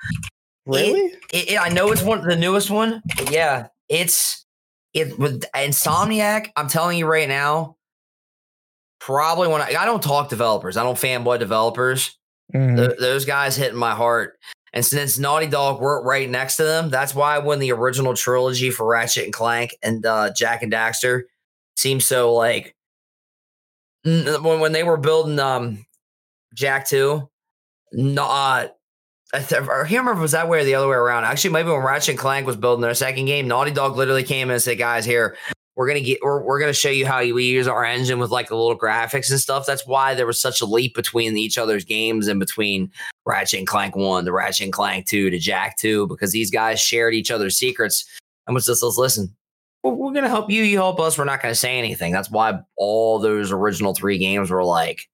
Really? 0.68 1.14
It, 1.34 1.52
it- 1.54 1.60
I 1.60 1.70
know 1.70 1.92
it's 1.92 2.04
one 2.04 2.28
the 2.28 2.36
newest 2.36 2.70
one. 2.70 3.02
Yeah, 3.32 3.70
it's 3.90 4.46
it 4.94 5.18
with 5.18 5.46
Insomniac. 5.56 6.50
I'm 6.58 6.68
telling 6.68 6.98
you 7.00 7.08
right 7.08 7.28
now, 7.30 7.78
probably 9.00 9.48
when 9.48 9.62
I, 9.62 9.74
I 9.80 9.86
don't 9.86 10.04
talk 10.04 10.30
developers, 10.30 10.78
I 10.78 10.84
don't 10.84 10.96
fanboy 10.98 11.40
developers. 11.40 12.17
Mhm. 12.54 12.78
Th- 12.78 13.00
those 13.00 13.26
guys 13.26 13.56
hitting 13.56 13.78
my 13.78 13.94
heart. 13.96 14.38
And 14.74 14.86
since 14.86 15.18
Naughty 15.18 15.48
Dog 15.48 15.82
worked 15.82 16.06
right 16.06 16.30
next 16.30 16.58
to 16.58 16.64
them, 16.64 16.90
that's 16.90 17.16
why 17.16 17.40
when 17.40 17.60
the 17.60 17.72
original 17.72 18.14
trilogy 18.14 18.70
for 18.70 18.86
Ratchet 18.86 19.24
and 19.26 19.34
Clank 19.34 19.76
and 19.82 20.06
uh, 20.06 20.32
Jak 20.34 20.62
and 20.62 20.72
Daxter 20.72 21.24
seems 21.76 22.06
so 22.06 22.34
like 22.34 22.76
when 24.04 24.60
when 24.60 24.72
they 24.72 24.84
were 24.84 24.98
building 24.98 25.40
um 25.40 25.86
Jak 26.54 26.88
two, 26.88 27.30
not. 27.92 28.74
I, 29.34 29.40
th- 29.42 29.62
I 29.64 29.66
can't 29.66 29.90
remember 29.92 30.14
if 30.14 30.18
it 30.20 30.22
was 30.22 30.32
that 30.32 30.48
way 30.48 30.62
or 30.62 30.64
the 30.64 30.76
other 30.76 30.88
way 30.88 30.96
around. 30.96 31.26
Actually, 31.26 31.52
maybe 31.52 31.70
when 31.70 31.82
Ratchet 31.82 32.12
and 32.12 32.20
Clank 32.20 32.48
was 32.48 32.56
building 32.56 32.82
their 32.82 32.94
second 32.94 33.26
game, 33.26 33.46
Naughty 33.50 33.72
Dog 33.72 33.98
literally 33.98 34.24
came 34.24 34.48
in 34.48 34.54
and 34.54 34.62
said, 34.62 34.78
"Guys, 34.78 35.04
here 35.04 35.36
we're 35.78 35.88
gonna 35.88 36.02
get 36.02 36.18
we're, 36.24 36.42
we're 36.42 36.60
gonna 36.60 36.74
show 36.74 36.90
you 36.90 37.06
how 37.06 37.20
we 37.20 37.46
use 37.46 37.68
our 37.68 37.86
engine 37.86 38.18
with 38.18 38.32
like 38.32 38.50
the 38.50 38.56
little 38.56 38.78
graphics 38.78 39.30
and 39.30 39.40
stuff." 39.40 39.68
That's 39.68 39.86
why 39.86 40.16
there 40.16 40.26
was 40.26 40.42
such 40.42 40.60
a 40.60 40.66
leap 40.66 40.96
between 40.96 41.38
each 41.38 41.58
other's 41.58 41.86
games 41.86 42.28
and 42.28 42.40
between 42.40 42.92
Ratchet 43.26 43.60
and 43.60 43.68
Clank 43.68 43.96
one 43.96 44.26
to 44.26 44.32
Ratchet 44.32 44.66
and 44.66 44.74
Clank 44.74 45.06
two 45.06 45.30
to 45.30 45.38
Jak 45.38 45.78
two 45.78 46.08
because 46.08 46.32
these 46.32 46.50
guys 46.50 46.82
shared 46.82 47.14
each 47.14 47.30
other's 47.30 47.56
secrets 47.56 48.06
and 48.48 48.56
was 48.56 48.66
just 48.66 48.82
let's 48.82 48.98
listen. 48.98 49.34
We're, 49.84 49.94
we're 49.94 50.14
gonna 50.14 50.30
help 50.30 50.50
you. 50.50 50.64
You 50.64 50.78
help 50.78 51.00
us. 51.00 51.16
We're 51.16 51.26
not 51.26 51.44
gonna 51.44 51.54
say 51.54 51.78
anything. 51.78 52.12
That's 52.12 52.32
why 52.32 52.60
all 52.76 53.20
those 53.20 53.52
original 53.52 53.94
three 53.94 54.18
games 54.18 54.50
were 54.50 54.64
like. 54.64 55.08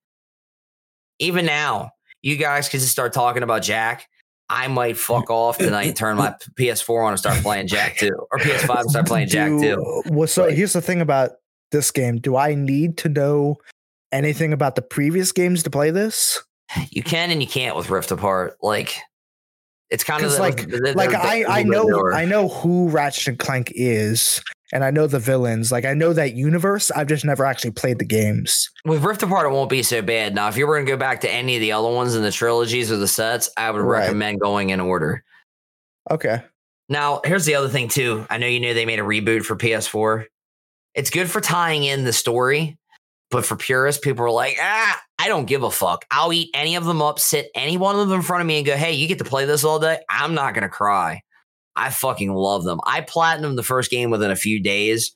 Even 1.20 1.46
now, 1.46 1.92
you 2.22 2.38
guys 2.38 2.70
could 2.70 2.80
just 2.80 2.92
start 2.92 3.12
talking 3.12 3.44
about 3.44 3.64
Jak. 3.64 4.08
I 4.50 4.68
might 4.68 4.98
fuck 4.98 5.30
off 5.30 5.58
tonight 5.58 5.88
and 5.88 5.96
turn 5.96 6.18
my 6.18 6.36
PS4 6.60 7.06
on 7.06 7.10
and 7.14 7.20
start 7.20 7.42
playing 7.42 7.68
Jak 7.68 7.98
2 7.98 8.10
or 8.32 8.38
PS5 8.40 8.82
and 8.82 8.90
start 8.92 9.08
playing 9.08 9.28
Jak 9.30 9.50
2. 9.50 10.04
Well, 10.12 10.28
so 10.28 10.46
Like- 10.46 10.56
here's 10.56 10.74
the 10.74 10.82
thing 10.82 11.02
about 11.02 11.32
this 11.72 11.90
game. 11.92 12.18
Do 12.18 12.36
I 12.36 12.54
need 12.56 12.98
to 13.00 13.10
know 13.10 13.58
anything 14.12 14.54
about 14.54 14.76
the 14.76 14.82
previous 14.82 15.32
games 15.32 15.64
to 15.64 15.70
play 15.70 15.90
this? 15.92 16.44
You 16.92 17.04
can 17.04 17.32
and 17.32 17.42
you 17.42 17.48
can't 17.48 17.76
with 17.76 17.90
Rift 17.90 18.12
Apart. 18.12 18.58
Like, 18.62 18.96
it's 19.90 20.04
kind 20.04 20.24
of 20.24 20.32
the- 20.32 20.40
like- 20.40 20.68
the- 20.70 20.78
the- 20.80 20.94
Like 20.96 21.14
I, 21.16 21.46
I 21.60 21.64
know. 21.64 22.12
I 22.14 22.26
know 22.26 22.48
who 22.50 22.90
Ratchet 22.90 23.28
and 23.30 23.40
Clank 23.40 23.72
is, 23.76 24.42
and 24.74 24.84
I 24.84 24.90
know 24.92 25.06
the 25.08 25.20
villains. 25.20 25.72
Like 25.72 25.86
I 25.86 25.94
know 25.94 26.12
that 26.14 26.34
universe. 26.34 26.92
I've 26.92 27.08
just 27.08 27.24
never 27.24 27.46
actually 27.46 27.72
played 27.72 28.00
the 28.00 28.06
games. 28.06 28.70
With 28.84 29.04
Rift 29.04 29.22
Apart, 29.24 29.46
it 29.46 29.54
won't 29.54 29.70
be 29.70 29.84
so 29.84 30.02
bad. 30.02 30.34
Now, 30.36 30.50
if 30.50 30.58
you 30.58 30.66
were 30.68 30.76
going 30.76 30.86
to 30.88 30.92
go 30.92 30.98
back 30.98 31.22
to 31.22 31.32
any 31.32 31.56
of 31.56 31.62
the 31.62 31.72
other 31.72 31.88
ones 31.90 32.16
in 32.16 32.24
the 32.24 32.32
trilogies 32.32 32.92
or 32.92 32.98
the 32.98 33.08
sets, 33.08 33.50
I 33.56 33.70
would 33.72 33.82
Right. 33.82 34.00
recommend 34.00 34.42
going 34.42 34.72
in 34.72 34.82
order. 34.82 35.24
Okay. 36.10 36.42
Now, 36.90 37.22
here's 37.24 37.46
the 37.46 37.56
other 37.56 37.70
thing, 37.70 37.88
too. 37.88 38.26
I 38.30 38.38
know 38.38 38.48
you 38.48 38.60
knew 38.60 38.74
they 38.74 38.86
made 38.86 39.00
a 39.00 39.04
reboot 39.04 39.46
for 39.46 39.56
PS4. 39.56 40.26
It's 40.96 41.10
good 41.10 41.30
for 41.30 41.40
tying 41.40 41.84
in 41.86 42.04
the 42.04 42.12
story, 42.12 42.78
but 43.32 43.46
for 43.46 43.56
purists, 43.56 44.04
people 44.04 44.26
are 44.26 44.32
like, 44.32 44.58
ah, 44.60 45.02
I 45.18 45.28
don't 45.28 45.46
give 45.46 45.64
a 45.64 45.72
fuck. 45.72 46.04
I'll 46.12 46.34
eat 46.34 46.50
any 46.54 46.76
of 46.76 46.84
them 46.86 47.02
up, 47.02 47.20
sit 47.20 47.50
any 47.56 47.78
one 47.78 47.96
of 47.96 48.10
them 48.10 48.18
in 48.20 48.22
front 48.22 48.42
of 48.42 48.48
me 48.48 48.58
and 48.58 48.66
go, 48.66 48.76
hey, 48.76 48.94
you 48.94 49.08
get 49.08 49.20
to 49.20 49.24
play 49.24 49.46
this 49.46 49.64
all 49.64 49.80
day. 49.80 50.00
I'm 50.10 50.34
not 50.34 50.54
going 50.54 50.64
to 50.64 50.70
cry. 50.70 51.22
I 51.76 51.90
fucking 51.90 52.34
love 52.34 52.64
them. 52.64 52.80
I 52.86 53.02
platinumed 53.02 53.56
the 53.56 53.64
first 53.64 53.90
game 53.90 54.10
within 54.10 54.32
a 54.32 54.36
few 54.36 54.62
days. 54.62 55.16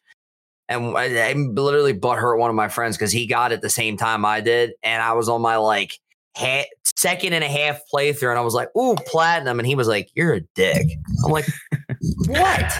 And 0.69 0.97
I, 0.97 1.29
I 1.29 1.33
literally 1.33 1.93
butt 1.93 2.17
hurt 2.17 2.37
one 2.37 2.49
of 2.49 2.55
my 2.55 2.67
friends 2.67 2.97
because 2.97 3.11
he 3.11 3.25
got 3.25 3.51
it 3.51 3.61
the 3.61 3.69
same 3.69 3.95
time 3.95 4.25
I 4.25 4.41
did. 4.41 4.73
And 4.83 5.01
I 5.01 5.13
was 5.13 5.29
on 5.29 5.41
my 5.41 5.57
like 5.57 5.99
ha- 6.35 6.67
second 6.83 7.33
and 7.33 7.43
a 7.43 7.47
half 7.47 7.79
playthrough. 7.93 8.29
And 8.29 8.39
I 8.39 8.41
was 8.41 8.53
like, 8.53 8.75
ooh, 8.75 8.95
platinum. 8.95 9.59
And 9.59 9.67
he 9.67 9.75
was 9.75 9.87
like, 9.87 10.09
you're 10.13 10.33
a 10.33 10.41
dick. 10.55 10.87
I'm 11.23 11.31
like, 11.31 11.47
what? 12.27 12.79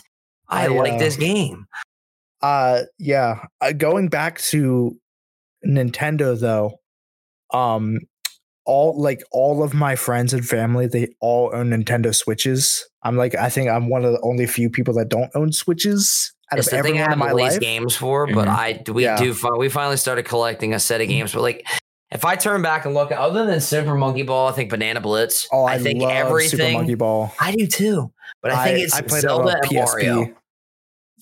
I, 0.50 0.66
I, 0.66 0.68
like 0.68 0.94
uh, 0.94 0.98
this 0.98 1.16
game. 1.16 1.66
Uh, 2.42 2.82
yeah. 3.00 3.46
Uh, 3.62 3.72
going 3.72 4.10
back 4.10 4.40
to 4.40 4.98
Nintendo 5.66 6.40
though, 6.40 6.80
um, 7.54 8.00
all 8.68 9.02
like 9.02 9.24
all 9.32 9.64
of 9.64 9.74
my 9.74 9.96
friends 9.96 10.34
and 10.34 10.46
family, 10.48 10.86
they 10.88 11.08
all 11.22 11.50
own 11.54 11.70
Nintendo 11.72 12.14
Switches. 12.14 12.88
I'm 13.04 13.16
like, 13.18 13.34
I 13.36 13.50
think 13.50 13.70
I'm 13.70 13.90
one 13.90 14.06
of 14.06 14.12
the 14.12 14.22
only 14.22 14.46
few 14.46 14.70
people 14.70 14.94
that 14.96 15.10
don't 15.10 15.32
own 15.34 15.52
Switches 15.52 16.34
out 16.52 16.60
It's 16.60 16.68
of 16.72 16.78
the 16.78 16.84
thing 16.84 17.00
I 17.00 17.04
in 17.06 17.10
have 17.10 17.18
my 17.18 17.30
the 17.30 17.36
least 17.36 17.54
life. 17.54 17.60
games 17.62 17.96
for, 17.96 18.28
but 18.28 18.48
Mhm. 18.48 18.84
I 18.88 18.92
we 18.92 19.04
Yeah. 19.04 19.18
do 19.18 19.34
fi- 19.34 19.58
we 19.58 19.70
finally 19.70 19.98
started 19.98 20.26
collecting 20.26 20.74
a 20.74 20.80
set 20.80 21.02
of 21.02 21.08
games. 21.08 21.34
But 21.34 21.42
like, 21.42 21.66
if 22.12 22.24
I 22.26 22.36
turn 22.36 22.62
back 22.62 22.86
and 22.86 22.94
look, 22.94 23.12
other 23.12 23.46
than 23.46 23.60
Super 23.60 23.96
Monkey 23.96 24.24
Ball, 24.24 24.48
I 24.50 24.52
think 24.54 24.70
Banana 24.70 25.02
Blitz. 25.02 25.48
Oh, 25.52 25.66
I, 25.66 25.78
think 25.80 26.02
love 26.02 26.12
everything. 26.12 26.60
Super 26.60 26.72
Monkey 26.74 26.96
Ball. 26.96 27.34
I 27.40 27.54
do 27.56 27.68
too, 27.68 28.12
but 28.42 28.52
I 28.52 28.64
think 28.66 28.80
it's 28.80 28.94
played 29.02 29.20
it 29.20 29.22
Zelda 29.22 29.50
on 29.58 29.62
and 29.64 29.74
Mario. 29.74 30.34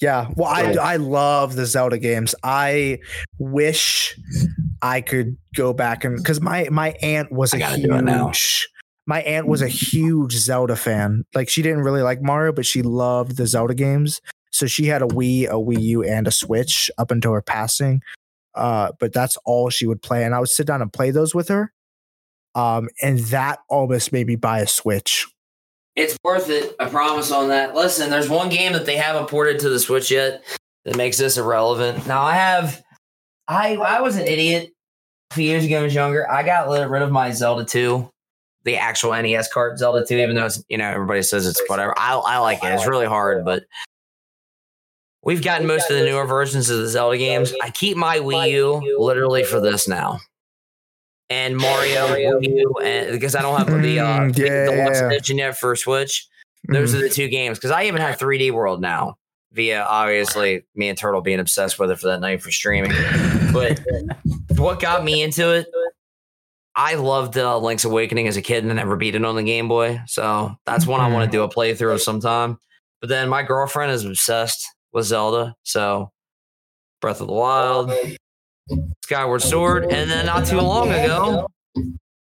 Yeah, 0.02 0.28
well, 0.36 0.52
Right. 0.52 0.78
I 0.78 0.94
I 0.94 0.96
love 0.98 1.56
the 1.56 1.66
Zelda 1.66 1.98
games. 1.98 2.36
I 2.44 3.00
wish 3.40 4.16
I 4.86 5.02
could 5.02 5.36
go 5.56 5.74
back 5.74 6.04
and 6.04 6.16
because 6.16 6.40
my 6.40 6.68
my 6.70 6.92
aunt 7.02 7.32
was 7.32 7.56
I 7.56 7.58
a 7.58 7.60
gotta 7.60 7.82
do 7.82 7.96
it 7.96 8.04
now. 8.04 8.28
huge. 8.28 8.70
My 9.08 9.22
aunt 9.24 9.48
was 9.48 9.64
a 9.64 9.68
huge 9.68 10.34
Zelda 10.34 10.76
fan. 10.76 11.26
Like 11.34 11.50
she 11.50 11.64
didn't 11.64 11.82
really 11.82 12.04
like 12.04 12.22
Mario, 12.22 12.52
but 12.52 12.68
she 12.68 12.84
loved 12.84 13.38
the 13.38 13.48
Zelda 13.48 13.74
games. 13.74 14.22
So 14.52 14.68
she 14.68 14.86
had 14.86 15.02
a 15.02 15.08
Wii, 15.08 15.46
a 15.46 15.54
Wii 15.54 15.82
U, 15.82 16.04
and 16.04 16.28
a 16.28 16.32
Switch 16.32 16.92
up 17.00 17.10
until 17.10 17.34
her 17.34 17.42
passing. 17.42 18.02
Uh, 18.54 18.92
but 19.00 19.12
that's 19.12 19.38
all 19.44 19.72
she 19.72 19.88
would 19.88 20.04
play, 20.04 20.24
and 20.24 20.36
I 20.36 20.40
would 20.40 20.50
sit 20.50 20.68
down 20.68 20.84
and 20.84 20.94
play 20.94 21.10
those 21.10 21.34
with 21.34 21.48
her. 21.48 21.74
Um, 22.54 22.88
and 23.02 23.20
that 23.20 23.60
almost 23.68 24.14
made 24.14 24.28
me 24.28 24.36
buy 24.36 24.60
a 24.60 24.68
Switch. 24.68 25.26
It's 25.96 26.16
worth 26.24 26.50
it. 26.50 26.76
I 26.80 26.90
promise 26.90 27.32
on 27.32 27.50
that. 27.50 27.74
Listen, 27.74 28.12
there's 28.12 28.30
one 28.30 28.50
game 28.50 28.74
that 28.74 28.86
they 28.86 28.98
haven't 28.98 29.30
ported 29.30 29.60
to 29.62 29.70
the 29.70 29.80
Switch 29.80 30.12
yet 30.12 30.44
that 30.84 30.96
makes 30.96 31.18
this 31.18 31.38
irrelevant. 31.38 32.06
Now 32.06 32.22
I 32.22 32.36
have, 32.36 32.84
I 33.48 33.76
I 33.78 34.02
was 34.02 34.16
an 34.16 34.28
idiot 34.28 34.70
a 34.70 34.75
few 35.36 35.46
years 35.46 35.66
ago. 35.66 35.76
when 35.76 35.82
I 35.84 35.86
was 35.86 35.94
younger. 35.94 36.30
I 36.32 36.44
got 36.44 36.68
rid 36.70 36.90
rid 36.90 37.02
of 37.02 37.12
my 37.12 37.32
Zelda 37.32 37.66
2, 37.66 38.10
the 38.64 38.78
actual 38.78 39.12
NES 39.12 39.52
cart 39.52 39.78
Zelda 39.78 40.06
2, 40.06 40.16
even 40.18 40.36
though 40.36 40.46
it's 40.46 40.64
you 40.70 40.78
know 40.78 40.90
everybody 40.90 41.22
says 41.22 41.46
it's 41.46 41.62
whatever. 41.68 41.94
I 41.98 42.16
I 42.16 42.38
like 42.40 42.64
it. 42.64 42.68
It's 42.74 42.88
really 42.88 43.06
hard, 43.06 43.46
but 43.46 43.64
we've 45.24 45.44
gotten 45.44 45.68
most 45.68 45.90
of 45.90 45.98
the 45.98 46.06
newer 46.06 46.26
versions 46.26 46.70
of 46.70 46.80
the 46.80 46.88
Zelda 46.88 47.18
games. 47.18 47.54
I 47.62 47.70
keep 47.70 47.98
my 47.98 48.18
Wii 48.20 48.52
U 48.52 48.98
literally 49.00 49.44
for 49.44 49.60
this 49.60 49.88
now. 49.88 50.20
And 51.30 51.58
Mario, 51.58 52.08
Wii 52.08 52.48
U, 52.48 52.74
and 52.84 53.12
because 53.12 53.36
I 53.36 53.42
don't 53.42 53.58
have 53.58 53.82
the 53.82 54.00
uh, 54.00 54.20
Mm, 54.20 54.36
the, 54.36 54.42
the 54.44 54.74
yeah. 54.76 54.86
Lux 54.86 55.02
edition 55.02 55.38
yet 55.38 55.58
for 55.58 55.76
Switch. 55.76 56.28
Those 56.68 56.96
are 56.96 57.00
the 57.00 57.10
two 57.10 57.28
games 57.28 57.58
because 57.60 57.70
I 57.72 57.86
even 57.86 58.02
have 58.02 58.18
3D 58.18 58.52
World 58.52 58.82
now 58.82 59.18
via 59.52 59.84
obviously 59.84 60.66
me 60.76 60.90
and 60.90 60.98
Turtle 60.98 61.22
being 61.22 61.40
obsessed 61.40 61.78
with 61.80 61.92
it 61.92 62.00
for 62.00 62.08
that 62.08 62.22
night 62.22 62.42
for 62.42 62.52
streaming. 62.52 62.92
But 63.54 63.80
what 64.58 64.80
got 64.80 65.04
me 65.04 65.24
into 65.24 65.54
it? 65.54 65.68
I 66.76 66.96
loved 66.96 67.38
uh, 67.38 67.58
Link's 67.58 67.86
Awakening 67.86 68.28
as 68.28 68.36
a 68.36 68.42
kid 68.42 68.64
and 68.64 68.72
I 68.72 68.76
never 68.76 68.96
beat 68.98 69.16
it 69.16 69.24
on 69.24 69.36
the 69.36 69.44
Game 69.44 69.68
Boy. 69.68 70.02
So 70.08 70.56
that's 70.66 70.86
one 70.86 71.00
I 71.00 71.08
want 71.10 71.30
to 71.30 71.36
do 71.36 71.44
a 71.44 71.50
playthrough 71.50 71.94
of 71.94 72.02
sometime. 72.02 72.58
But 73.00 73.10
then 73.10 73.30
my 73.30 73.44
girlfriend 73.44 73.92
is 73.92 74.04
obsessed 74.04 74.66
with 74.92 75.06
Zelda. 75.06 75.56
So 75.64 76.12
Breath 77.02 77.22
of 77.22 77.28
the 77.28 77.34
Wild, 77.34 77.94
Skyward 79.04 79.42
Sword, 79.42 79.86
and 79.86 80.10
then 80.10 80.26
not 80.26 80.46
too 80.46 80.60
long 80.60 80.90
ago, 80.90 81.48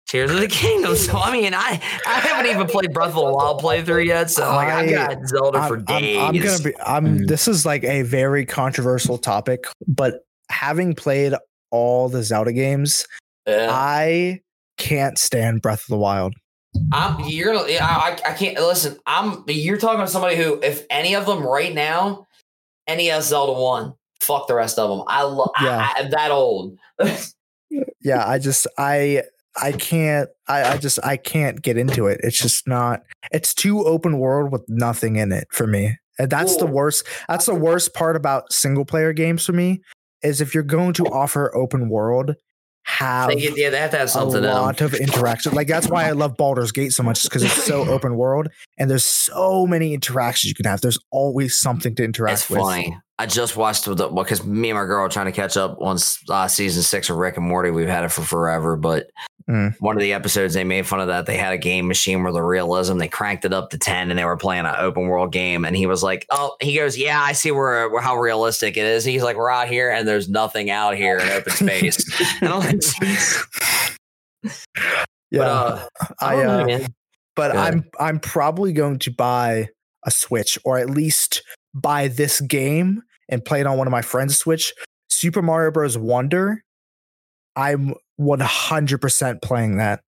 Tears 0.08 0.32
of 0.32 0.40
the 0.40 0.48
Kingdom. 0.48 0.96
So 0.96 1.18
I 1.18 1.32
mean, 1.32 1.54
I 1.54 1.82
I 2.06 2.20
haven't 2.20 2.52
even 2.52 2.68
played 2.68 2.94
Breath 2.94 3.10
of 3.10 3.16
the 3.16 3.22
Wild 3.24 3.62
playthrough 3.62 4.06
yet. 4.06 4.30
So 4.30 4.44
like, 4.44 4.68
I, 4.68 4.82
I- 4.82 4.92
got 4.92 5.28
Zelda 5.28 5.68
for 5.68 5.78
I'm, 5.78 5.86
days. 5.86 6.18
I'm, 6.18 6.36
I'm 6.36 6.42
gonna 6.42 6.64
be. 6.64 6.74
I'm. 6.86 7.20
Mm. 7.20 7.28
This 7.28 7.48
is 7.48 7.66
like 7.66 7.84
a 7.84 8.04
very 8.04 8.46
controversial 8.46 9.18
topic, 9.18 9.66
but 9.88 10.26
having 10.50 10.94
played 10.94 11.34
all 11.72 12.10
the 12.10 12.24
Zelda 12.24 12.54
games, 12.54 13.06
Yeah. 13.46 13.70
I 13.72 14.42
can't 14.78 15.18
stand 15.18 15.62
Breath 15.62 15.82
of 15.82 15.88
the 15.88 15.98
Wild. 15.98 16.36
I'm 16.92 17.22
you're 17.22 17.56
I, 17.56 18.18
I 18.26 18.34
can't 18.34 18.58
listen. 18.58 18.98
I'm 19.06 19.44
you're 19.48 19.78
talking 19.78 20.02
to 20.02 20.08
somebody 20.08 20.36
who, 20.36 20.60
if 20.62 20.86
any 20.90 21.16
of 21.16 21.26
them 21.26 21.46
right 21.46 21.74
now, 21.74 22.28
NES 22.88 23.28
Zelda 23.28 23.54
one, 23.54 23.94
fuck 24.22 24.48
the 24.48 24.56
rest 24.56 24.78
of 24.78 24.90
them. 24.90 25.06
I 25.08 25.24
love. 25.24 25.52
Yeah. 25.62 25.90
I, 25.96 26.02
am 26.02 26.10
that 26.12 26.32
old. 26.32 26.78
Yeah, 28.02 28.26
I 28.26 28.38
just 28.38 28.68
I 28.78 29.24
I 29.62 29.72
can't 29.72 30.30
I, 30.48 30.74
I 30.74 30.78
just 30.78 31.00
I 31.04 31.18
can't 31.18 31.62
get 31.62 31.78
into 31.78 32.08
it. 32.08 32.20
It's 32.24 32.38
just 32.38 32.68
not 32.68 33.02
it's 33.32 33.54
too 33.54 33.84
open 33.84 34.20
world 34.20 34.52
with 34.52 34.64
nothing 34.68 35.16
in 35.16 35.32
it 35.32 35.48
for 35.52 35.66
me. 35.66 35.98
And 36.20 36.30
that's 36.30 36.56
the 36.58 36.68
worst 36.68 37.06
that's 37.28 37.48
the 37.48 37.56
worst 37.56 37.94
part 37.94 38.16
about 38.16 38.54
single 38.54 38.86
player 38.86 39.12
games 39.12 39.46
for 39.46 39.54
me 39.54 39.82
is 40.26 40.42
if 40.42 40.54
you're 40.54 40.64
going 40.64 40.94
to 40.94 41.06
offer 41.06 41.56
open 41.56 41.90
world, 41.90 42.36
have 42.84 43.30
They, 43.30 43.50
yeah, 43.56 43.70
they 43.72 43.80
have 43.80 43.92
to 43.92 43.98
have 43.98 44.06
a 44.08 44.10
something 44.10 44.38
in 44.38 44.44
them. 44.44 44.54
lot 44.54 44.80
of 44.82 44.94
interaction. 44.94 45.54
Like 45.54 45.68
that's 45.68 45.88
why 45.90 46.08
I 46.08 46.12
love 46.12 46.38
Baldur's 46.38 46.72
Gate 46.72 46.94
so 46.94 47.02
much 47.02 47.24
because 47.24 47.42
it's 47.44 47.64
so 47.64 47.88
open 47.90 48.16
world 48.18 48.48
and 48.78 48.90
there's 48.92 49.06
so 49.06 49.66
many 49.66 49.94
interactions 49.96 50.50
you 50.50 50.56
can 50.56 50.66
have. 50.66 50.82
There's 50.82 51.00
always 51.12 51.58
something 51.60 51.96
to 51.96 52.04
interact 52.04 52.42
It's 52.42 52.50
with. 52.50 52.60
funny. 52.60 52.96
I 53.18 53.26
just 53.26 53.56
watched 53.58 53.86
the 53.86 53.96
because 54.10 54.46
me 54.46 54.70
and 54.70 54.78
my 54.78 54.86
girl 54.86 55.06
are 55.06 55.10
trying 55.10 55.26
to 55.28 55.32
catch 55.32 55.58
up 55.58 55.78
on 55.82 55.98
uh, 56.30 56.48
season 56.48 56.84
six 56.84 57.10
of 57.10 57.16
Rick 57.18 57.38
and 57.38 57.46
Morty. 57.48 57.72
We've 57.72 57.88
had 57.88 58.04
it 58.04 58.12
for 58.12 58.22
forever, 58.22 58.76
but 58.76 59.08
Mm. 59.48 59.76
one 59.80 59.96
of 59.96 60.02
the 60.02 60.12
episodes 60.12 60.56
they 60.56 60.64
made 60.64 60.88
fun 60.88 61.00
of 61.00 61.08
that. 61.08 61.28
They 61.28 61.38
had 61.38 61.54
a 61.54 61.58
game 61.58 61.88
machine 61.88 62.24
where 62.24 62.34
the 62.34 62.42
realism 62.42 62.98
they 62.98 63.08
cranked 63.08 63.46
it 63.46 63.54
up 63.54 63.70
to 63.70 63.78
ten, 63.78 64.10
and 64.10 64.18
they 64.18 64.26
were 64.26 64.38
playing 64.38 64.66
an 64.66 64.76
open 64.78 65.04
world 65.04 65.32
game. 65.32 65.66
And 65.66 65.76
he 65.76 65.86
was 65.86 66.02
like, 66.02 66.26
"Oh, 66.32 66.56
he 66.62 66.76
goes, 66.76 66.98
yeah, 66.98 67.22
I 67.22 67.34
see 67.34 67.52
where, 67.52 67.88
where 67.90 68.02
how 68.02 68.18
realistic 68.18 68.76
it 68.76 68.86
is." 68.86 69.06
He's 69.06 69.22
like, 69.22 69.38
"We're 69.38 69.52
out 69.52 69.68
here, 69.68 69.92
and 69.92 70.08
there's 70.08 70.30
nothing 70.30 70.72
out 70.72 70.96
here 70.96 71.18
in 71.18 71.30
open 71.30 71.54
space." 71.54 72.22
and 72.42 72.50
I'm 72.50 72.60
like, 72.60 72.78
"Jeez." 72.78 73.88
Yeah. 75.32 75.40
But, 75.40 75.48
uh, 75.48 75.88
I, 76.22 76.34
I 76.34 76.44
know, 76.44 76.74
uh, 76.76 76.88
but 77.36 77.52
Go 77.52 77.60
ahead. 77.60 77.74
I'm 77.74 77.90
I'm 78.00 78.20
probably 78.20 78.74
going 78.74 79.00
to 79.00 79.12
buy 79.12 79.70
a 80.06 80.12
Switch 80.12 80.58
or 80.64 80.78
at 80.78 80.90
least 80.90 81.44
buy 81.74 82.08
this 82.08 82.42
game 82.42 83.02
and 83.30 83.44
play 83.44 83.60
it 83.60 83.68
on 83.68 83.78
one 83.78 83.88
of 83.88 83.92
my 83.92 84.02
friends' 84.02 84.38
Switch. 84.38 84.74
Super 85.10 85.42
Mario 85.42 85.72
Bros. 85.72 85.98
Wonder. 85.98 86.64
I'm 87.56 87.94
100% 88.20 89.42
playing 89.42 89.78
that. 89.78 90.02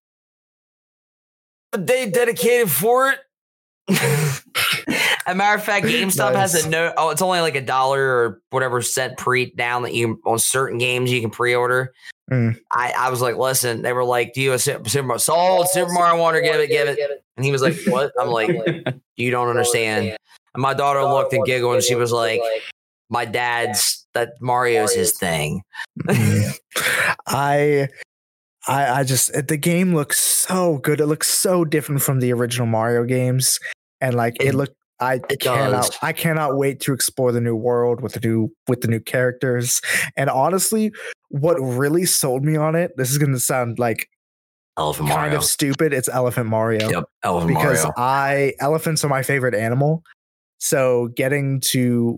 a 1.74 1.78
day 1.78 2.10
dedicated 2.10 2.72
for 2.72 3.12
it. 3.12 3.20
a 5.28 5.36
matter 5.36 5.56
of 5.56 5.64
fact, 5.64 5.86
GameStop 5.88 6.36
has 6.36 6.66
a 6.66 6.70
no. 6.70 6.94
Oh, 6.98 7.10
it's 7.10 7.22
only 7.22 7.40
like 7.40 7.56
a 7.56 7.62
dollar 7.62 8.02
or 8.02 8.42
whatever 8.50 8.82
cent 8.82 9.18
pre 9.18 9.52
down 9.52 9.84
that 9.84 9.94
you 9.94 10.22
on 10.26 10.40
certain 10.40 10.78
games 10.78 11.12
you 11.12 11.22
can 11.22 11.30
pre-order. 11.30 11.94
Mm. 12.32 12.60
I, 12.74 12.94
I 12.98 13.10
was 13.10 13.22
like, 13.22 13.38
listen, 13.38 13.82
they 13.84 13.94
were 13.94 14.04
like, 14.04 14.34
"Do 14.34 14.42
you 14.42 14.52
a 14.52 14.60
Super, 14.60 14.90
Super 14.90 15.08
Mario 15.08 15.20
sold 15.20 15.70
Super 15.70 15.92
Mario 15.92 16.22
Wonder? 16.22 16.42
Give 16.42 16.56
it, 16.56 16.70
give 16.70 16.90
it." 16.90 17.24
And 17.38 17.46
he 17.46 17.52
was 17.52 17.62
like, 17.62 17.76
"What?" 17.88 18.12
I'm 18.20 18.30
like, 18.30 18.50
"You 19.16 19.32
don't 19.32 19.48
understand." 19.48 20.18
And 20.54 20.62
my 20.62 20.74
daughter 20.74 21.04
looked 21.04 21.32
and 21.32 21.46
giggled, 21.46 21.76
and 21.76 21.84
she 21.84 21.96
was 21.96 22.12
like, 22.12 22.42
"My 23.10 23.24
dad's 23.24 24.06
that 24.18 24.34
Mario's 24.42 24.94
his 24.94 25.12
thing." 25.14 25.62
Mm. 26.08 26.58
I 27.28 27.88
I 28.68 29.00
I 29.00 29.04
just 29.04 29.32
the 29.48 29.58
game 29.58 29.94
looks 29.96 30.18
so 30.20 30.78
good. 30.80 31.00
It 31.00 31.08
looks 31.08 31.28
so 31.28 31.64
different 31.66 32.02
from 32.02 32.20
the 32.20 32.34
original 32.34 32.68
Mario 32.68 33.04
games. 33.04 33.60
And 34.02 34.16
like 34.16 34.36
it, 34.40 34.48
It- 34.50 34.56
look 34.56 34.74
I 35.00 35.16
it 35.30 35.40
cannot 35.40 35.72
does. 35.84 35.98
I 36.02 36.12
cannot 36.12 36.58
wait 36.58 36.80
to 36.82 36.94
explore 36.94 37.32
the 37.32 37.40
new 37.42 37.56
world 37.56 38.02
with 38.02 38.14
the 38.14 38.20
new 38.28 38.50
with 38.68 38.82
the 38.82 38.88
new 38.88 39.00
characters. 39.00 39.80
And 40.16 40.28
honestly, 40.30 40.92
what 41.30 41.56
really 41.60 42.06
sold 42.06 42.44
me 42.44 42.56
on 42.58 42.74
it, 42.76 42.92
this 42.98 43.12
is 43.12 43.18
gonna 43.20 43.40
sound 43.40 43.78
like 43.78 44.08
Elephant 44.76 45.10
kind 45.10 45.22
Mario. 45.22 45.38
of 45.38 45.44
stupid. 45.44 45.94
It's 45.94 46.10
Elephant 46.10 46.48
Mario. 46.50 46.90
Yep, 46.90 47.04
Elephant 47.24 47.48
Because 47.56 47.84
Mario. 47.84 47.94
I 47.98 48.54
elephants 48.60 49.04
are 49.04 49.10
my 49.10 49.22
favorite 49.24 49.54
animal. 49.56 50.02
So 50.60 51.10
getting 51.16 51.60
to 51.72 52.18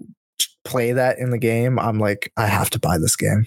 play 0.65 0.91
that 0.93 1.17
in 1.19 1.29
the 1.31 1.37
game, 1.37 1.79
I'm 1.79 1.99
like, 1.99 2.31
I 2.37 2.47
have 2.47 2.69
to 2.71 2.79
buy 2.79 2.97
this 2.97 3.15
game. 3.15 3.45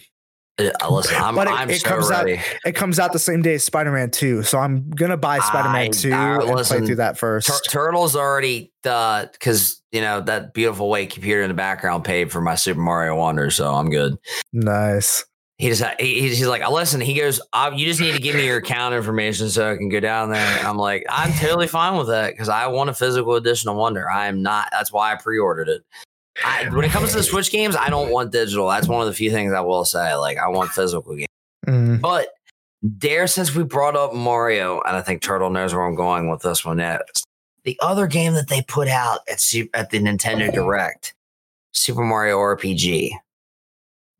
Uh, 0.59 0.71
listen, 0.91 1.17
I'm, 1.17 1.35
But 1.35 1.49
it- 1.49 1.53
I'm 1.55 1.71
it 1.71 1.81
so 1.81 1.89
comes 1.89 2.11
out- 2.11 2.29
It 2.29 2.73
comes 2.75 2.99
out 3.01 3.13
the 3.13 3.19
same 3.19 3.41
day 3.43 3.55
as 3.55 3.65
Spider 3.65 3.91
Man 3.91 4.11
2. 4.11 4.43
So 4.43 4.59
I'm 4.59 4.91
gonna 4.91 5.17
buy 5.17 5.39
Spider 5.39 5.69
I- 5.69 5.73
Man 5.73 5.91
2 5.93 6.13
I- 6.13 6.35
and 6.37 6.45
listen, 6.55 6.79
play 6.79 6.87
through 6.87 6.97
that 6.97 7.17
first. 7.19 7.47
Tur- 7.49 7.71
Turtle's 7.71 8.15
already 8.15 8.71
because 8.83 9.83
you 9.93 10.01
know 10.03 10.21
that 10.21 10.53
beautiful 10.53 10.89
white 10.91 11.11
computer 11.11 11.41
in 11.43 11.49
the 11.49 11.55
background 11.55 12.05
paid 12.05 12.31
for 12.31 12.41
my 12.43 12.55
Super 12.55 12.81
Mario 12.81 13.17
Wonder, 13.17 13.51
so 13.51 13.73
I'm 13.75 13.89
good. 13.91 14.17
nice. 14.53 15.25
He 15.59 15.69
just 15.69 15.83
he, 16.01 16.21
he's 16.21 16.39
he's 16.39 16.47
like, 16.49 16.69
listen. 16.69 17.01
He 17.01 17.15
goes, 17.15 17.41
"Uh, 17.53 17.71
you 17.75 17.87
just 17.87 18.01
need 18.01 18.15
to 18.15 18.21
give 18.21 18.35
me 18.35 18.45
your 18.47 18.57
account 18.57 18.95
information 18.95 19.49
so 19.49 19.71
I 19.73 19.77
can 19.77 19.89
go 19.89 20.01
down 20.01 20.31
there. 20.31 20.59
And 20.59 20.67
I'm 20.67 20.77
like, 20.77 21.05
I'm 21.09 21.33
totally 21.35 21.69
fine 21.69 21.97
with 21.97 22.09
that 22.09 22.33
because 22.33 22.49
I 22.49 22.67
want 22.67 22.91
a 22.91 22.95
physical 22.95 23.37
edition 23.37 23.71
of 23.71 23.77
Wonder. 23.77 24.11
I 24.11 24.27
am 24.27 24.43
not. 24.43 24.69
That's 24.73 24.93
why 24.93 25.13
I 25.13 25.17
pre-ordered 25.17 25.69
it. 25.69 25.83
I, 26.45 26.69
when 26.73 26.85
it 26.85 26.91
comes 26.91 27.11
to 27.11 27.17
the 27.17 27.23
Switch 27.23 27.51
games, 27.51 27.77
I 27.77 27.89
don't 27.89 28.11
want 28.11 28.33
digital. 28.33 28.69
That's 28.69 28.89
one 28.89 29.01
of 29.01 29.07
the 29.07 29.13
few 29.15 29.31
things 29.31 29.53
I 29.53 29.61
will 29.61 29.85
say. 29.85 30.15
Like, 30.15 30.39
I 30.39 30.49
want 30.49 30.71
physical 30.71 31.15
games. 31.15 31.29
Mm, 31.67 32.01
But 32.01 32.29
Dare, 32.99 33.27
since 33.27 33.55
we 33.55 33.63
brought 33.63 33.97
up 33.97 34.15
Mario, 34.15 34.81
and 34.81 34.97
I 34.97 35.03
think 35.03 35.23
Turtle 35.23 35.51
knows 35.51 35.75
where 35.75 35.85
I'm 35.85 35.95
going 35.95 36.29
with 36.29 36.43
this 36.43 36.65
one 36.65 36.79
next. 36.79 37.25
The 37.65 37.79
other 37.81 38.09
game 38.09 38.35
that 38.35 38.49
they 38.49 38.63
put 38.63 38.89
out 38.89 39.21
at 39.29 39.41
at 39.75 39.91
the 39.91 40.01
Nintendo 40.01 40.53
Direct, 40.53 41.15
Super 41.73 42.03
Mario 42.03 42.39
RPG. 42.39 43.13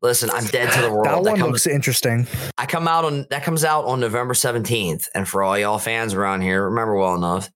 Listen, 0.01 0.29
I'm 0.31 0.45
dead 0.45 0.71
to 0.73 0.81
the 0.81 0.91
world. 0.91 1.05
that 1.05 1.23
That 1.23 1.31
one 1.31 1.39
comes, 1.39 1.51
looks 1.51 1.67
interesting. 1.67 2.27
I 2.57 2.65
come 2.65 2.87
out 2.87 3.03
on 3.03 3.25
that 3.29 3.43
comes 3.43 3.65
out 3.65 3.83
on 3.85 3.99
November 3.99 4.33
17th, 4.33 5.07
and 5.13 5.27
for 5.27 5.43
all 5.43 5.57
y'all 5.57 5.77
fans 5.79 6.13
around 6.13 6.41
here, 6.41 6.63
remember 6.65 6.95
well 6.95 7.15
enough, 7.15 7.49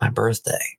my 0.00 0.10
birthday. 0.10 0.77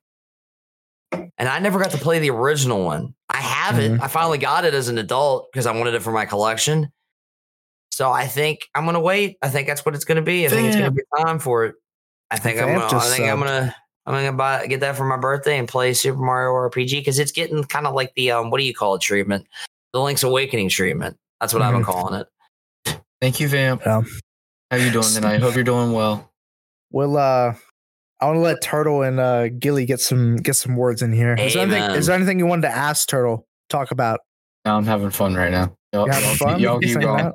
And 1.12 1.48
I 1.48 1.58
never 1.58 1.78
got 1.78 1.90
to 1.92 1.98
play 1.98 2.18
the 2.18 2.30
original 2.30 2.84
one. 2.84 3.14
I 3.28 3.38
have 3.38 3.78
it. 3.78 3.92
Mhm. 3.92 4.00
I 4.02 4.08
finally 4.08 4.38
got 4.38 4.64
it 4.64 4.74
as 4.74 4.88
an 4.88 4.98
adult 4.98 5.50
because 5.52 5.66
I 5.66 5.72
wanted 5.72 5.94
it 5.94 6.02
for 6.02 6.12
my 6.12 6.26
collection. 6.26 6.92
So 7.92 8.10
I 8.10 8.26
think 8.26 8.68
I'm 8.74 8.84
gonna 8.86 9.00
wait. 9.00 9.36
I 9.42 9.48
think 9.48 9.66
that's 9.66 9.84
what 9.84 9.94
it's 9.94 10.04
gonna 10.04 10.22
be. 10.22 10.46
I 10.46 10.48
think 10.48 10.68
it's 10.68 10.76
gonna 10.76 10.90
be 10.90 11.02
time 11.18 11.38
for 11.38 11.64
it. 11.66 11.74
I 12.30 12.38
think 12.38 12.60
I'm 12.60 12.68
gonna. 12.74 12.86
I 12.86 12.88
just 12.90 13.14
think 13.16 13.28
I'm 13.28 13.38
gonna. 13.40 13.74
I'm 14.06 14.14
gonna 14.14 14.32
buy 14.32 14.66
get 14.66 14.80
that 14.80 14.96
for 14.96 15.04
my 15.04 15.16
birthday 15.16 15.58
and 15.58 15.68
play 15.68 15.92
Super 15.94 16.18
Mario 16.18 16.52
RPG 16.52 17.00
because 17.00 17.18
it's 17.18 17.32
getting 17.32 17.64
kind 17.64 17.86
of 17.86 17.94
like 17.94 18.12
the 18.14 18.30
um 18.30 18.50
what 18.50 18.58
do 18.58 18.64
you 18.64 18.74
call 18.74 18.94
it 18.94 19.02
treatment, 19.02 19.46
the 19.92 20.00
Link's 20.00 20.22
Awakening 20.22 20.68
treatment. 20.68 21.16
That's 21.40 21.52
what 21.52 21.62
I've 21.62 21.72
been 21.72 21.82
Mhm. 21.82 21.86
calling 21.86 22.20
it. 22.20 23.00
Thank 23.20 23.40
you, 23.40 23.48
Vamp. 23.48 23.82
Yeah. 23.84 24.02
How 24.70 24.76
you 24.76 24.90
doing 24.90 25.04
tonight? 25.12 25.40
Hope 25.40 25.54
you're 25.54 25.64
doing 25.64 25.92
well. 25.92 26.30
We'll 26.92 27.16
uh 27.16 27.54
I 28.20 28.26
want 28.26 28.36
to 28.36 28.40
let 28.40 28.60
Turtle 28.62 29.02
and 29.02 29.18
uh 29.18 29.48
Gily 29.48 29.86
get 29.86 30.00
some 30.00 30.36
get 30.36 30.54
some 30.56 30.76
words 30.76 31.02
in 31.02 31.12
here. 31.12 31.34
Is 31.34 31.54
there, 31.54 31.62
anything, 31.62 31.82
is 31.92 32.06
there 32.06 32.16
anything 32.16 32.38
you 32.38 32.46
wanted 32.46 32.62
to 32.68 32.74
ask 32.76 33.08
Turtle? 33.08 33.46
Talk 33.68 33.90
about? 33.92 34.20
No, 34.64 34.76
I'm 34.76 34.84
having 34.84 35.10
fun 35.10 35.34
right 35.34 35.50
now. 35.50 35.74
Y'all, 35.92 36.06
You 36.06 36.12
having 36.12 36.36
fun? 36.36 36.60
y'all 36.60 36.78
keep 36.80 36.98
going. 37.00 37.32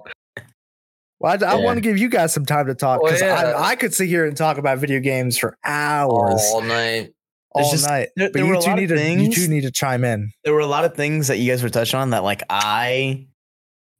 Well, 1.20 1.38
I, 1.44 1.54
I 1.54 1.56
want 1.56 1.78
to 1.78 1.82
give 1.82 1.98
you 1.98 2.10
guys 2.10 2.34
some 2.34 2.46
time 2.46 2.68
to 2.68 2.76
talk 2.76 3.02
Well, 3.02 3.12
because 3.14 3.22
yeah. 3.22 3.54
I, 3.58 3.70
I 3.72 3.76
could 3.76 3.94
sit 3.94 4.08
here 4.10 4.26
and 4.26 4.36
talk 4.36 4.58
about 4.58 4.78
video 4.80 5.00
games 5.00 5.38
for 5.38 5.58
hours 5.64 6.42
all 6.52 6.62
night. 6.62 7.14
all 7.52 7.72
just- 7.72 7.88
night. 7.88 8.10
there- 8.16 8.30
but 8.30 8.34
there 8.42 8.46
you 8.46 8.62
two 8.62 8.76
need 8.76 8.90
to 8.90 9.12
you 9.24 9.32
two 9.34 9.48
need 9.48 9.62
to 9.62 9.72
chime 9.72 10.04
in. 10.04 10.32
there 10.44 10.54
were 10.54 10.60
a 10.60 10.68
lot 10.68 10.86
of 10.86 10.94
things 10.96 11.28
that 11.30 11.40
you 11.40 11.52
guys 11.52 11.64
were 11.64 11.70
touching 11.70 12.00
on 12.00 12.12
that 12.12 12.24
like 12.24 12.44
I 12.50 13.28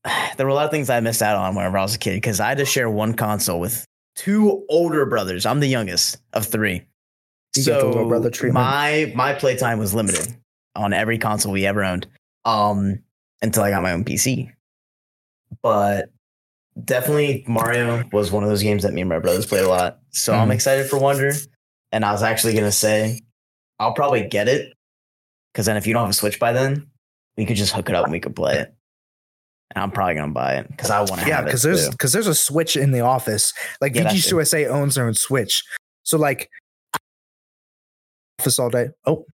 there 0.38 0.46
were 0.46 0.52
a 0.52 0.56
lot 0.56 0.66
of 0.66 0.72
things 0.72 0.90
I 0.90 1.00
missed 1.00 1.22
out 1.22 1.38
on 1.38 1.56
whenever 1.56 1.78
I 1.78 1.82
was 1.82 1.96
a 1.96 2.00
kid 2.00 2.16
because 2.16 2.40
I 2.40 2.50
had 2.50 2.58
to 2.60 2.66
share 2.66 2.90
one 2.90 3.14
console 3.16 3.60
with 3.60 3.86
two 4.16 4.66
older 4.70 5.06
brothers. 5.06 5.46
I'm 5.46 5.60
the 5.60 5.68
youngest 5.68 6.18
of 6.34 6.46
three. 6.46 6.84
You 7.56 7.64
little 7.64 8.08
brother 8.08 8.30
treatment. 8.30 8.66
my 8.66 9.14
my 9.16 9.34
playtime 9.34 9.80
was 9.80 9.94
limited 9.94 10.36
on 10.76 10.92
every 10.92 11.18
console 11.18 11.54
we 11.54 11.66
ever 11.66 11.84
owned. 11.86 12.06
Um 12.44 13.00
until 13.42 13.64
I 13.64 13.70
got 13.70 13.82
my 13.84 13.94
own 13.94 14.04
PC. 14.04 14.52
But 15.62 16.12
definitely 16.84 17.46
Mario 17.48 18.04
was 18.12 18.32
one 18.32 18.44
of 18.44 18.50
those 18.50 18.62
games 18.64 18.84
that 18.84 18.94
me 18.94 19.02
and 19.02 19.10
my 19.10 19.20
brothers 19.20 19.46
played 19.46 19.64
a 19.64 19.70
lot. 19.70 20.00
So 20.10 20.34
I'm 20.34 20.50
Mhm. 20.50 20.54
excited 20.56 20.90
for 20.90 21.00
Wonder. 21.00 21.32
And 21.94 22.04
I 22.04 22.12
was 22.12 22.24
actually 22.24 22.54
gonna 22.56 22.72
say 22.74 23.22
I'll 23.80 23.94
probably 23.94 24.28
get 24.28 24.50
it. 24.50 24.74
Cause 25.54 25.66
then 25.66 25.78
if 25.78 25.88
you 25.88 25.94
don't 25.94 26.02
have 26.04 26.10
a 26.10 26.14
Switch 26.14 26.40
by 26.40 26.52
then, 26.52 26.88
we 27.38 27.46
could 27.46 27.56
just 27.56 27.72
hook 27.74 27.88
it 27.88 27.96
up 27.96 28.04
and 28.04 28.12
we 28.12 28.20
could 28.20 28.36
play 28.36 28.58
it. 28.60 28.75
And 29.74 29.82
I'm 29.84 29.92
probably 29.92 30.16
gonna 30.16 30.32
buy 30.32 30.56
it 30.58 30.68
because 30.70 30.90
I 30.92 31.00
want 31.00 31.22
to. 31.22 31.28
Yeah, 31.28 31.38
have 31.38 31.46
it 31.46 31.48
Yeah, 31.48 31.52
because 31.52 31.64
there's 31.64 31.90
because 31.90 32.12
there's 32.14 32.28
a 32.28 32.36
Switch 32.36 32.78
in 32.78 32.92
the 32.92 33.00
office. 33.02 33.52
Like 33.82 33.96
Yeah, 33.96 34.04
VG 34.12 34.30
USA 34.32 34.68
owns 34.68 34.96
their 34.96 35.08
own 35.08 35.16
Switch, 35.16 35.64
so 36.04 36.18
like 36.18 36.50
office 38.40 38.60
all 38.60 38.70
day. 38.70 38.90
Oh, 39.06 39.26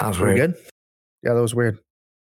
That 0.00 0.08
was 0.08 0.16
pretty 0.18 0.40
weird. 0.40 0.54
good. 0.54 0.62
Yeah, 1.22 1.34
that 1.34 1.40
was 1.42 1.54
weird. 1.54 1.78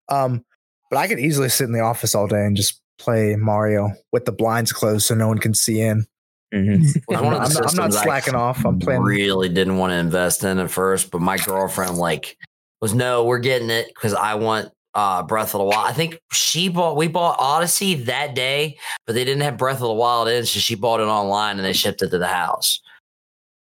Um, 0.09 0.43
but 0.89 0.97
I 0.97 1.07
could 1.07 1.19
easily 1.19 1.49
sit 1.49 1.65
in 1.65 1.71
the 1.73 1.79
office 1.81 2.13
all 2.15 2.27
day 2.27 2.45
and 2.45 2.55
just 2.55 2.81
play 2.97 3.35
Mario 3.35 3.89
with 4.11 4.25
the 4.25 4.31
blinds 4.31 4.71
closed 4.71 5.05
so 5.05 5.15
no 5.15 5.27
one 5.27 5.38
can 5.39 5.53
see 5.53 5.81
in. 5.81 6.05
Mhm. 6.53 7.01
I'm, 7.09 7.13
not, 7.13 7.23
I'm 7.23 7.23
not- 7.23 7.33
I'm 7.33 7.39
not 7.39 7.49
systems 7.53 7.95
I 7.95 8.03
slacking 8.03 8.35
off. 8.35 8.65
I'm 8.65 8.79
playing. 8.79 9.01
really 9.01 9.49
didn't 9.49 9.77
want 9.77 9.91
to 9.91 9.95
invest 9.97 10.43
in 10.43 10.59
at 10.59 10.69
first, 10.71 11.11
but 11.11 11.21
my 11.21 11.38
girlfriend 11.38 11.97
like 11.97 12.38
was 12.81 12.93
no, 12.93 13.25
we're 13.25 13.39
getting 13.39 13.69
it 13.69 13.88
because 13.88 14.13
I 14.13 14.35
want 14.35 14.69
uh 14.93 15.23
Breath 15.23 15.53
of 15.53 15.59
the 15.59 15.65
Wild. 15.65 15.88
I 15.88 15.93
think 15.93 16.19
she 16.31 16.69
bought 16.69 16.97
we 16.97 17.07
bought 17.07 17.38
Odyssey 17.39 17.95
that 17.95 18.35
day, 18.35 18.77
but 19.05 19.13
they 19.13 19.23
didn't 19.23 19.41
have 19.41 19.57
Breath 19.57 19.77
of 19.77 19.88
the 19.88 19.93
Wild 19.93 20.27
in, 20.27 20.45
so 20.45 20.59
she 20.59 20.76
bought 20.76 20.99
it 20.99 21.07
online 21.07 21.57
and 21.57 21.65
they 21.65 21.73
shipped 21.73 22.01
it 22.01 22.09
to 22.09 22.18
the 22.18 22.27
house. 22.27 22.81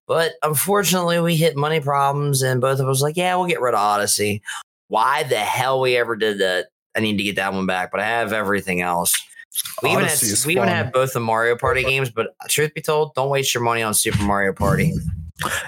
But 0.07 0.33
unfortunately, 0.43 1.21
we 1.21 1.37
hit 1.37 1.57
money 1.57 1.79
problems, 1.81 2.43
and 2.43 2.61
both 2.61 2.81
of 2.81 2.89
us 2.89 3.01
like, 3.01 3.17
yeah, 3.17 3.37
we'll 3.37 3.47
get 3.47 3.61
rid 3.61 3.75
of 3.75 3.81
Odyssey. 3.81 4.43
Why 4.89 5.23
the 5.23 5.37
hell 5.37 5.81
we 5.81 5.97
ever 5.97 6.17
did 6.17 6.39
that? 6.39 6.67
I 6.97 7.01
need 7.01 7.17
to 7.19 7.23
get 7.23 7.37
that 7.37 7.53
one 7.53 7.67
back, 7.67 7.93
but 7.93 8.01
I 8.01 8.05
have 8.05 8.33
everything 8.33 8.81
else. 8.81 9.15
We 9.83 9.91
even, 9.93 10.05
had, 10.05 10.21
we 10.47 10.53
even 10.59 10.91
both 10.93 11.13
the 11.13 11.21
Mario 11.21 11.57
Party 11.57 11.85
games, 11.85 12.11
but 12.11 12.35
truth 12.49 12.75
be 12.75 12.81
told, 12.81 13.15
don't 13.15 13.31
waste 13.31 13.55
your 13.55 13.63
money 13.63 13.83
on 13.83 13.95
Super 13.95 14.23
Mario 14.23 14.53
Party. 14.53 14.93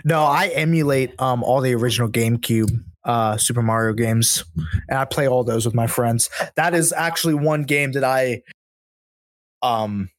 No, 0.05 0.24
I 0.24 0.48
emulate 0.48 1.20
um 1.20 1.43
all 1.44 1.60
the 1.60 1.74
original 1.74 2.09
GameCube 2.09 2.82
uh 3.04 3.36
Super 3.36 3.62
Mario 3.62 3.92
games, 3.92 4.44
and 4.88 4.98
I 4.98 5.04
play 5.04 5.28
all 5.28 5.44
those 5.44 5.64
with 5.66 5.74
my 5.74 5.86
friends. 5.86 6.30
That 6.56 6.74
is 6.74 6.92
actually 6.92 7.34
one 7.34 7.62
game 7.62 7.92
that 7.92 8.04
I 8.04 8.42
um 9.62 10.10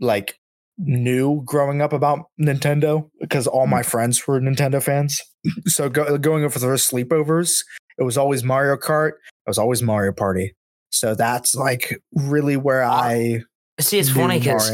like 0.00 0.38
knew 0.78 1.42
growing 1.44 1.80
up 1.80 1.92
about 1.92 2.26
Nintendo 2.40 3.08
because 3.20 3.46
all 3.46 3.66
my 3.66 3.82
friends 3.82 4.26
were 4.26 4.40
Nintendo 4.40 4.82
fans. 4.82 5.20
So 5.66 5.88
go, 5.88 6.18
going 6.18 6.42
over 6.42 6.52
for 6.52 6.58
those 6.58 6.88
sleepovers, 6.88 7.64
it 7.98 8.02
was 8.02 8.16
always 8.16 8.42
Mario 8.42 8.76
Kart. 8.76 9.10
It 9.10 9.48
was 9.48 9.58
always 9.58 9.82
Mario 9.82 10.12
Party. 10.12 10.54
So 10.90 11.14
that's 11.14 11.54
like 11.54 12.00
really 12.14 12.56
where 12.56 12.82
I 12.82 13.42
See, 13.80 13.98
it's 13.98 14.10
funny 14.10 14.38
because 14.38 14.72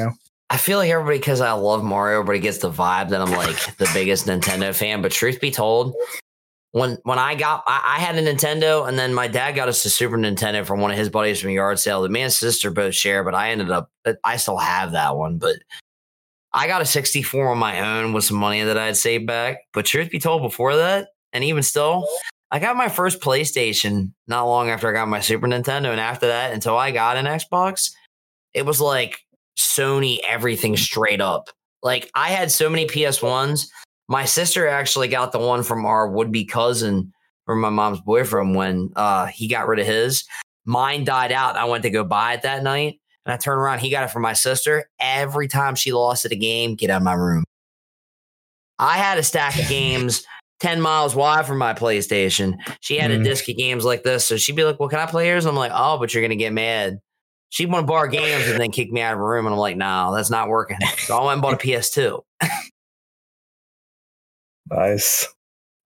I 0.50 0.56
feel 0.56 0.78
like 0.78 0.90
everybody, 0.90 1.18
because 1.18 1.40
I 1.40 1.52
love 1.52 1.82
Mario, 1.82 2.20
everybody 2.20 2.40
gets 2.40 2.58
the 2.58 2.70
vibe 2.70 3.08
that 3.10 3.20
I'm 3.20 3.30
like 3.30 3.76
the 3.78 3.88
biggest 3.94 4.26
Nintendo 4.26 4.74
fan. 4.74 5.00
But 5.00 5.12
truth 5.12 5.40
be 5.40 5.50
told, 5.50 5.94
when 6.72 6.98
when 7.02 7.18
I 7.18 7.34
got, 7.34 7.64
I, 7.66 7.96
I 7.96 8.00
had 8.00 8.16
a 8.16 8.22
Nintendo, 8.22 8.88
and 8.88 8.98
then 8.98 9.12
my 9.12 9.28
dad 9.28 9.52
got 9.52 9.68
us 9.68 9.84
a 9.84 9.90
Super 9.90 10.16
Nintendo 10.16 10.64
from 10.64 10.80
one 10.80 10.90
of 10.90 10.96
his 10.96 11.08
buddies 11.08 11.40
from 11.40 11.50
a 11.50 11.54
yard 11.54 11.78
sale. 11.78 12.02
that 12.02 12.10
me 12.10 12.22
and 12.22 12.32
sister 12.32 12.70
both 12.70 12.94
share, 12.94 13.24
but 13.24 13.34
I 13.34 13.50
ended 13.50 13.70
up, 13.70 13.90
I 14.24 14.36
still 14.36 14.58
have 14.58 14.92
that 14.92 15.16
one. 15.16 15.38
But 15.38 15.56
I 16.52 16.66
got 16.66 16.82
a 16.82 16.86
64 16.86 17.48
on 17.48 17.58
my 17.58 17.98
own 17.98 18.12
with 18.12 18.24
some 18.24 18.36
money 18.36 18.62
that 18.62 18.78
I 18.78 18.86
had 18.86 18.96
saved 18.96 19.26
back. 19.26 19.58
But 19.72 19.86
truth 19.86 20.10
be 20.10 20.18
told, 20.18 20.42
before 20.42 20.76
that, 20.76 21.08
and 21.32 21.42
even 21.44 21.62
still, 21.62 22.06
I 22.52 22.58
got 22.58 22.76
my 22.76 22.88
first 22.88 23.20
PlayStation 23.20 24.12
not 24.26 24.44
long 24.44 24.70
after 24.70 24.88
I 24.88 24.92
got 24.92 25.08
my 25.08 25.20
Super 25.20 25.46
Nintendo, 25.46 25.90
and 25.90 26.00
after 26.00 26.28
that, 26.28 26.52
until 26.52 26.76
I 26.76 26.90
got 26.92 27.16
an 27.16 27.26
Xbox, 27.26 27.92
it 28.54 28.64
was 28.64 28.80
like 28.80 29.20
Sony 29.58 30.18
everything 30.26 30.76
straight 30.76 31.20
up. 31.20 31.50
Like 31.82 32.10
I 32.14 32.28
had 32.28 32.50
so 32.50 32.68
many 32.68 32.86
PS1s. 32.86 33.66
My 34.10 34.24
sister 34.26 34.66
actually 34.68 35.08
got 35.08 35.32
the 35.32 35.38
one 35.38 35.62
from 35.62 35.86
our 35.86 36.08
would-be 36.10 36.44
cousin 36.44 37.12
from 37.46 37.60
my 37.60 37.70
mom's 37.70 38.00
boyfriend 38.00 38.54
when 38.56 38.90
uh, 38.96 39.26
he 39.26 39.48
got 39.48 39.68
rid 39.68 39.78
of 39.78 39.86
his. 39.86 40.24
Mine 40.66 41.04
died 41.04 41.32
out. 41.32 41.56
I 41.56 41.64
went 41.64 41.84
to 41.84 41.90
go 41.90 42.04
buy 42.04 42.34
it 42.34 42.42
that 42.42 42.62
night. 42.62 43.00
And 43.24 43.32
I 43.32 43.36
turned 43.36 43.60
around, 43.60 43.78
he 43.78 43.88
got 43.90 44.04
it 44.04 44.10
from 44.10 44.22
my 44.22 44.32
sister. 44.32 44.84
Every 44.98 45.46
time 45.48 45.74
she 45.76 45.92
lost 45.92 46.24
at 46.24 46.32
a 46.32 46.36
game, 46.36 46.74
get 46.74 46.90
out 46.90 46.98
of 46.98 47.02
my 47.04 47.12
room. 47.14 47.44
I 48.78 48.96
had 48.96 49.18
a 49.18 49.22
stack 49.22 49.58
of 49.60 49.68
games 49.68 50.24
10 50.60 50.80
miles 50.80 51.14
wide 51.14 51.46
from 51.46 51.58
my 51.58 51.72
PlayStation. 51.74 52.54
She 52.80 52.96
had 52.96 53.10
Mm. 53.10 53.20
a 53.20 53.24
disc 53.24 53.48
of 53.48 53.56
games 53.56 53.84
like 53.84 54.02
this. 54.02 54.26
So 54.26 54.36
she'd 54.36 54.56
be 54.56 54.64
like, 54.64 54.80
Well, 54.80 54.88
can 54.88 54.98
I 54.98 55.06
play 55.06 55.28
yours? 55.28 55.44
I'm 55.46 55.54
like, 55.54 55.72
Oh, 55.74 55.98
but 55.98 56.12
you're 56.14 56.22
going 56.22 56.30
to 56.30 56.36
get 56.36 56.52
mad. 56.52 56.98
She'd 57.50 57.70
want 57.70 57.84
to 57.84 57.86
borrow 57.86 58.08
games 58.08 58.48
and 58.48 58.60
then 58.60 58.70
kick 58.70 58.90
me 58.90 59.00
out 59.02 59.12
of 59.14 59.18
her 59.18 59.26
room. 59.28 59.46
And 59.46 59.52
I'm 59.54 59.58
like, 59.60 59.76
No, 59.76 60.12
that's 60.14 60.30
not 60.30 60.48
working. 60.48 60.78
So 60.98 61.16
I 61.16 61.20
went 61.24 61.34
and 61.34 61.42
bought 61.42 61.54
a 61.54 61.56
PS2. 61.58 62.20
nice. 64.70 65.28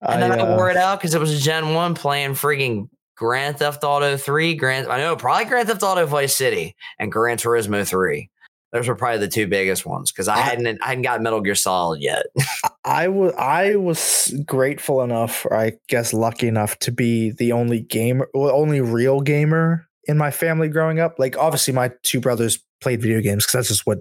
And 0.01 0.21
then 0.21 0.31
I, 0.31 0.39
uh, 0.39 0.55
wore 0.55 0.69
it 0.69 0.77
out 0.77 0.99
because 0.99 1.15
it 1.15 1.19
was 1.19 1.33
a 1.33 1.39
Gen 1.39 1.73
1 1.73 1.95
playing 1.95 2.31
frigging 2.31 2.89
Grand 3.15 3.57
Theft 3.57 3.83
Auto 3.83 4.17
3, 4.17 4.55
Grand 4.55 4.87
I 4.87 4.99
know 4.99 5.15
probably 5.15 5.45
Grand 5.45 5.67
Theft 5.67 5.83
Auto 5.83 6.05
Vice 6.05 6.35
City 6.35 6.75
and 6.99 7.11
Gran 7.11 7.37
Turismo 7.37 7.87
3. 7.87 8.29
Those 8.71 8.89
were 8.89 8.95
probably 8.95 9.19
the 9.19 9.29
two 9.29 9.47
biggest 9.47 9.85
ones 9.85 10.11
because 10.11 10.27
I 10.27 10.35
I- 10.35 10.41
hadn't 10.41 10.81
I 10.81 10.89
hadn't 10.89 11.03
got 11.03 11.21
Metal 11.21 11.39
Gear 11.39 11.55
Solid 11.55 12.01
yet. 12.01 12.25
I 12.85 13.07
was 13.07 13.33
I 13.39 13.75
was 13.77 14.37
grateful 14.45 15.01
enough, 15.01 15.45
or 15.45 15.55
I 15.55 15.73
guess 15.87 16.13
lucky 16.13 16.47
enough, 16.47 16.77
to 16.79 16.91
be 16.91 17.31
the 17.31 17.53
only 17.53 17.79
gamer, 17.79 18.27
only 18.35 18.81
real 18.81 19.21
gamer 19.21 19.87
in 20.07 20.17
my 20.17 20.29
family 20.29 20.67
growing 20.67 20.99
up. 20.99 21.15
Like, 21.17 21.37
obviously, 21.37 21.73
my 21.73 21.91
two 22.03 22.19
brothers 22.19 22.59
played 22.81 23.01
video 23.01 23.21
games 23.21 23.45
because 23.45 23.53
that's 23.53 23.67
just 23.69 23.87
what 23.87 23.99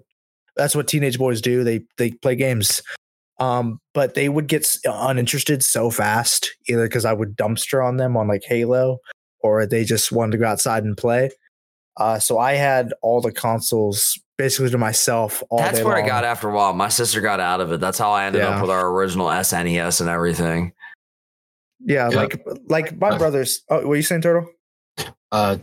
that's 0.56 0.74
what 0.74 0.88
teenage 0.88 1.18
boys 1.18 1.40
do. 1.40 1.62
They 1.62 1.84
they 1.96 2.10
play 2.10 2.34
games, 2.34 2.82
um, 3.38 3.80
but 3.92 4.14
they 4.14 4.28
would 4.28 4.46
get 4.46 4.66
uninterested 4.84 5.62
so 5.64 5.90
fast, 5.90 6.50
either 6.68 6.84
because 6.86 7.04
I 7.04 7.12
would 7.12 7.36
dumpster 7.36 7.84
on 7.84 7.96
them 7.96 8.16
on 8.16 8.28
like 8.28 8.44
Halo, 8.44 8.98
or 9.40 9.66
they 9.66 9.84
just 9.84 10.12
wanted 10.12 10.32
to 10.32 10.38
go 10.38 10.46
outside 10.46 10.84
and 10.84 10.96
play. 10.96 11.30
Uh, 11.96 12.18
so 12.18 12.38
I 12.38 12.54
had 12.54 12.92
all 13.02 13.20
the 13.20 13.30
consoles 13.32 14.18
basically 14.36 14.70
to 14.70 14.78
myself. 14.78 15.42
All 15.50 15.58
That's 15.58 15.78
day 15.78 15.84
where 15.84 15.96
I 15.96 16.04
got 16.06 16.24
after 16.24 16.48
a 16.48 16.52
while. 16.54 16.72
My 16.72 16.88
sister 16.88 17.20
got 17.20 17.38
out 17.38 17.60
of 17.60 17.70
it. 17.70 17.78
That's 17.80 17.98
how 17.98 18.10
I 18.10 18.24
ended 18.24 18.42
Yeah. 18.42 18.48
up 18.56 18.62
with 18.62 18.70
our 18.70 18.88
original 18.88 19.28
SNES 19.28 20.00
and 20.00 20.10
everything. 20.10 20.72
Yeah, 21.80 22.10
Yeah. 22.10 22.16
like 22.16 22.44
like 22.68 22.98
my 22.98 23.16
brothers. 23.16 23.62
Oh, 23.68 23.86
what 23.86 23.92
are 23.92 23.96
you 23.96 24.02
saying, 24.02 24.22
Turtle? 24.22 24.50
Uh, 25.30 25.58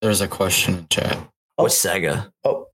there's 0.00 0.20
a 0.22 0.28
question 0.28 0.74
in 0.78 0.88
chat. 0.88 1.18
Oh. 1.58 1.64
With 1.64 1.72
Sega. 1.72 2.32
Oh. 2.44 2.68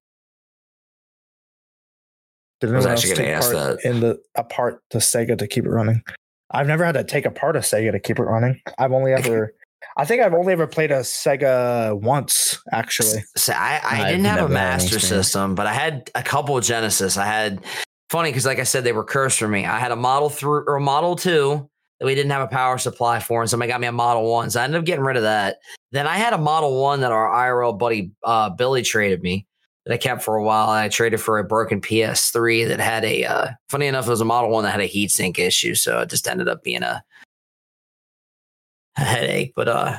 Did 2.61 2.73
I 2.73 2.77
was 2.77 2.87
actually 2.87 3.15
gonna 3.15 3.29
ask 3.29 3.53
part 3.53 3.83
that. 3.83 3.89
in 3.89 4.01
the 4.01 4.19
apart 4.35 4.83
the 4.91 4.99
Sega 4.99 5.39
to 5.39 5.47
keep 5.47 5.65
it 5.65 5.71
running? 5.71 6.03
I've 6.51 6.67
never 6.67 6.85
had 6.85 6.93
to 6.93 7.05
take 7.05 7.27
apart 7.27 7.57
a 7.57 7.61
Sega 7.61 7.93
to 7.93 8.01
keep 8.01 8.19
it 8.19 8.25
running. 8.25 8.61
I've 8.79 8.93
only 8.93 9.13
ever, 9.15 9.55
I 9.97 10.05
think 10.05 10.23
I've 10.23 10.35
only 10.35 10.53
ever 10.53 10.67
played 10.67 10.91
a 10.91 11.01
Sega 11.01 11.99
once, 12.01 12.59
actually. 12.73 13.23
So 13.37 13.53
I, 13.53 13.81
I 13.85 14.03
I've 14.03 14.09
didn't 14.09 14.25
have 14.25 14.39
a 14.39 14.41
never 14.43 14.55
had 14.55 14.73
any 14.73 14.83
master 14.83 14.99
system, 14.99 15.55
but 15.55 15.67
I 15.67 15.75
had 15.75 16.11
a 16.15 16.23
couple 16.23 16.57
of 16.57 16.65
Genesis. 16.65 17.17
I 17.17 17.27
had 17.27 17.65
funny 18.11 18.31
because, 18.31 18.47
like 18.47 18.59
I 18.59 18.65
said, 18.65 18.85
they 18.85 18.93
were 18.93 19.05
cursed 19.05 19.39
for 19.39 19.49
me. 19.49 19.67
I 19.67 19.79
had 19.79 19.93
a 19.93 19.97
Model 19.97 20.31
Three 20.31 20.63
or 20.67 20.77
a 20.77 20.81
Model 20.81 21.17
Two 21.17 21.69
that 22.01 22.07
we 22.07 22.15
didn't 22.15 22.31
have 22.31 22.43
a 22.43 22.49
power 22.49 22.79
supply 22.79 23.21
for, 23.21 23.41
and 23.41 23.51
somebody 23.51 23.71
got 23.71 23.81
me 23.81 23.87
a 23.87 23.93
Model 23.93 24.31
One. 24.31 24.51
So 24.51 24.61
I 24.61 24.65
ended 24.65 24.79
up 24.79 24.85
getting 24.85 25.05
rid 25.05 25.17
of 25.17 25.23
that. 25.25 25.59
Then 25.93 26.07
I 26.07 26.17
had 26.17 26.33
a 26.33 26.39
Model 26.39 26.81
One 26.81 27.01
that 27.01 27.13
our 27.13 27.29
IRL 27.29 27.79
buddy 27.79 28.13
uh, 28.25 28.51
Billy 28.51 28.83
traded 28.83 29.23
me 29.23 29.47
that 29.89 29.95
I 29.95 29.97
kept 29.97 30.23
for 30.23 30.37
a 30.37 30.43
while. 30.45 30.69
I 30.69 30.89
traded 30.89 31.19
for 31.21 31.39
a 31.39 31.45
broken 31.45 31.81
PS3 31.81 32.69
that 32.69 32.79
had 32.79 33.05
a. 33.05 33.25
Uh, 33.25 33.47
funny 33.71 33.87
enough, 33.87 34.07
it 34.07 34.11
was 34.11 34.21
a 34.21 34.25
Model 34.27 34.51
One 34.51 34.65
that 34.65 34.71
had 34.71 34.81
a 34.83 34.89
heatsink 34.89 35.39
issue, 35.39 35.75
so 35.75 36.01
it 36.01 36.11
just 36.11 36.29
ended 36.29 36.47
up 36.49 36.63
being 36.63 36.83
a, 36.83 37.03
a 38.99 39.01
headache. 39.01 39.55
But 39.57 39.69
uh, 39.69 39.97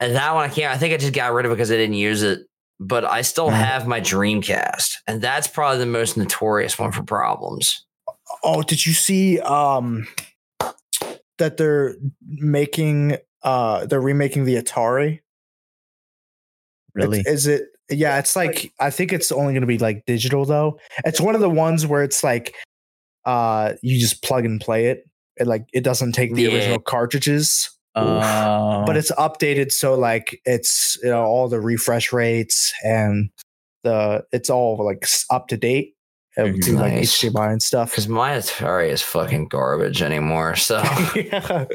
and 0.00 0.14
that 0.16 0.34
one 0.34 0.44
I 0.50 0.52
can't. 0.52 0.74
I 0.74 0.78
think 0.78 0.92
I 0.92 0.96
just 0.96 1.12
got 1.14 1.32
rid 1.32 1.46
of 1.46 1.52
it 1.52 1.54
because 1.54 1.70
I 1.70 1.76
didn't 1.76 1.94
use 1.94 2.22
it. 2.24 2.40
But 2.80 3.04
I 3.04 3.22
still 3.22 3.48
Mhm. 3.48 3.52
have 3.64 3.86
my 3.86 4.00
Dreamcast, 4.00 4.96
and 5.06 5.22
that's 5.22 5.46
probably 5.46 5.78
the 5.78 5.86
most 5.86 6.16
notorious 6.16 6.76
one 6.78 6.90
for 6.90 7.04
problems. 7.04 7.86
Oh, 8.42 8.62
did 8.62 8.84
you 8.84 8.92
see 8.92 9.38
um 9.40 10.08
that 11.38 11.58
they're 11.58 11.94
making 12.26 13.18
uh 13.44 13.86
they're 13.86 14.00
remaking 14.00 14.44
the 14.46 14.56
Atari? 14.56 15.20
Really? 16.94 17.20
It's- 17.20 17.32
Is 17.34 17.46
it? 17.46 17.62
Yeah, 17.92 18.18
it's 18.18 18.34
like 18.36 18.72
I 18.80 18.90
think 18.90 19.12
it's 19.12 19.30
only 19.32 19.52
going 19.52 19.62
to 19.62 19.66
be 19.66 19.78
like 19.78 20.04
digital 20.06 20.44
though. 20.44 20.78
It's 21.04 21.20
one 21.20 21.34
of 21.34 21.40
the 21.40 21.50
ones 21.50 21.86
where 21.86 22.02
it's 22.02 22.22
like 22.24 22.54
uh 23.24 23.74
you 23.82 23.98
just 24.00 24.22
plug 24.22 24.44
and 24.44 24.60
play 24.60 24.86
it. 24.86 25.04
It 25.36 25.46
like 25.46 25.64
it 25.72 25.82
doesn't 25.84 26.12
take 26.12 26.34
the 26.34 26.42
Yeah. 26.42 26.54
original 26.54 26.78
cartridges, 26.80 27.70
Uh, 27.94 28.84
but 28.86 28.96
it's 28.96 29.12
updated 29.12 29.70
so 29.72 29.94
like 29.94 30.40
it's 30.44 30.98
you 31.02 31.10
know 31.10 31.22
all 31.24 31.48
the 31.48 31.60
refresh 31.60 32.12
rates 32.12 32.72
and 32.84 33.30
the 33.84 34.24
it's 34.32 34.48
all 34.50 34.84
like 34.84 35.06
up 35.30 35.48
to 35.48 35.56
date. 35.56 35.94
It 36.36 36.44
would 36.44 36.66
like 36.68 36.94
Nice. 36.94 37.20
HDMI 37.20 37.52
and 37.52 37.62
stuff. 37.62 37.90
Because 37.90 38.08
my 38.08 38.30
Atari 38.32 38.88
is 38.88 39.02
fucking 39.02 39.48
garbage 39.48 40.00
anymore. 40.00 40.56
So 40.56 40.76
yeah. 41.14 41.66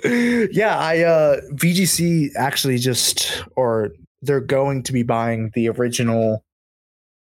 yeah, 0.51 0.77
I 0.79 1.03
uh 1.03 1.41
VGC 1.53 2.31
actually 2.35 2.79
just 2.79 3.43
or 3.55 3.91
they're 4.21 4.41
going 4.41 4.83
to 4.83 4.93
be 4.93 5.03
buying 5.03 5.51
the 5.53 5.69
original 5.69 6.43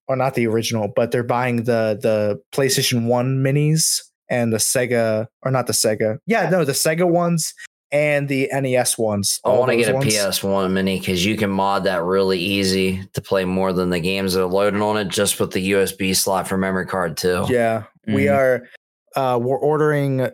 or 0.09 0.17
not 0.17 0.35
the 0.35 0.47
original, 0.47 0.89
but 0.95 1.11
they're 1.11 1.23
buying 1.25 1.65
the 1.65 1.99
the 2.01 2.41
PlayStation 2.53 3.07
1 3.07 3.39
minis 3.43 4.01
and 4.31 4.53
the 4.53 4.57
Sega 4.59 5.27
or 5.43 5.51
not 5.51 5.67
the 5.67 5.73
Sega. 5.73 6.19
Yeah, 6.27 6.49
no, 6.49 6.65
the 6.65 6.73
Sega 6.73 7.09
ones 7.09 7.53
and 7.93 8.29
the 8.29 8.49
NES 8.53 8.99
ones. 8.99 9.41
I 9.45 9.51
want 9.51 9.71
to 9.71 9.77
get 9.77 9.91
a 9.91 9.95
ones. 9.95 10.07
PS1 10.07 10.71
mini 10.73 10.99
because 10.99 11.25
you 11.25 11.37
can 11.37 11.51
mod 11.51 11.85
that 11.85 12.03
really 12.03 12.39
easy 12.39 13.07
to 13.15 13.21
play 13.21 13.45
more 13.45 13.73
than 13.73 13.91
the 13.91 14.01
games 14.01 14.35
that 14.35 14.43
are 14.43 14.47
loaded 14.47 14.81
on 14.81 14.97
it 14.97 15.09
just 15.09 15.39
with 15.41 15.53
the 15.53 15.71
USB 15.73 16.15
slot 16.15 16.49
for 16.49 16.57
memory 16.57 16.87
card 16.87 17.17
too. 17.17 17.45
Yeah, 17.49 17.85
we 18.07 18.25
Mhm. 18.25 18.35
are. 18.37 18.69
Uh, 19.15 19.39
we're 19.39 19.59
ordering 19.59 20.29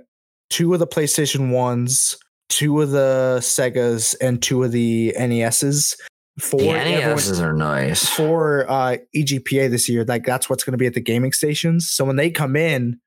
two 0.51 0.73
of 0.75 0.81
the 0.81 0.87
PlayStation 0.87 1.51
ones, 1.51 2.17
two 2.49 2.81
of 2.83 2.91
the 2.91 3.39
Segas, 3.41 4.15
and 4.21 4.43
two 4.43 4.65
of 4.65 4.73
the 4.73 5.15
NESs 5.19 5.97
for 6.41 6.61
The 6.61 6.67
NESs 6.73 7.41
are 7.41 7.53
nice. 7.53 8.09
for 8.09 8.69
uh, 8.71 8.97
EGPA 9.15 9.71
this 9.71 9.89
year. 9.89 10.05
Like 10.05 10.25
that's 10.25 10.49
what's 10.49 10.65
going 10.65 10.73
to 10.73 10.79
be 10.79 10.87
at 10.87 10.95
the 10.95 11.01
gaming 11.01 11.33
stations. 11.33 11.91
So 11.91 12.05
when 12.05 12.17
they 12.17 12.31
come 12.31 12.57
in, 12.57 13.01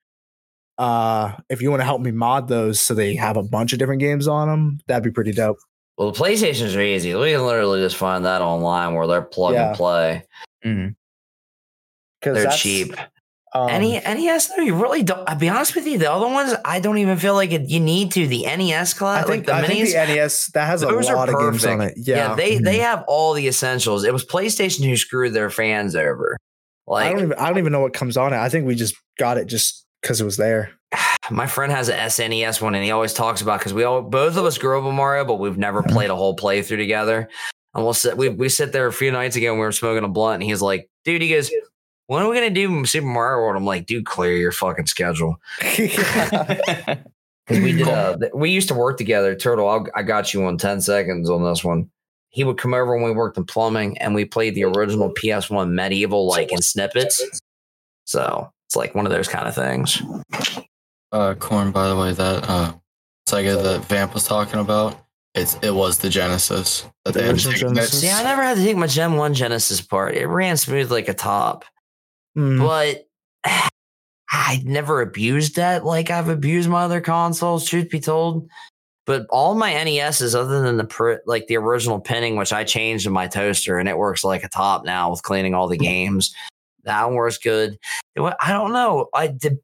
uh, 0.78 1.34
if 1.50 1.62
you 1.62 1.70
want 1.72 1.80
to 1.82 1.86
help 1.86 2.02
me 2.02 2.12
mod 2.12 2.48
those 2.48 2.82
so 2.82 2.94
they 2.94 3.16
have 3.16 3.38
a 3.38 3.44
bunch 3.44 3.74
of 3.74 3.80
different 3.80 4.02
games 4.02 4.28
on 4.28 4.48
them, 4.48 4.80
that'd 4.88 5.04
be 5.04 5.12
pretty 5.12 5.32
dope. 5.32 5.58
Well, 5.98 6.12
the 6.12 6.20
PlayStations 6.20 6.76
are 6.78 6.82
easy. 6.82 7.16
We 7.16 7.32
can 7.32 7.46
literally 7.46 7.80
just 7.82 7.96
find 7.96 8.26
that 8.26 8.42
online 8.42 8.94
where 8.94 9.08
they're 9.08 9.22
plug 9.22 9.54
Yeah. 9.54 9.70
and 9.70 9.78
play. 9.78 10.24
Mhm. 10.66 10.96
Because 12.20 12.44
They're 12.44 12.52
cheap. 12.52 12.96
Um, 13.54 13.70
Any 13.70 13.94
NES 13.94 14.48
though, 14.50 14.62
you 14.64 14.76
really 14.76 15.02
don't. 15.04 15.28
I'll 15.30 15.38
be 15.38 15.48
honest 15.48 15.76
with 15.76 15.88
you. 15.88 15.98
The 15.98 16.12
other 16.12 16.28
ones, 16.28 16.54
I 16.66 16.82
don't 16.82 16.98
even 16.98 17.18
feel 17.18 17.36
like 17.36 17.52
it, 17.52 17.70
you 17.70 17.80
need 17.80 18.12
to. 18.14 18.28
The 18.28 18.44
NES 18.44 18.94
class, 18.96 19.24
I 19.24 19.28
think, 19.28 19.48
like 19.48 19.56
I 19.58 19.62
the 19.62 19.68
think 19.68 19.88
minis, 19.88 20.08
the 20.08 20.14
NES 20.16 20.48
that 20.54 20.66
has 20.66 20.82
a 20.84 20.88
lot 20.88 21.30
of 21.30 21.40
games 21.40 21.66
on 21.66 21.80
it. 21.82 21.90
perfect. 21.96 22.00
Yeah, 22.08 22.28
Mm-hmm. 22.30 22.36
they 22.38 22.58
they 22.58 22.78
have 22.80 23.06
all 23.08 23.34
the 23.34 23.48
essentials. 23.48 24.04
It 24.04 24.12
was 24.12 24.26
PlayStation 24.26 24.84
who 24.86 24.98
screwed 24.98 25.34
their 25.34 25.50
fans 25.50 25.96
over. 25.96 26.36
I 26.88 26.92
Like 26.92 27.12
don't 27.16 27.24
even 27.26 27.38
I 27.40 27.48
don't 27.48 27.60
even 27.60 27.72
know 27.72 27.80
what 27.80 27.94
comes 27.94 28.18
on 28.18 28.34
it. 28.34 28.38
I 28.38 28.50
think 28.50 28.68
we 28.68 28.76
just 28.76 28.96
got 29.18 29.38
it 29.38 29.46
just 29.46 29.86
because 30.02 30.20
it 30.20 30.26
was 30.26 30.36
there. 30.38 30.72
my 31.32 31.48
friend 31.48 31.72
has 31.72 31.88
a 31.88 31.94
SNES 31.96 32.62
one, 32.62 32.76
and 32.76 32.84
he 32.84 32.92
always 32.92 33.14
talks 33.14 33.42
about 33.42 33.60
because 33.60 33.74
we 33.74 33.86
all 33.86 34.02
both 34.02 34.36
of 34.36 34.44
us 34.44 34.58
grew 34.58 34.78
up 34.78 34.84
with 34.86 34.94
Mario, 34.96 35.24
but 35.24 35.36
we've 35.36 35.58
never 35.58 35.82
played 35.82 36.10
a 36.10 36.16
whole 36.16 36.36
playthrough 36.36 36.78
together. 36.78 37.30
And 37.74 37.84
we'll 37.86 37.94
sit 37.94 38.18
we 38.18 38.28
we 38.28 38.50
sit 38.50 38.74
there 38.74 38.88
a 38.88 38.92
few 38.94 39.12
nights 39.12 39.36
ago 39.38 39.52
and 39.52 39.60
we 39.60 39.66
were 39.66 39.72
smoking 39.72 40.04
a 40.04 40.10
blunt, 40.10 40.36
and 40.42 40.44
he's 40.44 40.62
like, 40.62 40.90
"Dude," 41.06 41.22
he 41.22 41.30
goes, 41.30 41.50
"When 42.08 42.22
are 42.22 42.30
we 42.30 42.36
gonna 42.36 42.50
do 42.50 42.86
Super 42.86 43.08
Mario 43.08 43.40
World?" 43.44 43.56
I'm 43.56 43.66
like, 43.66 43.86
"Dude, 43.86 44.06
clear 44.06 44.36
your 44.36 44.52
fucking 44.52 44.88
schedule." 44.88 45.40
Because 47.48 47.64
we 47.64 47.74
did 47.74 47.88
uh 47.88 48.18
we 48.34 48.50
used 48.50 48.70
to 48.70 48.74
work 48.74 48.98
together. 48.98 49.36
Turtle, 49.36 49.70
I'll, 49.70 49.86
I 49.94 50.02
got 50.02 50.34
you 50.34 50.46
on 50.46 50.58
ten 50.58 50.82
seconds 50.82 51.30
on 51.30 51.44
this 51.44 51.64
one. 51.64 51.92
He 52.30 52.44
would 52.44 52.58
come 52.58 52.74
over 52.74 52.96
when 52.96 53.04
we 53.06 53.12
worked 53.12 53.38
in 53.38 53.46
plumbing, 53.46 53.98
and 54.00 54.16
we 54.16 54.26
played 54.26 54.56
the 54.56 54.64
original 54.64 55.14
PS1 55.14 55.70
MediEvil 55.70 56.28
like 56.28 56.52
in 56.52 56.62
snippets. 56.62 57.24
So 58.06 58.52
it's 58.68 58.76
like 58.76 58.96
one 58.96 59.06
of 59.06 59.12
those 59.12 59.28
kind 59.28 59.48
of 59.48 59.54
things. 59.56 60.02
Uh, 61.12 61.36
corn. 61.36 61.72
By 61.72 61.88
the 61.88 61.96
way, 61.96 62.14
that 62.14 62.50
uh, 62.50 62.74
Sega 63.30 63.62
that 63.62 63.86
Vamp 63.86 64.14
was 64.16 64.26
talking 64.26 64.60
about, 64.60 65.06
it's 65.36 65.58
it 65.62 65.72
was 65.74 66.00
the 66.00 66.10
Genesis. 66.10 66.86
That 67.04 67.14
The 67.14 67.20
they 67.20 67.28
had 67.28 67.38
Genesis? 67.38 68.02
See, 68.02 68.10
I 68.10 68.24
never 68.24 68.42
had 68.42 68.58
to 68.58 68.64
take 68.64 68.76
my 68.76 68.88
Gen 68.88 69.14
1 69.14 69.34
Genesis 69.34 69.82
part. 69.82 70.16
It 70.16 70.26
ran 70.28 70.58
smooth 70.58 70.92
like 70.92 71.10
a 71.10 71.14
top, 71.14 71.64
Mm. 72.36 72.60
but 72.60 73.08
I 74.30 74.62
never 74.66 75.02
abused 75.02 75.56
that 75.56 75.86
like 75.86 76.10
I've 76.10 76.30
abused 76.30 76.70
my 76.70 76.84
other 76.84 77.02
consoles, 77.02 77.68
truth 77.68 77.90
be 77.90 78.00
told. 78.00 78.50
But 79.06 79.28
all 79.30 79.54
my 79.54 79.72
NESs, 79.84 80.34
other 80.34 80.64
than 80.64 80.78
the 80.78 81.22
like 81.28 81.46
the 81.46 81.58
original 81.58 82.00
pinning, 82.00 82.38
which 82.38 82.52
I 82.52 82.64
changed 82.64 83.06
in 83.06 83.14
my 83.14 83.28
toaster, 83.28 83.78
and 83.78 83.88
it 83.88 84.00
works 84.00 84.24
like 84.24 84.44
a 84.44 84.50
top 84.50 84.84
now 84.84 85.12
with 85.12 85.22
cleaning 85.22 85.54
all 85.54 85.68
the 85.68 85.78
games. 85.78 86.34
That 86.86 87.06
one 87.06 87.14
works 87.14 87.38
good. 87.38 87.78
I 88.18 88.52
don't 88.52 88.74
know. 88.74 89.10
I 89.14 89.28
did 89.28 89.60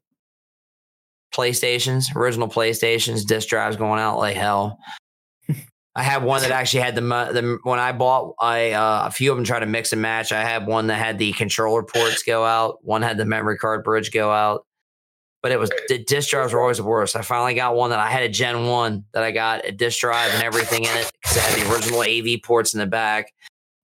PlayStations, 1.34 2.14
original 2.14 2.48
PlayStations, 2.48 3.26
disk 3.26 3.48
drives 3.48 3.76
going 3.76 4.00
out 4.00 4.18
like 4.18 4.36
hell. 4.36 4.78
I 5.94 6.02
had 6.02 6.22
one 6.22 6.40
that 6.40 6.50
actually 6.50 6.80
had 6.80 6.94
the 6.94 7.02
the 7.02 7.58
when 7.64 7.78
I 7.78 7.92
bought 7.92 8.34
I 8.40 8.72
uh, 8.72 9.02
a 9.06 9.10
few 9.10 9.30
of 9.30 9.36
them 9.36 9.44
tried 9.44 9.60
to 9.60 9.66
mix 9.66 9.92
and 9.92 10.00
match. 10.00 10.32
I 10.32 10.42
had 10.42 10.66
one 10.66 10.86
that 10.86 10.96
had 10.96 11.18
the 11.18 11.32
controller 11.32 11.82
ports 11.82 12.22
go 12.22 12.44
out. 12.44 12.78
One 12.82 13.02
had 13.02 13.18
the 13.18 13.26
memory 13.26 13.58
card 13.58 13.84
bridge 13.84 14.10
go 14.10 14.30
out. 14.30 14.64
But 15.42 15.52
it 15.52 15.58
was 15.58 15.70
the 15.88 15.98
disk 15.98 16.30
drives 16.30 16.52
were 16.52 16.62
always 16.62 16.78
the 16.78 16.84
worst. 16.84 17.16
I 17.16 17.22
finally 17.22 17.54
got 17.54 17.74
one 17.74 17.90
that 17.90 17.98
I 17.98 18.08
had 18.08 18.22
a 18.22 18.28
Gen 18.28 18.66
One 18.66 19.04
that 19.12 19.22
I 19.22 19.32
got 19.32 19.66
a 19.66 19.72
disk 19.72 20.00
drive 20.00 20.32
and 20.32 20.42
everything 20.42 20.84
in 20.84 20.96
it 20.96 21.10
because 21.20 21.36
it 21.36 21.42
had 21.42 21.60
the 21.60 21.74
original 21.74 22.00
AV 22.00 22.40
ports 22.42 22.72
in 22.72 22.80
the 22.80 22.86
back 22.86 23.32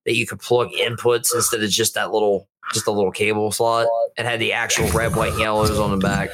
that 0.05 0.15
you 0.15 0.25
could 0.25 0.39
plug 0.39 0.69
inputs 0.69 1.35
instead 1.35 1.61
of 1.61 1.69
just 1.69 1.93
that 1.93 2.11
little 2.11 2.47
just 2.73 2.87
a 2.87 2.91
little 2.91 3.11
cable 3.11 3.51
slot. 3.51 3.87
It 4.17 4.25
had 4.25 4.39
the 4.39 4.53
actual 4.53 4.89
red, 4.91 5.15
white, 5.15 5.31
and 5.31 5.39
yellows 5.39 5.77
on 5.77 5.91
the 5.91 5.97
back. 5.97 6.29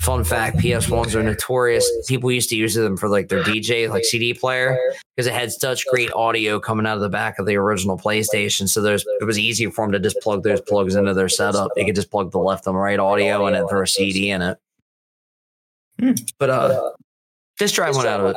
Fun 0.00 0.24
fact: 0.24 0.58
PS1s 0.58 1.14
are 1.14 1.22
notorious. 1.22 1.90
People 2.06 2.30
used 2.30 2.50
to 2.50 2.56
use 2.56 2.74
them 2.74 2.98
for 2.98 3.08
like 3.08 3.28
their 3.28 3.42
DJ, 3.42 3.88
like 3.88 4.04
CD 4.04 4.34
player, 4.34 4.78
because 5.16 5.26
it 5.26 5.32
had 5.32 5.50
such 5.52 5.86
great 5.86 6.12
audio 6.12 6.60
coming 6.60 6.86
out 6.86 6.96
of 6.96 7.00
the 7.00 7.08
back 7.08 7.38
of 7.38 7.46
the 7.46 7.56
original 7.56 7.96
PlayStation. 7.96 8.68
So 8.68 8.82
there's 8.82 9.06
it 9.20 9.24
was 9.24 9.38
easy 9.38 9.70
for 9.70 9.86
them 9.86 9.92
to 9.92 9.98
just 9.98 10.20
plug 10.20 10.42
those 10.42 10.60
plugs 10.60 10.96
into 10.96 11.14
their 11.14 11.30
setup. 11.30 11.70
They 11.74 11.84
could 11.86 11.94
just 11.94 12.10
plug 12.10 12.30
the 12.30 12.38
left 12.38 12.66
and 12.66 12.78
right 12.78 12.98
audio 12.98 13.46
and 13.46 13.56
then 13.56 13.66
throw 13.66 13.82
a 13.82 13.86
CD 13.86 14.30
in 14.30 14.42
it. 14.42 14.58
Hmm. 15.98 16.12
But 16.38 16.50
uh, 16.50 16.90
this 17.58 17.72
drive 17.72 17.96
went 17.96 18.08
out 18.08 18.20
of 18.20 18.26
it. 18.26 18.36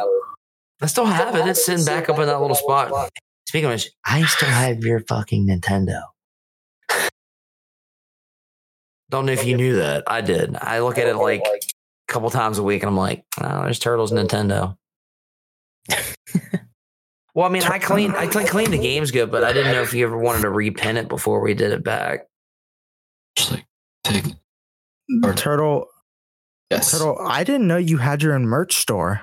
I 0.81 0.85
still 0.85 1.05
have 1.05 1.35
it. 1.35 1.45
It's 1.47 1.65
sitting 1.65 1.85
back 1.85 2.07
up 2.07 2.19
in 2.19 2.27
that 2.27 2.39
little 2.39 2.55
spot. 2.55 3.11
Speaking 3.47 3.65
of 3.65 3.73
which, 3.73 3.89
I 4.05 4.23
still 4.25 4.49
have 4.49 4.79
your 4.83 5.01
fucking 5.01 5.47
Nintendo. 5.47 6.03
Don't 9.09 9.25
know 9.25 9.31
if 9.31 9.45
you 9.45 9.55
knew 9.55 9.77
that. 9.77 10.03
I 10.07 10.21
did. 10.21 10.55
I 10.59 10.79
look 10.79 10.97
at 10.97 11.07
it 11.07 11.15
like 11.15 11.41
a 11.41 11.59
couple 12.07 12.29
times 12.29 12.57
a 12.57 12.63
week 12.63 12.84
and 12.84 12.89
I'm 12.89 12.97
like, 12.97 13.23
oh, 13.41 13.63
there's 13.63 13.79
Turtles 13.79 14.11
Nintendo. 14.11 14.77
well, 17.34 17.45
I 17.45 17.49
mean, 17.49 17.63
I 17.63 17.79
cleaned 17.79 18.15
I 18.15 18.27
cle- 18.27 18.45
cleaned 18.45 18.73
the 18.73 18.77
games 18.81 19.11
good, 19.11 19.31
but 19.31 19.43
I 19.43 19.53
didn't 19.53 19.71
know 19.71 19.81
if 19.81 19.93
you 19.93 20.05
ever 20.05 20.17
wanted 20.17 20.41
to 20.41 20.49
repin 20.49 20.95
it 20.95 21.07
before 21.07 21.39
we 21.39 21.53
did 21.53 21.71
it 21.71 21.84
back. 21.84 22.27
Just 23.38 23.51
like 23.51 23.65
take 24.03 24.25
mm, 24.25 25.23
or 25.23 25.34
Turtle, 25.34 25.88
yes. 26.69 26.91
Turtle, 26.91 27.17
I 27.21 27.45
didn't 27.45 27.67
know 27.67 27.77
you 27.77 27.97
had 27.97 28.21
your 28.21 28.34
own 28.34 28.45
merch 28.45 28.75
store. 28.75 29.21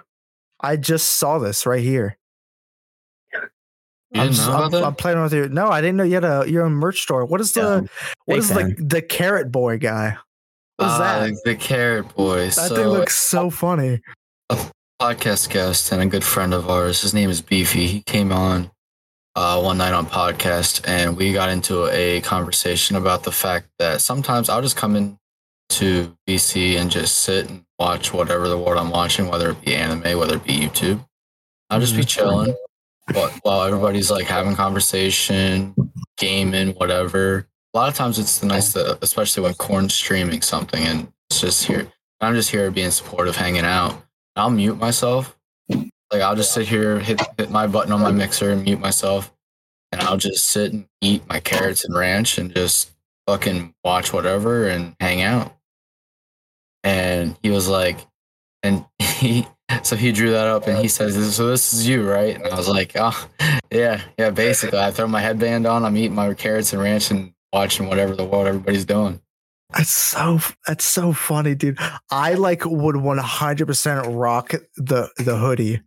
I 0.61 0.77
just 0.77 1.17
saw 1.17 1.39
this 1.39 1.67
right 1.67 1.83
here. 1.83 2.17
I'm, 4.15 4.29
didn't 4.29 4.39
s- 4.41 4.47
know 4.47 4.55
about 4.65 4.75
I'm? 4.75 4.85
I'm 4.85 4.95
playing 4.95 5.23
with 5.23 5.33
you. 5.33 5.49
No, 5.49 5.69
I 5.69 5.81
didn't 5.81 5.97
know 5.97 6.05
you 6.05 6.15
had 6.15 6.25
a 6.25 6.45
your 6.49 6.65
own 6.65 6.73
merch 6.73 7.03
store. 7.03 7.25
What 7.25 7.41
is 7.41 7.53
the 7.53 7.89
what 8.27 8.35
big 8.35 8.39
is 8.39 8.49
the 8.49 8.75
the 8.79 9.03
carrot 9.03 9.51
boy 9.53 9.79
guy? 9.79 10.17
What 10.77 10.87
is 10.87 10.93
Uh, 10.93 10.99
that? 10.99 11.37
The 11.45 11.55
Carrot 11.57 12.15
boy. 12.17 12.47
That 12.47 12.53
so, 12.53 12.75
thing 12.77 12.87
looks 12.87 13.17
so 13.17 13.49
funny. 13.51 14.01
A 14.51 14.59
podcast 15.01 15.51
guest 15.51 15.93
and 15.93 16.03
a 16.03 16.07
good 16.07 16.25
friend 16.25 16.53
of 16.53 16.69
ours. 16.69 17.01
His 17.03 17.15
name 17.15 17.31
is 17.31 17.41
Beefy. 17.41 17.87
He 17.87 18.01
came 18.03 18.33
on 18.33 18.71
uh, 19.37 19.61
one 19.61 19.79
night 19.79 19.93
on 19.93 20.07
podcast, 20.07 20.81
and 20.87 21.17
we 21.17 21.33
got 21.33 21.49
into 21.49 21.87
a 21.93 22.21
conversation 22.23 22.97
about 22.97 23.23
the 23.23 23.31
fact 23.33 23.69
that 23.79 24.01
sometimes 24.01 24.49
I'll 24.49 24.63
just 24.63 24.77
come 24.77 24.97
in 24.97 25.17
to 25.71 26.17
VC 26.29 26.77
and 26.77 26.91
just 26.91 27.21
sit 27.21 27.49
and 27.49 27.65
watch 27.79 28.13
whatever 28.13 28.49
the 28.49 28.59
world 28.59 28.79
I'm 28.79 28.91
watching, 28.91 29.29
whether 29.29 29.51
it 29.51 29.65
be 29.65 29.75
anime, 29.77 30.19
whether 30.19 30.37
it 30.37 30.45
be 30.45 30.57
YouTube. 30.59 31.05
I'll 31.71 31.81
just 31.81 31.97
be 31.97 32.05
chilling 32.05 32.55
while, 33.43 33.63
everybody's 33.63 34.11
like 34.11 34.27
having 34.27 34.55
conversation, 34.55 35.75
gaming, 36.17 36.71
whatever. 36.75 37.49
A 37.75 37.77
lot 37.77 37.89
of 37.89 37.95
times 37.95 38.19
it's 38.19 38.43
nice 38.43 38.73
to, 38.73 38.99
especially 39.03 39.43
when 39.43 39.55
Corn's 39.55 39.95
streaming 39.95 40.43
something, 40.43 40.83
and 40.83 41.13
it's 41.31 41.41
just 41.41 41.65
here. 41.65 41.89
I'm 42.21 42.35
just 42.35 42.51
here 42.51 42.71
being 42.71 42.91
supportive, 42.91 43.37
hanging 43.37 43.65
out. 43.65 44.03
I'll 44.37 44.51
mute 44.51 44.79
myself. 44.79 45.37
Like 45.69 46.23
I'll 46.23 46.37
just 46.37 46.53
sit 46.55 46.69
here, 46.69 46.99
hit 46.99 47.21
hit 47.39 47.51
my 47.51 47.67
button 47.67 47.93
on 47.93 48.01
my 48.01 48.13
mixer 48.13 48.51
and 48.53 48.63
mute 48.63 48.81
myself, 48.81 49.33
and 49.93 50.01
I'll 50.03 50.17
just 50.17 50.47
sit 50.47 50.73
and 50.73 50.87
eat 51.01 51.27
my 51.29 51.41
carrots 51.41 51.85
and 51.85 51.95
ranch 51.95 52.39
and 52.39 52.55
just 52.55 52.93
fucking 53.27 53.75
watch 53.83 54.13
whatever 54.13 54.69
and 54.69 54.95
hang 55.01 55.23
out. 55.23 55.57
And 56.83 57.37
he 57.43 57.51
was 57.51 57.69
like, 57.69 57.99
and 58.63 58.85
he 58.99 59.47
so 59.83 59.97
he 59.97 60.13
drew 60.13 60.31
that 60.31 60.47
up 60.47 60.67
and 60.67 60.79
he 60.79 60.89
says, 60.89 61.15
"So 61.35 61.49
this 61.49 61.73
is 61.73 61.87
you, 61.89 62.09
right?" 62.09 62.35
And 62.35 62.47
I 62.47 62.57
was 62.57 62.69
like, 62.69 62.93
"Oh, 62.95 63.29
yeah, 63.71 64.01
yeah." 64.19 64.31
Basically, 64.31 64.79
I 64.79 64.91
throw 64.91 65.07
my 65.07 65.21
headband 65.21 65.67
on, 65.67 65.85
I'm 65.85 65.97
eating 65.97 66.15
my 66.15 66.33
carrots 66.35 66.73
and 66.73 66.83
ranch 66.83 67.11
and 67.11 67.33
watching 67.53 67.89
whatever 67.89 68.15
the 68.15 68.25
world 68.25 68.47
everybody's 68.47 68.85
doing. 68.85 69.21
That's 69.73 69.95
so 69.95 70.39
that's 70.67 70.85
so 70.85 71.13
funny, 71.13 71.55
dude. 71.55 71.79
I 72.11 72.35
like 72.35 72.65
would 72.65 72.97
100% 72.97 74.17
rock 74.21 74.55
the 74.77 75.11
the 75.17 75.37
hoodie. 75.37 75.81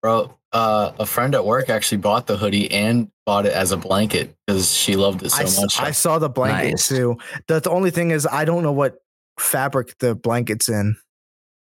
Bro, 0.00 0.36
uh, 0.52 0.92
a 0.98 1.06
friend 1.06 1.34
at 1.34 1.44
work 1.44 1.70
actually 1.70 1.98
bought 1.98 2.26
the 2.26 2.36
hoodie 2.36 2.70
and 2.70 3.08
bought 3.24 3.46
it 3.46 3.52
as 3.52 3.70
a 3.72 3.76
blanket 3.76 4.36
because 4.46 4.72
she 4.72 4.96
loved 4.96 5.22
it 5.22 5.30
so 5.30 5.38
I, 5.38 5.42
s- 5.44 5.60
much. 5.60 5.80
I 5.80 5.90
saw 5.92 6.18
the 6.18 6.28
blanket 6.28 6.72
Nice. 6.72 6.88
too. 6.88 7.18
The, 7.46 7.60
the 7.60 7.70
only 7.70 7.90
thing 7.90 8.10
is 8.10 8.26
I 8.26 8.44
don't 8.44 8.62
know 8.62 8.72
what 8.72 8.96
fabric 9.38 9.96
the 9.98 10.14
blanket's 10.14 10.68
in. 10.68 10.96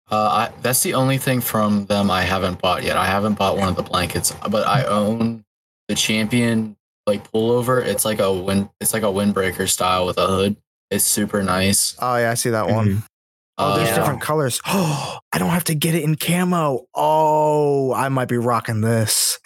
Uh, 0.09 0.49
I, 0.49 0.51
that's 0.61 0.84
the 0.84 0.93
only 0.93 1.17
thing 1.17 1.41
from 1.41 1.85
them 1.88 2.09
I 2.09 2.21
haven't 2.21 2.61
bought 2.61 2.84
yet. 2.84 2.95
I 2.95 3.05
haven't 3.05 3.38
bought 3.38 3.57
one 3.57 3.67
of 3.67 3.75
the 3.75 3.84
blankets, 3.84 4.34
but 4.49 4.65
I 4.65 4.84
own 4.85 5.43
the 5.89 5.95
champion 5.95 6.77
like 7.05 7.29
pullover. 7.31 7.84
It's 7.85 8.05
like 8.05 8.19
a 8.19 8.31
wind, 8.31 8.69
it's 8.79 8.93
like 8.93 9.03
a 9.03 9.07
windbreaker 9.07 9.67
style 9.69 10.05
with 10.05 10.17
a 10.17 10.27
hood. 10.27 10.55
It's 10.89 11.03
super 11.03 11.43
nice. 11.43 11.95
Oh 11.99 12.15
yeah, 12.15 12.31
I 12.31 12.35
see 12.35 12.51
that 12.51 12.69
one. 12.69 13.03
Oh, 13.57 13.75
there's 13.77 13.89
Uh, 13.89 13.95
different 13.95 14.21
colors. 14.21 14.61
Oh, 14.65 15.19
I 15.34 15.39
don't 15.39 15.49
have 15.49 15.65
to 15.65 15.75
get 15.75 15.93
it 15.95 16.03
in 16.03 16.15
camo. 16.15 16.85
Oh, 16.93 17.91
I 17.93 18.07
might 18.09 18.29
be 18.29 18.38
rocking 18.38 18.81
this. 18.81 19.39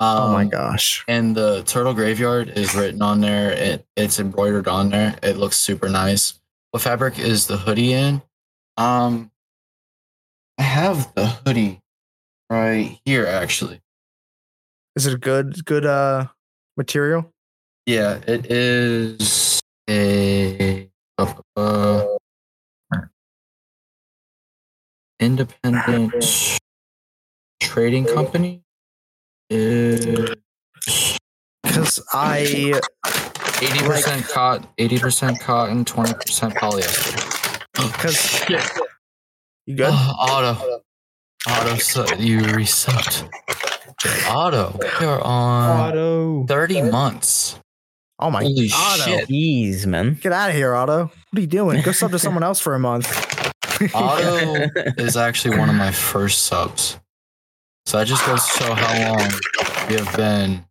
oh 0.00 0.32
my 0.32 0.42
um, 0.42 0.48
gosh. 0.50 1.04
And 1.08 1.34
the 1.34 1.62
turtle 1.62 1.94
graveyard 1.94 2.50
is 2.50 2.74
written 2.74 3.00
on 3.00 3.20
there. 3.22 3.50
It 3.52 3.86
it's 3.96 4.20
embroidered 4.20 4.68
on 4.68 4.90
there. 4.90 5.16
It 5.22 5.36
looks 5.38 5.56
super 5.56 5.88
nice. 5.88 6.38
What 6.72 6.82
fabric 6.82 7.18
is 7.18 7.46
the 7.46 7.56
hoodie 7.56 7.92
in? 7.94 8.20
Um, 8.76 9.30
I 10.58 10.62
have 10.62 11.12
the 11.14 11.26
hoodie 11.26 11.80
right 12.50 12.98
here 13.04 13.26
actually. 13.26 13.80
Is 14.96 15.06
it 15.06 15.14
a 15.14 15.18
good 15.18 15.64
good 15.64 15.84
uh 15.84 16.26
material? 16.76 17.32
Yeah, 17.86 18.20
it 18.26 18.46
is 18.50 19.60
a 19.90 20.88
uh, 21.18 22.04
independent 25.20 26.58
trading 27.60 28.06
company. 28.06 28.62
Is 29.50 30.34
Because 31.62 32.02
I 32.12 32.80
eighty 33.60 33.78
percent 33.80 34.26
cotton, 34.28 34.66
eighty 34.78 34.98
percent 34.98 35.40
cotton, 35.40 35.84
twenty 35.84 36.14
percent 36.14 36.54
polyester. 36.54 37.20
because 37.74 38.16
you 39.66 39.76
good? 39.76 39.90
Oh, 39.90 40.54
auto, 40.58 40.82
auto, 41.50 41.76
so 41.76 42.06
you 42.16 42.40
reset. 42.40 43.24
Auto, 44.28 44.78
you're 45.00 45.20
on 45.22 45.80
Auto. 45.90 46.44
thirty 46.46 46.82
months. 46.82 47.58
Oh 48.18 48.30
my 48.30 48.42
Holy 48.42 48.68
Otto. 48.72 49.02
shit! 49.02 49.28
Jeez, 49.28 49.86
man. 49.86 50.14
Get 50.20 50.32
out 50.32 50.50
of 50.50 50.56
here, 50.56 50.74
Auto. 50.74 51.04
What 51.04 51.38
are 51.38 51.40
you 51.40 51.46
doing? 51.46 51.82
Go 51.82 51.92
sub 51.92 52.10
to 52.12 52.18
someone 52.20 52.42
else 52.42 52.60
for 52.60 52.74
a 52.74 52.78
month. 52.78 53.08
Auto 53.94 54.66
is 54.98 55.16
actually 55.16 55.58
one 55.58 55.68
of 55.68 55.74
my 55.74 55.90
first 55.90 56.44
subs. 56.46 56.98
So 57.86 57.98
that 57.98 58.06
just 58.06 58.24
goes 58.24 58.44
to 58.46 58.50
show 58.62 58.74
how 58.74 59.12
long 59.16 59.30
we 59.88 59.94
have 59.96 60.16
been 60.16 60.64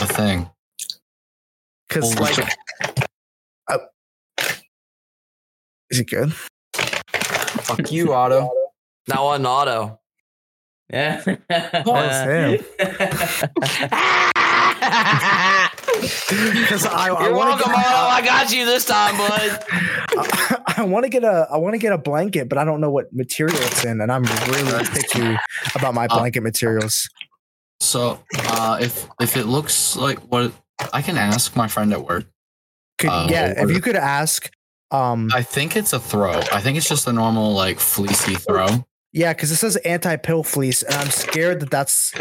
a 0.00 0.06
thing. 0.06 0.50
Because 1.88 2.18
like, 2.18 2.38
uh, 3.68 3.78
is 5.90 6.00
it 6.00 6.08
good? 6.08 6.32
Fuck 7.76 7.92
you, 7.92 8.12
Otto. 8.12 8.50
Now 9.08 9.26
on 9.26 9.46
auto. 9.46 10.00
Yeah. 10.92 11.22
it's 11.26 12.66
him. 12.78 14.16
Because 16.00 16.86
I, 16.86 17.08
I 17.08 17.24
You're 17.26 17.36
want 17.36 17.60
to 17.60 17.68
welcome, 17.68 17.72
Auto. 17.72 18.08
I 18.08 18.22
got 18.24 18.52
you 18.52 18.64
this 18.64 18.84
time, 18.84 19.16
bud. 19.16 19.64
I, 19.70 20.74
I 20.78 20.84
want 20.84 21.04
to 21.04 21.10
get 21.10 21.24
a 21.24 21.46
I 21.50 21.58
want 21.58 21.74
to 21.74 21.78
get 21.78 21.92
a 21.92 21.98
blanket, 21.98 22.48
but 22.48 22.56
I 22.58 22.64
don't 22.64 22.80
know 22.80 22.90
what 22.90 23.12
material 23.12 23.56
it's 23.56 23.84
in, 23.84 24.00
and 24.00 24.10
I'm 24.10 24.22
really 24.22 24.84
picky 24.86 25.36
about 25.74 25.94
my 25.94 26.06
Uh, 26.06 26.18
blanket 26.18 26.42
materials. 26.42 27.08
So 27.80 28.22
uh, 28.48 28.78
if 28.80 29.08
if 29.20 29.36
it 29.36 29.44
looks 29.46 29.96
like 29.96 30.18
what 30.20 30.52
I 30.92 31.02
can 31.02 31.16
ask 31.16 31.56
my 31.56 31.68
friend 31.68 31.92
at 31.92 32.04
work. 32.04 32.24
Could, 32.98 33.10
uh, 33.10 33.26
yeah, 33.28 33.62
if 33.62 33.70
you 33.70 33.80
could 33.80 33.96
ask, 33.96 34.50
um, 34.90 35.30
I 35.32 35.42
think 35.42 35.76
it's 35.76 35.92
a 35.92 36.00
throw. 36.00 36.40
I 36.52 36.60
think 36.60 36.76
it's 36.76 36.88
just 36.88 37.06
a 37.06 37.12
normal 37.12 37.52
like 37.52 37.78
fleecy 37.78 38.34
throw. 38.34 38.66
yeah, 39.12 39.32
because 39.32 39.50
it 39.50 39.56
says 39.56 39.76
anti-pill 39.76 40.42
fleece, 40.42 40.82
and 40.82 40.94
I'm 40.94 41.10
scared 41.10 41.60
that 41.60 41.70
that's 41.70 42.12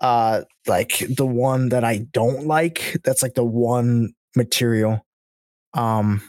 uh 0.00 0.42
like 0.66 1.04
the 1.16 1.26
one 1.26 1.70
that 1.70 1.84
I 1.84 1.98
don't 2.12 2.46
like. 2.46 2.96
That's 3.04 3.22
like 3.22 3.34
the 3.34 3.44
one 3.44 4.14
material. 4.36 5.04
Um, 5.74 6.22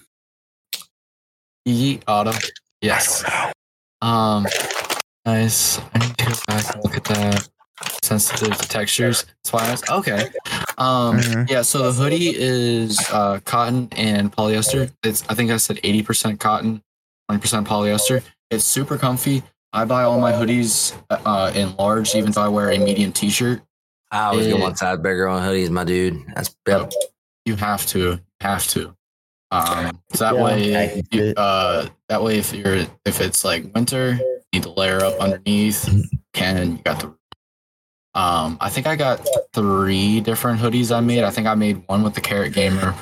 Yeet 1.68 2.04
Auto. 2.08 2.32
Yes. 2.82 3.24
Um 4.02 4.46
nice. 5.26 5.80
I 5.94 6.00
need 6.00 6.18
to 6.18 6.26
go 6.26 6.34
back 6.48 6.74
and 6.76 6.84
look 6.84 6.98
at 6.98 7.04
that. 7.06 7.48
Sensitive 8.04 8.58
to 8.58 8.68
textures. 8.68 9.26
That's 9.44 9.54
why 9.54 9.68
I 9.68 9.72
was 9.72 9.90
okay. 9.90 10.30
Um 10.78 11.18
Mhm. 11.20 11.50
yeah, 11.50 11.62
so 11.62 11.92
the 11.92 11.92
hoodie 11.92 12.34
is 12.36 13.00
uh 13.12 13.40
cotton 13.46 13.88
and 13.94 14.32
polyester. 14.32 14.92
It's 15.04 15.24
I 15.30 15.36
think 15.36 15.52
I 15.52 15.58
said 15.58 15.80
80% 15.84 16.40
cotton, 16.40 16.82
20% 17.32 17.66
polyester. 17.68 18.22
It's 18.50 18.66
super 18.66 18.98
comfy. 18.98 19.44
I 19.74 19.86
buy 19.86 20.04
all 20.04 20.20
my 20.20 20.32
hoodies 20.32 20.94
uh 21.10 21.52
in 21.56 21.76
large, 21.78 22.16
even 22.16 22.32
though 22.32 22.42
I 22.42 22.48
wear 22.48 22.72
a 22.72 22.78
medium 22.80 23.12
t-shirt. 23.12 23.62
I 24.12 24.26
always 24.26 24.48
Yeah. 24.48 24.54
go 24.54 24.60
one 24.60 24.76
size 24.76 24.98
bigger 24.98 25.28
on 25.28 25.42
hoodies, 25.44 25.70
my 25.70 25.84
dude. 25.84 26.20
That's 26.36 26.56
yep. 26.68 26.92
You 27.46 27.56
have 27.56 27.86
to, 27.88 28.20
have 28.42 28.68
to. 28.70 28.96
Um, 29.52 30.02
so 30.14 30.24
that 30.26 30.36
Yeah, 30.36 30.44
way, 30.44 31.04
you, 31.12 31.34
uh, 31.38 31.88
that 32.10 32.22
way, 32.24 32.38
if 32.38 32.54
you're 32.54 32.86
if 33.06 33.22
it's 33.22 33.44
like 33.44 33.74
winter, 33.74 34.14
you 34.14 34.40
need 34.54 34.64
to 34.64 34.70
layer 34.72 35.04
up 35.04 35.20
underneath. 35.20 35.88
Can 36.34 36.74
you 36.74 36.84
got 36.84 37.00
the? 37.00 37.16
Um, 38.16 38.58
I 38.60 38.70
think 38.70 38.88
I 38.88 38.96
got 38.96 39.26
three 39.54 40.20
different 40.22 40.60
hoodies 40.60 40.96
I 40.96 41.00
made. 41.00 41.24
I 41.24 41.30
think 41.30 41.48
I 41.48 41.56
made 41.56 41.84
one 41.88 42.04
with 42.04 42.16
the 42.16 42.22
Carrot 42.22 42.54
Gamer, 42.54 42.96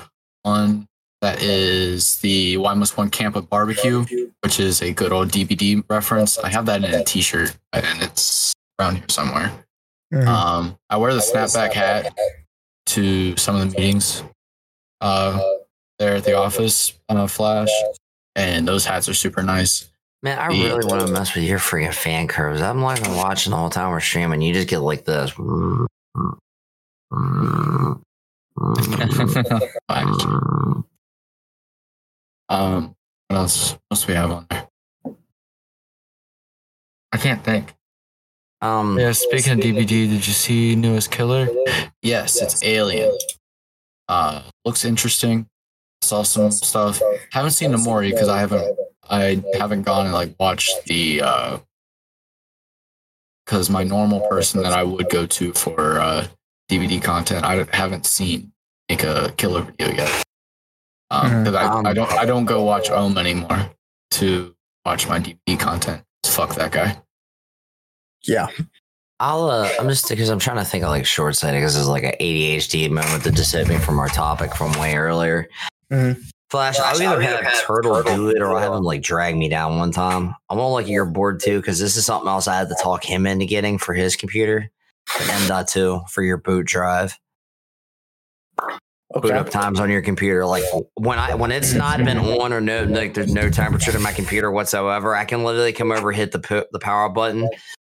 one 0.44 0.88
that 1.22 1.42
is 1.42 2.18
the 2.18 2.58
Why 2.58 2.74
Must 2.74 2.98
One 2.98 3.10
Camp 3.10 3.36
with 3.36 3.50
Barbecue, 3.50 4.06
which 4.42 4.60
is 4.60 4.82
a 4.82 4.94
good 4.94 5.12
old 5.12 5.30
DVD 5.30 5.84
reference. 5.90 6.38
I 6.38 6.50
have 6.50 6.66
that 6.68 6.84
in 6.84 6.94
a 6.94 7.04
T-shirt, 7.04 7.56
and 7.74 8.02
it's 8.04 8.54
around 8.80 8.98
here 8.98 9.06
somewhere. 9.10 9.52
mhm. 10.14 10.28
Um, 10.28 10.78
I 10.90 10.98
wear 10.98 11.14
the 11.14 11.20
snapback 11.22 11.74
hat 11.74 12.14
to 12.88 13.36
some 13.38 13.56
of 13.56 13.72
the 13.72 13.78
meetings 13.80 14.24
uh, 15.02 15.40
there 16.00 16.16
at 16.18 16.24
the 16.26 16.34
office 16.38 16.94
on 17.10 17.18
a 17.18 17.28
flash, 17.28 17.70
and 18.36 18.68
those 18.68 18.86
hats 18.86 19.10
are 19.10 19.14
super 19.14 19.42
nice. 19.42 19.90
Man, 20.24 20.40
I 20.40 20.52
Yeah. 20.52 20.70
really 20.74 20.86
want 20.86 21.06
to 21.06 21.14
mess 21.14 21.36
with 21.36 21.44
your 21.44 21.60
freaking 21.60 21.94
fan 21.94 22.28
curves. 22.28 22.62
I'm 22.62 22.82
like 22.82 23.02
watching 23.10 23.52
the 23.52 23.58
whole 23.58 23.70
time 23.70 23.92
we're 23.92 24.00
streaming. 24.00 24.42
You 24.42 24.54
just 24.54 24.68
get 24.68 24.80
like 24.80 25.06
this. 25.06 25.32
Um, 32.50 32.96
what 33.28 33.38
else? 33.38 33.72
What 33.74 33.80
else 33.92 34.08
we 34.08 34.14
have 34.14 34.32
on 34.32 34.48
there? 34.50 34.68
I 37.12 37.18
can't 37.18 37.44
think. 37.44 37.74
Um, 38.62 38.98
Yeah, 38.98 39.12
speaking 39.12 39.54
of 39.54 39.60
DVD, 39.60 39.88
did 39.88 40.26
you 40.28 40.34
see 40.34 40.76
newest 40.76 41.12
killer? 41.12 41.48
Yes, 42.02 42.42
it's 42.42 42.64
Alien. 42.64 43.16
Uh, 44.08 44.42
looks 44.66 44.86
interesting. 44.86 45.48
Saw 46.02 46.24
some 46.24 46.52
stuff. 46.52 47.02
Haven't 47.32 47.52
seen 47.52 47.72
the 47.72 47.78
Mori 47.78 48.12
because 48.12 48.30
I 48.30 48.40
haven't 48.40 48.78
I 49.10 49.44
haven't 49.58 49.84
gone 49.84 50.06
and 50.06 50.14
like 50.14 50.36
watched 50.40 50.86
the 50.86 51.22
uh 51.22 51.58
because 53.46 53.70
my 53.70 53.84
normal 53.84 54.22
person 54.28 54.62
that 54.64 54.74
I 54.74 54.84
would 54.84 55.10
go 55.10 55.26
to 55.26 55.54
for 55.54 56.00
uh 56.00 56.28
DVD 56.70 57.02
content 57.02 57.46
I 57.46 57.66
haven't 57.76 58.06
seen 58.06 58.52
make 58.90 59.04
a 59.04 59.34
killer 59.38 59.62
video 59.62 59.90
yet. 59.90 60.24
Um, 61.10 61.44
because 61.44 61.56
I, 61.56 61.90
I 61.90 61.94
don't 61.94 62.12
I 62.14 62.26
don't 62.26 62.46
go 62.46 62.64
watch 62.64 62.90
Ohm 62.90 63.18
anymore 63.18 63.70
to 64.12 64.54
watch 64.86 65.08
my 65.08 65.20
DVD 65.20 65.58
content. 65.60 66.04
Fuck 66.26 66.56
that 66.56 66.72
guy. 66.72 66.98
yeah, 68.24 68.48
I'll. 69.20 69.50
Uh, 69.50 69.70
I'm 69.80 69.88
just 69.88 70.10
because 70.10 70.30
I'm 70.30 70.40
trying 70.40 70.58
to 70.58 70.66
think 70.66 70.84
of 70.84 70.90
like 70.90 71.06
short 71.06 71.36
sighted 71.38 71.60
because 71.62 71.78
it's 71.78 71.88
like 71.88 72.04
an 72.04 72.14
ADHD 72.20 72.90
moment 72.90 73.24
that 73.24 73.34
just 73.34 73.54
hit 73.54 73.68
me 73.70 73.78
from 73.78 73.98
our 74.00 74.10
topic 74.10 74.54
from 74.54 74.74
way 74.74 74.96
earlier. 74.96 75.48
Mhm. 75.92 76.22
Flash, 76.50 76.80
I'll 76.80 77.02
either 77.02 77.22
have 77.22 77.42
a 77.42 77.66
Turtle 77.66 78.02
do 78.04 78.30
it 78.30 78.42
or 78.42 78.54
I'll 78.54 78.60
have 78.60 78.74
him 78.74 78.84
like 78.84 79.02
drag 79.02 79.36
me 79.36 79.50
down 79.50 79.78
one 79.78 79.92
time. 79.92 80.34
I'm 80.50 80.60
on 80.60 80.72
like 80.72 80.88
your 80.88 81.06
board 81.06 81.42
too 81.42 81.60
because 81.60 81.78
this 81.78 81.98
is 81.98 82.06
something 82.06 82.30
else 82.30 82.48
I 82.48 82.58
had 82.58 82.70
to 82.70 82.78
talk 82.82 83.04
him 83.04 83.28
into 83.28 83.46
getting 83.46 83.78
for 83.78 83.94
his 83.94 84.16
computer. 84.16 84.70
M.2 85.20 86.10
for 86.10 86.24
your 86.24 86.38
boot 86.38 86.66
drive. 86.66 87.18
boot 89.14 89.32
up 89.32 89.50
times 89.50 89.80
on 89.80 89.90
your 89.90 90.02
computer. 90.02 90.46
Like 90.46 90.64
when 90.96 91.20
I 91.20 91.36
when 91.36 91.52
it's 91.52 91.74
not 91.74 92.04
been 92.06 92.18
on 92.18 92.54
or 92.54 92.62
no 92.62 92.84
like 92.84 93.14
there's 93.14 93.34
no 93.34 93.50
temperature 93.50 93.92
to 93.92 94.00
my 94.00 94.14
computer 94.14 94.50
whatsoever, 94.50 95.16
I 95.16 95.26
can 95.26 95.44
literally 95.44 95.74
come 95.74 95.92
over, 95.92 96.14
hit 96.14 96.32
the 96.32 96.40
pu- 96.40 96.66
the 96.72 96.80
power 96.80 97.10
button, 97.10 97.50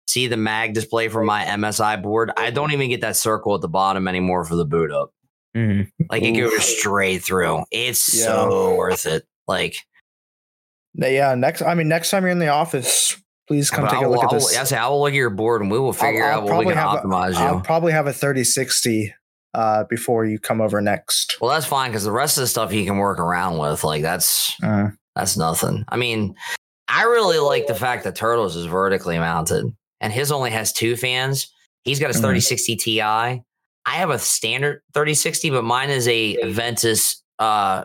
see 0.09 0.27
the 0.27 0.36
mag 0.36 0.74
display 0.74 1.09
for 1.09 1.22
my 1.22 1.44
MSI 1.44 2.02
board. 2.02 2.32
I 2.36 2.51
don't 2.51 2.72
even 2.72 2.90
get 2.90 3.01
that 3.02 3.16
circle 3.16 3.55
at 3.55 3.60
the 3.60 3.68
bottom 3.68 4.09
anymore 4.09 4.44
for 4.44 4.56
the 4.56 4.64
boot 4.66 4.90
up. 4.90 5.12
Mhm. 5.56 5.90
Like 6.10 6.22
it 6.22 6.32
goes 6.32 6.62
straight 6.78 7.18
through. 7.24 7.64
It's 7.70 8.14
Yeah. 8.16 8.24
so 8.27 8.74
worth 8.77 9.06
it. 9.06 9.24
Like 9.48 9.77
Yeah, 10.94 11.35
next. 11.35 11.62
I 11.62 11.74
mean, 11.74 11.89
next 11.89 12.10
time 12.10 12.22
you're 12.22 12.31
in 12.32 12.39
the 12.39 12.48
office, 12.48 13.16
please 13.48 13.70
come 13.70 13.85
I 13.85 13.89
take 13.90 14.05
a 14.05 14.09
look 14.09 14.18
at 14.24 14.31
I 14.31 14.35
will- 14.35 14.40
this. 14.40 14.56
I 14.56 14.64
say 14.64 14.77
I 14.77 14.86
will 14.89 15.01
look 15.01 15.10
at 15.10 15.14
your 15.14 15.31
board 15.31 15.62
and 15.62 15.70
we 15.70 15.78
will 15.78 15.93
figure 15.93 16.24
I'll 16.24 16.39
out 16.40 16.44
what 16.44 16.59
we 16.59 16.66
can 16.66 16.74
have 16.77 16.94
a- 16.94 17.02
optimize 17.02 17.32
you. 17.35 17.39
I'll 17.44 17.60
probably 17.60 17.93
have 17.93 18.06
a 18.06 18.12
3060 18.12 19.14
uh, 19.55 19.85
before 19.90 20.24
you 20.24 20.39
come 20.39 20.60
over 20.60 20.81
next. 20.81 21.36
well, 21.40 21.51
that's 21.51 21.66
fine 21.66 21.90
because 21.90 22.05
the 22.05 22.12
rest 22.12 22.39
of 22.39 22.43
the 22.43 22.47
stuff 22.48 22.72
you 22.72 22.85
can 22.85 22.98
work 22.98 23.18
around 23.18 23.59
with. 23.59 23.82
Like 23.85 24.02
that's 24.02 24.55
Uh, 24.62 24.89
That's 25.16 25.36
nothing. 25.36 25.85
I 25.89 25.97
mean, 25.97 26.36
I 26.86 27.02
really 27.02 27.39
like 27.39 27.66
the 27.66 27.74
fact 27.74 28.05
that 28.05 28.14
Turtles 28.14 28.55
is 28.55 28.66
vertically 28.66 29.18
mounted 29.18 29.66
and 30.01 30.12
his 30.12 30.31
only 30.31 30.51
has 30.51 30.72
two 30.72 30.97
fans. 30.97 31.52
He's 31.82 31.98
got 31.98 32.09
his 32.09 32.18
Mhm. 32.18 32.20
3060 32.20 32.77
Ti. 32.77 33.43
I 33.86 33.97
have 33.97 34.11
a 34.11 34.19
standard 34.19 34.82
3060, 34.94 35.51
but 35.51 35.65
mine 35.65 35.90
is 35.90 36.07
a 36.09 36.36
Ventus 36.51 37.23
uh 37.39 37.85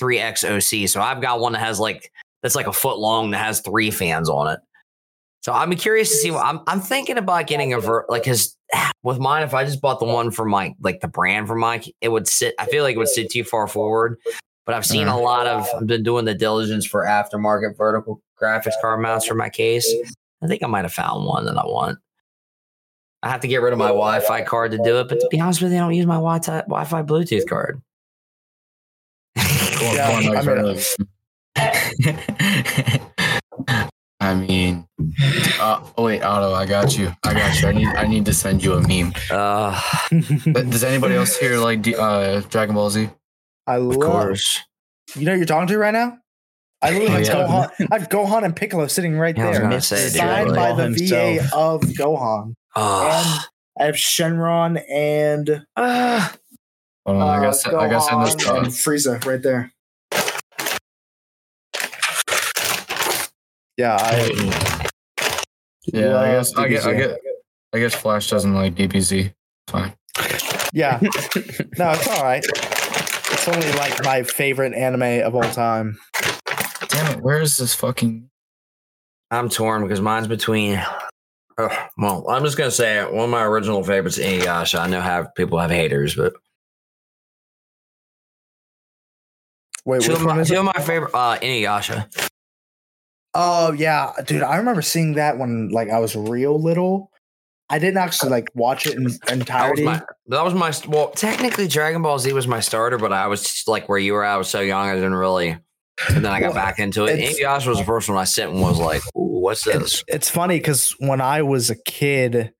3X 0.00 0.44
OC. 0.44 0.88
So 0.88 1.00
I've 1.00 1.20
got 1.20 1.40
one 1.40 1.52
that 1.52 1.60
has 1.60 1.80
like 1.80 2.10
that's 2.42 2.54
like 2.54 2.66
a 2.66 2.72
foot 2.72 2.98
long 2.98 3.30
that 3.30 3.38
has 3.38 3.60
three 3.60 3.90
fans 3.90 4.28
on 4.28 4.52
it. 4.52 4.60
So 5.42 5.52
I'm 5.52 5.74
curious 5.74 6.10
to 6.10 6.16
see. 6.16 6.30
What, 6.30 6.44
I'm 6.44 6.60
I'm 6.66 6.80
thinking 6.80 7.18
about 7.18 7.46
getting 7.46 7.72
a 7.72 7.80
ver 7.80 8.04
like 8.08 8.22
because 8.22 8.56
with 9.02 9.18
mine, 9.18 9.42
if 9.42 9.54
I 9.54 9.64
just 9.64 9.80
bought 9.80 9.98
the 9.98 10.06
one 10.06 10.30
for 10.30 10.44
my 10.44 10.74
like 10.80 11.00
the 11.00 11.08
brand 11.08 11.48
for 11.48 11.56
mine, 11.56 11.82
it 12.00 12.10
would 12.10 12.28
sit. 12.28 12.54
I 12.58 12.66
feel 12.66 12.84
like 12.84 12.94
it 12.94 12.98
would 12.98 13.08
sit 13.08 13.30
too 13.30 13.44
far 13.44 13.66
forward. 13.66 14.18
But 14.64 14.76
I've 14.76 14.86
seen 14.86 15.08
a 15.08 15.18
lot 15.18 15.48
of. 15.48 15.66
I've 15.74 15.88
been 15.88 16.04
doing 16.04 16.24
the 16.24 16.34
diligence 16.34 16.86
for 16.86 17.04
aftermarket 17.04 17.76
vertical 17.76 18.22
graphics 18.40 18.80
card 18.80 19.00
mounts 19.00 19.26
for 19.26 19.34
my 19.34 19.48
case. 19.48 19.92
I 20.40 20.46
think 20.46 20.62
I 20.62 20.68
might 20.68 20.84
have 20.84 20.92
found 20.92 21.26
one 21.26 21.46
that 21.46 21.56
I 21.56 21.64
want. 21.64 21.98
I 23.22 23.28
have 23.30 23.40
to 23.42 23.48
get 23.48 23.62
rid 23.62 23.72
of 23.72 23.78
my 23.78 23.86
Wi-Fi 23.88 24.42
card 24.42 24.72
to 24.72 24.78
do 24.78 24.98
it, 24.98 25.08
but 25.08 25.20
to 25.20 25.28
be 25.30 25.38
honest 25.40 25.62
with 25.62 25.70
you, 25.72 25.78
I 25.78 25.82
don't 25.82 25.94
use 25.94 26.06
my 26.06 26.16
Wi-Fi 26.16 26.62
Wi-Fi 26.62 27.02
Bluetooth 27.02 27.48
card. 27.48 27.80
Yeah, 29.36 30.08
I 30.08 30.54
mean- 30.54 30.78
I 34.20 34.34
mean, 34.34 34.86
uh, 35.60 35.80
oh 35.98 36.04
wait, 36.04 36.22
Otto, 36.22 36.54
I 36.54 36.64
got 36.64 36.96
you. 36.96 37.12
I 37.24 37.34
got 37.34 37.60
you. 37.60 37.68
I 37.68 37.72
need, 37.72 37.88
I 37.88 38.06
need 38.06 38.24
to 38.26 38.32
send 38.32 38.62
you 38.62 38.74
a 38.74 38.80
meme. 38.86 39.12
Uh, 39.30 39.78
Does 40.10 40.84
anybody 40.84 41.16
else 41.16 41.36
here 41.36 41.58
like 41.58 41.86
uh, 41.98 42.40
Dragon 42.42 42.76
Ball 42.76 42.88
Z? 42.90 43.10
I 43.66 43.76
of 43.76 43.82
love. 43.82 43.98
course. 44.00 44.60
You 45.16 45.24
know 45.24 45.32
who 45.32 45.38
you're 45.38 45.46
talking 45.46 45.66
to 45.68 45.78
right 45.78 45.92
now? 45.92 46.18
I 46.80 46.90
literally 46.90 47.08
Oh, 47.08 47.12
have, 47.16 47.26
yeah. 47.26 47.34
Gohan, 47.34 47.88
I 47.90 47.98
have 47.98 48.08
Gohan 48.08 48.44
and 48.44 48.54
Piccolo 48.54 48.86
sitting 48.86 49.18
right 49.18 49.36
Yeah, 49.36 49.50
there, 49.50 49.60
gonna 49.62 49.80
say, 49.80 50.04
dude, 50.04 50.12
signed 50.14 50.54
by 50.54 50.72
the 50.72 50.84
Himself. 50.84 51.38
VA 51.50 51.56
of 51.56 51.80
Gohan. 51.82 52.54
Oh, 52.74 53.44
I 53.78 53.84
have 53.84 53.94
Shenron 53.96 54.82
and 54.90 55.64
uh, 55.76 56.28
Hold 57.06 57.20
on, 57.20 57.28
I 57.28 57.36
uh, 57.38 57.40
guess 57.42 57.66
I 57.66 57.88
guess 57.88 58.06
I 58.08 58.12
Gohan 58.12 58.24
missed. 58.24 58.46
and 58.48 58.66
Uh, 58.66 58.70
Frieza 58.70 59.24
right 59.26 59.42
there. 59.42 59.72
Yeah, 63.76 63.96
I 63.98 64.26
yeah, 65.86 66.18
I 66.18 66.28
guess 66.32 66.54
I 66.56 66.68
get 66.68 66.84
I 66.84 66.92
DBZ. 66.94 66.96
get 66.98 67.20
I 67.72 67.78
guess 67.78 67.94
Flash 67.94 68.28
doesn't 68.30 68.54
like 68.54 68.74
DBZ. 68.74 69.32
Fine. 69.68 69.94
Yeah, 70.72 70.98
no, 71.78 71.90
it's 71.92 72.08
all 72.08 72.22
right. 72.22 72.44
It's 72.44 73.48
only 73.48 73.72
like 73.72 74.04
my 74.04 74.22
favorite 74.22 74.74
anime 74.74 75.24
of 75.26 75.34
all 75.34 75.42
time. 75.42 75.98
Damn 76.88 77.18
it, 77.18 77.22
where 77.22 77.40
is 77.40 77.56
this 77.56 77.74
fucking? 77.74 78.28
I'm 79.30 79.48
torn 79.48 79.82
because 79.82 80.00
mine's 80.00 80.28
between. 80.28 80.80
Uh, 81.58 81.68
well, 81.98 82.24
I'm 82.28 82.44
just 82.44 82.56
gonna 82.56 82.70
say. 82.70 83.04
One 83.04 83.24
of 83.24 83.30
my 83.30 83.44
original 83.44 83.82
favorites, 83.84 84.18
Inuyasha. 84.18 84.78
I 84.78 84.86
know 84.88 85.00
have 85.00 85.34
people 85.34 85.58
have 85.58 85.70
haters, 85.70 86.14
but 86.14 86.32
Wait, 89.84 90.02
two 90.02 90.12
of, 90.12 90.22
my, 90.22 90.42
two 90.44 90.58
of 90.58 90.64
my 90.64 90.72
favorite, 90.84 91.10
uh, 91.12 91.38
Inuyasha. 91.38 92.30
Oh 93.34 93.72
yeah, 93.72 94.12
dude, 94.26 94.42
I 94.42 94.56
remember 94.56 94.82
seeing 94.82 95.14
that 95.14 95.38
when 95.38 95.70
like 95.70 95.90
I 95.90 95.98
was 95.98 96.14
real 96.14 96.60
little. 96.60 97.10
I 97.70 97.78
didn't 97.78 97.96
actually 97.96 98.30
like 98.30 98.48
watch 98.54 98.86
it 98.86 98.96
in 98.96 99.04
That 99.04 99.20
was 99.22 99.32
entirety. 99.32 99.84
my. 99.84 100.02
That 100.26 100.44
was 100.44 100.54
my. 100.54 100.72
Well, 100.86 101.10
technically, 101.10 101.66
Dragon 101.68 102.02
Ball 102.02 102.18
Z 102.18 102.32
was 102.32 102.46
my 102.46 102.60
starter, 102.60 102.98
but 102.98 103.12
I 103.12 103.26
was 103.28 103.64
like 103.66 103.88
where 103.88 103.98
you 103.98 104.12
were. 104.12 104.24
I 104.24 104.36
was 104.36 104.48
so 104.48 104.60
young, 104.60 104.88
I 104.88 104.94
didn't 104.94 105.14
really. 105.14 105.56
And 106.08 106.24
then 106.24 106.32
I 106.32 106.40
got 106.40 106.54
Well, 106.54 106.64
back 106.64 106.78
into 106.78 107.04
it. 107.04 107.18
it's- 107.18 107.38
Inuyasha 107.40 107.66
was 107.68 107.78
the 107.78 107.84
first 107.84 108.08
one 108.08 108.18
I 108.18 108.24
sent 108.24 108.52
and 108.52 108.60
was 108.60 108.78
like, 108.78 109.02
"What's 109.14 109.64
this?" 109.64 109.76
It's, 109.76 110.04
it's 110.08 110.28
funny 110.30 110.58
because 110.58 110.94
when 110.98 111.20
I 111.20 111.42
was 111.42 111.70
a 111.70 111.76
kid, 111.76 112.52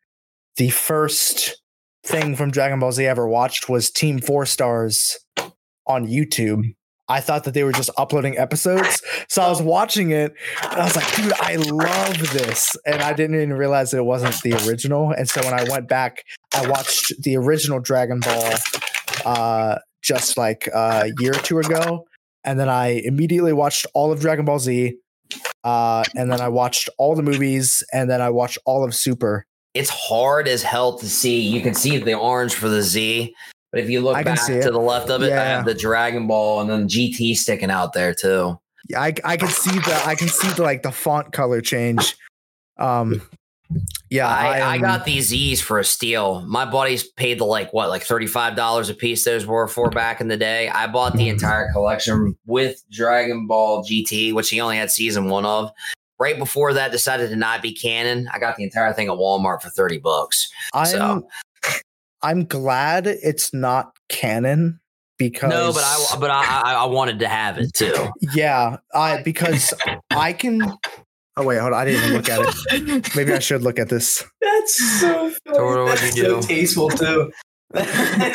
the 0.56 0.70
first 0.70 1.60
thing 2.04 2.36
from 2.36 2.50
Dragon 2.50 2.78
Ball 2.78 2.92
Z 2.92 3.04
I 3.06 3.08
ever 3.10 3.26
watched 3.26 3.68
was 3.68 3.90
Team 3.90 4.20
Four 4.20 4.44
Stars 4.46 5.18
on 5.86 6.06
YouTube. 6.06 6.74
I 7.08 7.20
thought 7.20 7.44
that 7.44 7.52
they 7.54 7.64
were 7.64 7.72
just 7.72 7.90
uploading 7.98 8.38
episodes. 8.38 9.02
So 9.28 9.42
I 9.42 9.48
was 9.48 9.60
watching 9.60 10.12
it 10.12 10.32
and 10.62 10.80
I 10.80 10.84
was 10.84 10.96
like, 10.96 11.14
dude, 11.16 11.32
I 11.40 11.56
love 11.56 12.16
this. 12.32 12.74
And 12.86 13.02
I 13.02 13.12
didn't 13.12 13.36
even 13.36 13.52
realize 13.54 13.90
that 13.90 13.98
it 13.98 14.04
wasn't 14.04 14.40
the 14.42 14.52
original. 14.66 15.10
And 15.10 15.28
so 15.28 15.42
when 15.42 15.52
I 15.52 15.64
went 15.68 15.88
back, 15.88 16.22
I 16.54 16.66
watched 16.68 17.12
the 17.22 17.36
original 17.36 17.80
Dragon 17.80 18.20
Ball 18.20 18.52
uh, 19.26 19.78
just 20.02 20.36
like 20.38 20.68
a 20.68 21.10
year 21.18 21.32
or 21.32 21.40
two 21.40 21.58
ago. 21.58 22.06
And 22.44 22.58
then 22.58 22.68
I 22.68 23.00
immediately 23.04 23.52
watched 23.52 23.86
all 23.94 24.12
of 24.12 24.20
Dragon 24.20 24.44
Ball 24.44 24.58
Z. 24.58 24.96
Uh, 25.64 26.04
and 26.16 26.30
then 26.30 26.40
I 26.40 26.48
watched 26.48 26.88
all 26.98 27.14
the 27.14 27.22
movies, 27.22 27.82
and 27.92 28.10
then 28.10 28.20
I 28.20 28.30
watched 28.30 28.58
all 28.66 28.84
of 28.84 28.94
Super. 28.94 29.46
it's 29.74 29.88
hard 29.90 30.46
as 30.48 30.62
hell 30.62 30.98
to 30.98 31.08
see. 31.08 31.40
You 31.40 31.60
can 31.62 31.74
see 31.74 31.96
the 31.98 32.14
orange 32.14 32.54
for 32.54 32.68
the 32.68 32.82
Z, 32.82 33.34
but 33.70 33.80
if 33.80 33.88
you 33.88 34.00
look 34.02 34.16
I 34.16 34.22
back 34.22 34.44
to 34.46 34.58
it. 34.58 34.64
the 34.64 34.78
left 34.78 35.08
of 35.08 35.22
it, 35.22 35.32
I 35.32 35.44
have 35.44 35.64
the 35.64 35.74
Dragon 35.74 36.26
Ball 36.26 36.60
and 36.60 36.68
then 36.68 36.88
GT 36.88 37.34
sticking 37.36 37.70
out 37.70 37.94
there 37.94 38.12
too. 38.12 38.58
Yeah, 38.90 39.00
I 39.00 39.14
I 39.24 39.36
can 39.36 39.48
see 39.48 39.70
the 39.70 40.02
I 40.04 40.14
can 40.14 40.28
see 40.28 40.48
the 40.52 40.62
like 40.62 40.82
the 40.82 40.92
font 40.92 41.32
color 41.32 41.60
change. 41.60 42.16
Um, 42.78 43.22
yeah, 44.12 44.28
I, 44.28 44.74
I 44.74 44.78
got 44.78 45.06
these 45.06 45.28
Z's 45.28 45.62
for 45.62 45.78
a 45.78 45.84
steal. 45.84 46.42
My 46.42 46.66
buddies 46.66 47.02
paid 47.04 47.40
the 47.40 47.46
like 47.46 47.72
what, 47.72 47.88
like 47.88 48.02
thirty 48.02 48.26
five 48.26 48.56
dollars 48.56 48.90
a 48.90 48.94
piece. 48.94 49.24
Those 49.24 49.46
were 49.46 49.66
for 49.66 49.88
back 49.88 50.20
in 50.20 50.28
the 50.28 50.36
day. 50.36 50.68
I 50.68 50.86
bought 50.86 51.14
the 51.14 51.24
hmm. 51.24 51.30
entire 51.30 51.72
collection 51.72 52.36
with 52.44 52.84
Dragon 52.90 53.46
Ball 53.46 53.82
GT, 53.82 54.34
which 54.34 54.50
he 54.50 54.60
only 54.60 54.76
had 54.76 54.90
season 54.90 55.30
one 55.30 55.46
of. 55.46 55.72
Right 56.18 56.38
before 56.38 56.74
that, 56.74 56.92
decided 56.92 57.30
to 57.30 57.36
not 57.36 57.62
be 57.62 57.72
canon. 57.72 58.28
I 58.32 58.38
got 58.38 58.56
the 58.56 58.64
entire 58.64 58.92
thing 58.92 59.08
at 59.08 59.14
Walmart 59.14 59.62
for 59.62 59.70
thirty 59.70 59.98
bucks. 59.98 60.52
I'm 60.74 60.86
so- 60.86 61.28
I'm 62.22 62.44
glad 62.44 63.06
it's 63.06 63.54
not 63.54 63.96
canon 64.10 64.78
because 65.18 65.50
No, 65.50 65.72
but 65.72 65.84
I 65.84 66.16
but 66.20 66.30
I 66.30 66.74
I 66.74 66.84
wanted 66.84 67.18
to 67.20 67.28
have 67.28 67.58
it 67.58 67.72
too. 67.72 68.08
yeah 68.34 68.76
I 68.94 69.22
because 69.22 69.72
I 70.10 70.32
can. 70.34 70.76
Oh 71.36 71.44
wait, 71.44 71.58
hold 71.58 71.72
on. 71.72 71.80
I 71.80 71.84
didn't 71.86 72.02
even 72.04 72.16
look 72.16 72.28
at 72.28 72.40
it. 72.42 72.54
Maybe 73.16 73.32
I 73.32 73.38
should 73.38 73.62
look 73.62 73.78
at 73.78 73.88
this. 73.88 74.22
That's 74.40 75.00
so 75.00 75.30
funny. 75.30 75.58
Tora, 75.58 75.84
what'd 75.84 75.98
That's 75.98 76.16
you 76.16 76.24
so 76.24 76.40
do? 76.40 76.46
tasteful 76.46 76.90
too. 76.90 77.32
Yeah, 77.74 78.32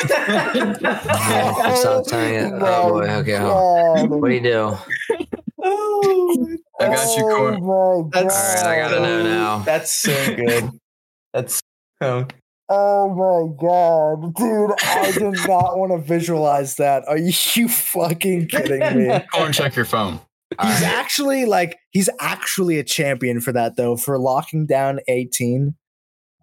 stop 1.74 2.06
telling 2.06 2.34
it. 2.34 2.52
Oh, 2.54 2.60
oh 2.60 2.90
boy, 2.90 3.08
okay. 3.08 3.36
hold 3.36 3.52
on. 3.52 4.20
What 4.20 4.28
do 4.28 4.34
you 4.34 4.40
do? 4.40 4.76
oh, 5.62 6.56
I 6.80 6.86
got 6.86 7.16
you, 7.16 7.22
Cor. 7.22 7.58
Oh, 7.62 8.10
that's 8.12 8.62
All 8.62 8.68
right, 8.68 8.78
I 8.78 8.88
gotta 8.88 9.00
know 9.00 9.22
now. 9.22 9.58
That's 9.60 9.94
so 9.94 10.34
good. 10.34 10.70
That's 11.32 11.62
oh, 12.00 12.26
Oh 12.70 13.08
my 13.08 13.54
god, 13.56 14.34
dude! 14.34 14.72
I 14.84 15.10
did 15.12 15.48
not 15.48 15.78
want 15.78 15.92
to 15.92 15.98
visualize 15.98 16.76
that. 16.76 17.08
Are 17.08 17.16
you 17.16 17.32
fucking 17.32 18.48
kidding 18.48 18.80
me? 18.80 19.06
Go 19.32 19.44
and 19.44 19.54
check 19.54 19.74
your 19.74 19.86
phone. 19.86 20.20
He's 20.50 20.82
actually 20.82 21.44
like 21.44 21.76
he's 21.90 22.08
actually 22.20 22.78
a 22.78 22.84
champion 22.84 23.40
for 23.40 23.52
that 23.52 23.76
though, 23.76 23.96
for 23.96 24.18
locking 24.18 24.66
down 24.66 25.00
18. 25.06 25.74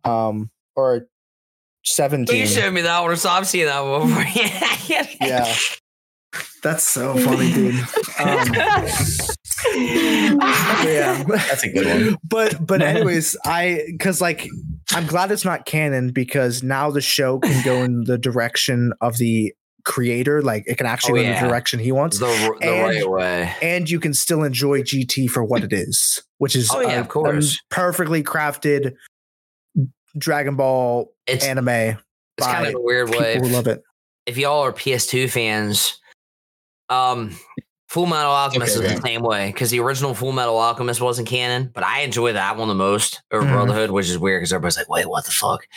Um 0.03 0.51
or 0.75 1.07
17. 1.85 2.35
You 2.35 2.47
showed 2.47 2.73
me 2.73 2.81
that 2.81 3.01
one, 3.01 3.15
so 3.17 3.29
I've 3.29 3.47
seen 3.47 3.65
that 3.65 3.79
one 3.79 4.07
before. 4.07 4.25
Yeah. 5.21 5.53
That's 6.63 6.83
so 6.87 7.15
funny, 7.17 7.51
dude. 7.53 7.75
Um, 8.17 8.53
yeah. 9.75 11.23
that's 11.27 11.63
a 11.63 11.69
good 11.69 11.85
one. 11.85 12.17
but 12.23 12.65
but 12.65 12.81
anyways, 12.81 13.35
I 13.43 13.83
because 13.87 14.21
like 14.21 14.47
I'm 14.91 15.05
glad 15.05 15.31
it's 15.31 15.43
not 15.43 15.65
canon 15.65 16.11
because 16.13 16.63
now 16.63 16.91
the 16.91 17.01
show 17.01 17.39
can 17.39 17.63
go 17.65 17.83
in 17.83 18.05
the 18.05 18.17
direction 18.17 18.93
of 19.01 19.17
the 19.17 19.53
creator. 19.85 20.41
Like 20.41 20.63
it 20.67 20.77
can 20.77 20.85
actually 20.87 21.21
Oh, 21.21 21.23
go 21.23 21.27
in 21.29 21.33
yeah. 21.35 21.41
the 21.43 21.47
direction 21.47 21.79
he 21.79 21.91
wants. 21.93 22.19
the 22.19 22.25
the 22.59 22.67
And- 22.67 22.83
right 22.83 23.09
way. 23.09 23.53
and 23.61 23.89
you 23.89 23.99
can 23.99 24.13
still 24.13 24.43
enjoy 24.43 24.81
GT 24.81 25.27
for 25.29 25.43
what 25.43 25.63
it 25.63 25.71
is, 25.71 26.21
which 26.39 26.55
is 26.55 26.69
Oh, 26.73 26.81
yeah, 26.81 26.97
a- 26.97 27.01
of 27.01 27.07
course. 27.09 27.55
a 27.55 27.73
perfectly 27.73 28.23
crafted 28.23 28.93
Dragon 30.17 30.55
Ball 30.55 31.13
It's 31.27 31.45
anime 31.45 31.67
it's 31.69 31.97
kind 32.47 32.67
of 32.67 32.75
a 32.75 32.79
weird 32.81 33.07
people 33.07 33.21
way. 33.21 33.37
who 33.39 33.47
love 33.49 33.67
it. 33.67 33.81
If 34.25 34.37
y'all 34.37 34.61
are 34.63 34.71
PS2 34.73 35.29
fans, 35.29 35.99
um, 36.89 37.37
Full 37.89 38.07
Metal 38.07 38.31
Alchemist 38.31 38.75
Okay, 38.75 38.85
is 38.85 38.91
okay. 38.91 38.99
the 38.99 39.07
same 39.07 39.21
way 39.21 39.47
because 39.51 39.69
the 39.71 39.79
original 39.79 40.13
Full 40.13 40.31
Metal 40.31 40.57
Alchemist 40.57 40.99
wasn't 40.99 41.27
canon, 41.27 41.69
but 41.73 41.83
I 41.83 42.01
enjoy 42.01 42.33
that 42.33 42.57
one 42.57 42.67
the 42.67 42.73
most 42.75 43.21
over 43.31 43.45
Mhm. 43.45 43.51
Brotherhood, 43.53 43.91
which 43.91 44.09
is 44.09 44.17
weird 44.17 44.41
because 44.41 44.51
everybody's 44.51 44.77
like, 44.77 44.89
"Wait, 44.89 45.07
what 45.07 45.25
the 45.25 45.31
fuck?" 45.31 45.67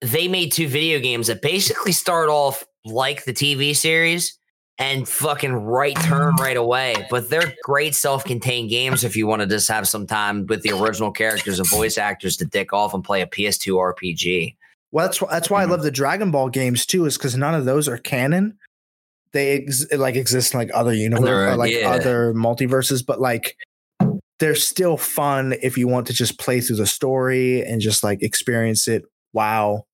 They 0.00 0.26
made 0.28 0.50
two 0.52 0.66
video 0.68 0.98
games 0.98 1.26
that 1.28 1.40
basically 1.42 1.92
start 1.92 2.28
off 2.30 2.64
like 2.84 3.24
the 3.24 3.32
TV 3.32 3.74
series 3.74 4.38
and 4.78 5.08
fucking 5.08 5.52
right 5.52 5.96
turn 6.02 6.34
mm. 6.34 6.40
right 6.40 6.56
away, 6.56 7.06
but 7.10 7.30
they're 7.30 7.54
great 7.62 7.94
self-contained 7.94 8.70
games 8.70 9.04
if 9.04 9.16
you 9.16 9.26
want 9.26 9.40
to 9.40 9.46
just 9.46 9.68
have 9.68 9.86
some 9.86 10.06
time 10.06 10.46
with 10.46 10.62
the 10.62 10.72
original 10.72 11.12
characters 11.12 11.58
and 11.58 11.68
voice 11.68 11.96
actors 11.96 12.36
to 12.36 12.44
dick 12.44 12.72
off 12.72 12.92
and 12.92 13.04
play 13.04 13.20
a 13.22 13.26
PS2 13.26 13.74
RPG. 13.74 14.56
Well, 14.90 15.06
that's 15.06 15.18
that's 15.18 15.50
why 15.50 15.62
I 15.62 15.64
love 15.64 15.82
the 15.82 15.90
mm. 15.90 15.94
Dragon 15.94 16.30
Ball 16.30 16.48
games 16.48 16.86
too, 16.86 17.04
is 17.06 17.16
because 17.16 17.36
none 17.36 17.54
of 17.54 17.64
those 17.64 17.88
are 17.88 17.98
canon. 17.98 18.58
They 19.32 19.62
ex- 19.62 19.92
like 19.92 20.14
exist 20.14 20.54
in 20.54 20.60
like 20.60 20.70
other 20.72 20.94
universes, 20.94 21.54
uh, 21.54 21.56
like 21.56 21.72
yeah. 21.72 21.90
other 21.90 22.32
multiverses, 22.34 23.04
but 23.04 23.20
like 23.20 23.56
they're 24.38 24.54
still 24.54 24.96
fun 24.96 25.54
if 25.62 25.76
you 25.76 25.88
want 25.88 26.06
to 26.08 26.12
just 26.12 26.38
play 26.38 26.60
through 26.60 26.76
the 26.76 26.86
story 26.86 27.62
and 27.62 27.80
just 27.80 28.04
like 28.04 28.22
experience 28.22 28.86
it. 28.88 29.04
while 29.32 29.86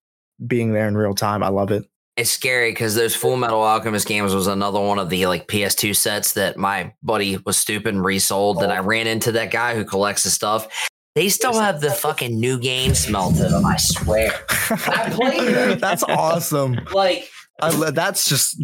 being 0.46 0.72
there 0.72 0.88
in 0.88 0.96
real 0.96 1.14
time, 1.14 1.42
I 1.42 1.48
love 1.48 1.70
it. 1.70 1.84
It's 2.20 2.30
scary 2.30 2.70
because 2.70 2.94
those 2.94 3.14
Full 3.14 3.36
Metal 3.36 3.62
Alchemist 3.62 4.06
games 4.06 4.34
was 4.34 4.47
another 4.47 4.78
one 4.78 4.98
of 4.98 5.09
the 5.09 5.24
like 5.24 5.48
PS2 5.48 5.97
sets 5.97 6.34
that 6.34 6.59
my 6.59 6.92
buddy 7.02 7.38
was 7.47 7.56
stupid 7.56 7.94
and 7.94 8.05
resold. 8.05 8.62
And 8.62 8.70
I 8.70 8.80
ran 8.80 9.06
into 9.06 9.32
that 9.32 9.51
guy 9.51 9.74
who 9.74 9.86
collects 9.86 10.24
the 10.24 10.30
stuff. 10.30 10.68
They 11.14 11.30
still 11.30 11.59
have 11.59 11.80
the 11.80 11.90
fucking 12.05 12.38
new 12.38 12.59
game 12.60 12.94
smell 12.94 13.32
to 13.32 13.48
them. 13.48 13.64
I 13.64 13.76
swear. 13.78 14.32
I 14.51 15.10
played 15.10 15.55
them. 15.55 15.78
That's 15.80 16.02
awesome. 16.02 16.78
Like 16.92 17.30
I, 17.62 17.90
that's 17.90 18.28
just 18.28 18.62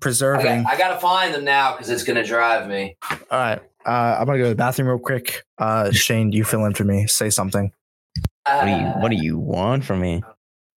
preserving. 0.00 0.62
got, 0.62 0.72
I 0.72 0.78
gotta 0.78 1.00
find 1.00 1.34
them 1.34 1.44
now 1.44 1.72
because 1.72 1.90
it's 1.90 2.04
gonna 2.04 2.24
drive 2.24 2.68
me. 2.68 2.96
All 3.10 3.18
right. 3.32 3.60
Uh, 3.84 4.16
I'm 4.18 4.26
gonna 4.26 4.38
go 4.38 4.44
to 4.44 4.50
the 4.50 4.54
bathroom 4.54 4.88
real 4.88 4.98
quick. 4.98 5.42
Uh, 5.58 5.90
Shane, 5.90 6.30
you 6.30 6.44
fill 6.44 6.64
in 6.66 6.74
for 6.74 6.84
me. 6.84 7.08
Say 7.08 7.30
something. 7.30 7.72
What 8.44 8.64
do 8.64 8.70
you 8.70 8.86
What 9.00 9.10
do 9.10 9.16
you 9.16 9.38
want 9.38 9.84
from 9.84 10.00
me? 10.00 10.22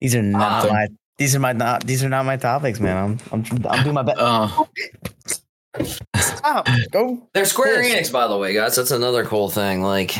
These 0.01 0.15
are 0.15 0.23
not 0.23 0.65
Um, 0.65 0.73
my. 0.73 0.87
These 1.19 1.35
are 1.35 1.39
my 1.39 1.51
not. 1.51 1.85
These 1.85 2.03
are 2.03 2.09
not 2.09 2.25
my 2.25 2.37
topics, 2.37 2.79
man. 2.79 3.19
I'm. 3.31 3.43
I'm. 3.43 3.65
I'm 3.69 3.83
doing 3.83 3.93
my 3.93 4.03
best. 4.03 4.19
Uh, 4.19 4.63
Stop. 6.17 6.67
Go. 6.91 7.27
They're 7.33 7.45
Square 7.45 7.83
Yes. 7.83 8.09
Enix, 8.09 8.13
by 8.13 8.27
the 8.27 8.37
way, 8.37 8.53
guys. 8.53 8.75
That's 8.75 8.91
another 8.91 9.25
cool 9.25 9.49
thing. 9.49 9.81
Like, 9.81 10.15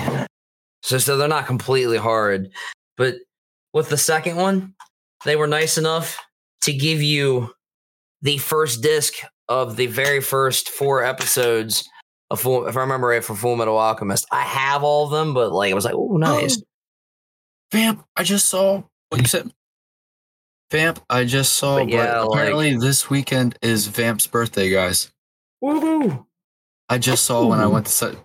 so, 0.84 0.98
so 0.98 1.18
they're 1.18 1.28
not 1.30 1.48
completely 1.48 1.98
hard, 1.98 2.50
but 2.98 3.16
with 3.74 3.90
the 3.90 3.98
second 3.98 4.36
one, 4.36 4.76
they 5.26 5.38
were 5.38 5.48
nice 5.48 5.78
enough 5.78 6.20
to 6.64 6.74
give 6.74 7.02
you 7.02 7.52
the 8.22 8.38
first 8.38 8.82
disc 8.82 9.16
of 9.48 9.78
the 9.78 9.88
very 9.88 10.22
first 10.22 10.70
four 10.70 11.04
episodes 11.04 11.88
of 12.30 12.42
Full. 12.42 12.68
If 12.68 12.76
I 12.76 12.82
remember 12.82 13.08
right, 13.08 13.24
for 13.24 13.36
Full 13.36 13.56
Metal 13.56 13.78
Alchemist, 13.78 14.28
I 14.32 14.42
have 14.42 14.84
all 14.84 15.06
of 15.06 15.12
them, 15.12 15.34
but 15.34 15.54
like, 15.54 15.72
it 15.72 15.76
was 15.76 15.86
like, 15.86 15.96
oh, 15.96 16.18
nice. 16.18 16.62
Vamp, 17.72 18.04
I 18.18 18.24
just 18.24 18.48
saw 18.48 18.84
what 19.10 19.22
you 19.22 19.28
said. 19.28 19.50
Vamp, 20.72 21.00
I 21.10 21.26
just 21.26 21.54
saw. 21.54 21.78
But 21.80 21.86
But 21.86 21.94
yeah, 21.94 22.20
like- 22.22 22.30
apparently, 22.32 22.76
this 22.78 23.10
weekend 23.10 23.58
is 23.62 23.88
Vamp's 23.88 24.28
birthday, 24.28 24.70
guys. 24.70 25.12
Woohoo! 25.64 26.26
I 26.88 26.98
just 26.98 27.26
saw 27.26 27.46
when 27.46 27.60
I 27.60 27.68
went 27.68 27.86
to 27.88 27.91
set, 27.91 28.16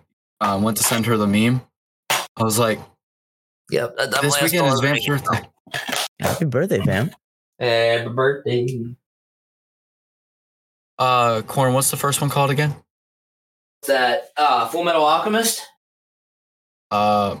um, 0.41 0.63
went 0.63 0.77
to 0.77 0.83
send 0.83 1.05
her 1.07 1.17
the 1.17 1.27
meme. 1.27 1.61
I 2.09 2.43
was 2.43 2.57
like, 2.59 2.79
Yep. 3.71 3.97
That, 3.97 4.11
that 4.11 4.21
this 4.21 4.33
last 4.33 4.43
weekend 4.43 4.67
is 4.67 4.79
Vamp's 4.79 5.07
birthday. 5.07 5.49
Happy 6.19 6.45
birthday, 6.45 6.79
Vamp! 6.79 7.13
Happy 7.59 8.09
birthday. 8.09 8.85
Uh, 10.99 11.41
Corn, 11.41 11.73
what's 11.73 11.91
the 11.91 11.97
first 11.97 12.21
one 12.21 12.29
called 12.29 12.51
again? 12.51 12.75
That 13.87 14.29
uh, 14.37 14.67
Full 14.67 14.83
Metal 14.83 15.03
Alchemist, 15.03 15.61
Uh, 16.91 17.37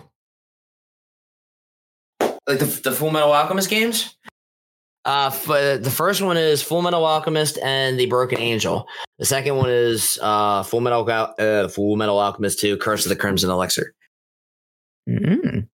like 2.19 2.59
the, 2.59 2.79
the 2.83 2.91
Full 2.91 3.11
Metal 3.11 3.31
Alchemist 3.31 3.69
games. 3.69 4.15
Uh, 5.05 5.29
f- 5.31 5.49
uh, 5.49 5.77
the 5.77 5.91
first 5.91 6.21
one 6.21 6.35
is 6.35 6.63
Full 6.63 6.81
Metal 6.81 7.05
Alchemist 7.05 7.59
and 7.59 7.99
the 7.99 8.07
Broken 8.07 8.39
Angel. 8.39 8.87
The 9.19 9.25
second 9.25 9.55
one 9.55 9.69
is 9.69 10.17
uh, 10.21 10.63
Full 10.63 10.81
Metal 10.81 11.07
uh, 11.09 11.67
Full 11.67 11.95
Metal 11.95 12.17
Alchemist 12.17 12.59
Two: 12.59 12.75
Curse 12.77 13.05
of 13.05 13.09
the 13.09 13.15
Crimson 13.15 13.49
Elixir. 13.51 13.93
Mm. 15.07 15.67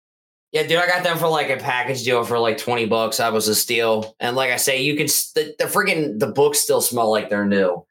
Yeah, 0.51 0.63
dude, 0.63 0.77
I 0.79 0.87
got 0.87 1.03
them 1.05 1.17
for 1.17 1.29
like 1.29 1.49
a 1.49 1.55
package 1.55 2.03
deal 2.03 2.23
for 2.25 2.37
like 2.39 2.57
twenty 2.57 2.85
bucks. 2.85 3.17
That 3.17 3.31
was 3.31 3.47
a 3.47 3.55
steal. 3.55 4.15
And 4.19 4.35
like 4.35 4.51
I 4.51 4.57
say, 4.57 4.81
you 4.81 4.95
can 4.97 5.05
s- 5.05 5.31
the, 5.33 5.55
the 5.57 5.65
freaking 5.65 6.19
the 6.19 6.27
books 6.27 6.59
still 6.59 6.81
smell 6.81 7.09
like 7.09 7.29
they're 7.29 7.45
new. 7.45 7.85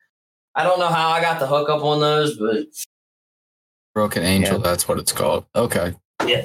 I 0.55 0.65
don't 0.65 0.79
know 0.79 0.89
how 0.89 1.09
I 1.09 1.23
got 1.23 1.41
the 1.41 1.47
hookup 1.47 1.83
on 1.83 2.01
those, 2.01 2.37
but 2.37 2.67
Broken 3.95 4.23
Angel, 4.25 4.57
Yeah. 4.59 4.62
that's 4.62 4.87
what 4.87 4.99
it's 4.99 5.12
called. 5.12 5.47
Okay. 5.57 5.95
yeah, 6.27 6.43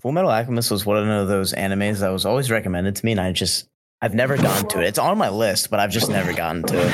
Full 0.00 0.12
Metal 0.12 0.30
Alchemist 0.30 0.70
was 0.70 0.86
one 0.86 1.06
of 1.10 1.28
those 1.28 1.52
animes 1.52 1.98
that 2.00 2.08
was 2.08 2.24
always 2.24 2.50
recommended 2.50 2.96
to 2.96 3.04
me, 3.04 3.12
and 3.12 3.20
I 3.20 3.32
just 3.32 3.68
I've 4.02 4.14
never 4.14 4.36
gotten 4.36 4.66
to 4.70 4.80
it. 4.80 4.86
It's 4.86 4.98
on 4.98 5.18
my 5.18 5.28
list, 5.28 5.68
but 5.68 5.78
I've 5.78 5.90
just 5.90 6.08
never 6.08 6.32
gotten 6.32 6.62
to 6.64 6.88
it. 6.88 6.92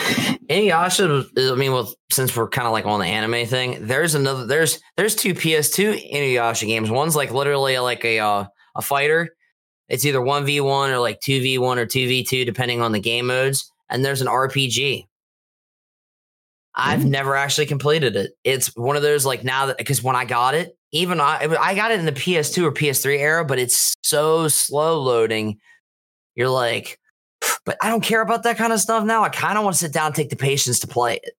Inuyasha. 0.48 1.52
I 1.52 1.54
mean, 1.54 1.72
well, 1.72 1.92
since 2.10 2.36
we're 2.36 2.48
kind 2.48 2.66
of 2.66 2.72
like 2.72 2.84
on 2.84 2.98
the 2.98 3.06
anime 3.06 3.46
thing, 3.46 3.86
there's 3.86 4.16
another. 4.16 4.44
There's 4.46 4.80
there's 4.96 5.14
two 5.14 5.32
PS2 5.32 6.12
Inuyasha 6.12 6.66
games. 6.66 6.90
One's 6.90 7.14
like 7.14 7.30
literally 7.30 7.78
like 7.78 8.04
a 8.04 8.18
uh, 8.18 8.44
a 8.74 8.82
fighter. 8.82 9.36
It's 9.88 10.04
either 10.04 10.20
one 10.20 10.44
v 10.44 10.60
one 10.60 10.90
or 10.90 10.98
like 10.98 11.20
two 11.20 11.40
v 11.40 11.58
one 11.58 11.78
or 11.78 11.86
two 11.86 12.08
v 12.08 12.24
two, 12.24 12.44
depending 12.44 12.82
on 12.82 12.90
the 12.90 13.00
game 13.00 13.26
modes. 13.26 13.70
And 13.88 14.04
there's 14.04 14.20
an 14.20 14.26
RPG. 14.26 15.06
I've 16.74 17.06
never 17.06 17.34
actually 17.36 17.66
completed 17.66 18.16
it. 18.16 18.32
It's 18.44 18.76
one 18.76 18.96
of 18.96 19.02
those 19.02 19.24
like 19.24 19.44
now 19.44 19.66
that 19.66 19.78
because 19.78 20.02
when 20.02 20.14
I 20.14 20.24
got 20.24 20.54
it, 20.54 20.76
even 20.92 21.20
I 21.20 21.56
I 21.58 21.74
got 21.74 21.90
it 21.90 22.00
in 22.00 22.04
the 22.04 22.12
PS2 22.12 22.64
or 22.64 22.72
PS3 22.72 23.18
era, 23.18 23.44
but 23.44 23.58
it's 23.58 23.94
so 24.02 24.48
slow 24.48 25.00
loading. 25.00 25.58
You're 26.36 26.50
like, 26.50 27.00
but 27.64 27.76
I 27.82 27.88
don't 27.88 28.02
care 28.02 28.20
about 28.20 28.44
that 28.44 28.56
kind 28.56 28.72
of 28.72 28.80
stuff 28.80 29.04
now. 29.04 29.24
I 29.24 29.28
kind 29.28 29.58
of 29.58 29.64
want 29.64 29.74
to 29.74 29.80
sit 29.80 29.92
down 29.92 30.06
and 30.06 30.14
take 30.14 30.30
the 30.30 30.36
patience 30.36 30.78
to 30.80 30.86
play 30.86 31.18
it. 31.22 31.36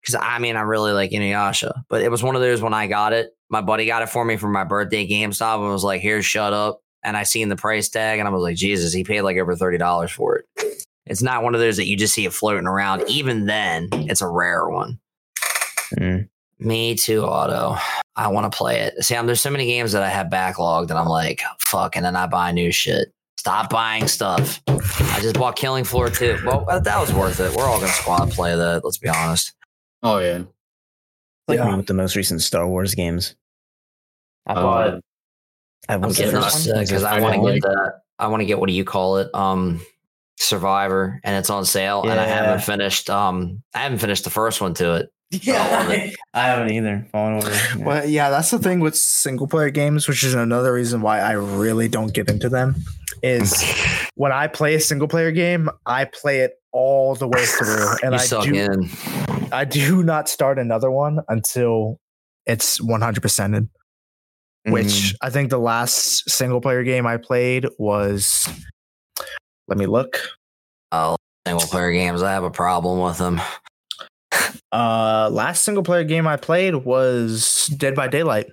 Because 0.00 0.16
I 0.20 0.38
mean, 0.40 0.56
I 0.56 0.62
really 0.62 0.92
like 0.92 1.12
Inuyasha, 1.12 1.84
but 1.88 2.02
it 2.02 2.10
was 2.10 2.22
one 2.22 2.34
of 2.34 2.42
those 2.42 2.60
when 2.60 2.74
I 2.74 2.88
got 2.88 3.12
it. 3.12 3.36
My 3.50 3.60
buddy 3.60 3.86
got 3.86 4.02
it 4.02 4.08
for 4.08 4.24
me 4.24 4.36
for 4.36 4.48
my 4.48 4.64
birthday 4.64 5.06
GameStop 5.06 5.62
and 5.62 5.70
was 5.70 5.84
like, 5.84 6.00
"Here, 6.00 6.20
shut 6.22 6.52
up." 6.52 6.82
And 7.04 7.16
I 7.16 7.22
seen 7.22 7.48
the 7.48 7.56
price 7.56 7.88
tag, 7.88 8.18
and 8.18 8.26
I 8.26 8.32
was 8.32 8.42
like, 8.42 8.56
"Jesus, 8.56 8.92
he 8.92 9.04
paid 9.04 9.22
like 9.22 9.36
over 9.36 9.54
thirty 9.54 9.78
dollars 9.78 10.10
for 10.10 10.38
it." 10.38 10.84
It's 11.06 11.22
not 11.22 11.42
one 11.42 11.54
of 11.54 11.60
those 11.60 11.76
that 11.76 11.86
you 11.86 11.96
just 11.96 12.14
see 12.14 12.24
it 12.24 12.32
floating 12.32 12.66
around. 12.66 13.04
Even 13.08 13.46
then, 13.46 13.88
it's 13.92 14.22
a 14.22 14.28
rare 14.28 14.68
one. 14.68 14.98
Mm. 15.98 16.28
Me 16.58 16.94
too, 16.94 17.24
Auto. 17.24 17.76
I 18.16 18.28
want 18.28 18.50
to 18.50 18.56
play 18.56 18.80
it. 18.80 19.02
See, 19.04 19.16
I'm, 19.16 19.26
there's 19.26 19.40
so 19.40 19.50
many 19.50 19.66
games 19.66 19.92
that 19.92 20.02
I 20.02 20.08
have 20.08 20.28
backlogged 20.28 20.88
that 20.88 20.96
I'm 20.96 21.08
like, 21.08 21.42
fuck, 21.58 21.96
and 21.96 22.04
then 22.04 22.16
I 22.16 22.26
buy 22.26 22.52
new 22.52 22.70
shit. 22.70 23.12
Stop 23.42 23.70
buying 23.70 24.06
stuff. 24.06 24.62
I 24.68 25.18
just 25.20 25.34
bought 25.34 25.56
Killing 25.56 25.82
Floor 25.82 26.08
2. 26.08 26.42
Well, 26.46 26.64
uh, 26.68 26.78
that 26.78 27.00
was 27.00 27.12
worth 27.12 27.40
it. 27.40 27.52
We're 27.56 27.64
all 27.64 27.78
going 27.78 27.88
to 27.90 27.92
squad 27.92 28.30
play 28.30 28.54
that. 28.54 28.84
Let's 28.84 28.98
be 28.98 29.08
honest. 29.08 29.54
Oh 30.04 30.18
yeah. 30.18 30.42
Like 31.48 31.58
Yeah. 31.58 31.68
me 31.72 31.76
with 31.78 31.88
the 31.88 31.94
most 31.94 32.14
recent 32.14 32.40
Star 32.40 32.68
Wars 32.68 32.94
games. 32.94 33.34
I 34.46 34.54
bought. 34.54 35.00
I 35.88 35.94
I'm 35.94 36.02
was 36.02 36.16
getting 36.18 36.40
first 36.40 36.68
because 36.72 37.02
I 37.02 37.16
I 37.16 37.20
want 37.20 37.34
to 37.34 37.40
don't 37.40 37.54
get 37.54 37.62
that. 37.62 37.92
I 38.16 38.28
want 38.28 38.42
to 38.42 38.44
get 38.44 38.60
what 38.60 38.68
do 38.68 38.74
you 38.74 38.84
call 38.84 39.16
it? 39.16 39.28
Um, 39.34 39.84
Survivor, 40.42 41.20
and 41.24 41.36
it's 41.36 41.50
on 41.50 41.64
sale. 41.64 42.02
And 42.02 42.18
I 42.18 42.26
haven't 42.26 42.62
finished. 42.62 43.08
Um, 43.10 43.62
I 43.74 43.80
haven't 43.80 43.98
finished 43.98 44.24
the 44.24 44.30
first 44.30 44.60
one 44.60 44.74
to 44.74 44.96
it. 44.96 45.12
Yeah, 45.42 46.12
I 46.34 46.40
haven't 46.40 46.72
either. 46.72 47.06
Fallen 47.10 47.34
Order. 47.34 47.50
Yeah. 47.50 47.76
Well, 47.78 48.06
yeah, 48.06 48.28
that's 48.28 48.50
the 48.50 48.58
thing 48.58 48.80
with 48.80 48.94
single 48.94 49.48
player 49.48 49.70
games, 49.70 50.06
which 50.06 50.22
is 50.22 50.34
another 50.34 50.74
reason 50.74 51.00
why 51.00 51.20
I 51.20 51.32
really 51.32 51.88
don't 51.88 52.12
get 52.12 52.28
into 52.28 52.50
them. 52.50 52.76
Is 53.22 53.54
when 54.14 54.30
I 54.30 54.46
play 54.48 54.74
a 54.74 54.80
single 54.80 55.08
player 55.08 55.32
game, 55.32 55.70
I 55.86 56.04
play 56.04 56.40
it 56.40 56.52
all 56.70 57.14
the 57.14 57.26
way 57.26 57.46
through, 57.46 57.92
and 58.02 58.12
you 58.12 58.18
I 58.18 58.18
suck 58.18 58.44
do 58.44 58.54
in. 58.54 58.90
I 59.52 59.64
do 59.64 60.02
not 60.02 60.28
start 60.28 60.58
another 60.58 60.90
one 60.90 61.20
until 61.28 61.98
it's 62.44 62.78
100 62.80 63.22
percented. 63.22 63.68
Mm. 64.66 64.72
Which 64.72 65.14
I 65.22 65.30
think 65.30 65.48
the 65.48 65.58
last 65.58 66.28
single 66.28 66.60
player 66.60 66.84
game 66.84 67.06
I 67.06 67.16
played 67.16 67.66
was. 67.78 68.46
Let 69.68 69.78
me 69.78 69.86
look. 69.86 70.20
Oh, 70.90 71.16
single 71.46 71.66
player 71.68 71.92
games. 71.92 72.22
I 72.22 72.32
have 72.32 72.44
a 72.44 72.50
problem 72.50 73.00
with 73.00 73.18
them. 73.18 73.40
Uh, 74.72 75.28
last 75.30 75.64
single 75.64 75.82
player 75.82 76.02
game 76.04 76.26
I 76.26 76.36
played 76.38 76.74
was 76.74 77.66
Dead 77.76 77.94
by 77.94 78.08
Daylight 78.08 78.46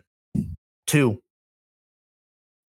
2. 0.87 1.17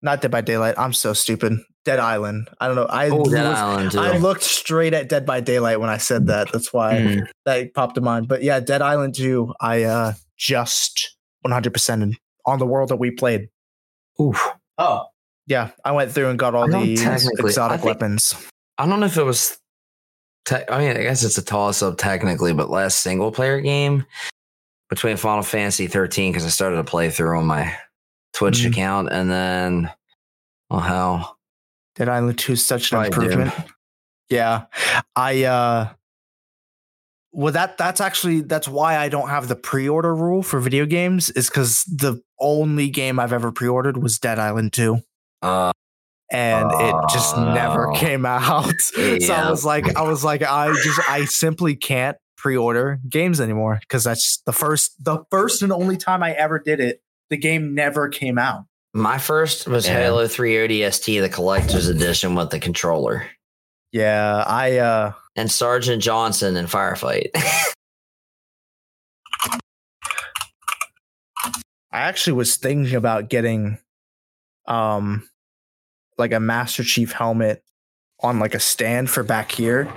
Not 0.02 0.20
Dead 0.20 0.30
by 0.30 0.40
Daylight. 0.40 0.76
I'm 0.78 0.92
so 0.92 1.12
stupid. 1.12 1.54
Dead 1.84 1.98
Island. 1.98 2.48
I 2.60 2.66
don't 2.68 2.76
know. 2.76 2.86
I 2.86 3.08
Oh, 3.08 3.24
Dead 3.24 3.48
was- 3.48 3.58
Island 3.58 3.90
too. 3.90 3.98
I 3.98 4.18
looked 4.18 4.44
straight 4.44 4.94
at 4.94 5.08
Dead 5.08 5.26
by 5.26 5.40
Daylight 5.40 5.80
when 5.80 5.90
I 5.90 5.96
said 5.96 6.28
that. 6.28 6.52
That's 6.52 6.72
why 6.72 6.94
Mm. 6.94 7.26
that 7.44 7.74
popped 7.74 7.96
to 7.96 8.00
mind. 8.00 8.28
But 8.28 8.44
yeah, 8.44 8.60
Dead 8.60 8.82
Island 8.82 9.16
2, 9.16 9.52
I 9.60 9.82
uh 9.82 10.12
just 10.38 11.16
100% 11.44 12.14
on 12.46 12.58
the 12.60 12.66
world 12.66 12.90
that 12.90 12.96
we 12.96 13.10
played. 13.10 13.48
Oof. 14.20 14.40
Oh, 14.78 15.06
Yeah, 15.50 15.70
I 15.84 15.90
went 15.90 16.12
through 16.12 16.28
and 16.30 16.38
got 16.38 16.54
all 16.54 16.68
the 16.68 16.92
exotic 16.92 17.80
think- 17.80 17.84
weapons. 17.84 18.34
I 18.78 18.86
don't 18.86 19.00
know 19.00 19.06
if 19.06 19.16
it 19.16 19.24
was. 19.24 19.58
Te- 20.44 20.64
I 20.70 20.78
mean, 20.78 20.96
I 20.96 21.02
guess 21.02 21.24
it's 21.24 21.36
a 21.38 21.42
toss 21.44 21.82
up 21.82 21.98
technically, 21.98 22.54
but 22.54 22.70
last 22.70 23.00
single 23.00 23.32
player 23.32 23.60
game 23.60 24.06
between 24.88 25.16
Final 25.16 25.42
Fantasy 25.42 25.88
13 25.88 26.30
because 26.32 26.46
I 26.46 26.50
started 26.50 26.76
to 26.76 26.84
play 26.84 27.10
through 27.10 27.36
on 27.36 27.46
my 27.46 27.76
Twitch 28.32 28.60
Mhm. 28.60 28.70
account, 28.70 29.08
and 29.10 29.28
then 29.28 29.90
oh 30.70 30.78
hell, 30.78 31.36
Dead 31.96 32.08
Island 32.08 32.38
2 32.38 32.52
is 32.52 32.64
such 32.64 32.92
an 32.92 33.04
improvement. 33.04 33.52
Yeah. 34.28 34.66
I 35.16 35.42
uh 35.44 35.88
well 37.32 37.52
that 37.52 37.76
that's 37.76 38.00
actually 38.00 38.42
that's 38.42 38.68
why 38.68 38.96
I 38.96 39.08
don't 39.08 39.28
have 39.28 39.48
the 39.48 39.56
pre-order 39.56 40.14
rule 40.14 40.44
for 40.44 40.60
video 40.60 40.86
games 40.86 41.28
is 41.30 41.50
cuz 41.50 41.82
the 41.84 42.22
only 42.38 42.88
game 42.88 43.18
I've 43.18 43.32
ever 43.32 43.50
pre-ordered 43.52 44.00
was 44.00 44.18
Dead 44.20 44.38
Island 44.38 44.72
2 44.72 45.02
uh, 45.42 45.72
and 46.32 46.70
it 46.72 46.94
just 47.12 47.36
Oh, 47.36 47.52
never 47.52 47.92
came 47.92 48.24
out. 48.26 48.80
So 48.80 49.34
I 49.34 49.50
was 49.50 49.64
like 49.64 49.96
I 49.96 50.02
was 50.02 50.22
like 50.24 50.42
I 50.42 50.72
just 50.72 51.00
I 51.08 51.24
simply 51.24 51.74
can't 51.76 52.16
pre-order 52.36 52.98
games 53.08 53.40
anymore 53.40 53.80
cuz 53.88 54.04
that's 54.04 54.40
the 54.46 54.52
first 54.52 54.92
the 55.04 55.24
first 55.30 55.62
and 55.62 55.72
only 55.72 55.96
time 55.96 56.22
I 56.22 56.32
ever 56.32 56.58
did 56.58 56.80
it 56.80 57.02
the 57.28 57.36
game 57.36 57.74
never 57.74 58.08
came 58.08 58.38
out. 58.38 58.64
my 58.94 59.18
first 59.18 59.66
was 59.68 59.86
Yeah. 59.86 59.94
Halo 59.98 60.26
3 60.26 60.54
ODST, 60.54 61.20
the 61.20 61.28
collector's 61.28 61.88
edition 61.88 62.34
with 62.34 62.50
the 62.50 62.58
controller. 62.58 63.26
Yeah, 63.92 64.42
I 64.46 64.78
uh 64.78 65.12
and 65.36 65.50
Sergeant 65.50 66.02
Johnson 66.02 66.56
in 66.56 66.66
Firefight. 66.66 67.30
I 71.92 71.98
actually 72.02 72.34
was 72.34 72.56
thinking 72.56 72.94
about 72.94 73.28
getting 73.28 73.78
um 74.66 75.28
like 76.18 76.32
a 76.32 76.40
Master 76.40 76.82
Chief 76.82 77.12
helmet 77.12 77.62
on 78.20 78.38
like 78.38 78.54
a 78.54 78.60
stand 78.60 79.08
for 79.08 79.22
back 79.22 79.50
here 79.50 79.90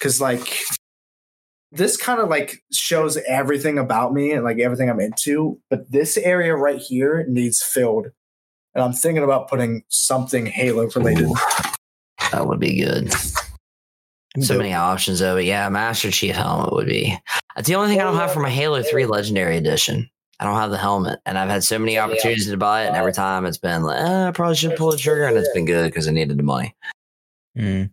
cuz 0.00 0.20
like 0.20 0.60
this 1.70 1.96
kind 1.96 2.20
of 2.20 2.28
like 2.28 2.62
shows 2.72 3.18
everything 3.28 3.78
about 3.78 4.12
me 4.12 4.32
and 4.32 4.44
like 4.44 4.58
everything 4.58 4.88
I'm 4.88 5.00
into, 5.00 5.60
but 5.68 5.90
this 5.90 6.16
area 6.16 6.54
right 6.56 6.80
here 6.80 7.26
needs 7.28 7.62
filled. 7.62 8.06
And 8.74 8.82
I'm 8.82 8.92
thinking 8.92 9.24
about 9.24 9.48
putting 9.48 9.82
something 9.88 10.46
Halo 10.46 10.88
related. 10.94 11.28
that 12.32 12.46
would 12.46 12.60
be 12.60 12.80
good. 12.80 13.12
So 14.40 14.56
many 14.56 14.72
options 14.72 15.18
though, 15.18 15.36
it. 15.36 15.46
Yeah, 15.46 15.68
Master 15.68 16.10
Chief 16.10 16.34
helmet 16.34 16.72
would 16.72 16.86
be. 16.86 17.18
That's 17.56 17.66
the 17.66 17.74
only 17.74 17.88
thing 17.88 18.00
I 18.00 18.04
don't 18.04 18.16
have 18.16 18.32
for 18.32 18.40
my 18.40 18.50
Halo 18.50 18.82
3 18.82 19.06
Legendary 19.06 19.56
Edition. 19.56 20.08
I 20.40 20.44
don't 20.44 20.56
have 20.56 20.70
the 20.70 20.78
helmet, 20.78 21.18
and 21.26 21.36
I've 21.36 21.48
had 21.48 21.64
so 21.64 21.78
many 21.78 21.98
opportunities 21.98 22.48
to 22.48 22.56
buy 22.56 22.84
it, 22.84 22.88
and 22.88 22.96
every 22.96 23.12
time 23.12 23.44
it's 23.44 23.58
been 23.58 23.82
like, 23.82 24.00
eh, 24.00 24.28
I 24.28 24.30
probably 24.30 24.54
should 24.54 24.76
pull 24.76 24.92
the 24.92 24.96
trigger, 24.96 25.24
and 25.24 25.36
it's 25.36 25.52
been 25.52 25.64
good 25.64 25.86
because 25.90 26.06
I 26.06 26.12
needed 26.12 26.38
the 26.38 26.44
money. 26.44 26.76
Mm. 27.56 27.90